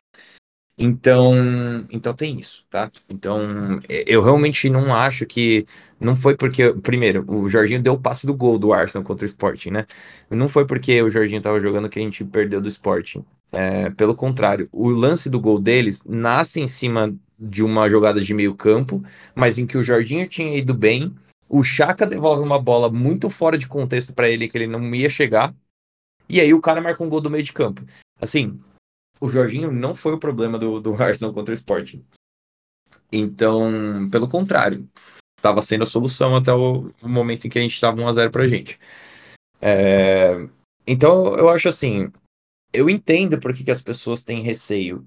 Então, 0.78 1.88
então 1.92 2.14
tem 2.16 2.40
isso, 2.40 2.66
tá? 2.70 2.92
Então, 3.08 3.80
eu 3.88 4.24
realmente 4.24 4.70
não 4.70 4.94
acho 4.94 5.26
que 5.26 5.66
não 6.00 6.16
foi 6.16 6.36
porque 6.36 6.74
primeiro, 6.74 7.24
o 7.32 7.48
Jorginho 7.48 7.82
deu 7.82 7.94
o 7.94 8.02
passe 8.02 8.26
do 8.26 8.34
gol 8.34 8.58
do 8.58 8.74
Arsenal 8.74 9.06
contra 9.06 9.24
o 9.24 9.28
Sporting, 9.28 9.70
né? 9.70 9.86
Não 10.30 10.50
foi 10.50 10.66
porque 10.66 11.02
o 11.02 11.10
Jorginho 11.12 11.38
estava 11.38 11.60
jogando 11.60 11.90
que 11.90 12.00
a 12.00 12.02
gente 12.02 12.26
perdeu 12.26 12.60
do 12.60 12.68
Sporting. 12.68 13.24
É, 13.52 13.92
pelo 13.92 14.16
contrário, 14.16 14.68
o 14.72 14.90
lance 14.90 15.30
do 15.30 15.40
gol 15.40 15.60
deles 15.60 16.04
nasce 16.06 16.60
em 16.60 16.68
cima 16.68 17.16
de 17.44 17.64
uma 17.64 17.90
jogada 17.90 18.22
de 18.22 18.34
meio 18.34 18.56
campo, 18.56 19.04
mas 19.36 19.58
em 19.58 19.68
que 19.68 19.78
o 19.78 19.84
Jorginho 19.84 20.28
tinha 20.28 20.58
ido 20.58 20.74
bem, 20.74 21.14
o 21.50 21.64
Chaka 21.64 22.06
devolve 22.06 22.42
uma 22.42 22.60
bola 22.60 22.90
muito 22.90 23.30
fora 23.30 23.58
de 23.58 23.68
contexto 23.68 24.14
para 24.14 24.30
ele 24.30 24.48
que 24.48 24.58
ele 24.58 24.68
não 24.68 24.94
ia 24.96 25.10
chegar, 25.10 25.54
e 26.30 26.40
aí 26.40 26.54
o 26.54 26.62
cara 26.62 26.82
marca 26.82 27.04
um 27.04 27.10
gol 27.10 27.22
do 27.22 27.30
meio 27.30 27.44
de 27.44 27.54
campo. 27.54 27.84
Assim, 28.20 28.60
o 29.20 29.30
Jorginho 29.30 29.72
não 29.72 29.94
foi 29.94 30.14
o 30.14 30.20
problema 30.20 30.58
do, 30.58 30.80
do 30.80 30.94
Arsenal 31.02 31.34
contra 31.34 31.52
o 31.52 31.56
Sporting. 31.56 32.04
Então, 33.12 34.10
pelo 34.10 34.28
contrário, 34.28 34.88
estava 35.38 35.62
sendo 35.62 35.84
a 35.84 35.88
solução 35.88 36.36
até 36.36 36.54
o, 36.54 36.92
momento 37.02 37.46
em 37.46 37.50
que 37.50 37.60
a 37.60 37.62
gente 37.62 37.74
estava 37.74 38.02
1x0 38.02 38.32
pra 38.32 38.48
gente. 38.48 38.80
É, 39.62 40.48
então, 40.88 41.36
eu 41.38 41.50
acho 41.50 41.70
assim, 41.70 42.12
eu 42.74 42.90
entendo 42.90 43.40
por 43.40 43.54
que, 43.54 43.64
que 43.64 43.72
as 43.72 43.82
pessoas 43.82 44.24
têm 44.24 44.42
receio 44.42 45.06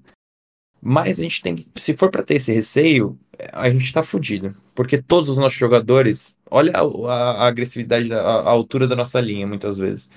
mas 0.81 1.19
a 1.19 1.23
gente 1.23 1.41
tem 1.41 1.55
que, 1.55 1.67
se 1.75 1.95
for 1.95 2.09
para 2.09 2.23
ter 2.23 2.35
esse 2.35 2.53
receio, 2.53 3.17
a 3.53 3.69
gente 3.69 3.91
tá 3.91 4.03
fudido. 4.03 4.53
Porque 4.73 5.01
todos 5.01 5.29
os 5.29 5.37
nossos 5.37 5.57
jogadores, 5.57 6.35
olha 6.49 6.73
a, 6.75 6.81
a, 6.81 7.31
a 7.43 7.47
agressividade, 7.47 8.11
a, 8.13 8.19
a, 8.19 8.49
altura 8.49 8.87
da 8.87 8.95
nossa 8.95 9.19
linha, 9.19 9.47
muitas 9.47 9.77
vezes. 9.77 10.09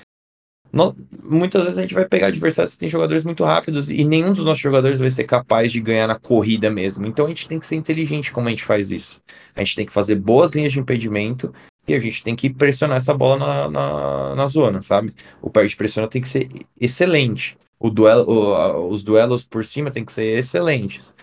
No, 0.73 0.95
muitas 1.23 1.65
vezes 1.65 1.78
a 1.78 1.82
gente 1.82 1.95
vai 1.95 2.07
pegar 2.07 2.28
adversários 2.28 2.74
que 2.74 2.81
tem 2.81 2.89
jogadores 2.89 3.24
muito 3.24 3.43
rápidos 3.43 3.91
e 3.91 4.05
nenhum 4.05 4.32
dos 4.32 4.45
nossos 4.45 4.62
jogadores 4.62 5.01
vai 5.01 5.11
ser 5.11 5.24
capaz 5.24 5.73
de 5.73 5.81
ganhar 5.81 6.07
na 6.07 6.15
corrida 6.15 6.70
mesmo. 6.70 7.07
Então 7.07 7.27
a 7.27 7.28
gente 7.28 7.49
tem 7.49 7.59
que 7.59 7.66
ser 7.66 7.74
inteligente 7.74 8.31
como 8.31 8.47
a 8.47 8.51
gente 8.51 8.62
faz 8.62 8.93
isso. 8.93 9.20
A 9.57 9.61
gente 9.61 9.74
tem 9.74 9.87
que 9.87 9.93
fazer 9.93 10.15
boas 10.15 10.53
linhas 10.53 10.73
de 10.73 10.78
impedimento 10.78 11.53
e 11.89 11.95
a 11.95 11.99
gente 11.99 12.23
tem 12.23 12.37
que 12.37 12.49
pressionar 12.49 12.99
essa 12.99 13.12
bola 13.12 13.39
na, 13.39 13.70
na, 13.70 14.35
na 14.37 14.47
zona, 14.47 14.81
sabe? 14.81 15.12
O 15.43 15.51
pé 15.51 15.66
de 15.66 15.74
pressiona 15.74 16.07
tem 16.07 16.23
que 16.23 16.28
ser 16.28 16.49
excelente 16.81 17.57
o 17.81 17.89
duelo, 17.89 18.31
o, 18.31 18.90
os 18.90 19.02
duelos 19.02 19.43
por 19.43 19.65
cima 19.65 19.90
tem 19.90 20.05
que 20.05 20.12
ser 20.12 20.27
excelentes. 20.39 21.15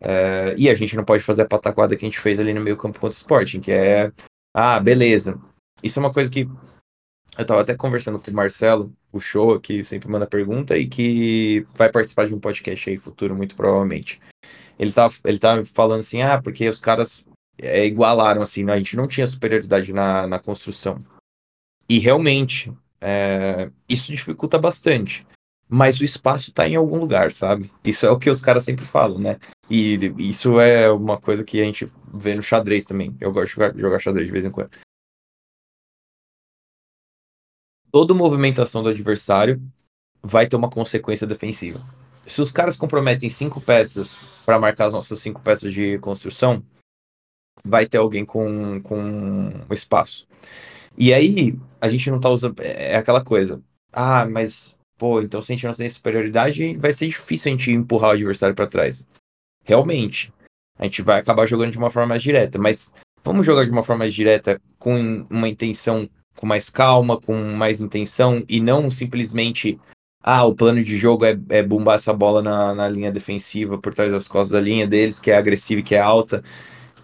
É, 0.00 0.54
e 0.58 0.68
a 0.68 0.74
gente 0.74 0.96
não 0.96 1.04
pode 1.04 1.22
fazer 1.22 1.42
a 1.42 1.48
pataquada 1.48 1.94
que 1.94 2.04
a 2.04 2.08
gente 2.08 2.18
fez 2.18 2.40
ali 2.40 2.52
no 2.52 2.60
meio 2.60 2.76
campo 2.76 2.98
contra 2.98 3.14
o 3.14 3.16
Sporting, 3.16 3.60
que 3.60 3.70
é, 3.70 4.10
ah, 4.52 4.80
beleza. 4.80 5.40
Isso 5.82 5.98
é 5.98 6.02
uma 6.02 6.12
coisa 6.12 6.30
que 6.30 6.48
eu 7.38 7.46
tava 7.46 7.60
até 7.60 7.76
conversando 7.76 8.18
com 8.18 8.30
o 8.30 8.34
Marcelo, 8.34 8.92
o 9.12 9.20
show, 9.20 9.60
que 9.60 9.84
sempre 9.84 10.08
manda 10.08 10.26
pergunta 10.26 10.76
e 10.76 10.88
que 10.88 11.64
vai 11.74 11.90
participar 11.90 12.26
de 12.26 12.34
um 12.34 12.40
podcast 12.40 12.90
aí 12.90 12.96
futuro, 12.96 13.36
muito 13.36 13.54
provavelmente. 13.54 14.20
Ele 14.78 14.90
tá, 14.90 15.08
ele 15.24 15.38
tá 15.38 15.64
falando 15.64 16.00
assim, 16.00 16.22
ah, 16.22 16.40
porque 16.42 16.68
os 16.68 16.80
caras 16.80 17.24
é, 17.58 17.86
igualaram, 17.86 18.42
assim, 18.42 18.64
né? 18.64 18.72
a 18.72 18.78
gente 18.78 18.96
não 18.96 19.06
tinha 19.06 19.26
superioridade 19.26 19.92
na, 19.92 20.26
na 20.26 20.38
construção. 20.38 21.04
E 21.88 21.98
realmente, 21.98 22.72
é, 23.00 23.70
isso 23.88 24.12
dificulta 24.12 24.58
bastante 24.58 25.26
mas 25.72 26.00
o 26.00 26.04
espaço 26.04 26.52
tá 26.52 26.68
em 26.68 26.74
algum 26.74 26.98
lugar, 26.98 27.30
sabe? 27.30 27.70
Isso 27.84 28.04
é 28.04 28.10
o 28.10 28.18
que 28.18 28.28
os 28.28 28.42
caras 28.42 28.64
sempre 28.64 28.84
falam, 28.84 29.20
né? 29.20 29.38
E 29.70 29.96
isso 30.18 30.58
é 30.58 30.90
uma 30.90 31.16
coisa 31.16 31.44
que 31.44 31.60
a 31.60 31.64
gente 31.64 31.88
vê 32.12 32.34
no 32.34 32.42
xadrez 32.42 32.84
também. 32.84 33.16
Eu 33.20 33.30
gosto 33.30 33.46
de 33.46 33.52
jogar, 33.52 33.78
jogar 33.78 33.98
xadrez 34.00 34.26
de 34.26 34.32
vez 34.32 34.44
em 34.44 34.50
quando. 34.50 34.70
Toda 37.92 38.12
movimentação 38.12 38.82
do 38.82 38.88
adversário 38.88 39.62
vai 40.20 40.48
ter 40.48 40.56
uma 40.56 40.68
consequência 40.68 41.24
defensiva. 41.24 41.80
Se 42.26 42.40
os 42.40 42.50
caras 42.50 42.76
comprometem 42.76 43.30
cinco 43.30 43.60
peças 43.60 44.18
para 44.44 44.58
marcar 44.58 44.86
as 44.86 44.92
nossas 44.92 45.20
cinco 45.20 45.40
peças 45.40 45.72
de 45.72 45.98
construção, 46.00 46.64
vai 47.64 47.86
ter 47.86 47.98
alguém 47.98 48.24
com, 48.24 48.80
com 48.82 49.52
espaço. 49.70 50.26
E 50.98 51.14
aí, 51.14 51.56
a 51.80 51.88
gente 51.88 52.10
não 52.10 52.18
tá 52.18 52.28
usando. 52.28 52.60
É 52.60 52.96
aquela 52.96 53.24
coisa. 53.24 53.62
Ah, 53.92 54.26
mas 54.26 54.76
pô, 55.00 55.22
então 55.22 55.40
se 55.40 55.50
a 55.50 55.56
gente 55.56 55.66
não 55.66 55.72
tem 55.72 55.88
superioridade, 55.88 56.76
vai 56.76 56.92
ser 56.92 57.06
difícil 57.06 57.48
a 57.48 57.56
gente 57.56 57.70
empurrar 57.70 58.10
o 58.10 58.12
adversário 58.12 58.54
para 58.54 58.66
trás. 58.66 59.06
Realmente. 59.64 60.30
A 60.78 60.84
gente 60.84 61.00
vai 61.00 61.18
acabar 61.18 61.46
jogando 61.46 61.72
de 61.72 61.78
uma 61.78 61.90
forma 61.90 62.10
mais 62.10 62.22
direta, 62.22 62.58
mas 62.58 62.92
vamos 63.24 63.46
jogar 63.46 63.64
de 63.64 63.70
uma 63.70 63.82
forma 63.82 64.00
mais 64.00 64.14
direta 64.14 64.60
com 64.78 65.24
uma 65.30 65.48
intenção 65.48 66.08
com 66.36 66.46
mais 66.46 66.68
calma, 66.68 67.18
com 67.18 67.34
mais 67.34 67.80
intenção 67.80 68.44
e 68.48 68.60
não 68.60 68.90
simplesmente 68.90 69.78
ah, 70.22 70.44
o 70.44 70.54
plano 70.54 70.82
de 70.84 70.98
jogo 70.98 71.24
é, 71.24 71.38
é 71.48 71.62
bombar 71.62 71.96
essa 71.96 72.12
bola 72.12 72.42
na, 72.42 72.74
na 72.74 72.88
linha 72.88 73.10
defensiva 73.10 73.78
por 73.78 73.94
trás 73.94 74.12
das 74.12 74.28
costas 74.28 74.50
da 74.50 74.60
linha 74.60 74.86
deles, 74.86 75.18
que 75.18 75.30
é 75.30 75.36
agressiva 75.36 75.80
e 75.80 75.84
que 75.84 75.94
é 75.94 76.00
alta. 76.00 76.44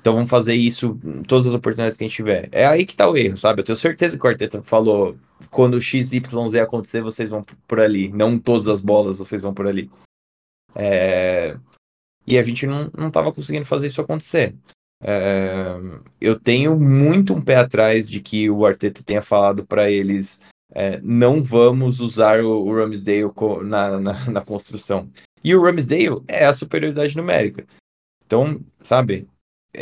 Então 0.06 0.14
vamos 0.14 0.30
fazer 0.30 0.54
isso 0.54 0.96
todas 1.26 1.46
as 1.48 1.52
oportunidades 1.52 1.96
que 1.96 2.04
a 2.04 2.06
gente 2.06 2.14
tiver. 2.14 2.48
É 2.52 2.64
aí 2.64 2.86
que 2.86 2.94
tá 2.94 3.10
o 3.10 3.16
erro, 3.16 3.36
sabe? 3.36 3.60
Eu 3.60 3.64
tenho 3.64 3.74
certeza 3.74 4.16
que 4.16 4.24
o 4.24 4.28
Arteta 4.28 4.62
falou: 4.62 5.18
quando 5.50 5.80
XYZ 5.80 6.22
acontecer, 6.62 7.02
vocês 7.02 7.28
vão 7.28 7.44
por 7.66 7.80
ali. 7.80 8.08
Não 8.12 8.38
todas 8.38 8.68
as 8.68 8.80
bolas 8.80 9.18
vocês 9.18 9.42
vão 9.42 9.52
por 9.52 9.66
ali. 9.66 9.90
É... 10.76 11.56
E 12.24 12.38
a 12.38 12.42
gente 12.44 12.68
não, 12.68 12.88
não 12.96 13.10
tava 13.10 13.32
conseguindo 13.32 13.66
fazer 13.66 13.88
isso 13.88 14.00
acontecer. 14.00 14.54
É... 15.02 15.74
Eu 16.20 16.38
tenho 16.38 16.78
muito 16.78 17.34
um 17.34 17.42
pé 17.42 17.56
atrás 17.56 18.08
de 18.08 18.20
que 18.20 18.48
o 18.48 18.64
Arteta 18.64 19.02
tenha 19.02 19.22
falado 19.22 19.66
para 19.66 19.90
eles: 19.90 20.40
é, 20.72 21.00
não 21.02 21.42
vamos 21.42 21.98
usar 21.98 22.38
o, 22.44 22.64
o 22.64 22.72
Ramsdale 22.72 23.24
na, 23.64 23.98
na, 23.98 24.30
na 24.30 24.40
construção. 24.40 25.10
E 25.42 25.52
o 25.52 25.60
Ramsdale 25.60 26.22
é 26.28 26.46
a 26.46 26.52
superioridade 26.52 27.16
numérica. 27.16 27.66
Então, 28.24 28.60
sabe, 28.82 29.28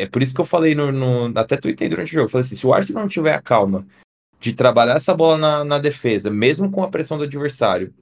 é 0.03 0.07
por 0.07 0.23
isso 0.23 0.35
que 0.35 0.41
eu 0.41 0.45
falei 0.45 0.75
no, 0.75 0.91
no 0.93 1.39
até 1.39 1.57
tuitei 1.57 1.89
durante 1.89 2.11
o 2.11 2.15
jogo. 2.15 2.29
Falei 2.29 2.45
assim, 2.45 2.57
se 2.57 2.67
o 2.67 2.75
Arsenal 2.75 3.03
não 3.03 3.09
tiver 3.09 3.35
a 3.35 3.43
calma 3.43 3.87
de 4.41 4.55
trabalhar 4.55 4.97
essa 4.97 5.15
bola 5.15 5.39
na, 5.39 5.65
na 5.65 5.79
defesa, 5.79 6.31
mesmo 6.31 6.71
com 6.71 6.83
a 6.83 6.91
pressão 6.91 7.17
do 7.17 7.25
adversário, 7.25 7.95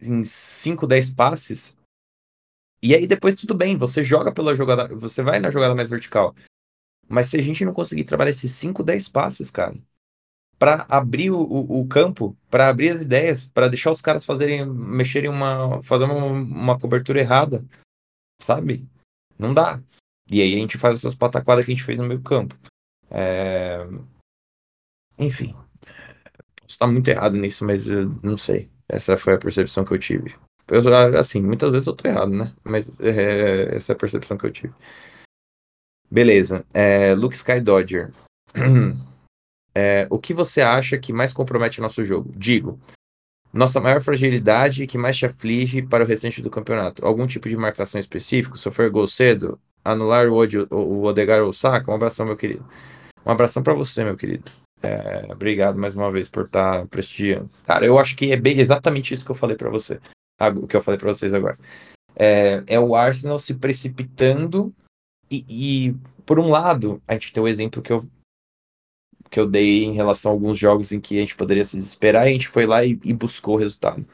em 0.00 0.24
5, 0.24 0.86
10 0.86 1.14
passes, 1.14 1.76
e 2.82 2.94
aí 2.94 3.06
depois 3.06 3.36
tudo 3.36 3.54
bem, 3.54 3.76
você 3.76 4.02
joga 4.02 4.32
pela 4.32 4.56
jogada, 4.56 4.88
você 4.94 5.22
vai 5.22 5.38
na 5.38 5.50
jogada 5.50 5.74
mais 5.74 5.88
vertical. 5.88 6.34
Mas 7.08 7.28
se 7.28 7.38
a 7.38 7.42
gente 7.42 7.64
não 7.64 7.72
conseguir 7.72 8.04
trabalhar 8.04 8.30
esses 8.30 8.50
5, 8.52 8.82
10 8.82 9.08
passes, 9.08 9.50
cara, 9.50 9.76
para 10.58 10.86
abrir 10.88 11.30
o, 11.30 11.40
o, 11.40 11.80
o 11.80 11.88
campo, 11.88 12.36
para 12.48 12.68
abrir 12.68 12.90
as 12.90 13.02
ideias, 13.02 13.46
para 13.46 13.68
deixar 13.68 13.90
os 13.90 14.00
caras 14.00 14.24
fazerem, 14.24 14.64
mexerem 14.64 15.28
uma, 15.28 15.82
fazer 15.82 16.04
uma, 16.04 16.14
uma 16.14 16.78
cobertura 16.78 17.20
errada, 17.20 17.64
sabe? 18.40 18.88
Não 19.38 19.52
dá. 19.52 19.82
E 20.30 20.40
aí 20.40 20.54
a 20.54 20.58
gente 20.58 20.78
faz 20.78 20.96
essas 20.96 21.14
pataquadas 21.14 21.64
que 21.64 21.72
a 21.72 21.74
gente 21.74 21.84
fez 21.84 21.98
no 21.98 22.06
meio 22.06 22.20
campo. 22.20 22.56
É... 23.10 23.86
Enfim. 25.18 25.54
Posso 26.56 26.68
estar 26.68 26.86
muito 26.86 27.08
errado 27.08 27.36
nisso, 27.36 27.64
mas 27.64 27.86
eu 27.86 28.08
não 28.22 28.36
sei. 28.36 28.70
Essa 28.88 29.16
foi 29.16 29.34
a 29.34 29.38
percepção 29.38 29.84
que 29.84 29.92
eu 29.92 29.98
tive. 29.98 30.34
Eu, 30.68 31.18
assim, 31.18 31.42
muitas 31.42 31.72
vezes 31.72 31.86
eu 31.86 31.94
tô 31.94 32.08
errado, 32.08 32.30
né? 32.30 32.54
Mas 32.64 32.98
é, 33.00 33.74
essa 33.76 33.92
é 33.92 33.94
a 33.94 33.98
percepção 33.98 34.38
que 34.38 34.46
eu 34.46 34.52
tive. 34.52 34.72
Beleza. 36.10 36.64
É, 36.72 37.14
Luke 37.14 37.36
Sky 37.36 37.60
Dodger. 37.60 38.12
É, 39.74 40.06
o 40.10 40.18
que 40.18 40.34
você 40.34 40.60
acha 40.60 40.98
que 40.98 41.14
mais 41.14 41.32
compromete 41.32 41.80
o 41.80 41.82
nosso 41.82 42.04
jogo? 42.04 42.30
Digo, 42.36 42.78
nossa 43.52 43.80
maior 43.80 44.02
fragilidade 44.02 44.86
que 44.86 44.98
mais 44.98 45.16
te 45.16 45.24
aflige 45.24 45.82
para 45.82 46.04
o 46.04 46.06
restante 46.06 46.42
do 46.42 46.50
campeonato. 46.50 47.04
Algum 47.06 47.26
tipo 47.26 47.48
de 47.48 47.56
marcação 47.56 47.98
específico? 47.98 48.58
Sofrer 48.58 48.90
gol 48.90 49.06
cedo? 49.06 49.58
Anular 49.84 50.28
o, 50.28 50.34
Odi, 50.34 50.58
o 50.58 51.02
Odegar 51.02 51.42
ou 51.42 51.52
Saka, 51.52 51.90
um 51.90 51.94
abração, 51.94 52.26
meu 52.26 52.36
querido. 52.36 52.64
Um 53.24 53.30
abração 53.30 53.62
para 53.62 53.74
você, 53.74 54.04
meu 54.04 54.16
querido. 54.16 54.50
É, 54.82 55.32
obrigado 55.32 55.78
mais 55.78 55.94
uma 55.94 56.10
vez 56.10 56.28
por 56.28 56.46
estar 56.46 56.80
tá 56.80 56.86
prestigiando. 56.86 57.50
Cara, 57.64 57.86
eu 57.86 57.98
acho 57.98 58.16
que 58.16 58.32
é 58.32 58.36
bem 58.36 58.58
exatamente 58.58 59.14
isso 59.14 59.24
que 59.24 59.30
eu 59.30 59.36
falei 59.36 59.56
para 59.56 59.70
você. 59.70 60.00
O 60.60 60.66
que 60.66 60.76
eu 60.76 60.82
falei 60.82 60.98
para 60.98 61.12
vocês 61.12 61.32
agora. 61.32 61.56
É, 62.16 62.64
é, 62.66 62.80
o 62.80 62.96
Arsenal 62.96 63.38
se 63.38 63.54
precipitando 63.54 64.74
e, 65.30 65.44
e, 65.48 65.96
por 66.26 66.38
um 66.38 66.50
lado, 66.50 67.00
a 67.06 67.14
gente 67.14 67.32
tem 67.32 67.42
o 67.42 67.48
exemplo 67.48 67.80
que 67.80 67.92
eu, 67.92 68.04
que 69.30 69.38
eu 69.38 69.48
dei 69.48 69.84
em 69.84 69.92
relação 69.92 70.32
a 70.32 70.34
alguns 70.34 70.58
jogos 70.58 70.90
em 70.90 71.00
que 71.00 71.16
a 71.16 71.20
gente 71.20 71.36
poderia 71.36 71.64
se 71.64 71.76
desesperar 71.76 72.26
e 72.26 72.30
a 72.30 72.32
gente 72.32 72.48
foi 72.48 72.66
lá 72.66 72.84
e, 72.84 72.98
e 73.04 73.12
buscou 73.12 73.54
o 73.54 73.58
resultado. 73.58 74.04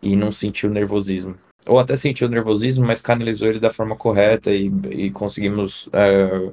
E 0.00 0.16
não 0.16 0.32
sentiu 0.32 0.70
nervosismo 0.70 1.38
ou 1.68 1.78
até 1.78 1.96
sentiu 1.96 2.28
nervosismo, 2.28 2.86
mas 2.86 3.02
canalizou 3.02 3.48
ele 3.48 3.60
da 3.60 3.72
forma 3.72 3.96
correta 3.96 4.52
e, 4.52 4.66
e 4.90 5.10
conseguimos 5.10 5.88
é, 5.92 6.52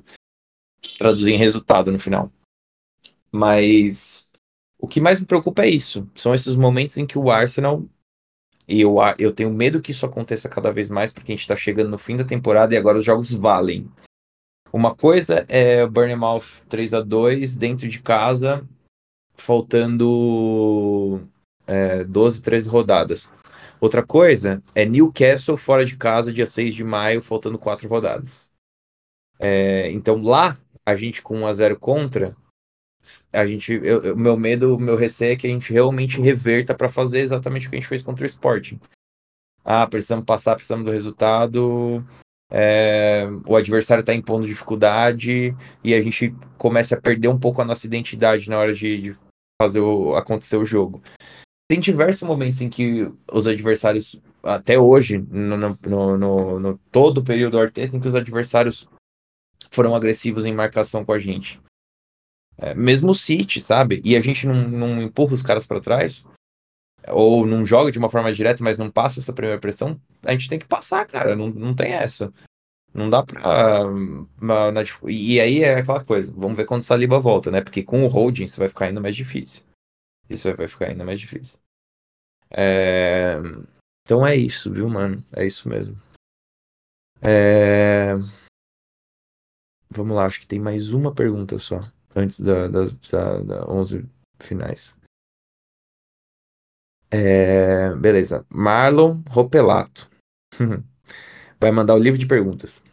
traduzir 0.98 1.32
em 1.32 1.38
resultado 1.38 1.92
no 1.92 2.00
final. 2.00 2.32
Mas 3.32 4.32
o 4.80 4.88
que 4.88 5.02
mais 5.02 5.20
me 5.20 5.26
preocupa 5.26 5.64
é 5.64 5.70
isso. 5.70 6.08
São 6.16 6.34
esses 6.34 6.56
momentos 6.56 6.98
em 6.98 7.08
que 7.08 7.18
o 7.18 7.32
Arsenal. 7.32 7.84
E 8.68 8.82
eu, 8.82 8.98
eu 9.20 9.32
tenho 9.32 9.52
medo 9.52 9.82
que 9.82 9.92
isso 9.92 10.06
aconteça 10.06 10.50
cada 10.50 10.72
vez 10.72 10.90
mais, 10.90 11.12
porque 11.12 11.32
a 11.32 11.36
gente 11.36 11.44
está 11.44 11.56
chegando 11.56 11.90
no 11.90 11.98
fim 11.98 12.16
da 12.16 12.24
temporada 12.24 12.74
e 12.74 12.78
agora 12.78 12.98
os 12.98 13.06
jogos 13.06 13.34
valem. 13.34 13.90
Uma 14.74 14.94
coisa 14.96 15.46
é 15.48 15.84
o 15.84 15.90
Bournemouth 15.90 16.64
3 16.68 16.94
a 16.96 17.02
2 17.02 17.56
dentro 17.56 17.88
de 17.88 18.02
casa, 18.02 18.68
faltando 19.36 21.22
é, 21.68 22.04
12, 22.04 22.42
13 22.42 22.68
rodadas. 22.68 23.32
Outra 23.80 24.06
coisa 24.06 24.64
é 24.74 24.86
Newcastle 24.86 25.58
fora 25.58 25.86
de 25.86 25.98
casa, 25.98 26.32
dia 26.32 26.48
6 26.48 26.74
de 26.74 26.84
maio, 26.84 27.22
faltando 27.22 27.60
quatro 27.60 27.88
rodadas. 27.88 28.50
É, 29.40 29.92
então 29.92 30.22
lá, 30.22 30.58
a 30.86 30.96
gente 30.96 31.22
com 31.22 31.40
1 31.40 31.48
a 31.48 31.54
0 31.54 31.80
contra, 31.80 32.36
a 33.32 33.46
gente, 33.46 33.78
o 33.78 34.16
meu 34.16 34.38
medo, 34.38 34.76
o 34.76 34.80
meu 34.80 34.96
receio 34.96 35.34
é 35.34 35.36
que 35.36 35.46
a 35.46 35.50
gente 35.50 35.72
realmente 35.72 36.20
reverta 36.20 36.74
para 36.74 36.90
fazer 36.90 37.20
exatamente 37.20 37.68
o 37.68 37.70
que 37.70 37.76
a 37.76 37.80
gente 37.80 37.88
fez 37.88 38.02
contra 38.02 38.24
o 38.24 38.26
Sporting. 38.26 38.80
Ah, 39.64 39.86
precisamos 39.88 40.26
passar, 40.26 40.56
precisamos 40.56 40.86
do 40.86 40.92
resultado. 40.92 42.04
É, 42.52 43.28
o 43.48 43.56
adversário 43.56 44.02
está 44.02 44.14
impondo 44.14 44.48
dificuldade 44.48 45.56
e 45.84 45.94
a 45.94 46.02
gente 46.02 46.34
começa 46.58 46.96
a 46.96 47.02
perder 47.02 47.28
um 47.28 47.40
pouco 47.40 47.62
a 47.62 47.66
nossa 47.66 47.86
identidade 47.88 48.50
na 48.50 48.58
hora 48.58 48.74
de, 48.74 49.02
de 49.02 49.18
fazer 49.60 49.80
o, 49.80 50.16
acontecer 50.16 50.58
o 50.58 50.66
jogo 50.66 51.02
tem 51.68 51.80
diversos 51.80 52.28
momentos 52.28 52.62
em 52.62 52.70
que 52.70 53.12
os 53.32 53.48
adversários, 53.48 54.22
até 54.44 54.78
hoje, 54.78 55.18
no, 55.18 55.58
no, 55.58 56.18
no, 56.18 56.60
no 56.60 56.78
todo 56.92 57.20
o 57.20 57.24
período 57.24 57.54
do 57.54 57.60
Arteta, 57.60 57.96
em 57.96 58.00
que 58.00 58.08
os 58.08 58.16
adversários 58.16 58.88
foram 59.70 59.96
agressivos 59.96 60.46
em 60.46 60.54
marcação 60.54 61.04
com 61.04 61.12
a 61.12 61.20
gente. 61.20 61.60
É, 62.58 62.74
mesmo 62.74 63.12
o 63.12 63.16
City, 63.16 63.60
sabe? 63.60 64.02
E 64.06 64.16
a 64.16 64.22
gente 64.22 64.48
não, 64.48 64.56
não 64.56 65.02
empurra 65.02 65.34
os 65.34 65.42
caras 65.42 65.66
para 65.66 65.82
trás, 65.82 66.26
ou 67.10 67.46
não 67.46 67.66
joga 67.66 67.92
de 67.92 68.00
uma 68.00 68.10
forma 68.10 68.32
direta, 68.32 68.64
mas 68.64 68.78
não 68.78 68.90
passa 68.90 69.20
essa 69.20 69.34
primeira 69.34 69.60
pressão, 69.60 70.00
a 70.24 70.32
gente 70.32 70.50
tem 70.50 70.60
que 70.60 70.68
passar, 70.68 71.06
cara. 71.06 71.36
Não, 71.36 71.50
não 71.50 71.74
tem 71.74 71.92
essa. 71.92 72.32
Não 72.94 73.10
dá 73.10 73.24
pra. 73.24 73.42
Na, 74.42 74.72
na, 74.72 74.84
e 75.08 75.40
aí 75.40 75.64
é 75.64 75.80
aquela 75.80 76.04
coisa. 76.04 76.32
Vamos 76.36 76.56
ver 76.56 76.66
quando 76.66 76.82
o 76.82 76.86
Saliba 76.86 77.20
volta, 77.20 77.52
né? 77.52 77.62
Porque 77.62 77.84
com 77.84 78.06
o 78.06 78.08
holding 78.08 78.46
isso 78.46 78.58
vai 78.58 78.70
ficar 78.70 78.86
ainda 78.86 79.02
mais 79.02 79.16
difícil. 79.16 79.65
Isso 80.30 80.54
vai 80.56 80.68
ficar 80.68 80.88
ainda 80.88 81.06
mais 81.06 81.20
difícil. 81.20 81.60
É... 82.50 83.36
Então 84.04 84.26
é 84.26 84.36
isso, 84.36 84.72
viu, 84.72 84.90
mano? 84.90 85.24
É 85.32 85.46
isso 85.46 85.68
mesmo. 85.68 85.96
É... 87.22 88.14
Vamos 89.90 90.16
lá, 90.16 90.26
acho 90.26 90.40
que 90.40 90.48
tem 90.48 90.60
mais 90.60 90.94
uma 90.94 91.14
pergunta 91.14 91.58
só. 91.58 91.80
Antes 92.16 92.40
da, 92.40 92.68
das 92.68 92.96
da, 92.96 93.40
da 93.40 93.72
11 93.72 94.10
finais. 94.42 94.98
É... 97.12 97.94
Beleza. 97.96 98.46
Marlon 98.50 99.22
Ropelato. 99.30 100.10
Vai 101.60 101.72
mandar 101.72 101.96
o 101.96 102.00
livro 102.00 102.20
de 102.20 102.28
perguntas. 102.28 102.84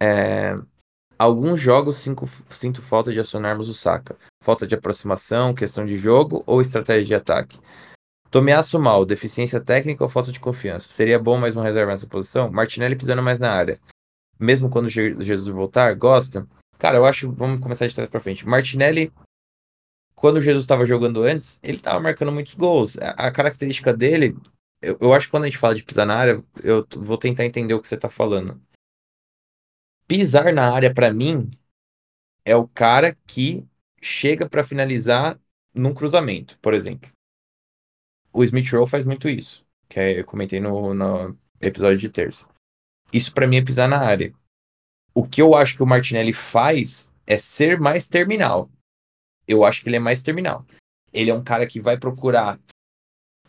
É... 0.00 0.54
Alguns 1.18 1.58
jogos 1.58 1.96
sinto, 1.96 2.82
falta 2.82 3.10
de 3.10 3.18
acionarmos 3.18 3.70
o 3.70 3.74
Saka. 3.74 4.16
Falta 4.44 4.66
de 4.66 4.74
aproximação, 4.74 5.54
questão 5.54 5.86
de 5.86 5.96
jogo 5.96 6.42
ou 6.46 6.60
estratégia 6.60 7.06
de 7.06 7.14
ataque? 7.14 7.58
Tomeaço 8.30 8.78
mal, 8.78 9.04
deficiência 9.06 9.58
técnica 9.58 10.04
ou 10.04 10.10
falta 10.10 10.30
de 10.30 10.38
confiança? 10.38 10.90
Seria 10.90 11.18
bom 11.18 11.38
mais 11.38 11.56
uma 11.56 11.64
reserva 11.64 11.92
nessa 11.92 12.06
posição? 12.06 12.50
Martinelli 12.50 12.96
pisando 12.96 13.22
mais 13.22 13.38
na 13.38 13.50
área. 13.50 13.80
Mesmo 14.38 14.68
quando 14.68 14.90
Jesus 14.90 15.48
voltar, 15.48 15.94
gosta? 15.94 16.46
Cara, 16.78 16.98
eu 16.98 17.06
acho. 17.06 17.32
Vamos 17.32 17.60
começar 17.60 17.86
de 17.86 17.94
trás 17.94 18.10
pra 18.10 18.20
frente. 18.20 18.46
Martinelli, 18.46 19.10
quando 20.14 20.42
Jesus 20.42 20.64
estava 20.64 20.84
jogando 20.84 21.22
antes, 21.22 21.58
ele 21.62 21.78
estava 21.78 21.98
marcando 21.98 22.30
muitos 22.30 22.52
gols. 22.52 22.98
A, 22.98 23.10
a 23.12 23.30
característica 23.30 23.94
dele, 23.94 24.36
eu, 24.82 24.98
eu, 25.00 25.14
acho 25.14 25.28
que 25.28 25.30
quando 25.30 25.44
a 25.44 25.46
gente 25.46 25.56
fala 25.56 25.74
de 25.74 25.82
pisar 25.82 26.04
na 26.04 26.14
área, 26.14 26.44
eu 26.62 26.86
vou 26.94 27.16
tentar 27.16 27.46
entender 27.46 27.72
o 27.72 27.80
que 27.80 27.88
você 27.88 27.94
está 27.94 28.10
falando 28.10 28.60
pisar 30.06 30.52
na 30.52 30.72
área 30.72 30.92
para 30.92 31.12
mim 31.12 31.50
é 32.44 32.54
o 32.54 32.68
cara 32.68 33.16
que 33.26 33.66
chega 34.00 34.48
para 34.48 34.64
finalizar 34.64 35.38
num 35.74 35.92
cruzamento, 35.92 36.58
por 36.60 36.72
exemplo. 36.72 37.10
O 38.32 38.44
Smith 38.44 38.70
Rowe 38.70 38.88
faz 38.88 39.04
muito 39.04 39.28
isso, 39.28 39.66
que 39.88 39.98
é, 39.98 40.20
eu 40.20 40.24
comentei 40.24 40.60
no, 40.60 40.94
no 40.94 41.36
episódio 41.60 41.98
de 41.98 42.08
terça. 42.08 42.48
Isso 43.12 43.32
para 43.32 43.46
mim 43.46 43.56
é 43.56 43.64
pisar 43.64 43.88
na 43.88 43.98
área. 43.98 44.32
O 45.14 45.26
que 45.26 45.40
eu 45.40 45.54
acho 45.54 45.76
que 45.76 45.82
o 45.82 45.86
Martinelli 45.86 46.32
faz 46.32 47.12
é 47.26 47.38
ser 47.38 47.80
mais 47.80 48.06
terminal. 48.06 48.70
Eu 49.48 49.64
acho 49.64 49.82
que 49.82 49.88
ele 49.88 49.96
é 49.96 50.00
mais 50.00 50.22
terminal. 50.22 50.64
Ele 51.12 51.30
é 51.30 51.34
um 51.34 51.42
cara 51.42 51.66
que 51.66 51.80
vai 51.80 51.96
procurar 51.96 52.60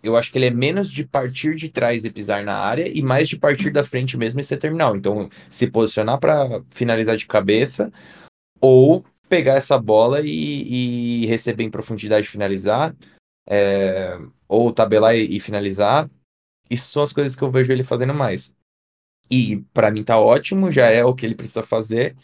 eu 0.02 0.15
acho 0.15 0.32
que 0.32 0.38
ele 0.38 0.48
é 0.48 0.52
menos 0.52 0.91
de 0.91 1.06
partir 1.06 1.56
de 1.56 1.69
trás 1.69 2.06
e 2.06 2.11
pisar 2.11 2.44
na 2.44 2.57
área 2.57 2.88
e 2.88 3.02
mais 3.02 3.28
de 3.28 3.38
partir 3.38 3.72
da 3.72 3.84
frente 3.84 4.18
mesmo 4.18 4.40
e 4.40 4.44
ser 4.44 4.57
terminal. 4.57 4.95
Então, 4.95 5.30
se 5.49 5.68
posicionar 5.68 6.19
para 6.19 6.61
finalizar 6.69 7.18
de 7.18 7.26
cabeça 7.26 7.91
ou 8.61 9.03
pegar 9.28 9.56
essa 9.56 9.78
bola 9.78 10.22
e, 10.22 11.24
e 11.24 11.26
receber 11.26 11.64
em 11.64 11.69
profundidade 11.69 12.28
e 12.28 12.30
finalizar, 12.30 12.95
é, 13.48 14.18
ou 14.48 14.72
tabelar 14.72 15.15
e, 15.15 15.36
e 15.36 15.40
finalizar. 15.40 16.10
Isso 16.69 16.90
são 16.90 17.03
as 17.03 17.14
coisas 17.14 17.36
que 17.36 17.41
eu 17.41 17.52
vejo 17.52 17.72
ele 17.72 17.84
fazendo 17.84 18.14
mais. 18.14 18.56
E 19.30 19.57
para 19.74 19.91
mim 19.91 20.03
tá 20.03 20.19
ótimo, 20.19 20.72
já 20.72 20.88
é 20.88 21.03
o 21.03 21.14
que 21.14 21.26
ele 21.26 21.36
precisa 21.36 21.64
fazer. 21.64 22.15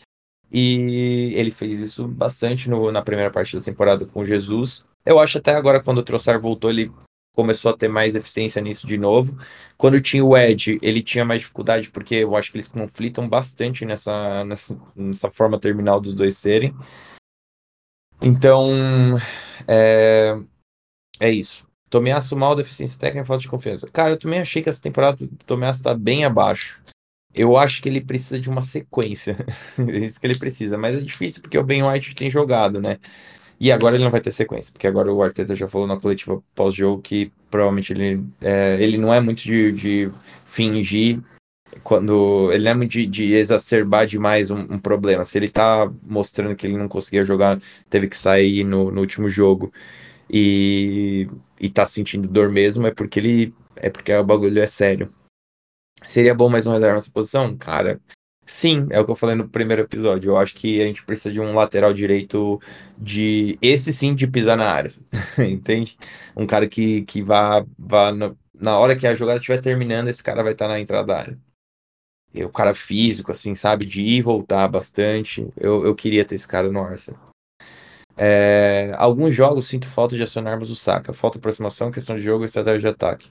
E 0.52 1.32
ele 1.36 1.50
fez 1.50 1.80
isso 1.80 2.08
bastante 2.08 2.70
no, 2.70 2.92
na 2.92 3.02
primeira 3.02 3.32
parte 3.32 3.58
da 3.58 3.64
temporada 3.64 4.06
com 4.06 4.24
Jesus. 4.24 4.86
Eu 5.06 5.20
acho 5.20 5.38
até 5.38 5.56
agora, 5.56 5.82
quando 5.82 5.98
o 5.98 6.04
Trossard 6.04 6.42
voltou, 6.42 6.70
ele 6.70 6.92
começou 7.34 7.72
a 7.72 7.78
ter 7.78 7.88
mais 7.88 8.16
eficiência 8.16 8.62
nisso 8.62 8.88
de 8.88 8.98
novo. 8.98 9.38
Quando 9.78 10.00
tinha 10.00 10.24
o 10.24 10.38
Ed, 10.38 10.78
ele 10.82 11.02
tinha 11.02 11.26
mais 11.26 11.42
dificuldade, 11.42 11.90
porque 11.90 12.16
eu 12.16 12.36
acho 12.36 12.52
que 12.52 12.58
eles 12.58 12.68
conflitam 12.68 13.28
bastante 13.28 13.86
nessa, 13.86 14.46
nessa, 14.46 14.78
nessa 14.96 15.30
forma 15.30 15.60
terminal 15.60 16.00
dos 16.00 16.14
dois 16.14 16.38
serem. 16.38 16.74
Então, 18.22 18.70
é, 19.68 20.38
é 21.20 21.30
isso. 21.30 21.68
Tomiasso 21.90 22.36
mal, 22.36 22.56
deficiência 22.56 23.00
técnica, 23.00 23.26
falta 23.26 23.42
de 23.42 23.50
confiança. 23.50 23.88
Cara, 23.92 24.12
eu 24.12 24.20
também 24.20 24.40
achei 24.40 24.62
que 24.64 24.70
essa 24.70 24.82
temporada 24.82 25.28
do 25.28 25.36
Tomiasso 25.46 25.84
tá 25.84 25.94
bem 25.94 26.26
abaixo. 26.26 26.82
Eu 27.34 27.58
acho 27.58 27.82
que 27.82 27.90
ele 27.90 28.00
precisa 28.00 28.40
de 28.40 28.50
uma 28.50 28.62
sequência. 28.62 29.38
é 29.78 29.98
isso 30.00 30.20
que 30.20 30.28
ele 30.28 30.38
precisa. 30.38 30.78
Mas 30.78 30.98
é 30.98 31.02
difícil 31.02 31.42
porque 31.42 31.58
o 31.58 31.64
Ben 31.64 31.84
White 31.84 32.16
tem 32.16 32.30
jogado, 32.30 32.80
né? 32.80 33.00
E 33.64 33.72
agora 33.72 33.96
ele 33.96 34.04
não 34.04 34.12
vai 34.12 34.20
ter 34.20 34.34
sequência, 34.34 34.74
porque 34.74 34.86
agora 34.86 35.10
o 35.10 35.24
Arteta 35.24 35.56
já 35.56 35.70
falou 35.70 35.88
na 35.88 35.98
coletiva 35.98 36.44
pós-jogo 36.54 37.02
que 37.02 37.32
provavelmente 37.50 37.94
ele, 37.94 38.22
é, 38.42 38.76
ele 38.78 38.98
não 38.98 39.14
é 39.14 39.22
muito 39.22 39.42
de, 39.42 39.72
de 39.72 40.12
fingir 40.46 41.22
quando 41.82 42.52
ele 42.52 42.66
não 42.66 42.72
é 42.72 42.74
muito 42.74 42.92
de, 42.92 43.06
de 43.08 43.32
exacerbar 43.32 44.06
demais 44.06 44.52
um, 44.52 44.60
um, 44.60 44.78
problema. 44.78 45.24
Se 45.24 45.38
ele 45.38 45.48
tá 45.48 45.90
mostrando 46.04 46.58
que 46.58 46.68
ele 46.68 46.76
não 46.76 46.90
conseguia 46.90 47.24
jogar, 47.24 47.58
teve 47.90 48.10
que 48.10 48.18
sair 48.18 48.66
no, 48.66 48.92
no 48.92 49.00
último 49.00 49.30
jogo 49.30 49.72
e, 50.30 51.26
e 51.58 51.70
tá 51.70 51.86
sentindo 51.86 52.28
dor 52.28 52.52
mesmo, 52.52 52.86
é 52.86 52.92
porque 52.94 53.18
ele 53.18 53.56
é 53.78 53.90
porque 53.90 54.14
o 54.14 54.26
bagulho 54.26 54.62
é 54.62 54.68
sério. 54.68 55.08
Seria 56.06 56.36
bom 56.36 56.50
mais 56.50 56.68
um 56.68 56.74
reserva 56.74 56.96
nessa 56.96 57.10
posição? 57.10 57.56
Cara, 57.56 58.02
sim, 58.46 58.88
é 58.90 59.00
o 59.00 59.06
que 59.06 59.12
eu 59.12 59.16
falei 59.16 59.36
no 59.36 59.48
primeiro 59.48 59.82
episódio. 59.82 60.32
Eu 60.32 60.38
acho 60.38 60.56
que 60.56 60.82
a 60.82 60.86
gente 60.86 61.04
precisa 61.04 61.32
de 61.32 61.40
um 61.40 61.54
lateral 61.54 61.94
direito 61.94 62.60
de. 62.98 63.58
Esse 63.62 63.94
sim 63.94 64.14
de 64.16 64.28
pisar 64.28 64.58
na 64.58 64.72
área. 64.72 64.94
Entende? 65.40 65.98
Um 66.36 66.46
cara 66.46 66.68
que, 66.68 67.04
que 67.04 67.22
vá, 67.22 67.66
vá 67.78 68.12
no... 68.12 68.38
na 68.54 68.78
hora 68.78 68.96
que 68.96 69.08
a 69.08 69.16
jogada 69.16 69.40
estiver 69.40 69.62
terminando, 69.62 70.08
esse 70.08 70.24
cara 70.24 70.44
vai 70.44 70.54
estar 70.54 70.68
na 70.68 70.80
entrada 70.80 71.08
da 71.08 71.20
área. 71.20 71.40
E 72.34 72.44
o 72.44 72.50
cara 72.50 72.74
físico, 72.74 73.32
assim, 73.32 73.54
sabe? 73.54 73.86
De 73.86 74.02
ir 74.02 74.18
e 74.18 74.22
voltar 74.22 74.68
bastante. 74.68 75.52
Eu, 75.56 75.86
eu 75.86 75.96
queria 75.96 76.26
ter 76.26 76.36
esse 76.36 76.48
cara 76.48 76.72
no 76.72 76.82
Arsenal. 76.82 77.22
É... 78.16 78.94
alguns 78.98 79.34
jogos 79.34 79.68
sinto 79.68 79.88
falta 79.88 80.16
de 80.16 80.24
acionarmos 80.24 80.70
o 80.70 80.76
Saka. 80.76 81.14
Falta 81.14 81.38
aproximação, 81.38 81.92
questão 81.92 82.16
de 82.16 82.22
jogo 82.24 82.44
e 82.44 82.46
estratégia 82.46 82.80
de 82.80 82.88
ataque. 82.88 83.30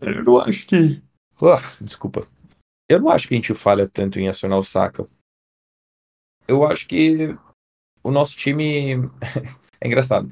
Eu 0.00 0.24
não 0.24 0.38
acho 0.38 0.66
que 0.66 1.02
desculpa. 1.80 2.26
Eu 2.88 3.00
não 3.00 3.10
acho 3.10 3.28
que 3.28 3.34
a 3.34 3.36
gente 3.36 3.54
falha 3.54 3.86
tanto 3.86 4.18
em 4.18 4.28
acionar 4.28 4.58
o 4.58 4.64
Saka. 4.64 5.06
Eu 6.46 6.66
acho 6.66 6.88
que 6.88 7.34
o 8.02 8.10
nosso 8.10 8.36
time 8.36 8.94
é 9.80 9.86
engraçado. 9.86 10.30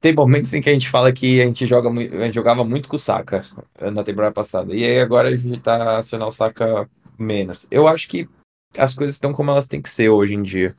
Tem 0.00 0.14
momentos 0.14 0.52
em 0.52 0.62
que 0.62 0.70
a 0.70 0.72
gente 0.72 0.88
fala 0.88 1.12
que 1.12 1.40
a 1.40 1.44
gente, 1.44 1.66
joga, 1.66 1.88
a 1.90 2.24
gente 2.24 2.34
jogava 2.34 2.64
muito 2.64 2.88
com 2.88 2.96
o 2.96 2.98
Saka 2.98 3.44
na 3.92 4.02
temporada 4.02 4.32
passada. 4.32 4.74
E 4.74 4.82
aí 4.82 4.98
agora 4.98 5.28
a 5.28 5.36
gente 5.36 5.60
tá 5.60 5.98
acionando 5.98 6.30
o 6.30 6.34
Saka 6.34 6.88
menos. 7.18 7.66
Eu 7.70 7.86
acho 7.86 8.08
que 8.08 8.28
as 8.76 8.94
coisas 8.94 9.16
estão 9.16 9.32
como 9.32 9.50
elas 9.50 9.66
têm 9.66 9.82
que 9.82 9.90
ser 9.90 10.08
hoje 10.08 10.34
em 10.34 10.42
dia. 10.42 10.74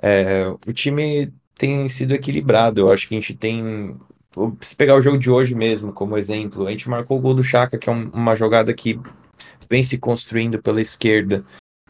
É, 0.00 0.46
o 0.66 0.72
time 0.72 1.32
tem 1.56 1.88
sido 1.88 2.14
equilibrado. 2.14 2.80
Eu 2.80 2.92
acho 2.92 3.08
que 3.08 3.14
a 3.14 3.20
gente 3.20 3.34
tem. 3.34 3.96
Se 4.60 4.74
pegar 4.74 4.94
o 4.94 5.02
jogo 5.02 5.18
de 5.18 5.30
hoje 5.30 5.54
mesmo 5.54 5.92
como 5.92 6.16
exemplo, 6.16 6.66
a 6.66 6.70
gente 6.70 6.88
marcou 6.88 7.18
o 7.18 7.20
gol 7.20 7.34
do 7.34 7.44
Chaka, 7.44 7.76
que 7.76 7.90
é 7.90 7.92
um, 7.92 8.08
uma 8.10 8.34
jogada 8.34 8.72
que 8.72 8.98
vem 9.74 9.82
se 9.82 9.98
construindo 9.98 10.62
pela 10.62 10.80
esquerda. 10.80 11.44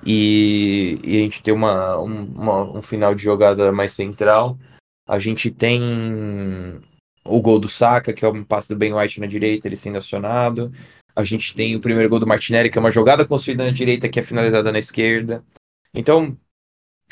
E, 0.06 0.98
e 1.04 1.18
a 1.18 1.20
gente 1.20 1.42
tem 1.42 1.52
uma, 1.52 1.98
um, 2.00 2.24
uma, 2.24 2.78
um 2.78 2.82
final 2.82 3.14
de 3.14 3.22
jogada 3.22 3.70
mais 3.72 3.92
central. 3.92 4.58
A 5.06 5.18
gente 5.18 5.50
tem 5.50 6.80
o 7.26 7.40
gol 7.42 7.58
do 7.58 7.68
Saka, 7.68 8.14
que 8.14 8.24
é 8.24 8.28
um 8.28 8.42
passe 8.42 8.70
do 8.70 8.76
Ben 8.76 8.94
White 8.94 9.20
na 9.20 9.26
direita, 9.26 9.68
ele 9.68 9.76
sendo 9.76 9.98
acionado. 9.98 10.72
A 11.14 11.22
gente 11.24 11.54
tem 11.54 11.76
o 11.76 11.80
primeiro 11.80 12.08
gol 12.08 12.18
do 12.18 12.26
Martinelli, 12.26 12.70
que 12.70 12.78
é 12.78 12.80
uma 12.80 12.90
jogada 12.90 13.26
construída 13.26 13.64
na 13.64 13.70
direita, 13.70 14.08
que 14.08 14.18
é 14.18 14.22
finalizada 14.22 14.72
na 14.72 14.78
esquerda. 14.78 15.44
Então, 15.92 16.34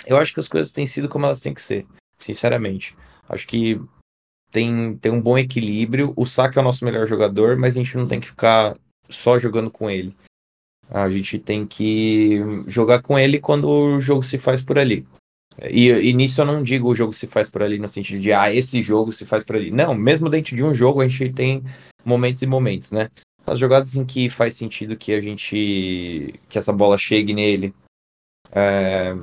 eu 0.07 0.17
acho 0.17 0.33
que 0.33 0.41
as 0.41 0.49
coisas 0.49 0.73
têm 0.73 0.87
sido 0.87 1.07
como 1.07 1.27
elas 1.27 1.39
têm 1.39 1.53
que 1.53 1.61
ser, 1.61 1.87
sinceramente. 2.19 2.97
Acho 3.29 3.47
que 3.47 3.79
tem, 4.51 4.97
tem 4.97 5.13
um 5.13 5.21
bom 5.21 5.37
equilíbrio. 5.37 6.15
O 6.17 6.25
Saka 6.25 6.59
é 6.59 6.63
o 6.63 6.65
nosso 6.65 6.83
melhor 6.83 7.07
jogador, 7.07 7.59
mas 7.59 7.77
a 7.77 7.79
gente 7.79 7.95
não 7.95 8.09
tem 8.09 8.21
que 8.21 8.29
ficar 8.29 8.75
só 9.11 9.39
jogando 9.39 9.71
com 9.71 9.91
ele. 9.91 10.17
A 10.93 11.09
gente 11.09 11.39
tem 11.39 11.67
que 11.67 12.41
jogar 12.67 13.01
com 13.01 13.19
ele 13.19 13.41
quando 13.41 13.67
o 13.67 13.99
jogo 13.99 14.23
se 14.23 14.37
faz 14.37 14.61
por 14.61 14.79
ali. 14.79 15.07
E, 15.71 15.89
e 15.89 16.13
nisso 16.13 16.41
eu 16.41 16.45
não 16.45 16.63
digo 16.63 16.89
o 16.89 16.95
jogo 16.95 17.13
se 17.13 17.27
faz 17.27 17.51
por 17.51 17.63
ali 17.63 17.79
no 17.79 17.89
sentido 17.89 18.21
de, 18.21 18.33
ah, 18.33 18.53
esse 18.53 18.83
jogo 18.83 19.11
se 19.11 19.25
faz 19.25 19.43
por 19.43 19.57
ali. 19.57 19.71
Não, 19.71 19.95
mesmo 19.95 20.29
dentro 20.29 20.55
de 20.55 20.63
um 20.63 20.75
jogo 20.75 21.01
a 21.01 21.09
gente 21.09 21.33
tem 21.33 21.63
momentos 22.05 22.43
e 22.43 22.47
momentos, 22.47 22.91
né? 22.91 23.09
As 23.47 23.59
jogadas 23.59 23.97
em 23.97 24.05
que 24.05 24.29
faz 24.29 24.55
sentido 24.55 24.97
que 24.97 25.13
a 25.13 25.21
gente. 25.21 26.35
que 26.49 26.59
essa 26.59 26.73
bola 26.73 26.99
chegue 26.99 27.33
nele. 27.33 27.75
É, 28.53 29.15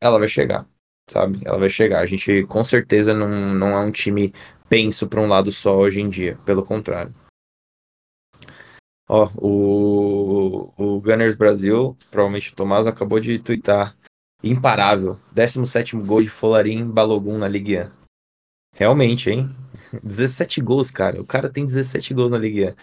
ela 0.00 0.18
vai 0.18 0.28
chegar, 0.28 0.66
sabe? 1.10 1.40
Ela 1.44 1.58
vai 1.58 1.70
chegar. 1.70 2.00
A 2.00 2.06
gente 2.06 2.44
com 2.44 2.62
certeza 2.62 3.14
não, 3.14 3.54
não 3.54 3.68
é 3.68 3.80
um 3.80 3.90
time 3.90 4.32
penso 4.68 5.08
para 5.08 5.20
um 5.20 5.28
lado 5.28 5.50
só 5.50 5.76
hoje 5.78 6.00
em 6.00 6.08
dia, 6.08 6.38
pelo 6.44 6.62
contrário. 6.62 7.14
Ó, 9.08 9.28
o, 9.36 10.72
o 10.76 11.00
Gunners 11.00 11.36
Brasil, 11.36 11.96
provavelmente 12.10 12.52
o 12.52 12.56
Tomás 12.56 12.86
acabou 12.86 13.20
de 13.20 13.38
twittar. 13.38 13.96
Imparável. 14.42 15.18
17 15.32 15.96
gol 15.96 16.22
de 16.22 16.28
Folarim 16.28 16.90
Balogun 16.90 17.38
na 17.38 17.48
Ligue 17.48 17.78
1. 17.78 17.90
Realmente, 18.74 19.30
hein? 19.30 19.54
17 20.02 20.60
gols, 20.60 20.90
cara. 20.90 21.20
O 21.20 21.26
cara 21.26 21.48
tem 21.48 21.64
17 21.64 22.12
gols 22.12 22.32
na 22.32 22.38
Ligue 22.38 22.70
1. 22.70 22.74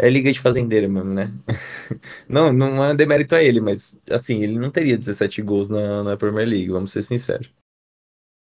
É 0.00 0.08
liga 0.08 0.30
de 0.30 0.38
fazendeiro 0.38 0.88
mesmo, 0.88 1.12
né? 1.12 1.32
não, 2.28 2.52
não 2.52 2.84
é 2.84 2.94
demérito 2.94 3.34
a 3.34 3.42
ele, 3.42 3.60
mas 3.60 3.98
assim, 4.08 4.44
ele 4.44 4.56
não 4.56 4.70
teria 4.70 4.96
17 4.96 5.42
gols 5.42 5.68
na, 5.68 6.04
na 6.04 6.16
Premier 6.16 6.46
League, 6.46 6.68
vamos 6.68 6.92
ser 6.92 7.02
sinceros. 7.02 7.50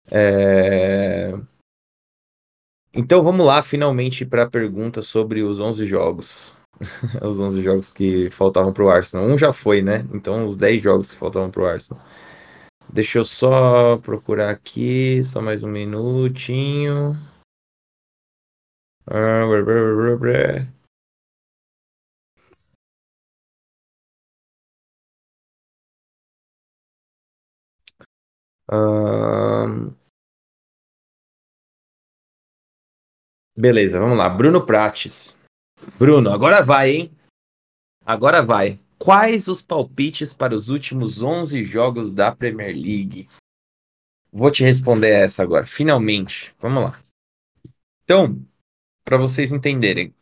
É... 0.09 1.32
Então 2.94 3.22
vamos 3.22 3.44
lá, 3.44 3.62
finalmente, 3.62 4.24
para 4.24 4.44
a 4.44 4.51
pergunta 4.51 5.02
sobre 5.02 5.42
os 5.42 5.59
11 5.59 5.86
jogos. 5.86 6.56
os 7.23 7.40
11 7.40 7.62
jogos 7.62 7.90
que 7.90 8.31
faltavam 8.31 8.73
para 8.73 8.85
o 8.85 8.90
Arsenal. 8.90 9.27
Um 9.27 9.39
já 9.39 9.52
foi, 9.52 9.82
né? 9.82 10.07
Então 10.12 10.47
os 10.47 10.57
10 10.57 10.82
jogos 10.82 11.12
que 11.12 11.19
faltavam 11.19 11.51
para 11.51 11.62
o 11.62 11.66
Arsenal. 11.66 12.02
Deixa 12.93 13.19
eu 13.19 13.24
só 13.24 13.98
procurar 13.98 14.51
aqui, 14.51 15.23
só 15.23 15.40
mais 15.40 15.62
um 15.62 15.69
minutinho. 15.69 17.16
Ah, 19.07 19.47
Beleza, 33.57 34.01
vamos 34.01 34.16
lá. 34.16 34.28
Bruno 34.28 34.65
Prates. 34.65 35.36
Bruno, 35.98 36.31
agora 36.31 36.62
vai, 36.62 36.90
hein? 36.90 37.16
Agora 38.05 38.43
vai. 38.43 38.81
Quais 38.98 39.48
os 39.48 39.62
palpites 39.62 40.32
para 40.32 40.55
os 40.55 40.69
últimos 40.69 41.23
11 41.23 41.65
jogos 41.65 42.12
da 42.12 42.35
Premier 42.35 42.74
League? 42.74 43.28
Vou 44.32 44.51
te 44.51 44.62
responder 44.62 45.11
essa 45.11 45.43
agora, 45.43 45.65
finalmente. 45.65 46.55
Vamos 46.59 46.82
lá. 46.82 47.01
Então, 48.05 48.44
para 49.05 49.16
vocês 49.16 49.52
entenderem, 49.52 50.15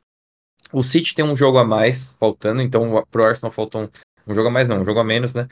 o 0.72 0.82
City 0.82 1.14
tem 1.14 1.24
um 1.24 1.36
jogo 1.36 1.58
a 1.58 1.64
mais 1.64 2.14
faltando, 2.14 2.62
então 2.62 3.04
pro 3.10 3.24
Arsenal 3.24 3.52
faltam 3.52 3.90
um, 4.26 4.34
jogo 4.34 4.48
a 4.48 4.50
mais 4.50 4.68
não, 4.68 4.82
um 4.82 4.84
jogo 4.84 5.00
a 5.00 5.04
menos, 5.04 5.34
né? 5.34 5.48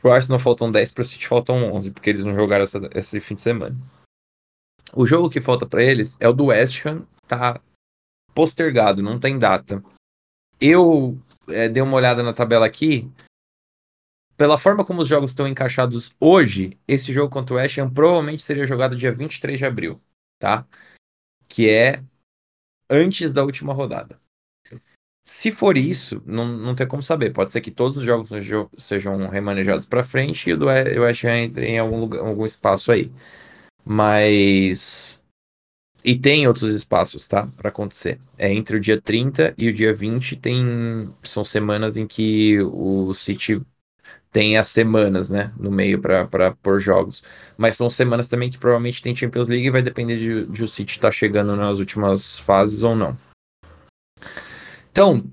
Pro 0.00 0.12
Arsenal 0.12 0.38
faltam 0.38 0.70
10, 0.70 0.92
pro 0.92 1.04
City 1.04 1.28
faltam 1.28 1.72
11, 1.74 1.90
porque 1.90 2.10
eles 2.10 2.24
não 2.24 2.34
jogaram 2.34 2.64
essa, 2.64 2.78
esse 2.94 3.20
fim 3.20 3.34
de 3.34 3.42
semana. 3.42 3.76
O 4.94 5.06
jogo 5.06 5.30
que 5.30 5.40
falta 5.40 5.66
para 5.66 5.82
eles 5.82 6.16
é 6.18 6.28
o 6.28 6.32
do 6.32 6.46
West 6.46 6.84
Ham, 6.84 7.06
tá 7.26 7.60
postergado, 8.34 9.02
não 9.02 9.18
tem 9.18 9.38
data. 9.38 9.82
Eu 10.60 11.18
é, 11.48 11.68
dei 11.68 11.82
uma 11.82 11.96
olhada 11.96 12.22
na 12.22 12.32
tabela 12.32 12.66
aqui. 12.66 13.10
Pela 14.36 14.58
forma 14.58 14.84
como 14.84 15.02
os 15.02 15.08
jogos 15.08 15.30
estão 15.30 15.46
encaixados 15.46 16.14
hoje, 16.18 16.78
esse 16.88 17.12
jogo 17.12 17.30
contra 17.30 17.54
o 17.54 17.58
West 17.58 17.78
Ham 17.78 17.90
provavelmente 17.90 18.42
seria 18.42 18.66
jogado 18.66 18.96
dia 18.96 19.12
23 19.12 19.58
de 19.58 19.66
abril, 19.66 20.00
tá? 20.38 20.66
Que 21.48 21.68
é 21.68 22.02
antes 22.90 23.32
da 23.32 23.42
última 23.42 23.72
rodada. 23.72 24.20
Se 25.24 25.52
for 25.52 25.76
isso, 25.76 26.20
não, 26.26 26.46
não 26.46 26.74
tem 26.74 26.86
como 26.86 27.02
saber. 27.02 27.32
Pode 27.32 27.52
ser 27.52 27.60
que 27.60 27.70
todos 27.70 27.96
os 27.96 28.04
jogos 28.04 28.30
sejam, 28.76 29.28
remanejados 29.28 29.86
para 29.86 30.02
frente 30.02 30.50
e 30.50 30.52
o 30.52 30.58
do 30.58 30.66
West 30.66 31.24
Ham 31.24 31.36
entre 31.36 31.66
em 31.66 31.78
algum, 31.78 32.00
lugar, 32.00 32.20
algum 32.20 32.44
espaço 32.44 32.90
aí. 32.90 33.10
Mas. 33.84 35.21
E 36.04 36.18
tem 36.18 36.48
outros 36.48 36.74
espaços, 36.74 37.28
tá? 37.28 37.46
Para 37.56 37.68
acontecer. 37.68 38.18
É 38.36 38.52
entre 38.52 38.76
o 38.76 38.80
dia 38.80 39.00
30 39.00 39.54
e 39.56 39.68
o 39.68 39.72
dia 39.72 39.94
20 39.94 40.36
tem. 40.36 41.08
São 41.22 41.44
semanas 41.44 41.96
em 41.96 42.06
que 42.06 42.60
o 42.60 43.14
City 43.14 43.62
tem 44.32 44.56
as 44.56 44.68
semanas, 44.68 45.30
né? 45.30 45.52
No 45.56 45.70
meio 45.70 46.00
para 46.00 46.52
pôr 46.62 46.80
jogos. 46.80 47.22
Mas 47.56 47.76
são 47.76 47.88
semanas 47.88 48.26
também 48.26 48.50
que 48.50 48.58
provavelmente 48.58 49.02
tem 49.02 49.14
Champions 49.14 49.46
League 49.46 49.66
e 49.66 49.70
vai 49.70 49.82
depender 49.82 50.18
de, 50.18 50.46
de 50.46 50.64
o 50.64 50.68
City 50.68 50.92
estar 50.92 51.08
tá 51.08 51.12
chegando 51.12 51.54
nas 51.54 51.78
últimas 51.78 52.38
fases 52.38 52.82
ou 52.82 52.96
não. 52.96 53.16
Então, 54.90 55.24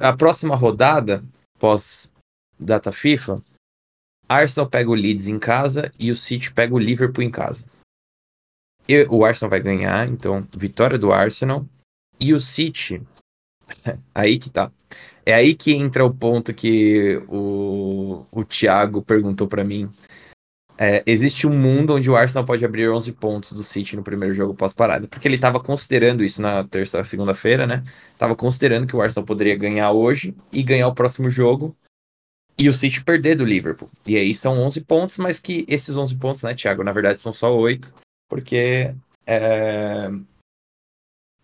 a 0.00 0.12
próxima 0.12 0.56
rodada, 0.56 1.22
pós 1.58 2.12
data 2.58 2.90
FIFA, 2.90 3.42
Arsenal 4.28 4.68
pega 4.68 4.90
o 4.90 4.94
Leeds 4.94 5.28
em 5.28 5.38
casa 5.38 5.90
e 5.98 6.10
o 6.10 6.16
City 6.16 6.52
pega 6.52 6.74
o 6.74 6.78
Liverpool 6.78 7.22
em 7.22 7.30
casa. 7.30 7.64
E 8.88 9.06
o 9.08 9.24
Arsenal 9.24 9.50
vai 9.50 9.60
ganhar, 9.60 10.08
então, 10.08 10.46
vitória 10.56 10.98
do 10.98 11.12
Arsenal. 11.12 11.64
E 12.18 12.34
o 12.34 12.40
City, 12.40 13.02
aí 14.14 14.38
que 14.38 14.50
tá. 14.50 14.70
É 15.24 15.34
aí 15.34 15.54
que 15.54 15.72
entra 15.72 16.04
o 16.04 16.12
ponto 16.12 16.52
que 16.52 17.22
o, 17.28 18.26
o 18.30 18.44
Thiago 18.44 19.02
perguntou 19.02 19.46
para 19.46 19.64
mim 19.64 19.90
é, 20.78 21.02
existe 21.06 21.46
um 21.46 21.56
mundo 21.56 21.94
onde 21.94 22.10
o 22.10 22.16
Arsenal 22.16 22.44
pode 22.44 22.64
abrir 22.64 22.88
11 22.88 23.12
pontos 23.12 23.52
do 23.52 23.62
City 23.62 23.94
no 23.94 24.02
primeiro 24.02 24.34
jogo 24.34 24.52
pós-parada. 24.52 25.06
Porque 25.06 25.28
ele 25.28 25.36
estava 25.36 25.60
considerando 25.60 26.24
isso 26.24 26.40
na 26.40 26.64
terça, 26.64 27.04
segunda-feira, 27.04 27.66
né? 27.68 27.84
Tava 28.18 28.34
considerando 28.34 28.86
que 28.86 28.96
o 28.96 29.00
Arsenal 29.00 29.24
poderia 29.24 29.56
ganhar 29.56 29.92
hoje 29.92 30.34
e 30.52 30.62
ganhar 30.62 30.88
o 30.88 30.94
próximo 30.94 31.30
jogo 31.30 31.76
e 32.58 32.68
o 32.68 32.74
City 32.74 33.04
perder 33.04 33.36
do 33.36 33.44
Liverpool. 33.44 33.88
E 34.06 34.16
aí 34.16 34.34
são 34.34 34.58
11 34.58 34.80
pontos, 34.82 35.18
mas 35.18 35.38
que 35.38 35.64
esses 35.68 35.96
11 35.96 36.16
pontos, 36.16 36.42
né, 36.42 36.54
Thiago, 36.54 36.82
na 36.82 36.92
verdade 36.92 37.20
são 37.20 37.32
só 37.32 37.54
8, 37.56 37.94
porque 38.32 38.94
é, 39.26 40.08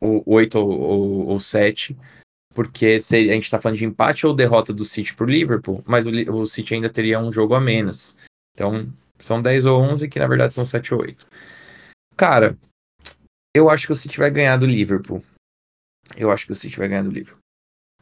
o 0.00 0.22
8 0.24 0.58
ou, 0.58 0.70
ou, 0.70 1.26
ou 1.26 1.40
7 1.40 1.94
porque 2.54 2.98
se 2.98 3.14
a 3.14 3.34
gente 3.34 3.42
está 3.42 3.60
falando 3.60 3.76
de 3.76 3.84
empate 3.84 4.26
ou 4.26 4.34
derrota 4.34 4.72
do 4.72 4.86
City 4.86 5.14
pro 5.14 5.26
Liverpool, 5.26 5.84
mas 5.86 6.06
o, 6.06 6.10
o 6.32 6.46
City 6.46 6.72
ainda 6.72 6.88
teria 6.88 7.20
um 7.20 7.30
jogo 7.30 7.54
a 7.54 7.60
menos. 7.60 8.16
Então, 8.54 8.90
são 9.18 9.42
10 9.42 9.66
ou 9.66 9.78
11, 9.78 10.08
que 10.08 10.18
na 10.18 10.26
verdade 10.26 10.54
são 10.54 10.64
7 10.64 10.94
ou 10.94 11.02
8. 11.02 11.26
Cara, 12.16 12.56
eu 13.54 13.68
acho 13.68 13.86
que 13.86 13.92
o 13.92 13.94
City 13.94 14.16
vai 14.16 14.30
ganhar 14.30 14.56
do 14.56 14.64
Liverpool. 14.64 15.22
Eu 16.16 16.32
acho 16.32 16.46
que 16.46 16.52
o 16.52 16.56
City 16.56 16.78
vai 16.78 16.88
ganhar 16.88 17.04
do 17.04 17.10
Liverpool. 17.10 17.42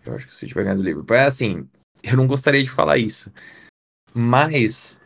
Eu 0.05 0.15
acho 0.15 0.27
que 0.27 0.33
o 0.33 0.37
City 0.37 0.55
vai 0.55 0.63
ganhar 0.63 0.77
do 0.77 0.85
Liverpool. 0.85 1.17
É 1.17 1.25
assim, 1.25 1.69
eu 2.05 2.17
não 2.17 2.29
gostaria 2.29 2.63
de 2.63 2.71
falar 2.71 2.99
isso. 2.99 3.33
Mas 4.15 5.01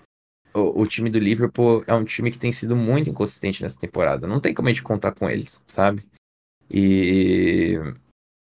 o, 0.55 0.83
o, 0.83 0.87
time 0.87 1.11
do 1.11 1.19
Liverpool 1.19 1.85
é 1.87 1.95
um 1.95 2.05
time 2.05 2.31
que 2.31 2.39
tem 2.39 2.53
sido 2.53 2.75
muito 2.77 3.11
inconsistente 3.11 3.63
nessa 3.63 3.79
temporada. 3.79 4.27
Não 4.27 4.41
tem 4.41 4.55
como 4.55 4.69
a 4.69 4.73
gente 4.73 4.83
contar 4.83 5.13
com 5.13 5.29
eles, 5.29 5.63
sabe? 5.67 6.07
E, 6.71 7.77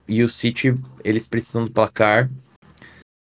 e 0.07 0.23
o 0.23 0.29
City, 0.29 0.73
eles 1.03 1.27
precisam 1.27 1.65
do 1.65 1.71
placar. 1.71 2.29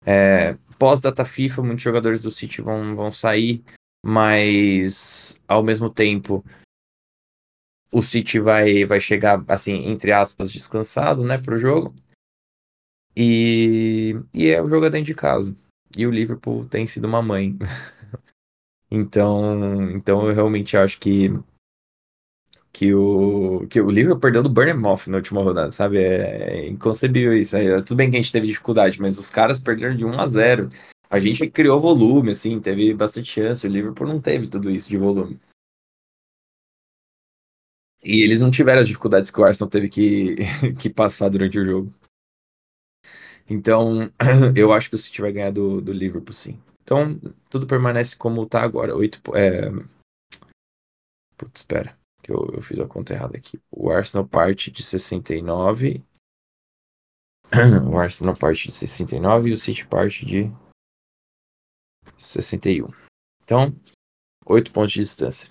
É, 0.05 0.57
Pós-data 0.77 1.23
FIFA, 1.23 1.61
muitos 1.61 1.83
jogadores 1.83 2.21
do 2.21 2.31
City 2.31 2.61
vão, 2.61 2.95
vão 2.95 3.11
sair 3.11 3.63
mas 4.03 5.39
ao 5.47 5.63
mesmo 5.63 5.89
tempo 5.89 6.43
o 7.91 8.01
City 8.01 8.39
vai, 8.39 8.85
vai 8.85 8.99
chegar, 8.99 9.43
assim, 9.47 9.85
entre 9.89 10.11
aspas, 10.11 10.51
descansado, 10.51 11.23
né, 11.23 11.37
pro 11.37 11.59
jogo. 11.59 11.93
E, 13.15 14.15
e 14.33 14.49
é 14.49 14.61
o 14.61 14.69
jogo 14.69 14.89
dentro 14.89 15.07
de 15.07 15.13
casa. 15.13 15.55
E 15.97 16.07
o 16.07 16.11
Liverpool 16.11 16.65
tem 16.65 16.87
sido 16.87 17.05
uma 17.05 17.21
mãe. 17.21 17.57
então, 18.91 19.91
então 19.91 20.27
eu 20.27 20.33
realmente 20.33 20.75
acho 20.77 20.99
que 20.99 21.29
que 22.73 22.93
o, 22.93 23.67
que 23.67 23.81
o 23.81 23.89
Liverpool 23.89 24.19
perdeu 24.19 24.43
do 24.43 24.49
Bournemouth 24.49 25.07
na 25.07 25.17
última 25.17 25.43
rodada, 25.43 25.71
sabe? 25.71 25.99
É, 25.99 26.65
é 26.65 26.69
inconcebível 26.69 27.37
isso. 27.37 27.57
É, 27.57 27.81
tudo 27.81 27.97
bem 27.97 28.09
que 28.09 28.17
a 28.17 28.21
gente 28.21 28.31
teve 28.31 28.47
dificuldade, 28.47 29.01
mas 29.01 29.17
os 29.17 29.29
caras 29.29 29.59
perderam 29.59 29.95
de 29.95 30.05
1 30.05 30.19
a 30.19 30.27
0 30.27 30.69
a 31.09 31.19
gente 31.19 31.49
criou 31.49 31.81
volume, 31.81 32.31
assim, 32.31 32.59
teve 32.61 32.93
bastante 32.93 33.29
chance. 33.29 33.67
O 33.67 33.69
Liverpool 33.69 34.07
não 34.07 34.21
teve 34.21 34.47
tudo 34.47 34.71
isso 34.71 34.89
de 34.89 34.95
volume. 34.95 35.37
E 38.03 38.21
eles 38.21 38.39
não 38.39 38.49
tiveram 38.49 38.81
as 38.81 38.87
dificuldades 38.87 39.29
que 39.29 39.39
o 39.39 39.43
Arsenal 39.43 39.69
teve 39.69 39.89
que, 39.89 40.37
que 40.79 40.89
passar 40.89 41.29
durante 41.29 41.59
o 41.59 41.65
jogo. 41.65 41.91
Então, 43.49 44.09
eu 44.55 44.71
acho 44.71 44.89
que 44.89 44.95
o 44.95 44.97
City 44.97 45.19
vai 45.19 45.33
ganhar 45.33 45.51
do, 45.51 45.81
do 45.81 45.91
Liverpool, 45.91 46.33
sim. 46.33 46.57
Então, 46.91 47.17
tudo 47.49 47.65
permanece 47.65 48.17
como 48.17 48.45
tá 48.45 48.61
agora. 48.61 48.93
Oito. 48.93 49.21
É... 49.33 49.69
Putz, 51.37 51.61
espera, 51.61 51.97
que 52.21 52.29
eu, 52.29 52.51
eu 52.53 52.61
fiz 52.61 52.77
a 52.79 52.85
conta 52.85 53.13
errada 53.13 53.37
aqui. 53.37 53.61
O 53.71 53.89
Arsenal 53.89 54.27
parte 54.27 54.69
de 54.69 54.83
69. 54.83 56.03
O 57.89 57.97
Arsenal 57.97 58.35
parte 58.35 58.67
de 58.67 58.73
69 58.73 59.49
e 59.49 59.53
o 59.53 59.57
City 59.57 59.87
parte 59.87 60.25
de 60.25 60.51
61. 62.17 62.89
Então, 63.41 63.73
8 64.45 64.69
pontos 64.73 64.91
de 64.91 64.99
distância. 64.99 65.49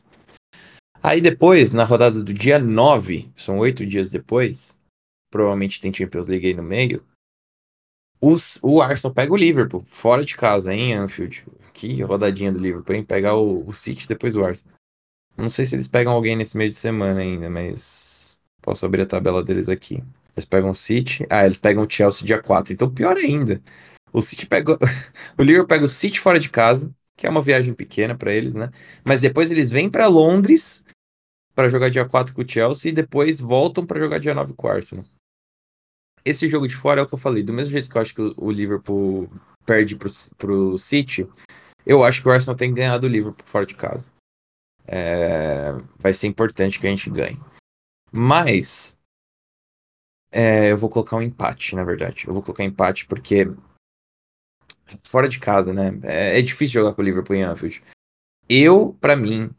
Aí 1.03 1.23
depois, 1.23 1.73
na 1.73 1.85
rodada 1.85 2.23
do 2.23 2.35
dia 2.35 2.59
9, 2.59 3.33
são 3.35 3.59
8 3.59 3.87
dias 3.87 4.11
depois, 4.11 4.79
provavelmente 5.31 5.81
tem 5.81 5.93
Champions 5.93 6.27
League 6.27 6.47
aí 6.47 6.55
no 6.55 6.63
meio, 6.63 7.03
o 8.63 8.83
Arsenal 8.83 9.15
pega 9.15 9.33
o 9.33 9.37
Liverpool, 9.37 9.85
fora 9.89 10.25
de 10.25 10.37
casa, 10.37 10.75
hein, 10.75 10.95
Anfield. 10.95 11.45
Que 11.73 12.03
rodadinha 12.03 12.53
do 12.53 12.59
Liverpool, 12.59 12.95
hein? 12.95 13.05
Pegar 13.05 13.35
o, 13.37 13.67
o 13.67 13.73
City 13.73 14.07
depois 14.07 14.37
o 14.37 14.45
Arsenal. 14.45 14.75
Não 15.37 15.49
sei 15.49 15.65
se 15.65 15.75
eles 15.75 15.89
pegam 15.89 16.13
alguém 16.13 16.37
nesse 16.37 16.57
meio 16.57 16.69
de 16.69 16.77
semana 16.77 17.21
ainda, 17.21 17.49
mas 17.49 18.39
posso 18.61 18.85
abrir 18.85 19.03
a 19.03 19.07
tabela 19.07 19.43
deles 19.43 19.69
aqui. 19.69 20.03
Eles 20.37 20.45
pegam 20.45 20.71
o 20.71 20.75
City. 20.75 21.27
Ah, 21.31 21.47
eles 21.47 21.59
pegam 21.59 21.85
o 21.85 21.91
Chelsea 21.91 22.27
dia 22.27 22.43
4. 22.43 22.73
Então, 22.73 22.93
pior 22.93 23.17
ainda. 23.17 23.63
O 24.13 24.21
City 24.21 24.47
pega. 24.47 24.77
o 25.39 25.43
Liverpool 25.43 25.69
pega 25.69 25.85
o 25.85 25.89
City 25.89 26.21
fora 26.21 26.39
de 26.39 26.51
casa, 26.51 26.93
que 27.17 27.27
é 27.27 27.31
uma 27.31 27.41
viagem 27.41 27.73
pequena 27.73 28.15
para 28.15 28.33
eles, 28.33 28.55
né? 28.55 28.71
Mas 29.05 29.21
depois 29.21 29.51
eles 29.51 29.71
vêm 29.71 29.89
para 29.89 30.07
Londres 30.09 30.85
para 31.55 31.69
jogar 31.69 31.91
dia 31.91 32.05
4 32.05 32.35
com 32.35 32.43
o 32.43 32.49
Chelsea 32.49 32.91
e 32.91 32.95
depois 32.95 33.41
voltam 33.41 33.87
para 33.87 33.99
jogar 33.99 34.19
dia 34.19 34.35
9 34.35 34.53
com 34.55 34.67
o 34.67 34.71
Arsenal. 34.71 35.05
Esse 36.25 36.49
jogo 36.49 36.69
de 36.69 36.77
fora 36.77 37.01
é 37.01 37.03
o 37.03 37.07
que 37.07 37.15
eu 37.15 37.19
falei. 37.19 37.43
Do 37.43 37.53
mesmo 37.53 37.73
jeito 37.73 37.89
que 37.89 37.97
eu 37.97 38.03
acho 38.03 38.15
que 38.15 38.35
o 38.37 38.51
Liverpool 38.51 39.31
perde 39.65 39.97
pro, 39.97 40.11
pro 40.37 40.79
City, 40.79 41.29
eu 41.87 42.05
acho 42.05 42.23
que 42.23 42.29
o 42.29 42.31
Arsenal 42.31 42.57
tem 42.57 42.73
ganhado 42.73 43.07
o 43.07 43.11
Liverpool 43.11 43.47
fora 43.47 43.67
de 43.67 43.75
casa. 43.75 44.11
É... 44.87 45.73
Vai 45.99 46.13
ser 46.13 46.27
importante 46.27 46.79
que 46.79 46.87
a 46.87 46.91
gente 46.91 47.09
ganhe. 47.11 47.39
Mas. 48.13 48.97
É, 50.33 50.71
eu 50.71 50.77
vou 50.77 50.89
colocar 50.89 51.17
um 51.17 51.23
empate, 51.23 51.75
na 51.75 51.83
verdade. 51.83 52.27
Eu 52.27 52.33
vou 52.33 52.43
colocar 52.43 52.63
empate 52.63 53.07
porque 53.07 53.47
fora 55.07 55.29
de 55.29 55.39
casa, 55.39 55.73
né? 55.73 55.91
É, 56.03 56.39
é 56.39 56.43
difícil 56.43 56.81
jogar 56.81 56.95
com 56.95 57.03
o 57.03 57.05
Liverpool 57.05 57.37
em 57.37 57.43
Anfield. 57.43 57.83
Eu, 58.49 58.97
para 59.01 59.17
mim, 59.17 59.51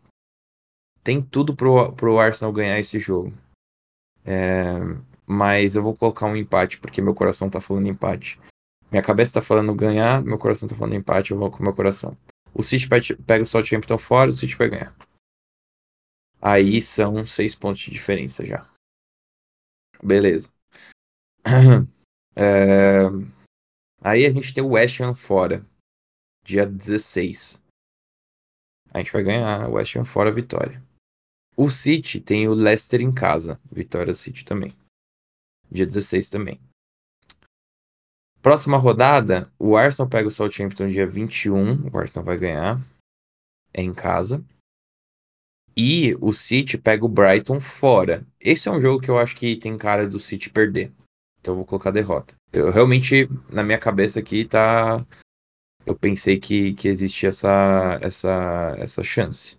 tem 1.03 1.21
tudo 1.21 1.55
pro, 1.55 1.93
pro 1.93 2.19
Arsenal 2.19 2.53
ganhar 2.53 2.79
esse 2.79 2.99
jogo. 2.99 3.33
É, 4.25 4.79
mas 5.25 5.75
eu 5.75 5.83
vou 5.83 5.95
colocar 5.95 6.25
um 6.25 6.35
empate, 6.35 6.79
porque 6.79 7.01
meu 7.01 7.13
coração 7.13 7.49
tá 7.49 7.61
falando 7.61 7.87
empate. 7.87 8.39
Minha 8.91 9.03
cabeça 9.03 9.33
tá 9.33 9.41
falando 9.41 9.73
ganhar, 9.73 10.21
meu 10.23 10.37
coração 10.37 10.67
tá 10.67 10.75
falando 10.75 10.95
empate, 10.95 11.31
eu 11.31 11.37
vou 11.37 11.49
com 11.49 11.63
meu 11.63 11.73
coração. 11.73 12.17
O 12.53 12.61
City 12.61 12.87
pega 12.87 13.43
o 13.43 13.45
Southampton 13.45 13.97
fora, 13.97 14.29
o 14.29 14.33
City 14.33 14.55
vai 14.55 14.69
ganhar. 14.69 14.95
Aí 16.41 16.81
são 16.81 17.25
seis 17.25 17.55
pontos 17.55 17.81
de 17.81 17.91
diferença 17.91 18.45
já. 18.45 18.69
Beleza. 20.03 20.51
É... 22.33 23.01
Aí 24.01 24.25
a 24.25 24.31
gente 24.31 24.53
tem 24.53 24.63
o 24.63 24.69
West 24.69 25.01
Ham 25.01 25.13
fora, 25.13 25.65
dia 26.45 26.65
16. 26.65 27.61
A 28.89 28.99
gente 28.99 29.11
vai 29.11 29.21
ganhar 29.21 29.67
o 29.67 29.73
West 29.73 29.97
Ham 29.97 30.05
fora 30.05 30.31
vitória. 30.31 30.81
O 31.57 31.69
City 31.69 32.21
tem 32.21 32.47
o 32.47 32.53
Leicester 32.53 33.01
em 33.01 33.13
casa, 33.13 33.59
vitória 33.69 34.13
City 34.13 34.45
também. 34.45 34.73
Dia 35.71 35.85
16 35.85 36.29
também. 36.29 36.59
Próxima 38.41 38.77
rodada, 38.77 39.51
o 39.59 39.77
Arsenal 39.77 40.09
pega 40.09 40.27
o 40.27 40.31
Southampton 40.31 40.89
dia 40.89 41.05
21, 41.05 41.89
o 41.89 41.97
Arsenal 41.97 42.25
vai 42.25 42.37
ganhar. 42.37 42.81
É 43.73 43.81
em 43.81 43.93
casa. 43.93 44.43
E 45.77 46.15
o 46.19 46.33
City 46.33 46.77
pega 46.77 47.05
o 47.05 47.09
Brighton 47.09 47.59
fora. 47.59 48.25
Esse 48.39 48.67
é 48.67 48.71
um 48.71 48.81
jogo 48.81 49.01
que 49.01 49.09
eu 49.09 49.17
acho 49.17 49.35
que 49.35 49.55
tem 49.55 49.77
cara 49.77 50.07
do 50.07 50.19
City 50.19 50.49
perder. 50.49 50.91
Então 51.39 51.53
eu 51.53 51.57
vou 51.57 51.65
colocar 51.65 51.91
derrota. 51.91 52.35
Eu 52.51 52.69
realmente, 52.71 53.29
na 53.49 53.63
minha 53.63 53.79
cabeça 53.79 54.19
aqui, 54.19 54.43
tá. 54.45 55.05
Eu 55.85 55.95
pensei 55.95 56.39
que, 56.39 56.73
que 56.73 56.87
existia 56.87 57.29
essa, 57.29 57.99
essa, 58.01 58.75
essa 58.77 59.03
chance. 59.03 59.57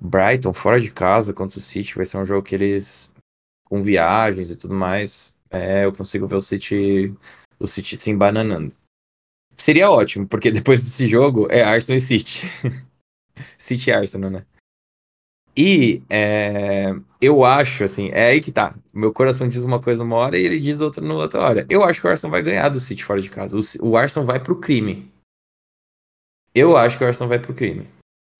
Brighton, 0.00 0.52
fora 0.52 0.80
de 0.80 0.90
casa, 0.92 1.32
contra 1.32 1.58
o 1.58 1.62
City, 1.62 1.94
vai 1.94 2.06
ser 2.06 2.18
um 2.18 2.26
jogo 2.26 2.46
que 2.46 2.54
eles. 2.54 3.12
Com 3.66 3.82
viagens 3.82 4.50
e 4.50 4.56
tudo 4.56 4.74
mais. 4.74 5.36
É, 5.50 5.84
eu 5.84 5.92
consigo 5.92 6.26
ver 6.26 6.36
o 6.36 6.40
City, 6.40 7.14
o 7.58 7.66
City 7.66 7.96
se 7.96 8.10
embananando. 8.10 8.74
Seria 9.56 9.90
ótimo, 9.90 10.26
porque 10.26 10.50
depois 10.52 10.82
desse 10.82 11.06
jogo 11.06 11.46
é 11.50 11.62
Arsenal 11.62 11.98
e 11.98 12.00
City. 12.00 12.46
City 13.58 13.90
e 13.90 13.92
Arsenal, 13.92 14.30
né? 14.30 14.46
E 15.58 16.02
é, 16.10 16.92
eu 17.20 17.42
acho, 17.42 17.82
assim, 17.82 18.10
é 18.12 18.28
aí 18.28 18.42
que 18.42 18.52
tá. 18.52 18.74
Meu 18.92 19.10
coração 19.10 19.48
diz 19.48 19.64
uma 19.64 19.80
coisa 19.80 20.02
uma 20.02 20.16
hora 20.16 20.38
e 20.38 20.44
ele 20.44 20.60
diz 20.60 20.80
outra 20.80 21.02
na 21.02 21.14
outra 21.14 21.40
hora. 21.40 21.66
Eu 21.70 21.82
acho 21.82 22.00
que 22.00 22.06
o 22.06 22.10
Arsenal 22.10 22.30
vai 22.30 22.42
ganhar 22.42 22.68
do 22.68 22.78
City 22.78 23.02
fora 23.02 23.22
de 23.22 23.30
casa. 23.30 23.56
O, 23.56 23.88
o 23.88 23.96
Arsenal 23.96 24.26
vai 24.26 24.38
pro 24.38 24.60
crime. 24.60 25.10
Eu 26.54 26.76
acho 26.76 26.98
que 26.98 27.04
o 27.04 27.06
Arsenal 27.06 27.28
vai 27.30 27.38
pro 27.38 27.54
crime. 27.54 27.88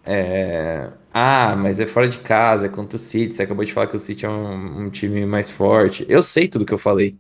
É... 0.05 0.93
Ah, 1.19 1.57
mas 1.57 1.81
é 1.81 1.87
fora 1.87 2.07
de 2.07 2.19
casa, 2.19 2.67
é 2.67 2.69
contra 2.69 2.97
o 2.97 2.99
City. 2.99 3.33
Você 3.33 3.43
acabou 3.43 3.65
de 3.65 3.73
falar 3.73 3.87
que 3.87 3.97
o 3.97 3.99
City 3.99 4.27
é 4.27 4.29
um, 4.29 4.83
um 4.83 4.91
time 4.91 5.25
mais 5.25 5.51
forte. 5.51 6.05
Eu 6.11 6.23
sei 6.23 6.47
tudo 6.47 6.67
que 6.67 6.75
eu 6.75 6.79
falei. 6.79 7.17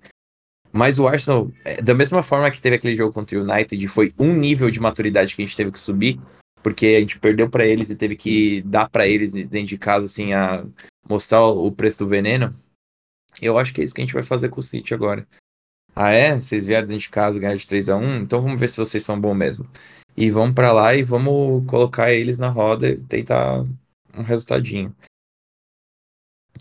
Mas 0.70 0.98
o 0.98 1.08
Arsenal, 1.08 1.50
é, 1.64 1.80
da 1.80 1.94
mesma 1.94 2.22
forma 2.22 2.50
que 2.50 2.60
teve 2.60 2.76
aquele 2.76 2.94
jogo 2.94 3.14
contra 3.14 3.38
o 3.38 3.42
United, 3.42 3.88
foi 3.88 4.12
um 4.18 4.34
nível 4.34 4.70
de 4.70 4.78
maturidade 4.78 5.34
que 5.34 5.40
a 5.40 5.46
gente 5.46 5.56
teve 5.56 5.72
que 5.72 5.78
subir 5.78 6.20
porque 6.66 6.86
a 6.86 7.00
gente 7.00 7.20
perdeu 7.20 7.48
para 7.48 7.64
eles 7.64 7.90
e 7.90 7.94
teve 7.94 8.16
que 8.16 8.60
dar 8.62 8.90
para 8.90 9.06
eles 9.06 9.32
dentro 9.32 9.68
de 9.68 9.78
casa, 9.78 10.06
assim, 10.06 10.32
a 10.32 10.66
mostrar 11.08 11.46
o 11.46 11.70
preço 11.70 12.00
do 12.00 12.08
veneno. 12.08 12.52
Eu 13.40 13.56
acho 13.56 13.72
que 13.72 13.80
é 13.80 13.84
isso 13.84 13.94
que 13.94 14.00
a 14.00 14.04
gente 14.04 14.12
vai 14.12 14.24
fazer 14.24 14.48
com 14.48 14.58
o 14.58 14.62
City 14.64 14.92
agora. 14.92 15.24
Ah, 15.94 16.10
é? 16.10 16.34
Vocês 16.34 16.66
vieram 16.66 16.88
dentro 16.88 17.02
de 17.02 17.08
casa 17.08 17.38
ganhar 17.38 17.56
de 17.56 17.64
3 17.68 17.88
a 17.88 17.96
1 17.96 18.16
Então 18.16 18.42
vamos 18.42 18.60
ver 18.60 18.68
se 18.68 18.78
vocês 18.78 19.04
são 19.04 19.20
bons 19.20 19.36
mesmo. 19.36 19.64
E 20.16 20.28
vamos 20.28 20.56
para 20.56 20.72
lá 20.72 20.92
e 20.92 21.04
vamos 21.04 21.64
colocar 21.70 22.12
eles 22.12 22.36
na 22.36 22.48
roda 22.48 22.88
e 22.88 22.96
tentar 22.96 23.64
um 24.16 24.22
resultadinho. 24.22 24.94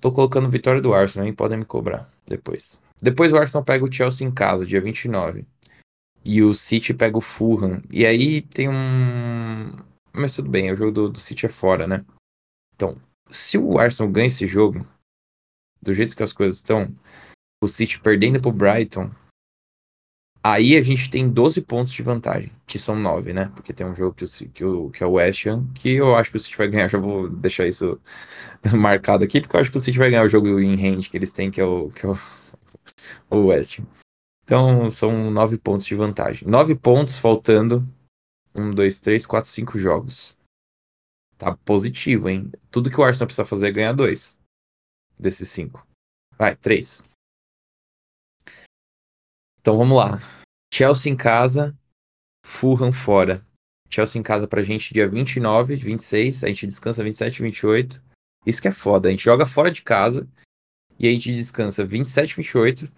Tô 0.02 0.12
colocando 0.12 0.50
vitória 0.50 0.82
do 0.82 0.94
Arsenal, 0.94 1.28
hein? 1.28 1.34
Podem 1.34 1.60
me 1.60 1.66
cobrar 1.66 2.10
depois. 2.26 2.82
Depois 3.02 3.32
o 3.32 3.38
Arsenal 3.38 3.64
pega 3.64 3.86
o 3.86 3.92
Chelsea 3.92 4.28
em 4.28 4.32
casa, 4.32 4.66
dia 4.66 4.82
29. 4.82 5.46
E 6.24 6.42
o 6.42 6.54
City 6.54 6.94
pega 6.94 7.18
o 7.18 7.22
Fulham. 7.22 7.82
E 7.90 8.06
aí 8.06 8.42
tem 8.42 8.68
um, 8.68 9.72
mas 10.12 10.36
tudo 10.36 10.50
bem, 10.50 10.72
o 10.72 10.76
jogo 10.76 10.92
do, 10.92 11.10
do 11.10 11.20
City 11.20 11.46
é 11.46 11.50
fora, 11.50 11.86
né? 11.86 12.06
Então, 12.76 12.96
se 13.30 13.58
o 13.58 13.78
Arsenal 13.78 14.12
ganha 14.12 14.28
esse 14.28 14.48
jogo, 14.48 14.86
do 15.82 15.94
jeito 15.94 16.16
que 16.16 16.24
as 16.24 16.34
coisas 16.34 16.58
estão, 16.58 16.94
o 17.62 17.68
City 17.68 18.00
perdendo 18.00 18.42
pro 18.42 18.52
Brighton, 18.52 19.12
aí 20.46 20.78
a 20.78 20.82
gente 20.82 21.10
tem 21.10 21.28
12 21.28 21.62
pontos 21.62 21.92
de 21.92 22.04
vantagem, 22.04 22.52
que 22.68 22.78
são 22.78 22.96
9, 22.96 23.34
né? 23.34 23.52
Porque 23.56 23.74
tem 23.74 23.86
um 23.86 23.96
jogo 23.96 24.14
que, 24.14 24.26
que, 24.26 24.64
que 24.94 25.04
é 25.04 25.08
o 25.08 25.14
West 25.14 25.48
Ham, 25.48 25.66
que 25.74 25.90
eu 25.96 26.16
acho 26.16 26.30
que 26.30 26.38
o 26.38 26.40
City 26.40 26.56
vai 26.56 26.68
ganhar, 26.68 26.88
já 26.88 27.00
vou 27.00 27.28
deixar 27.28 27.66
isso 27.68 28.00
marcado 28.78 29.24
aqui, 29.24 29.42
porque 29.42 29.56
eu 29.56 29.60
acho 29.60 29.72
que 29.72 29.78
o 29.78 29.82
City 29.82 29.98
vai 29.98 30.12
ganhar 30.12 30.24
o 30.24 30.30
jogo 30.30 30.60
em 30.60 30.76
hand 30.76 31.10
que 31.10 31.18
eles 31.18 31.32
têm, 31.32 31.50
que 31.50 31.60
é 31.60 31.66
o, 31.66 31.90
que 31.90 32.06
é 32.06 32.10
o, 32.10 32.18
o 33.32 33.48
West 33.48 33.80
Ham. 33.80 33.88
Então, 34.44 34.92
são 34.92 35.32
9 35.32 35.58
pontos 35.58 35.88
de 35.88 35.96
vantagem. 35.96 36.48
9 36.48 36.76
pontos 36.76 37.18
faltando 37.18 37.88
um, 38.54 38.72
dois, 38.72 39.00
três, 39.00 39.26
quatro, 39.26 39.50
cinco 39.50 39.80
jogos. 39.80 40.38
Tá 41.38 41.58
positivo, 41.58 42.30
hein? 42.30 42.52
Tudo 42.72 42.90
que 42.90 43.00
o 43.00 43.04
Arsenal 43.04 43.28
precisa 43.28 43.44
fazer 43.44 43.70
é 43.70 43.72
ganhar 43.72 43.94
dois 43.94 44.40
desses 45.20 45.50
cinco. 45.50 45.86
Vai, 46.38 46.56
três. 46.56 47.04
Então 49.66 49.80
vamos 49.80 49.98
lá. 49.98 50.22
Chelsea 50.72 51.12
em 51.12 51.16
casa, 51.16 51.76
Fulham 52.46 52.94
fora. 52.94 53.44
Chelsea 53.90 54.20
em 54.20 54.22
casa 54.22 54.48
pra 54.48 54.62
gente 54.62 54.94
dia 54.94 55.08
29, 55.08 55.76
26, 55.76 56.44
a 56.44 56.48
gente 56.50 56.68
descansa 56.68 57.04
27 57.04 57.42
28. 57.42 58.04
Isso 58.46 58.62
que 58.62 58.68
é 58.68 58.72
foda, 58.72 59.08
a 59.08 59.12
gente 59.12 59.24
joga 59.24 59.48
fora 59.48 59.72
de 59.72 59.82
casa 59.82 60.28
e 61.00 61.08
a 61.08 61.12
gente 61.12 61.34
descansa 61.34 61.84
27, 61.84 62.36
28 62.36 62.92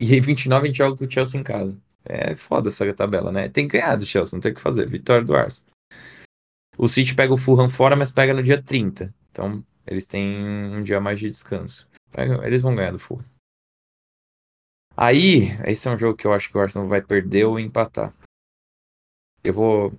e 0.00 0.12
aí 0.12 0.18
29 0.18 0.64
a 0.64 0.66
gente 0.66 0.78
joga 0.78 0.96
com 0.96 1.04
o 1.04 1.08
Chelsea 1.10 1.40
em 1.40 1.44
casa. 1.44 1.80
É 2.04 2.34
foda 2.34 2.68
essa 2.68 2.92
tabela, 2.92 3.30
né? 3.30 3.48
Tem 3.48 3.68
que 3.68 3.78
ganhar 3.78 3.94
do 3.94 4.04
Chelsea, 4.04 4.34
não 4.34 4.40
tem 4.40 4.50
o 4.50 4.54
que 4.56 4.60
fazer. 4.60 4.88
Vitória 4.88 5.24
do 5.24 5.36
Arsenal. 5.36 5.70
O 6.76 6.88
City 6.88 7.14
pega 7.14 7.32
o 7.32 7.36
Fulham 7.36 7.70
fora, 7.70 7.94
mas 7.94 8.10
pega 8.10 8.34
no 8.34 8.42
dia 8.42 8.60
30. 8.60 9.14
Então, 9.30 9.64
eles 9.86 10.04
têm 10.04 10.36
um 10.74 10.82
dia 10.82 11.00
mais 11.00 11.20
de 11.20 11.30
descanso. 11.30 11.88
Eles 12.42 12.62
vão 12.62 12.74
ganhar 12.74 12.90
do 12.90 12.98
Fulham. 12.98 13.37
Aí, 15.00 15.54
esse 15.64 15.86
é 15.86 15.92
um 15.92 15.96
jogo 15.96 16.16
que 16.16 16.26
eu 16.26 16.32
acho 16.32 16.50
que 16.50 16.58
o 16.58 16.60
Arsenal 16.60 16.88
vai 16.88 17.00
perder 17.00 17.44
ou 17.44 17.60
empatar. 17.60 18.12
Eu 19.44 19.54
vou. 19.54 19.92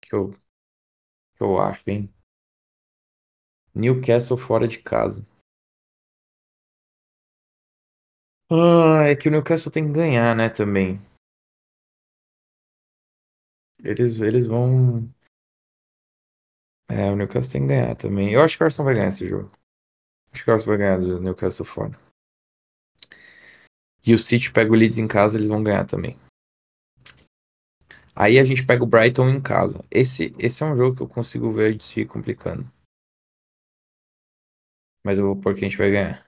Que 0.00 0.14
eu, 0.14 0.32
que 1.36 1.42
eu 1.42 1.60
acho, 1.60 1.82
hein? 1.90 2.08
Newcastle 3.74 4.38
fora 4.38 4.66
de 4.66 4.78
casa. 4.78 5.26
Ah, 8.50 9.04
é 9.04 9.14
que 9.14 9.28
o 9.28 9.30
Newcastle 9.30 9.70
tem 9.70 9.86
que 9.86 9.92
ganhar, 9.92 10.34
né, 10.34 10.48
também. 10.48 10.98
Eles, 13.84 14.20
eles 14.20 14.46
vão. 14.46 15.06
É, 16.88 17.10
o 17.10 17.16
Newcastle 17.16 17.52
tem 17.52 17.62
que 17.62 17.68
ganhar 17.68 17.94
também. 17.94 18.32
Eu 18.32 18.40
acho 18.40 18.56
que 18.56 18.62
o 18.62 18.64
Arsenal 18.64 18.86
vai 18.86 18.94
ganhar 18.94 19.08
esse 19.10 19.28
jogo. 19.28 19.52
Acho 20.32 20.44
que 20.44 20.50
o 20.50 20.52
Arsenal 20.52 20.78
vai 20.78 20.86
ganhar 20.86 20.98
do 20.98 21.20
Newcastle 21.20 21.66
fora. 21.66 21.98
E 24.04 24.14
o 24.14 24.18
City 24.18 24.52
pega 24.52 24.72
o 24.72 24.74
Leeds 24.74 24.98
em 24.98 25.06
casa, 25.06 25.36
eles 25.36 25.48
vão 25.48 25.62
ganhar 25.62 25.86
também. 25.86 26.16
Aí 28.14 28.38
a 28.38 28.44
gente 28.44 28.66
pega 28.66 28.82
o 28.82 28.86
Brighton 28.86 29.28
em 29.28 29.40
casa. 29.40 29.84
Esse, 29.90 30.34
esse 30.38 30.62
é 30.62 30.66
um 30.66 30.76
jogo 30.76 30.96
que 30.96 31.02
eu 31.02 31.08
consigo 31.08 31.52
ver 31.52 31.72
gente 31.72 31.84
se 31.84 32.04
complicando. 32.04 32.70
Mas 35.04 35.18
eu 35.18 35.26
vou 35.26 35.36
pôr 35.36 35.54
que 35.54 35.60
a 35.60 35.68
gente 35.68 35.78
vai 35.78 35.90
ganhar. 35.90 36.26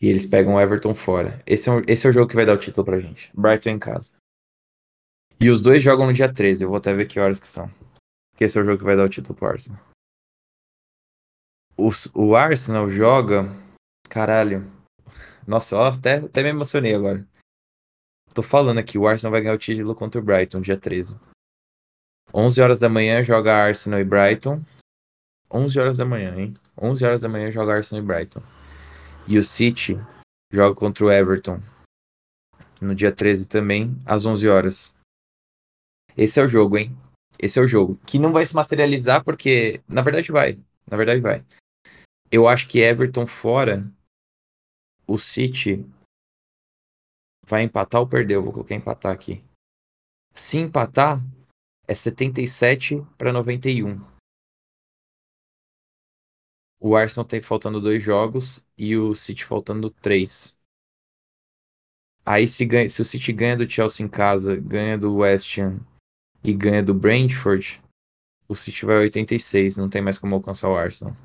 E 0.00 0.06
eles 0.06 0.26
pegam 0.26 0.54
o 0.54 0.60
Everton 0.60 0.94
fora. 0.94 1.42
Esse 1.46 1.68
é, 1.68 1.72
um, 1.72 1.82
esse 1.86 2.06
é 2.06 2.10
o 2.10 2.12
jogo 2.12 2.28
que 2.28 2.36
vai 2.36 2.46
dar 2.46 2.54
o 2.54 2.60
título 2.60 2.84
pra 2.84 3.00
gente. 3.00 3.30
Brighton 3.34 3.70
em 3.70 3.78
casa. 3.78 4.12
E 5.40 5.50
os 5.50 5.60
dois 5.60 5.82
jogam 5.82 6.06
no 6.06 6.12
dia 6.12 6.32
13. 6.32 6.64
Eu 6.64 6.68
vou 6.68 6.78
até 6.78 6.92
ver 6.94 7.06
que 7.06 7.20
horas 7.20 7.38
que 7.38 7.46
são. 7.46 7.68
Porque 8.30 8.44
esse 8.44 8.58
é 8.58 8.60
o 8.60 8.64
jogo 8.64 8.78
que 8.78 8.84
vai 8.84 8.96
dar 8.96 9.04
o 9.04 9.08
título 9.08 9.34
pro 9.34 9.48
Arsenal. 9.48 9.80
O, 11.78 11.90
o 12.12 12.34
Arsenal 12.34 12.90
joga. 12.90 13.44
Caralho. 14.08 14.68
Nossa, 15.46 15.76
ó, 15.76 15.86
até, 15.86 16.16
até 16.16 16.42
me 16.42 16.48
emocionei 16.48 16.92
agora. 16.92 17.24
Tô 18.34 18.42
falando 18.42 18.78
aqui, 18.78 18.98
o 18.98 19.06
Arsenal 19.06 19.30
vai 19.30 19.40
ganhar 19.40 19.54
o 19.54 19.58
título 19.58 19.94
contra 19.94 20.20
o 20.20 20.24
Brighton, 20.24 20.60
dia 20.60 20.76
13. 20.76 21.16
11 22.34 22.60
horas 22.60 22.80
da 22.80 22.88
manhã 22.88 23.22
joga 23.22 23.54
Arsenal 23.54 24.00
e 24.00 24.04
Brighton. 24.04 24.60
11 25.50 25.78
horas 25.78 25.96
da 25.96 26.04
manhã, 26.04 26.36
hein? 26.36 26.54
11 26.76 27.04
horas 27.04 27.20
da 27.20 27.28
manhã 27.28 27.50
joga 27.50 27.74
Arsenal 27.74 28.04
e 28.04 28.06
Brighton. 28.06 28.42
E 29.26 29.38
o 29.38 29.44
City 29.44 29.96
joga 30.52 30.74
contra 30.74 31.04
o 31.04 31.12
Everton 31.12 31.60
no 32.80 32.94
dia 32.94 33.12
13 33.12 33.46
também, 33.48 33.96
às 34.04 34.24
11 34.24 34.48
horas. 34.48 34.94
Esse 36.16 36.40
é 36.40 36.44
o 36.44 36.48
jogo, 36.48 36.76
hein? 36.76 36.96
Esse 37.38 37.58
é 37.58 37.62
o 37.62 37.66
jogo. 37.66 37.98
Que 38.04 38.18
não 38.18 38.32
vai 38.32 38.44
se 38.44 38.54
materializar 38.54 39.22
porque, 39.22 39.80
na 39.88 40.02
verdade, 40.02 40.32
vai. 40.32 40.60
Na 40.90 40.96
verdade, 40.96 41.20
vai. 41.20 41.44
Eu 42.30 42.46
acho 42.46 42.68
que 42.68 42.80
Everton 42.80 43.26
fora, 43.26 43.82
o 45.06 45.18
City 45.18 45.84
vai 47.46 47.62
empatar 47.62 48.00
ou 48.00 48.08
perder? 48.08 48.34
Eu 48.34 48.42
vou 48.42 48.52
colocar 48.52 48.74
empatar 48.74 49.12
aqui. 49.12 49.42
Se 50.34 50.58
empatar, 50.58 51.18
é 51.86 51.94
77 51.94 53.02
para 53.16 53.32
91 53.32 54.18
o 56.80 56.96
Arsenal 56.96 57.26
tem 57.26 57.40
faltando 57.40 57.80
dois 57.80 58.02
jogos 58.02 58.64
e 58.76 58.96
o 58.96 59.14
City 59.14 59.44
faltando 59.44 59.90
três. 59.90 60.56
Aí 62.24 62.46
se, 62.46 62.64
ganha, 62.64 62.88
se 62.88 63.00
o 63.02 63.04
City 63.04 63.32
ganha 63.32 63.56
do 63.56 63.68
Chelsea 63.68 64.04
em 64.04 64.08
casa, 64.08 64.54
ganha 64.54 64.98
do 64.98 65.16
West 65.16 65.58
Ham 65.58 65.80
e 66.44 66.52
ganha 66.52 66.82
do 66.82 66.94
Brentford, 66.94 67.82
o 68.46 68.54
City 68.54 68.84
vai 68.84 68.96
a 68.96 69.00
86, 69.00 69.76
não 69.76 69.88
tem 69.88 70.02
mais 70.02 70.18
como 70.18 70.34
alcançar 70.34 70.68
o 70.68 70.76
Arsenal. 70.76 71.16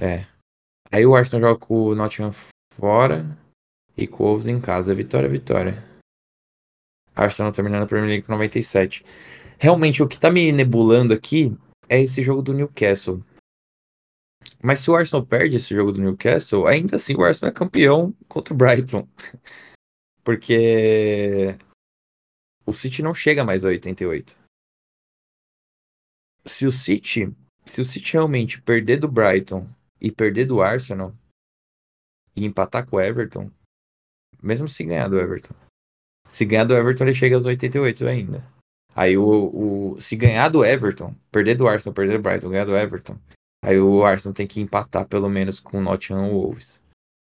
É. 0.00 0.24
Aí 0.92 1.04
o 1.04 1.14
Arsenal 1.14 1.50
joga 1.50 1.60
com 1.60 1.88
o 1.88 1.94
Nottingham 1.94 2.32
fora 2.78 3.24
e 3.96 4.06
com 4.06 4.22
o 4.22 4.26
Wolves 4.28 4.46
em 4.46 4.60
casa. 4.60 4.94
Vitória, 4.94 5.28
vitória. 5.28 5.84
Arsenal 7.14 7.52
terminando 7.52 7.82
a 7.82 7.86
Premier 7.86 8.08
League 8.08 8.26
com 8.26 8.32
97. 8.32 9.04
Realmente, 9.58 10.02
o 10.02 10.08
que 10.08 10.18
tá 10.18 10.30
me 10.30 10.52
nebulando 10.52 11.12
aqui 11.12 11.56
é 11.88 12.00
esse 12.00 12.22
jogo 12.22 12.42
do 12.42 12.54
Newcastle. 12.54 13.22
Mas 14.62 14.80
se 14.80 14.90
o 14.90 14.96
Arsenal 14.96 15.26
perde 15.26 15.56
esse 15.56 15.74
jogo 15.74 15.90
do 15.90 16.00
Newcastle, 16.00 16.66
ainda 16.66 16.96
assim 16.96 17.16
o 17.16 17.24
Arsenal 17.24 17.50
é 17.50 17.54
campeão 17.54 18.14
contra 18.28 18.54
o 18.54 18.56
Brighton. 18.56 19.06
Porque 20.22 21.56
o 22.64 22.72
City 22.72 23.02
não 23.02 23.14
chega 23.14 23.44
mais 23.44 23.64
a 23.64 23.68
88. 23.68 24.38
Se 26.46 26.66
o 26.66 26.72
City, 26.72 27.34
se 27.64 27.80
o 27.80 27.84
City 27.84 28.12
realmente 28.12 28.62
perder 28.62 28.98
do 28.98 29.08
Brighton 29.08 29.66
e 30.00 30.10
perder 30.10 30.46
do 30.46 30.62
Arsenal 30.62 31.14
e 32.34 32.44
empatar 32.44 32.86
com 32.86 32.96
o 32.96 33.00
Everton, 33.00 33.50
mesmo 34.42 34.68
se 34.68 34.84
ganhar 34.84 35.08
do 35.08 35.18
Everton. 35.18 35.54
Se 36.28 36.44
ganhar 36.44 36.64
do 36.64 36.74
Everton, 36.74 37.04
ele 37.04 37.14
chega 37.14 37.34
aos 37.34 37.46
88 37.46 38.06
ainda. 38.06 38.46
Aí 38.94 39.16
o, 39.16 39.94
o 39.94 40.00
se 40.00 40.16
ganhar 40.16 40.48
do 40.48 40.64
Everton, 40.64 41.14
perder 41.30 41.54
do 41.56 41.66
Arsenal, 41.66 41.94
perder 41.94 42.18
do 42.18 42.22
Brighton, 42.22 42.50
ganhar 42.50 42.64
do 42.64 42.76
Everton, 42.76 43.18
Aí 43.62 43.78
o 43.78 44.04
Arsenal 44.04 44.34
tem 44.34 44.46
que 44.46 44.60
empatar 44.60 45.06
pelo 45.06 45.28
menos 45.28 45.60
com 45.60 45.78
o 45.78 45.80
Nottingham 45.80 46.30
Wolves. 46.30 46.84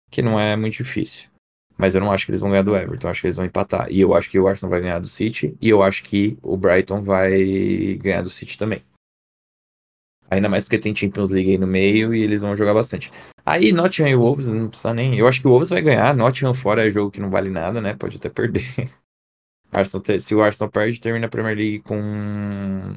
Que 0.09 0.21
não 0.21 0.39
é 0.39 0.55
muito 0.55 0.77
difícil. 0.77 1.29
Mas 1.77 1.93
eu 1.93 2.01
não 2.01 2.11
acho 2.11 2.25
que 2.25 2.31
eles 2.31 2.41
vão 2.41 2.49
ganhar 2.49 2.63
do 2.63 2.75
Everton, 2.75 3.07
eu 3.07 3.11
acho 3.11 3.21
que 3.21 3.27
eles 3.27 3.35
vão 3.35 3.45
empatar. 3.45 3.91
E 3.91 3.99
eu 3.99 4.13
acho 4.15 4.29
que 4.29 4.39
o 4.39 4.47
Arsenal 4.47 4.69
vai 4.69 4.81
ganhar 4.81 4.99
do 4.99 5.07
City, 5.07 5.57
e 5.61 5.69
eu 5.69 5.83
acho 5.83 6.03
que 6.03 6.37
o 6.41 6.55
Brighton 6.55 7.01
vai 7.03 7.97
ganhar 8.01 8.21
do 8.21 8.29
City 8.29 8.57
também. 8.57 8.81
Ainda 10.29 10.49
mais 10.49 10.63
porque 10.63 10.79
tem 10.79 10.95
Champions 10.95 11.29
League 11.29 11.51
aí 11.51 11.57
no 11.57 11.67
meio 11.67 12.13
e 12.13 12.21
eles 12.21 12.41
vão 12.41 12.57
jogar 12.57 12.73
bastante. 12.73 13.11
Aí 13.45 13.71
Nottingham 13.71 14.09
e 14.09 14.15
Wolves, 14.15 14.47
não 14.47 14.69
precisa 14.69 14.93
nem. 14.93 15.17
Eu 15.17 15.27
acho 15.27 15.39
que 15.39 15.47
o 15.47 15.51
Wolves 15.51 15.69
vai 15.69 15.81
ganhar. 15.81 16.15
Nottingham 16.15 16.53
fora 16.53 16.85
é 16.85 16.89
jogo 16.89 17.11
que 17.11 17.19
não 17.19 17.29
vale 17.29 17.49
nada, 17.49 17.79
né? 17.79 17.95
Pode 17.95 18.17
até 18.17 18.29
perder. 18.29 18.63
Arsenal, 19.71 20.19
se 20.19 20.33
o 20.33 20.41
Arsenal 20.41 20.71
perde, 20.71 20.99
termina 20.99 21.27
a 21.27 21.29
Premier 21.29 21.55
League 21.55 21.81
com. 21.81 22.95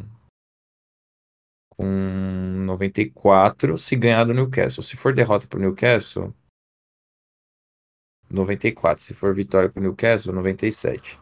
Com 1.71 2.65
94 2.67 3.79
se 3.79 3.95
ganhar 3.95 4.25
do 4.25 4.35
Newcastle. 4.35 4.83
Se 4.83 4.97
for 4.97 5.15
derrota 5.15 5.47
pro 5.47 5.61
Newcastle, 5.61 6.35
94. 8.31 9.03
Se 9.03 9.15
for 9.15 9.35
vitória 9.35 9.69
pro 9.69 9.83
Newcastle, 9.83 10.35
97. 10.35 11.19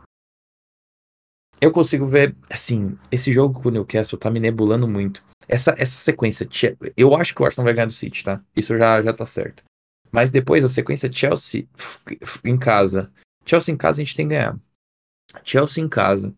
Eu 1.61 1.73
consigo 1.73 2.07
ver, 2.07 2.37
assim, 2.51 2.99
esse 3.11 3.33
jogo 3.33 3.61
com 3.61 3.69
o 3.69 3.73
Newcastle 3.73 4.19
tá 4.19 4.31
me 4.31 4.39
nebulando 4.39 4.87
muito. 4.87 5.25
Essa, 5.49 5.75
essa 5.79 5.99
sequência, 5.99 6.49
eu 6.97 7.15
acho 7.15 7.35
que 7.35 7.41
o 7.41 7.45
Arsenal 7.45 7.65
vai 7.67 7.75
ganhar 7.75 7.87
do 7.87 7.93
City, 7.93 8.25
tá? 8.25 8.43
Isso 8.55 8.77
já, 8.77 9.03
já 9.03 9.13
tá 9.13 9.25
certo. 9.25 9.63
Mas 10.11 10.31
depois 10.31 10.65
a 10.65 10.69
sequência 10.69 11.13
Chelsea 11.13 11.69
em 12.45 12.59
casa. 12.59 13.13
Chelsea 13.45 13.73
em 13.73 13.77
casa 13.77 14.01
a 14.01 14.05
gente 14.05 14.17
tem 14.17 14.27
que 14.27 14.35
ganhar. 14.35 14.59
Chelsea 15.45 15.83
em 15.83 15.89
casa. 15.89 16.35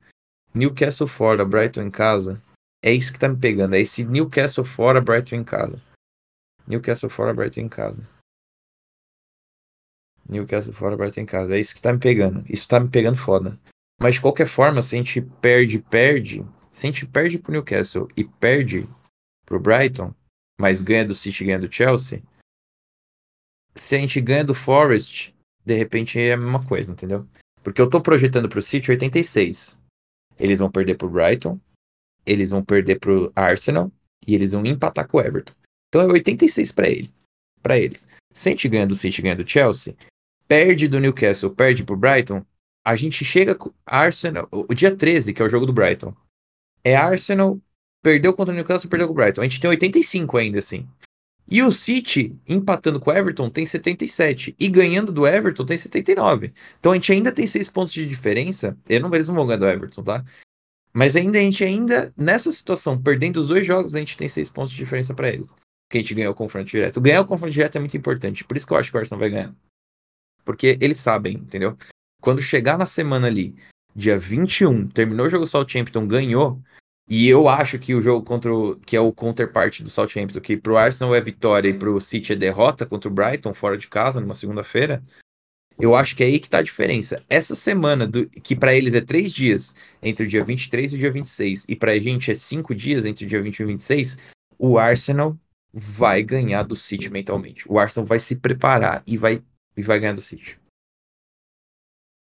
Newcastle 0.54 1.06
fora, 1.06 1.44
Brighton 1.44 1.82
em 1.82 1.90
casa. 1.90 2.42
É 2.82 2.92
isso 2.92 3.12
que 3.12 3.18
tá 3.18 3.28
me 3.28 3.36
pegando. 3.36 3.74
É 3.74 3.80
esse 3.80 4.04
Newcastle 4.04 4.64
fora, 4.64 5.00
Brighton 5.00 5.36
em 5.36 5.44
casa. 5.44 5.80
Newcastle 6.66 7.10
fora, 7.10 7.32
Brighton 7.32 7.60
em 7.60 7.68
casa. 7.68 8.06
Newcastle 10.28 10.74
fora, 10.74 10.96
Brighton 10.96 11.20
em 11.20 11.26
casa. 11.26 11.56
É 11.56 11.60
isso 11.60 11.74
que 11.74 11.82
tá 11.82 11.92
me 11.92 11.98
pegando. 11.98 12.44
Isso 12.48 12.68
tá 12.68 12.78
me 12.78 12.88
pegando 12.88 13.16
foda. 13.16 13.58
Mas 14.00 14.14
de 14.14 14.20
qualquer 14.20 14.46
forma, 14.46 14.82
se 14.82 14.94
a 14.94 14.98
gente 14.98 15.20
perde, 15.20 15.78
perde. 15.78 16.44
Se 16.78 16.86
a 16.86 16.90
gente 16.92 17.06
perde 17.06 17.40
pro 17.40 17.50
Newcastle 17.50 18.08
e 18.16 18.22
perde 18.22 18.86
pro 19.44 19.58
Brighton, 19.58 20.14
mas 20.60 20.80
ganha 20.80 21.04
do 21.04 21.12
City 21.12 21.42
e 21.42 21.46
ganha 21.48 21.58
do 21.58 21.72
Chelsea. 21.72 22.22
Se 23.74 23.96
a 23.96 23.98
gente 23.98 24.20
ganha 24.20 24.44
do 24.44 24.54
Forest, 24.54 25.34
de 25.64 25.74
repente 25.74 26.20
é 26.20 26.34
a 26.34 26.36
mesma 26.36 26.64
coisa, 26.64 26.92
entendeu? 26.92 27.26
Porque 27.64 27.80
eu 27.80 27.90
tô 27.90 28.00
projetando 28.00 28.48
pro 28.48 28.62
City 28.62 28.92
86. 28.92 29.76
Eles 30.38 30.60
vão 30.60 30.70
perder 30.70 30.94
pro 30.96 31.10
Brighton, 31.10 31.58
eles 32.24 32.52
vão 32.52 32.64
perder 32.64 33.00
pro 33.00 33.32
Arsenal 33.34 33.90
e 34.24 34.36
eles 34.36 34.52
vão 34.52 34.64
empatar 34.64 35.08
com 35.08 35.18
o 35.18 35.20
Everton. 35.20 35.54
Então 35.88 36.02
é 36.02 36.12
86 36.12 36.70
para 36.70 36.88
ele, 36.88 37.12
para 37.60 37.76
eles. 37.76 38.06
Se 38.32 38.50
a 38.50 38.52
gente 38.52 38.68
ganha 38.68 38.86
do 38.86 38.94
City, 38.94 39.20
ganha 39.20 39.34
do 39.34 39.48
Chelsea, 39.48 39.96
perde 40.46 40.86
do 40.86 41.00
Newcastle, 41.00 41.50
perde 41.50 41.82
pro 41.82 41.96
Brighton, 41.96 42.46
a 42.86 42.94
gente 42.94 43.24
chega 43.24 43.56
com 43.56 43.74
Arsenal, 43.84 44.48
o 44.52 44.72
dia 44.72 44.94
13, 44.94 45.34
que 45.34 45.42
é 45.42 45.44
o 45.44 45.50
jogo 45.50 45.66
do 45.66 45.72
Brighton. 45.72 46.14
É 46.84 46.96
Arsenal, 46.96 47.60
perdeu 48.02 48.32
contra 48.32 48.52
o 48.52 48.56
Newcastle, 48.56 48.88
perdeu 48.88 49.08
com 49.08 49.12
o 49.12 49.16
Brighton. 49.16 49.40
A 49.40 49.44
gente 49.44 49.60
tem 49.60 49.70
85 49.70 50.36
ainda 50.36 50.58
assim. 50.58 50.86
E 51.50 51.62
o 51.62 51.72
City, 51.72 52.36
empatando 52.46 53.00
com 53.00 53.10
o 53.10 53.14
Everton, 53.14 53.48
tem 53.48 53.64
77. 53.64 54.54
E 54.58 54.68
ganhando 54.68 55.10
do 55.10 55.26
Everton, 55.26 55.64
tem 55.64 55.78
79. 55.78 56.52
Então 56.78 56.92
a 56.92 56.94
gente 56.94 57.10
ainda 57.10 57.32
tem 57.32 57.46
6 57.46 57.70
pontos 57.70 57.94
de 57.94 58.06
diferença. 58.06 58.76
Eu 58.88 59.00
não 59.00 59.14
eles 59.14 59.28
não 59.28 59.34
vão 59.34 59.46
ganhar 59.46 59.58
do 59.58 59.68
Everton, 59.68 60.02
tá? 60.02 60.24
Mas 60.92 61.16
ainda 61.16 61.38
a 61.38 61.42
gente 61.42 61.64
ainda, 61.64 62.12
nessa 62.16 62.52
situação, 62.52 63.00
perdendo 63.00 63.40
os 63.40 63.48
dois 63.48 63.66
jogos, 63.66 63.94
a 63.94 63.98
gente 63.98 64.16
tem 64.16 64.28
6 64.28 64.50
pontos 64.50 64.72
de 64.72 64.76
diferença 64.76 65.14
para 65.14 65.30
eles. 65.30 65.54
Porque 65.88 65.98
a 65.98 66.00
gente 66.00 66.14
ganhou 66.14 66.32
o 66.32 66.36
confronto 66.36 66.66
direto. 66.66 67.00
Ganhar 67.00 67.22
o 67.22 67.26
confronto 67.26 67.52
direto 67.52 67.76
é 67.76 67.80
muito 67.80 67.96
importante. 67.96 68.44
Por 68.44 68.56
isso 68.56 68.66
que 68.66 68.72
eu 68.74 68.76
acho 68.76 68.90
que 68.90 68.96
o 68.96 69.00
Arsenal 69.00 69.20
vai 69.20 69.30
ganhar. 69.30 69.54
Porque 70.44 70.76
eles 70.80 70.98
sabem, 70.98 71.34
entendeu? 71.34 71.78
Quando 72.20 72.42
chegar 72.42 72.76
na 72.76 72.84
semana 72.84 73.26
ali, 73.26 73.54
dia 73.94 74.18
21, 74.18 74.88
terminou 74.88 75.26
o 75.26 75.30
jogo 75.30 75.46
Southampton, 75.46 76.06
ganhou. 76.06 76.60
E 77.08 77.26
eu 77.26 77.48
acho 77.48 77.78
que 77.78 77.94
o 77.94 78.02
jogo 78.02 78.24
contra 78.24 78.52
o, 78.52 78.76
que 78.76 78.94
é 78.94 79.00
o 79.00 79.12
counterpart 79.12 79.80
do 79.80 79.88
Southampton, 79.88 80.40
que 80.40 80.58
pro 80.58 80.76
Arsenal 80.76 81.14
é 81.14 81.20
vitória 81.20 81.68
e 81.70 81.74
pro 81.74 82.00
City 82.00 82.34
é 82.34 82.36
derrota 82.36 82.84
contra 82.84 83.08
o 83.08 83.12
Brighton 83.12 83.54
fora 83.54 83.78
de 83.78 83.88
casa 83.88 84.20
numa 84.20 84.34
segunda-feira. 84.34 85.02
Eu 85.80 85.94
acho 85.94 86.14
que 86.14 86.22
é 86.22 86.26
aí 86.26 86.38
que 86.38 86.50
tá 86.50 86.58
a 86.58 86.62
diferença. 86.62 87.22
Essa 87.28 87.54
semana, 87.54 88.06
do, 88.06 88.28
que 88.28 88.54
para 88.54 88.74
eles 88.74 88.94
é 88.94 89.00
três 89.00 89.32
dias, 89.32 89.74
entre 90.02 90.26
o 90.26 90.28
dia 90.28 90.44
23 90.44 90.92
e 90.92 90.96
o 90.96 90.98
dia 90.98 91.10
26, 91.10 91.66
e 91.68 91.76
pra 91.76 91.98
gente 91.98 92.30
é 92.30 92.34
cinco 92.34 92.74
dias 92.74 93.06
entre 93.06 93.24
o 93.24 93.28
dia 93.28 93.40
21 93.40 93.64
e 93.64 93.72
26, 93.72 94.18
o 94.58 94.76
Arsenal 94.76 95.38
vai 95.72 96.22
ganhar 96.22 96.64
do 96.64 96.76
City 96.76 97.08
mentalmente. 97.08 97.64
O 97.70 97.78
Arsenal 97.78 98.04
vai 98.04 98.18
se 98.18 98.36
preparar 98.36 99.02
e 99.06 99.16
vai 99.16 99.42
e 99.76 99.82
vai 99.82 99.98
ganhar 100.00 100.14
do 100.14 100.20
City. 100.20 100.58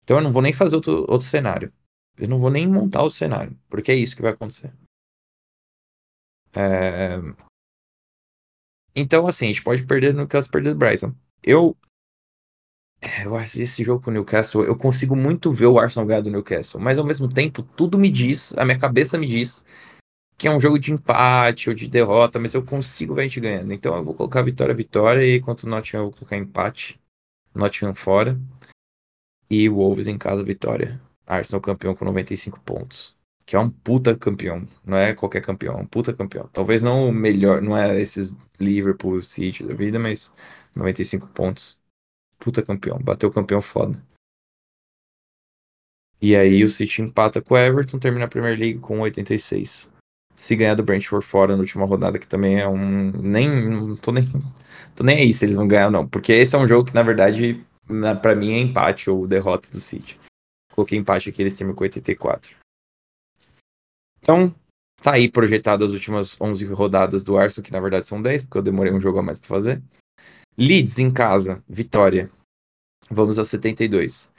Então 0.03 0.17
eu 0.17 0.23
não 0.23 0.31
vou 0.31 0.41
nem 0.41 0.53
fazer 0.53 0.75
outro, 0.75 1.05
outro 1.09 1.27
cenário. 1.27 1.71
Eu 2.17 2.27
não 2.27 2.39
vou 2.39 2.49
nem 2.49 2.67
montar 2.67 3.03
o 3.03 3.09
cenário, 3.09 3.57
porque 3.69 3.91
é 3.91 3.95
isso 3.95 4.15
que 4.15 4.21
vai 4.21 4.31
acontecer. 4.31 4.73
É... 6.53 7.19
Então, 8.95 9.27
assim, 9.27 9.45
a 9.45 9.47
gente 9.49 9.63
pode 9.63 9.85
perder 9.85 10.13
no 10.13 10.27
caso 10.27 10.49
perder 10.49 10.73
do 10.73 10.79
Brighton. 10.79 11.13
Eu. 11.43 11.77
Eu 13.23 13.35
acho 13.35 13.61
esse 13.61 13.83
jogo 13.83 14.03
com 14.03 14.09
o 14.09 14.13
Newcastle, 14.13 14.63
eu 14.63 14.75
consigo 14.75 15.15
muito 15.15 15.51
ver 15.51 15.67
o 15.67 15.77
Arsenal 15.77 16.07
ganhar 16.07 16.21
do 16.21 16.31
Newcastle, 16.31 16.81
mas 16.81 16.97
ao 16.97 17.05
mesmo 17.05 17.31
tempo, 17.31 17.61
tudo 17.61 17.95
me 17.95 18.09
diz, 18.09 18.57
a 18.57 18.65
minha 18.65 18.79
cabeça 18.79 19.19
me 19.19 19.27
diz 19.27 19.63
que 20.37 20.47
é 20.47 20.51
um 20.51 20.59
jogo 20.59 20.79
de 20.79 20.91
empate 20.91 21.69
ou 21.69 21.75
de 21.75 21.87
derrota, 21.87 22.39
mas 22.39 22.53
eu 22.53 22.63
consigo 22.63 23.15
ver 23.15 23.21
a 23.21 23.23
gente 23.25 23.39
ganhando. 23.39 23.73
Então 23.73 23.95
eu 23.97 24.03
vou 24.03 24.15
colocar 24.15 24.41
vitória, 24.43 24.73
vitória, 24.73 25.25
e 25.25 25.41
contra 25.41 25.65
o 25.65 25.69
Nottingham 25.69 26.03
eu 26.03 26.09
vou 26.09 26.19
colocar 26.19 26.37
empate. 26.37 26.99
Nottingham 27.55 27.95
fora. 27.95 28.39
E 29.49 29.67
Wolves 29.67 30.07
em 30.07 30.17
casa, 30.17 30.43
vitória. 30.43 31.01
Arsenal 31.27 31.61
campeão 31.61 31.93
com 31.93 32.05
95 32.05 32.59
pontos. 32.61 33.15
Que 33.45 33.55
é 33.55 33.59
um 33.59 33.69
puta 33.69 34.15
campeão. 34.17 34.65
Não 34.85 34.97
é 34.97 35.13
qualquer 35.13 35.41
campeão, 35.41 35.77
é 35.77 35.81
um 35.81 35.85
puta 35.85 36.13
campeão. 36.13 36.49
Talvez 36.53 36.81
não 36.81 37.09
o 37.09 37.11
melhor, 37.11 37.61
não 37.61 37.77
é 37.77 37.99
esses 38.01 38.35
Liverpool, 38.59 39.21
City 39.21 39.63
da 39.63 39.73
vida, 39.73 39.99
mas 39.99 40.33
95 40.75 41.27
pontos. 41.27 41.79
Puta 42.39 42.61
campeão. 42.63 42.99
Bateu 42.99 43.31
campeão 43.31 43.61
foda. 43.61 44.01
E 46.21 46.35
aí 46.35 46.63
o 46.63 46.69
City 46.69 47.01
empata 47.01 47.41
com 47.41 47.53
o 47.53 47.57
Everton, 47.57 47.99
termina 47.99 48.25
a 48.25 48.27
Premier 48.27 48.57
League 48.57 48.79
com 48.79 48.99
86. 49.01 49.91
Se 50.35 50.55
ganhar 50.55 50.75
do 50.75 50.83
Brentford 50.83 51.25
fora 51.25 51.55
na 51.55 51.61
última 51.61 51.85
rodada, 51.85 52.19
que 52.19 52.27
também 52.27 52.59
é 52.59 52.67
um. 52.67 53.11
Nem. 53.11 53.69
Não 53.69 53.95
tô 53.95 54.11
nem. 54.11 54.25
Tô 54.95 55.03
nem 55.03 55.19
aí 55.19 55.33
se 55.33 55.45
eles 55.45 55.55
vão 55.57 55.67
ganhar 55.67 55.85
ou 55.85 55.91
não. 55.91 56.07
Porque 56.07 56.31
esse 56.33 56.55
é 56.55 56.59
um 56.59 56.67
jogo 56.67 56.87
que, 56.87 56.93
na 56.93 57.03
verdade, 57.03 57.63
para 58.21 58.35
mim 58.35 58.53
é 58.53 58.59
empate 58.59 59.09
ou 59.09 59.27
derrota 59.27 59.69
do 59.69 59.79
City. 59.79 60.19
Coloquei 60.77 60.99
empate 60.99 61.29
aqui, 61.29 61.41
eles 61.41 61.57
terminam 61.57 61.75
com 61.75 61.83
84. 61.83 62.55
Então, 64.19 64.53
tá 65.01 65.13
aí 65.13 65.27
projetado 65.27 65.83
as 65.83 65.91
últimas 65.91 66.39
11 66.39 66.65
rodadas 66.65 67.23
do 67.23 67.35
Arsenal, 67.35 67.65
que 67.65 67.71
na 67.71 67.79
verdade 67.79 68.05
são 68.05 68.21
10, 68.21 68.43
porque 68.43 68.59
eu 68.59 68.61
demorei 68.61 68.93
um 68.93 69.01
jogo 69.01 69.17
a 69.17 69.23
mais 69.23 69.39
para 69.39 69.47
fazer. 69.47 69.81
Leeds 70.55 70.99
em 70.99 71.11
casa, 71.11 71.63
vitória. 71.67 72.29
Vamos 73.09 73.39
a 73.39 73.43
72. 73.43 74.31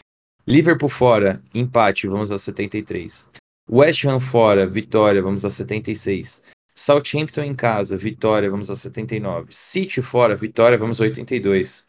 Liverpool 0.47 0.89
fora, 0.89 1.43
empate, 1.52 2.06
vamos 2.06 2.31
a 2.31 2.39
73. 2.39 3.31
West 3.69 4.05
Ham 4.05 4.20
fora, 4.20 4.65
vitória, 4.65 5.20
vamos 5.20 5.44
a 5.44 5.51
76. 5.51 6.44
Southampton 6.73 7.43
em 7.43 7.55
casa, 7.55 7.97
vitória, 7.97 8.48
vamos 8.48 8.70
a 8.70 8.77
79. 8.77 9.52
City 9.52 10.01
fora, 10.01 10.36
vitória, 10.36 10.78
vamos 10.78 11.01
a 11.01 11.05
82. 11.05 11.89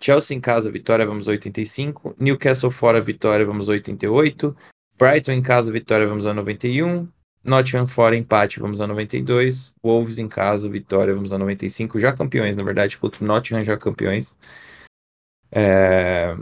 Chelsea 0.00 0.36
em 0.36 0.40
casa, 0.40 0.70
vitória, 0.70 1.06
vamos 1.06 1.26
85. 1.26 2.14
Newcastle 2.18 2.70
fora, 2.70 3.00
vitória, 3.00 3.44
vamos 3.44 3.68
88. 3.68 4.56
Brighton 4.98 5.32
em 5.32 5.42
casa, 5.42 5.72
vitória, 5.72 6.06
vamos 6.06 6.26
a 6.26 6.34
91. 6.34 7.08
Nottingham 7.44 7.86
fora, 7.86 8.16
empate, 8.16 8.60
vamos 8.60 8.80
a 8.80 8.86
92. 8.86 9.74
Wolves 9.82 10.18
em 10.18 10.28
casa, 10.28 10.68
vitória, 10.68 11.14
vamos 11.14 11.32
a 11.32 11.38
95. 11.38 11.98
Já 11.98 12.12
campeões, 12.12 12.56
na 12.56 12.62
verdade, 12.62 12.98
contra 12.98 13.22
o 13.24 13.26
Nottingham 13.26 13.64
já 13.64 13.76
campeões. 13.76 14.38
É... 15.50 16.36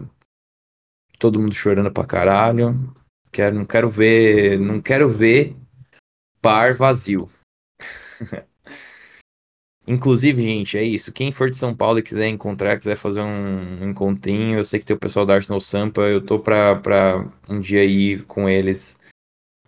Todo 1.18 1.40
mundo 1.40 1.54
chorando 1.54 1.90
pra 1.90 2.04
caralho. 2.04 2.94
Quero, 3.32 3.54
não 3.54 3.64
quero 3.64 3.90
ver, 3.90 4.58
não 4.58 4.80
quero 4.80 5.08
ver 5.08 5.56
bar 6.42 6.76
vazio. 6.76 7.30
Inclusive, 9.86 10.42
gente, 10.42 10.76
é 10.76 10.82
isso. 10.82 11.12
Quem 11.12 11.30
for 11.30 11.48
de 11.48 11.56
São 11.56 11.74
Paulo 11.74 12.00
e 12.00 12.02
quiser 12.02 12.26
encontrar, 12.26 12.76
quiser 12.76 12.96
fazer 12.96 13.20
um 13.20 13.88
encontrinho, 13.88 14.58
eu 14.58 14.64
sei 14.64 14.80
que 14.80 14.86
tem 14.86 14.96
o 14.96 14.98
pessoal 14.98 15.24
da 15.24 15.34
Arsenal 15.34 15.60
Sampa, 15.60 16.00
eu 16.02 16.24
tô 16.24 16.40
pra, 16.40 16.74
pra 16.74 17.24
um 17.48 17.60
dia 17.60 17.84
ir 17.84 18.24
com 18.24 18.48
eles 18.48 19.00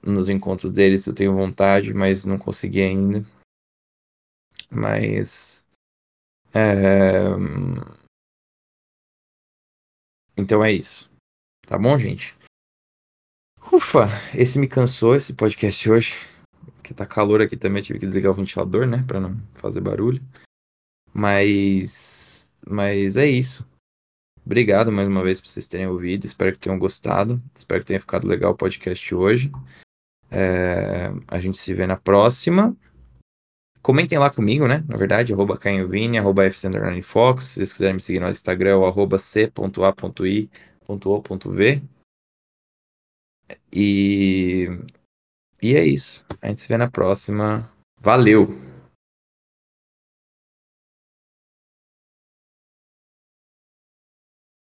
nos 0.03 0.28
encontros 0.28 0.73
deles, 0.73 1.07
eu 1.07 1.15
tenho 1.15 1.35
vontade, 1.35 1.95
mas 1.95 2.24
não 2.24 2.36
consegui 2.36 2.82
ainda. 2.82 3.24
Mas. 4.69 5.65
É... 6.53 7.28
Então 10.36 10.65
é 10.65 10.73
isso. 10.73 11.09
Tá 11.66 11.78
bom, 11.78 11.97
gente? 11.97 12.36
Ufa, 13.73 14.07
esse 14.35 14.59
me 14.59 14.66
cansou, 14.66 15.15
esse 15.15 15.35
podcast 15.35 15.90
hoje. 15.90 16.38
Que 16.89 16.94
tá 16.94 17.06
calor 17.06 17.40
aqui 17.40 17.56
também, 17.56 17.82
tive 17.82 17.98
que 17.98 18.06
desligar 18.06 18.32
o 18.32 18.35
ventilador, 18.35 18.86
né, 18.86 19.05
para 19.06 19.20
não 19.20 19.36
fazer 19.55 19.81
barulho. 19.81 20.23
Mas 21.12 22.48
mas 22.66 23.16
é 23.16 23.27
isso. 23.27 23.66
Obrigado 24.44 24.90
mais 24.90 25.09
uma 25.09 25.23
vez 25.23 25.40
por 25.40 25.48
vocês 25.48 25.66
terem 25.69 25.86
ouvido. 25.86 26.24
Espero 26.24 26.52
que 26.52 26.60
tenham 26.60 26.78
gostado. 26.78 27.43
Espero 27.55 27.81
que 27.81 27.86
tenha 27.86 28.01
ficado 28.01 28.27
legal 28.27 28.52
o 28.52 28.56
podcast 28.56 29.15
hoje. 29.15 29.52
É, 30.31 31.10
a 31.27 31.39
gente 31.40 31.59
se 31.59 31.74
vê 31.74 31.86
na 31.86 31.97
próxima. 31.97 32.77
Comentem 33.82 34.19
lá 34.19 34.31
comigo, 34.31 34.66
né? 34.66 34.85
Na 34.89 34.97
verdade, 34.97 35.32
arroba 35.32 35.59
Cainhovini, 35.59 36.19
arroba 36.19 36.43
Fox. 37.02 37.47
Se 37.47 37.55
vocês 37.55 37.73
quiserem 37.73 37.94
me 37.94 38.01
seguir 38.01 38.20
no 38.20 38.28
Instagram, 38.28 38.70
é 38.70 38.86
arroba 38.86 39.19
c.a.i.o.v. 39.19 39.51
E, 43.73 44.69
e 45.62 45.76
é 45.76 45.85
isso. 45.85 46.24
A 46.40 46.48
gente 46.48 46.60
se 46.60 46.68
vê 46.68 46.76
na 46.76 46.90
próxima. 46.90 47.68
Valeu! 48.01 48.68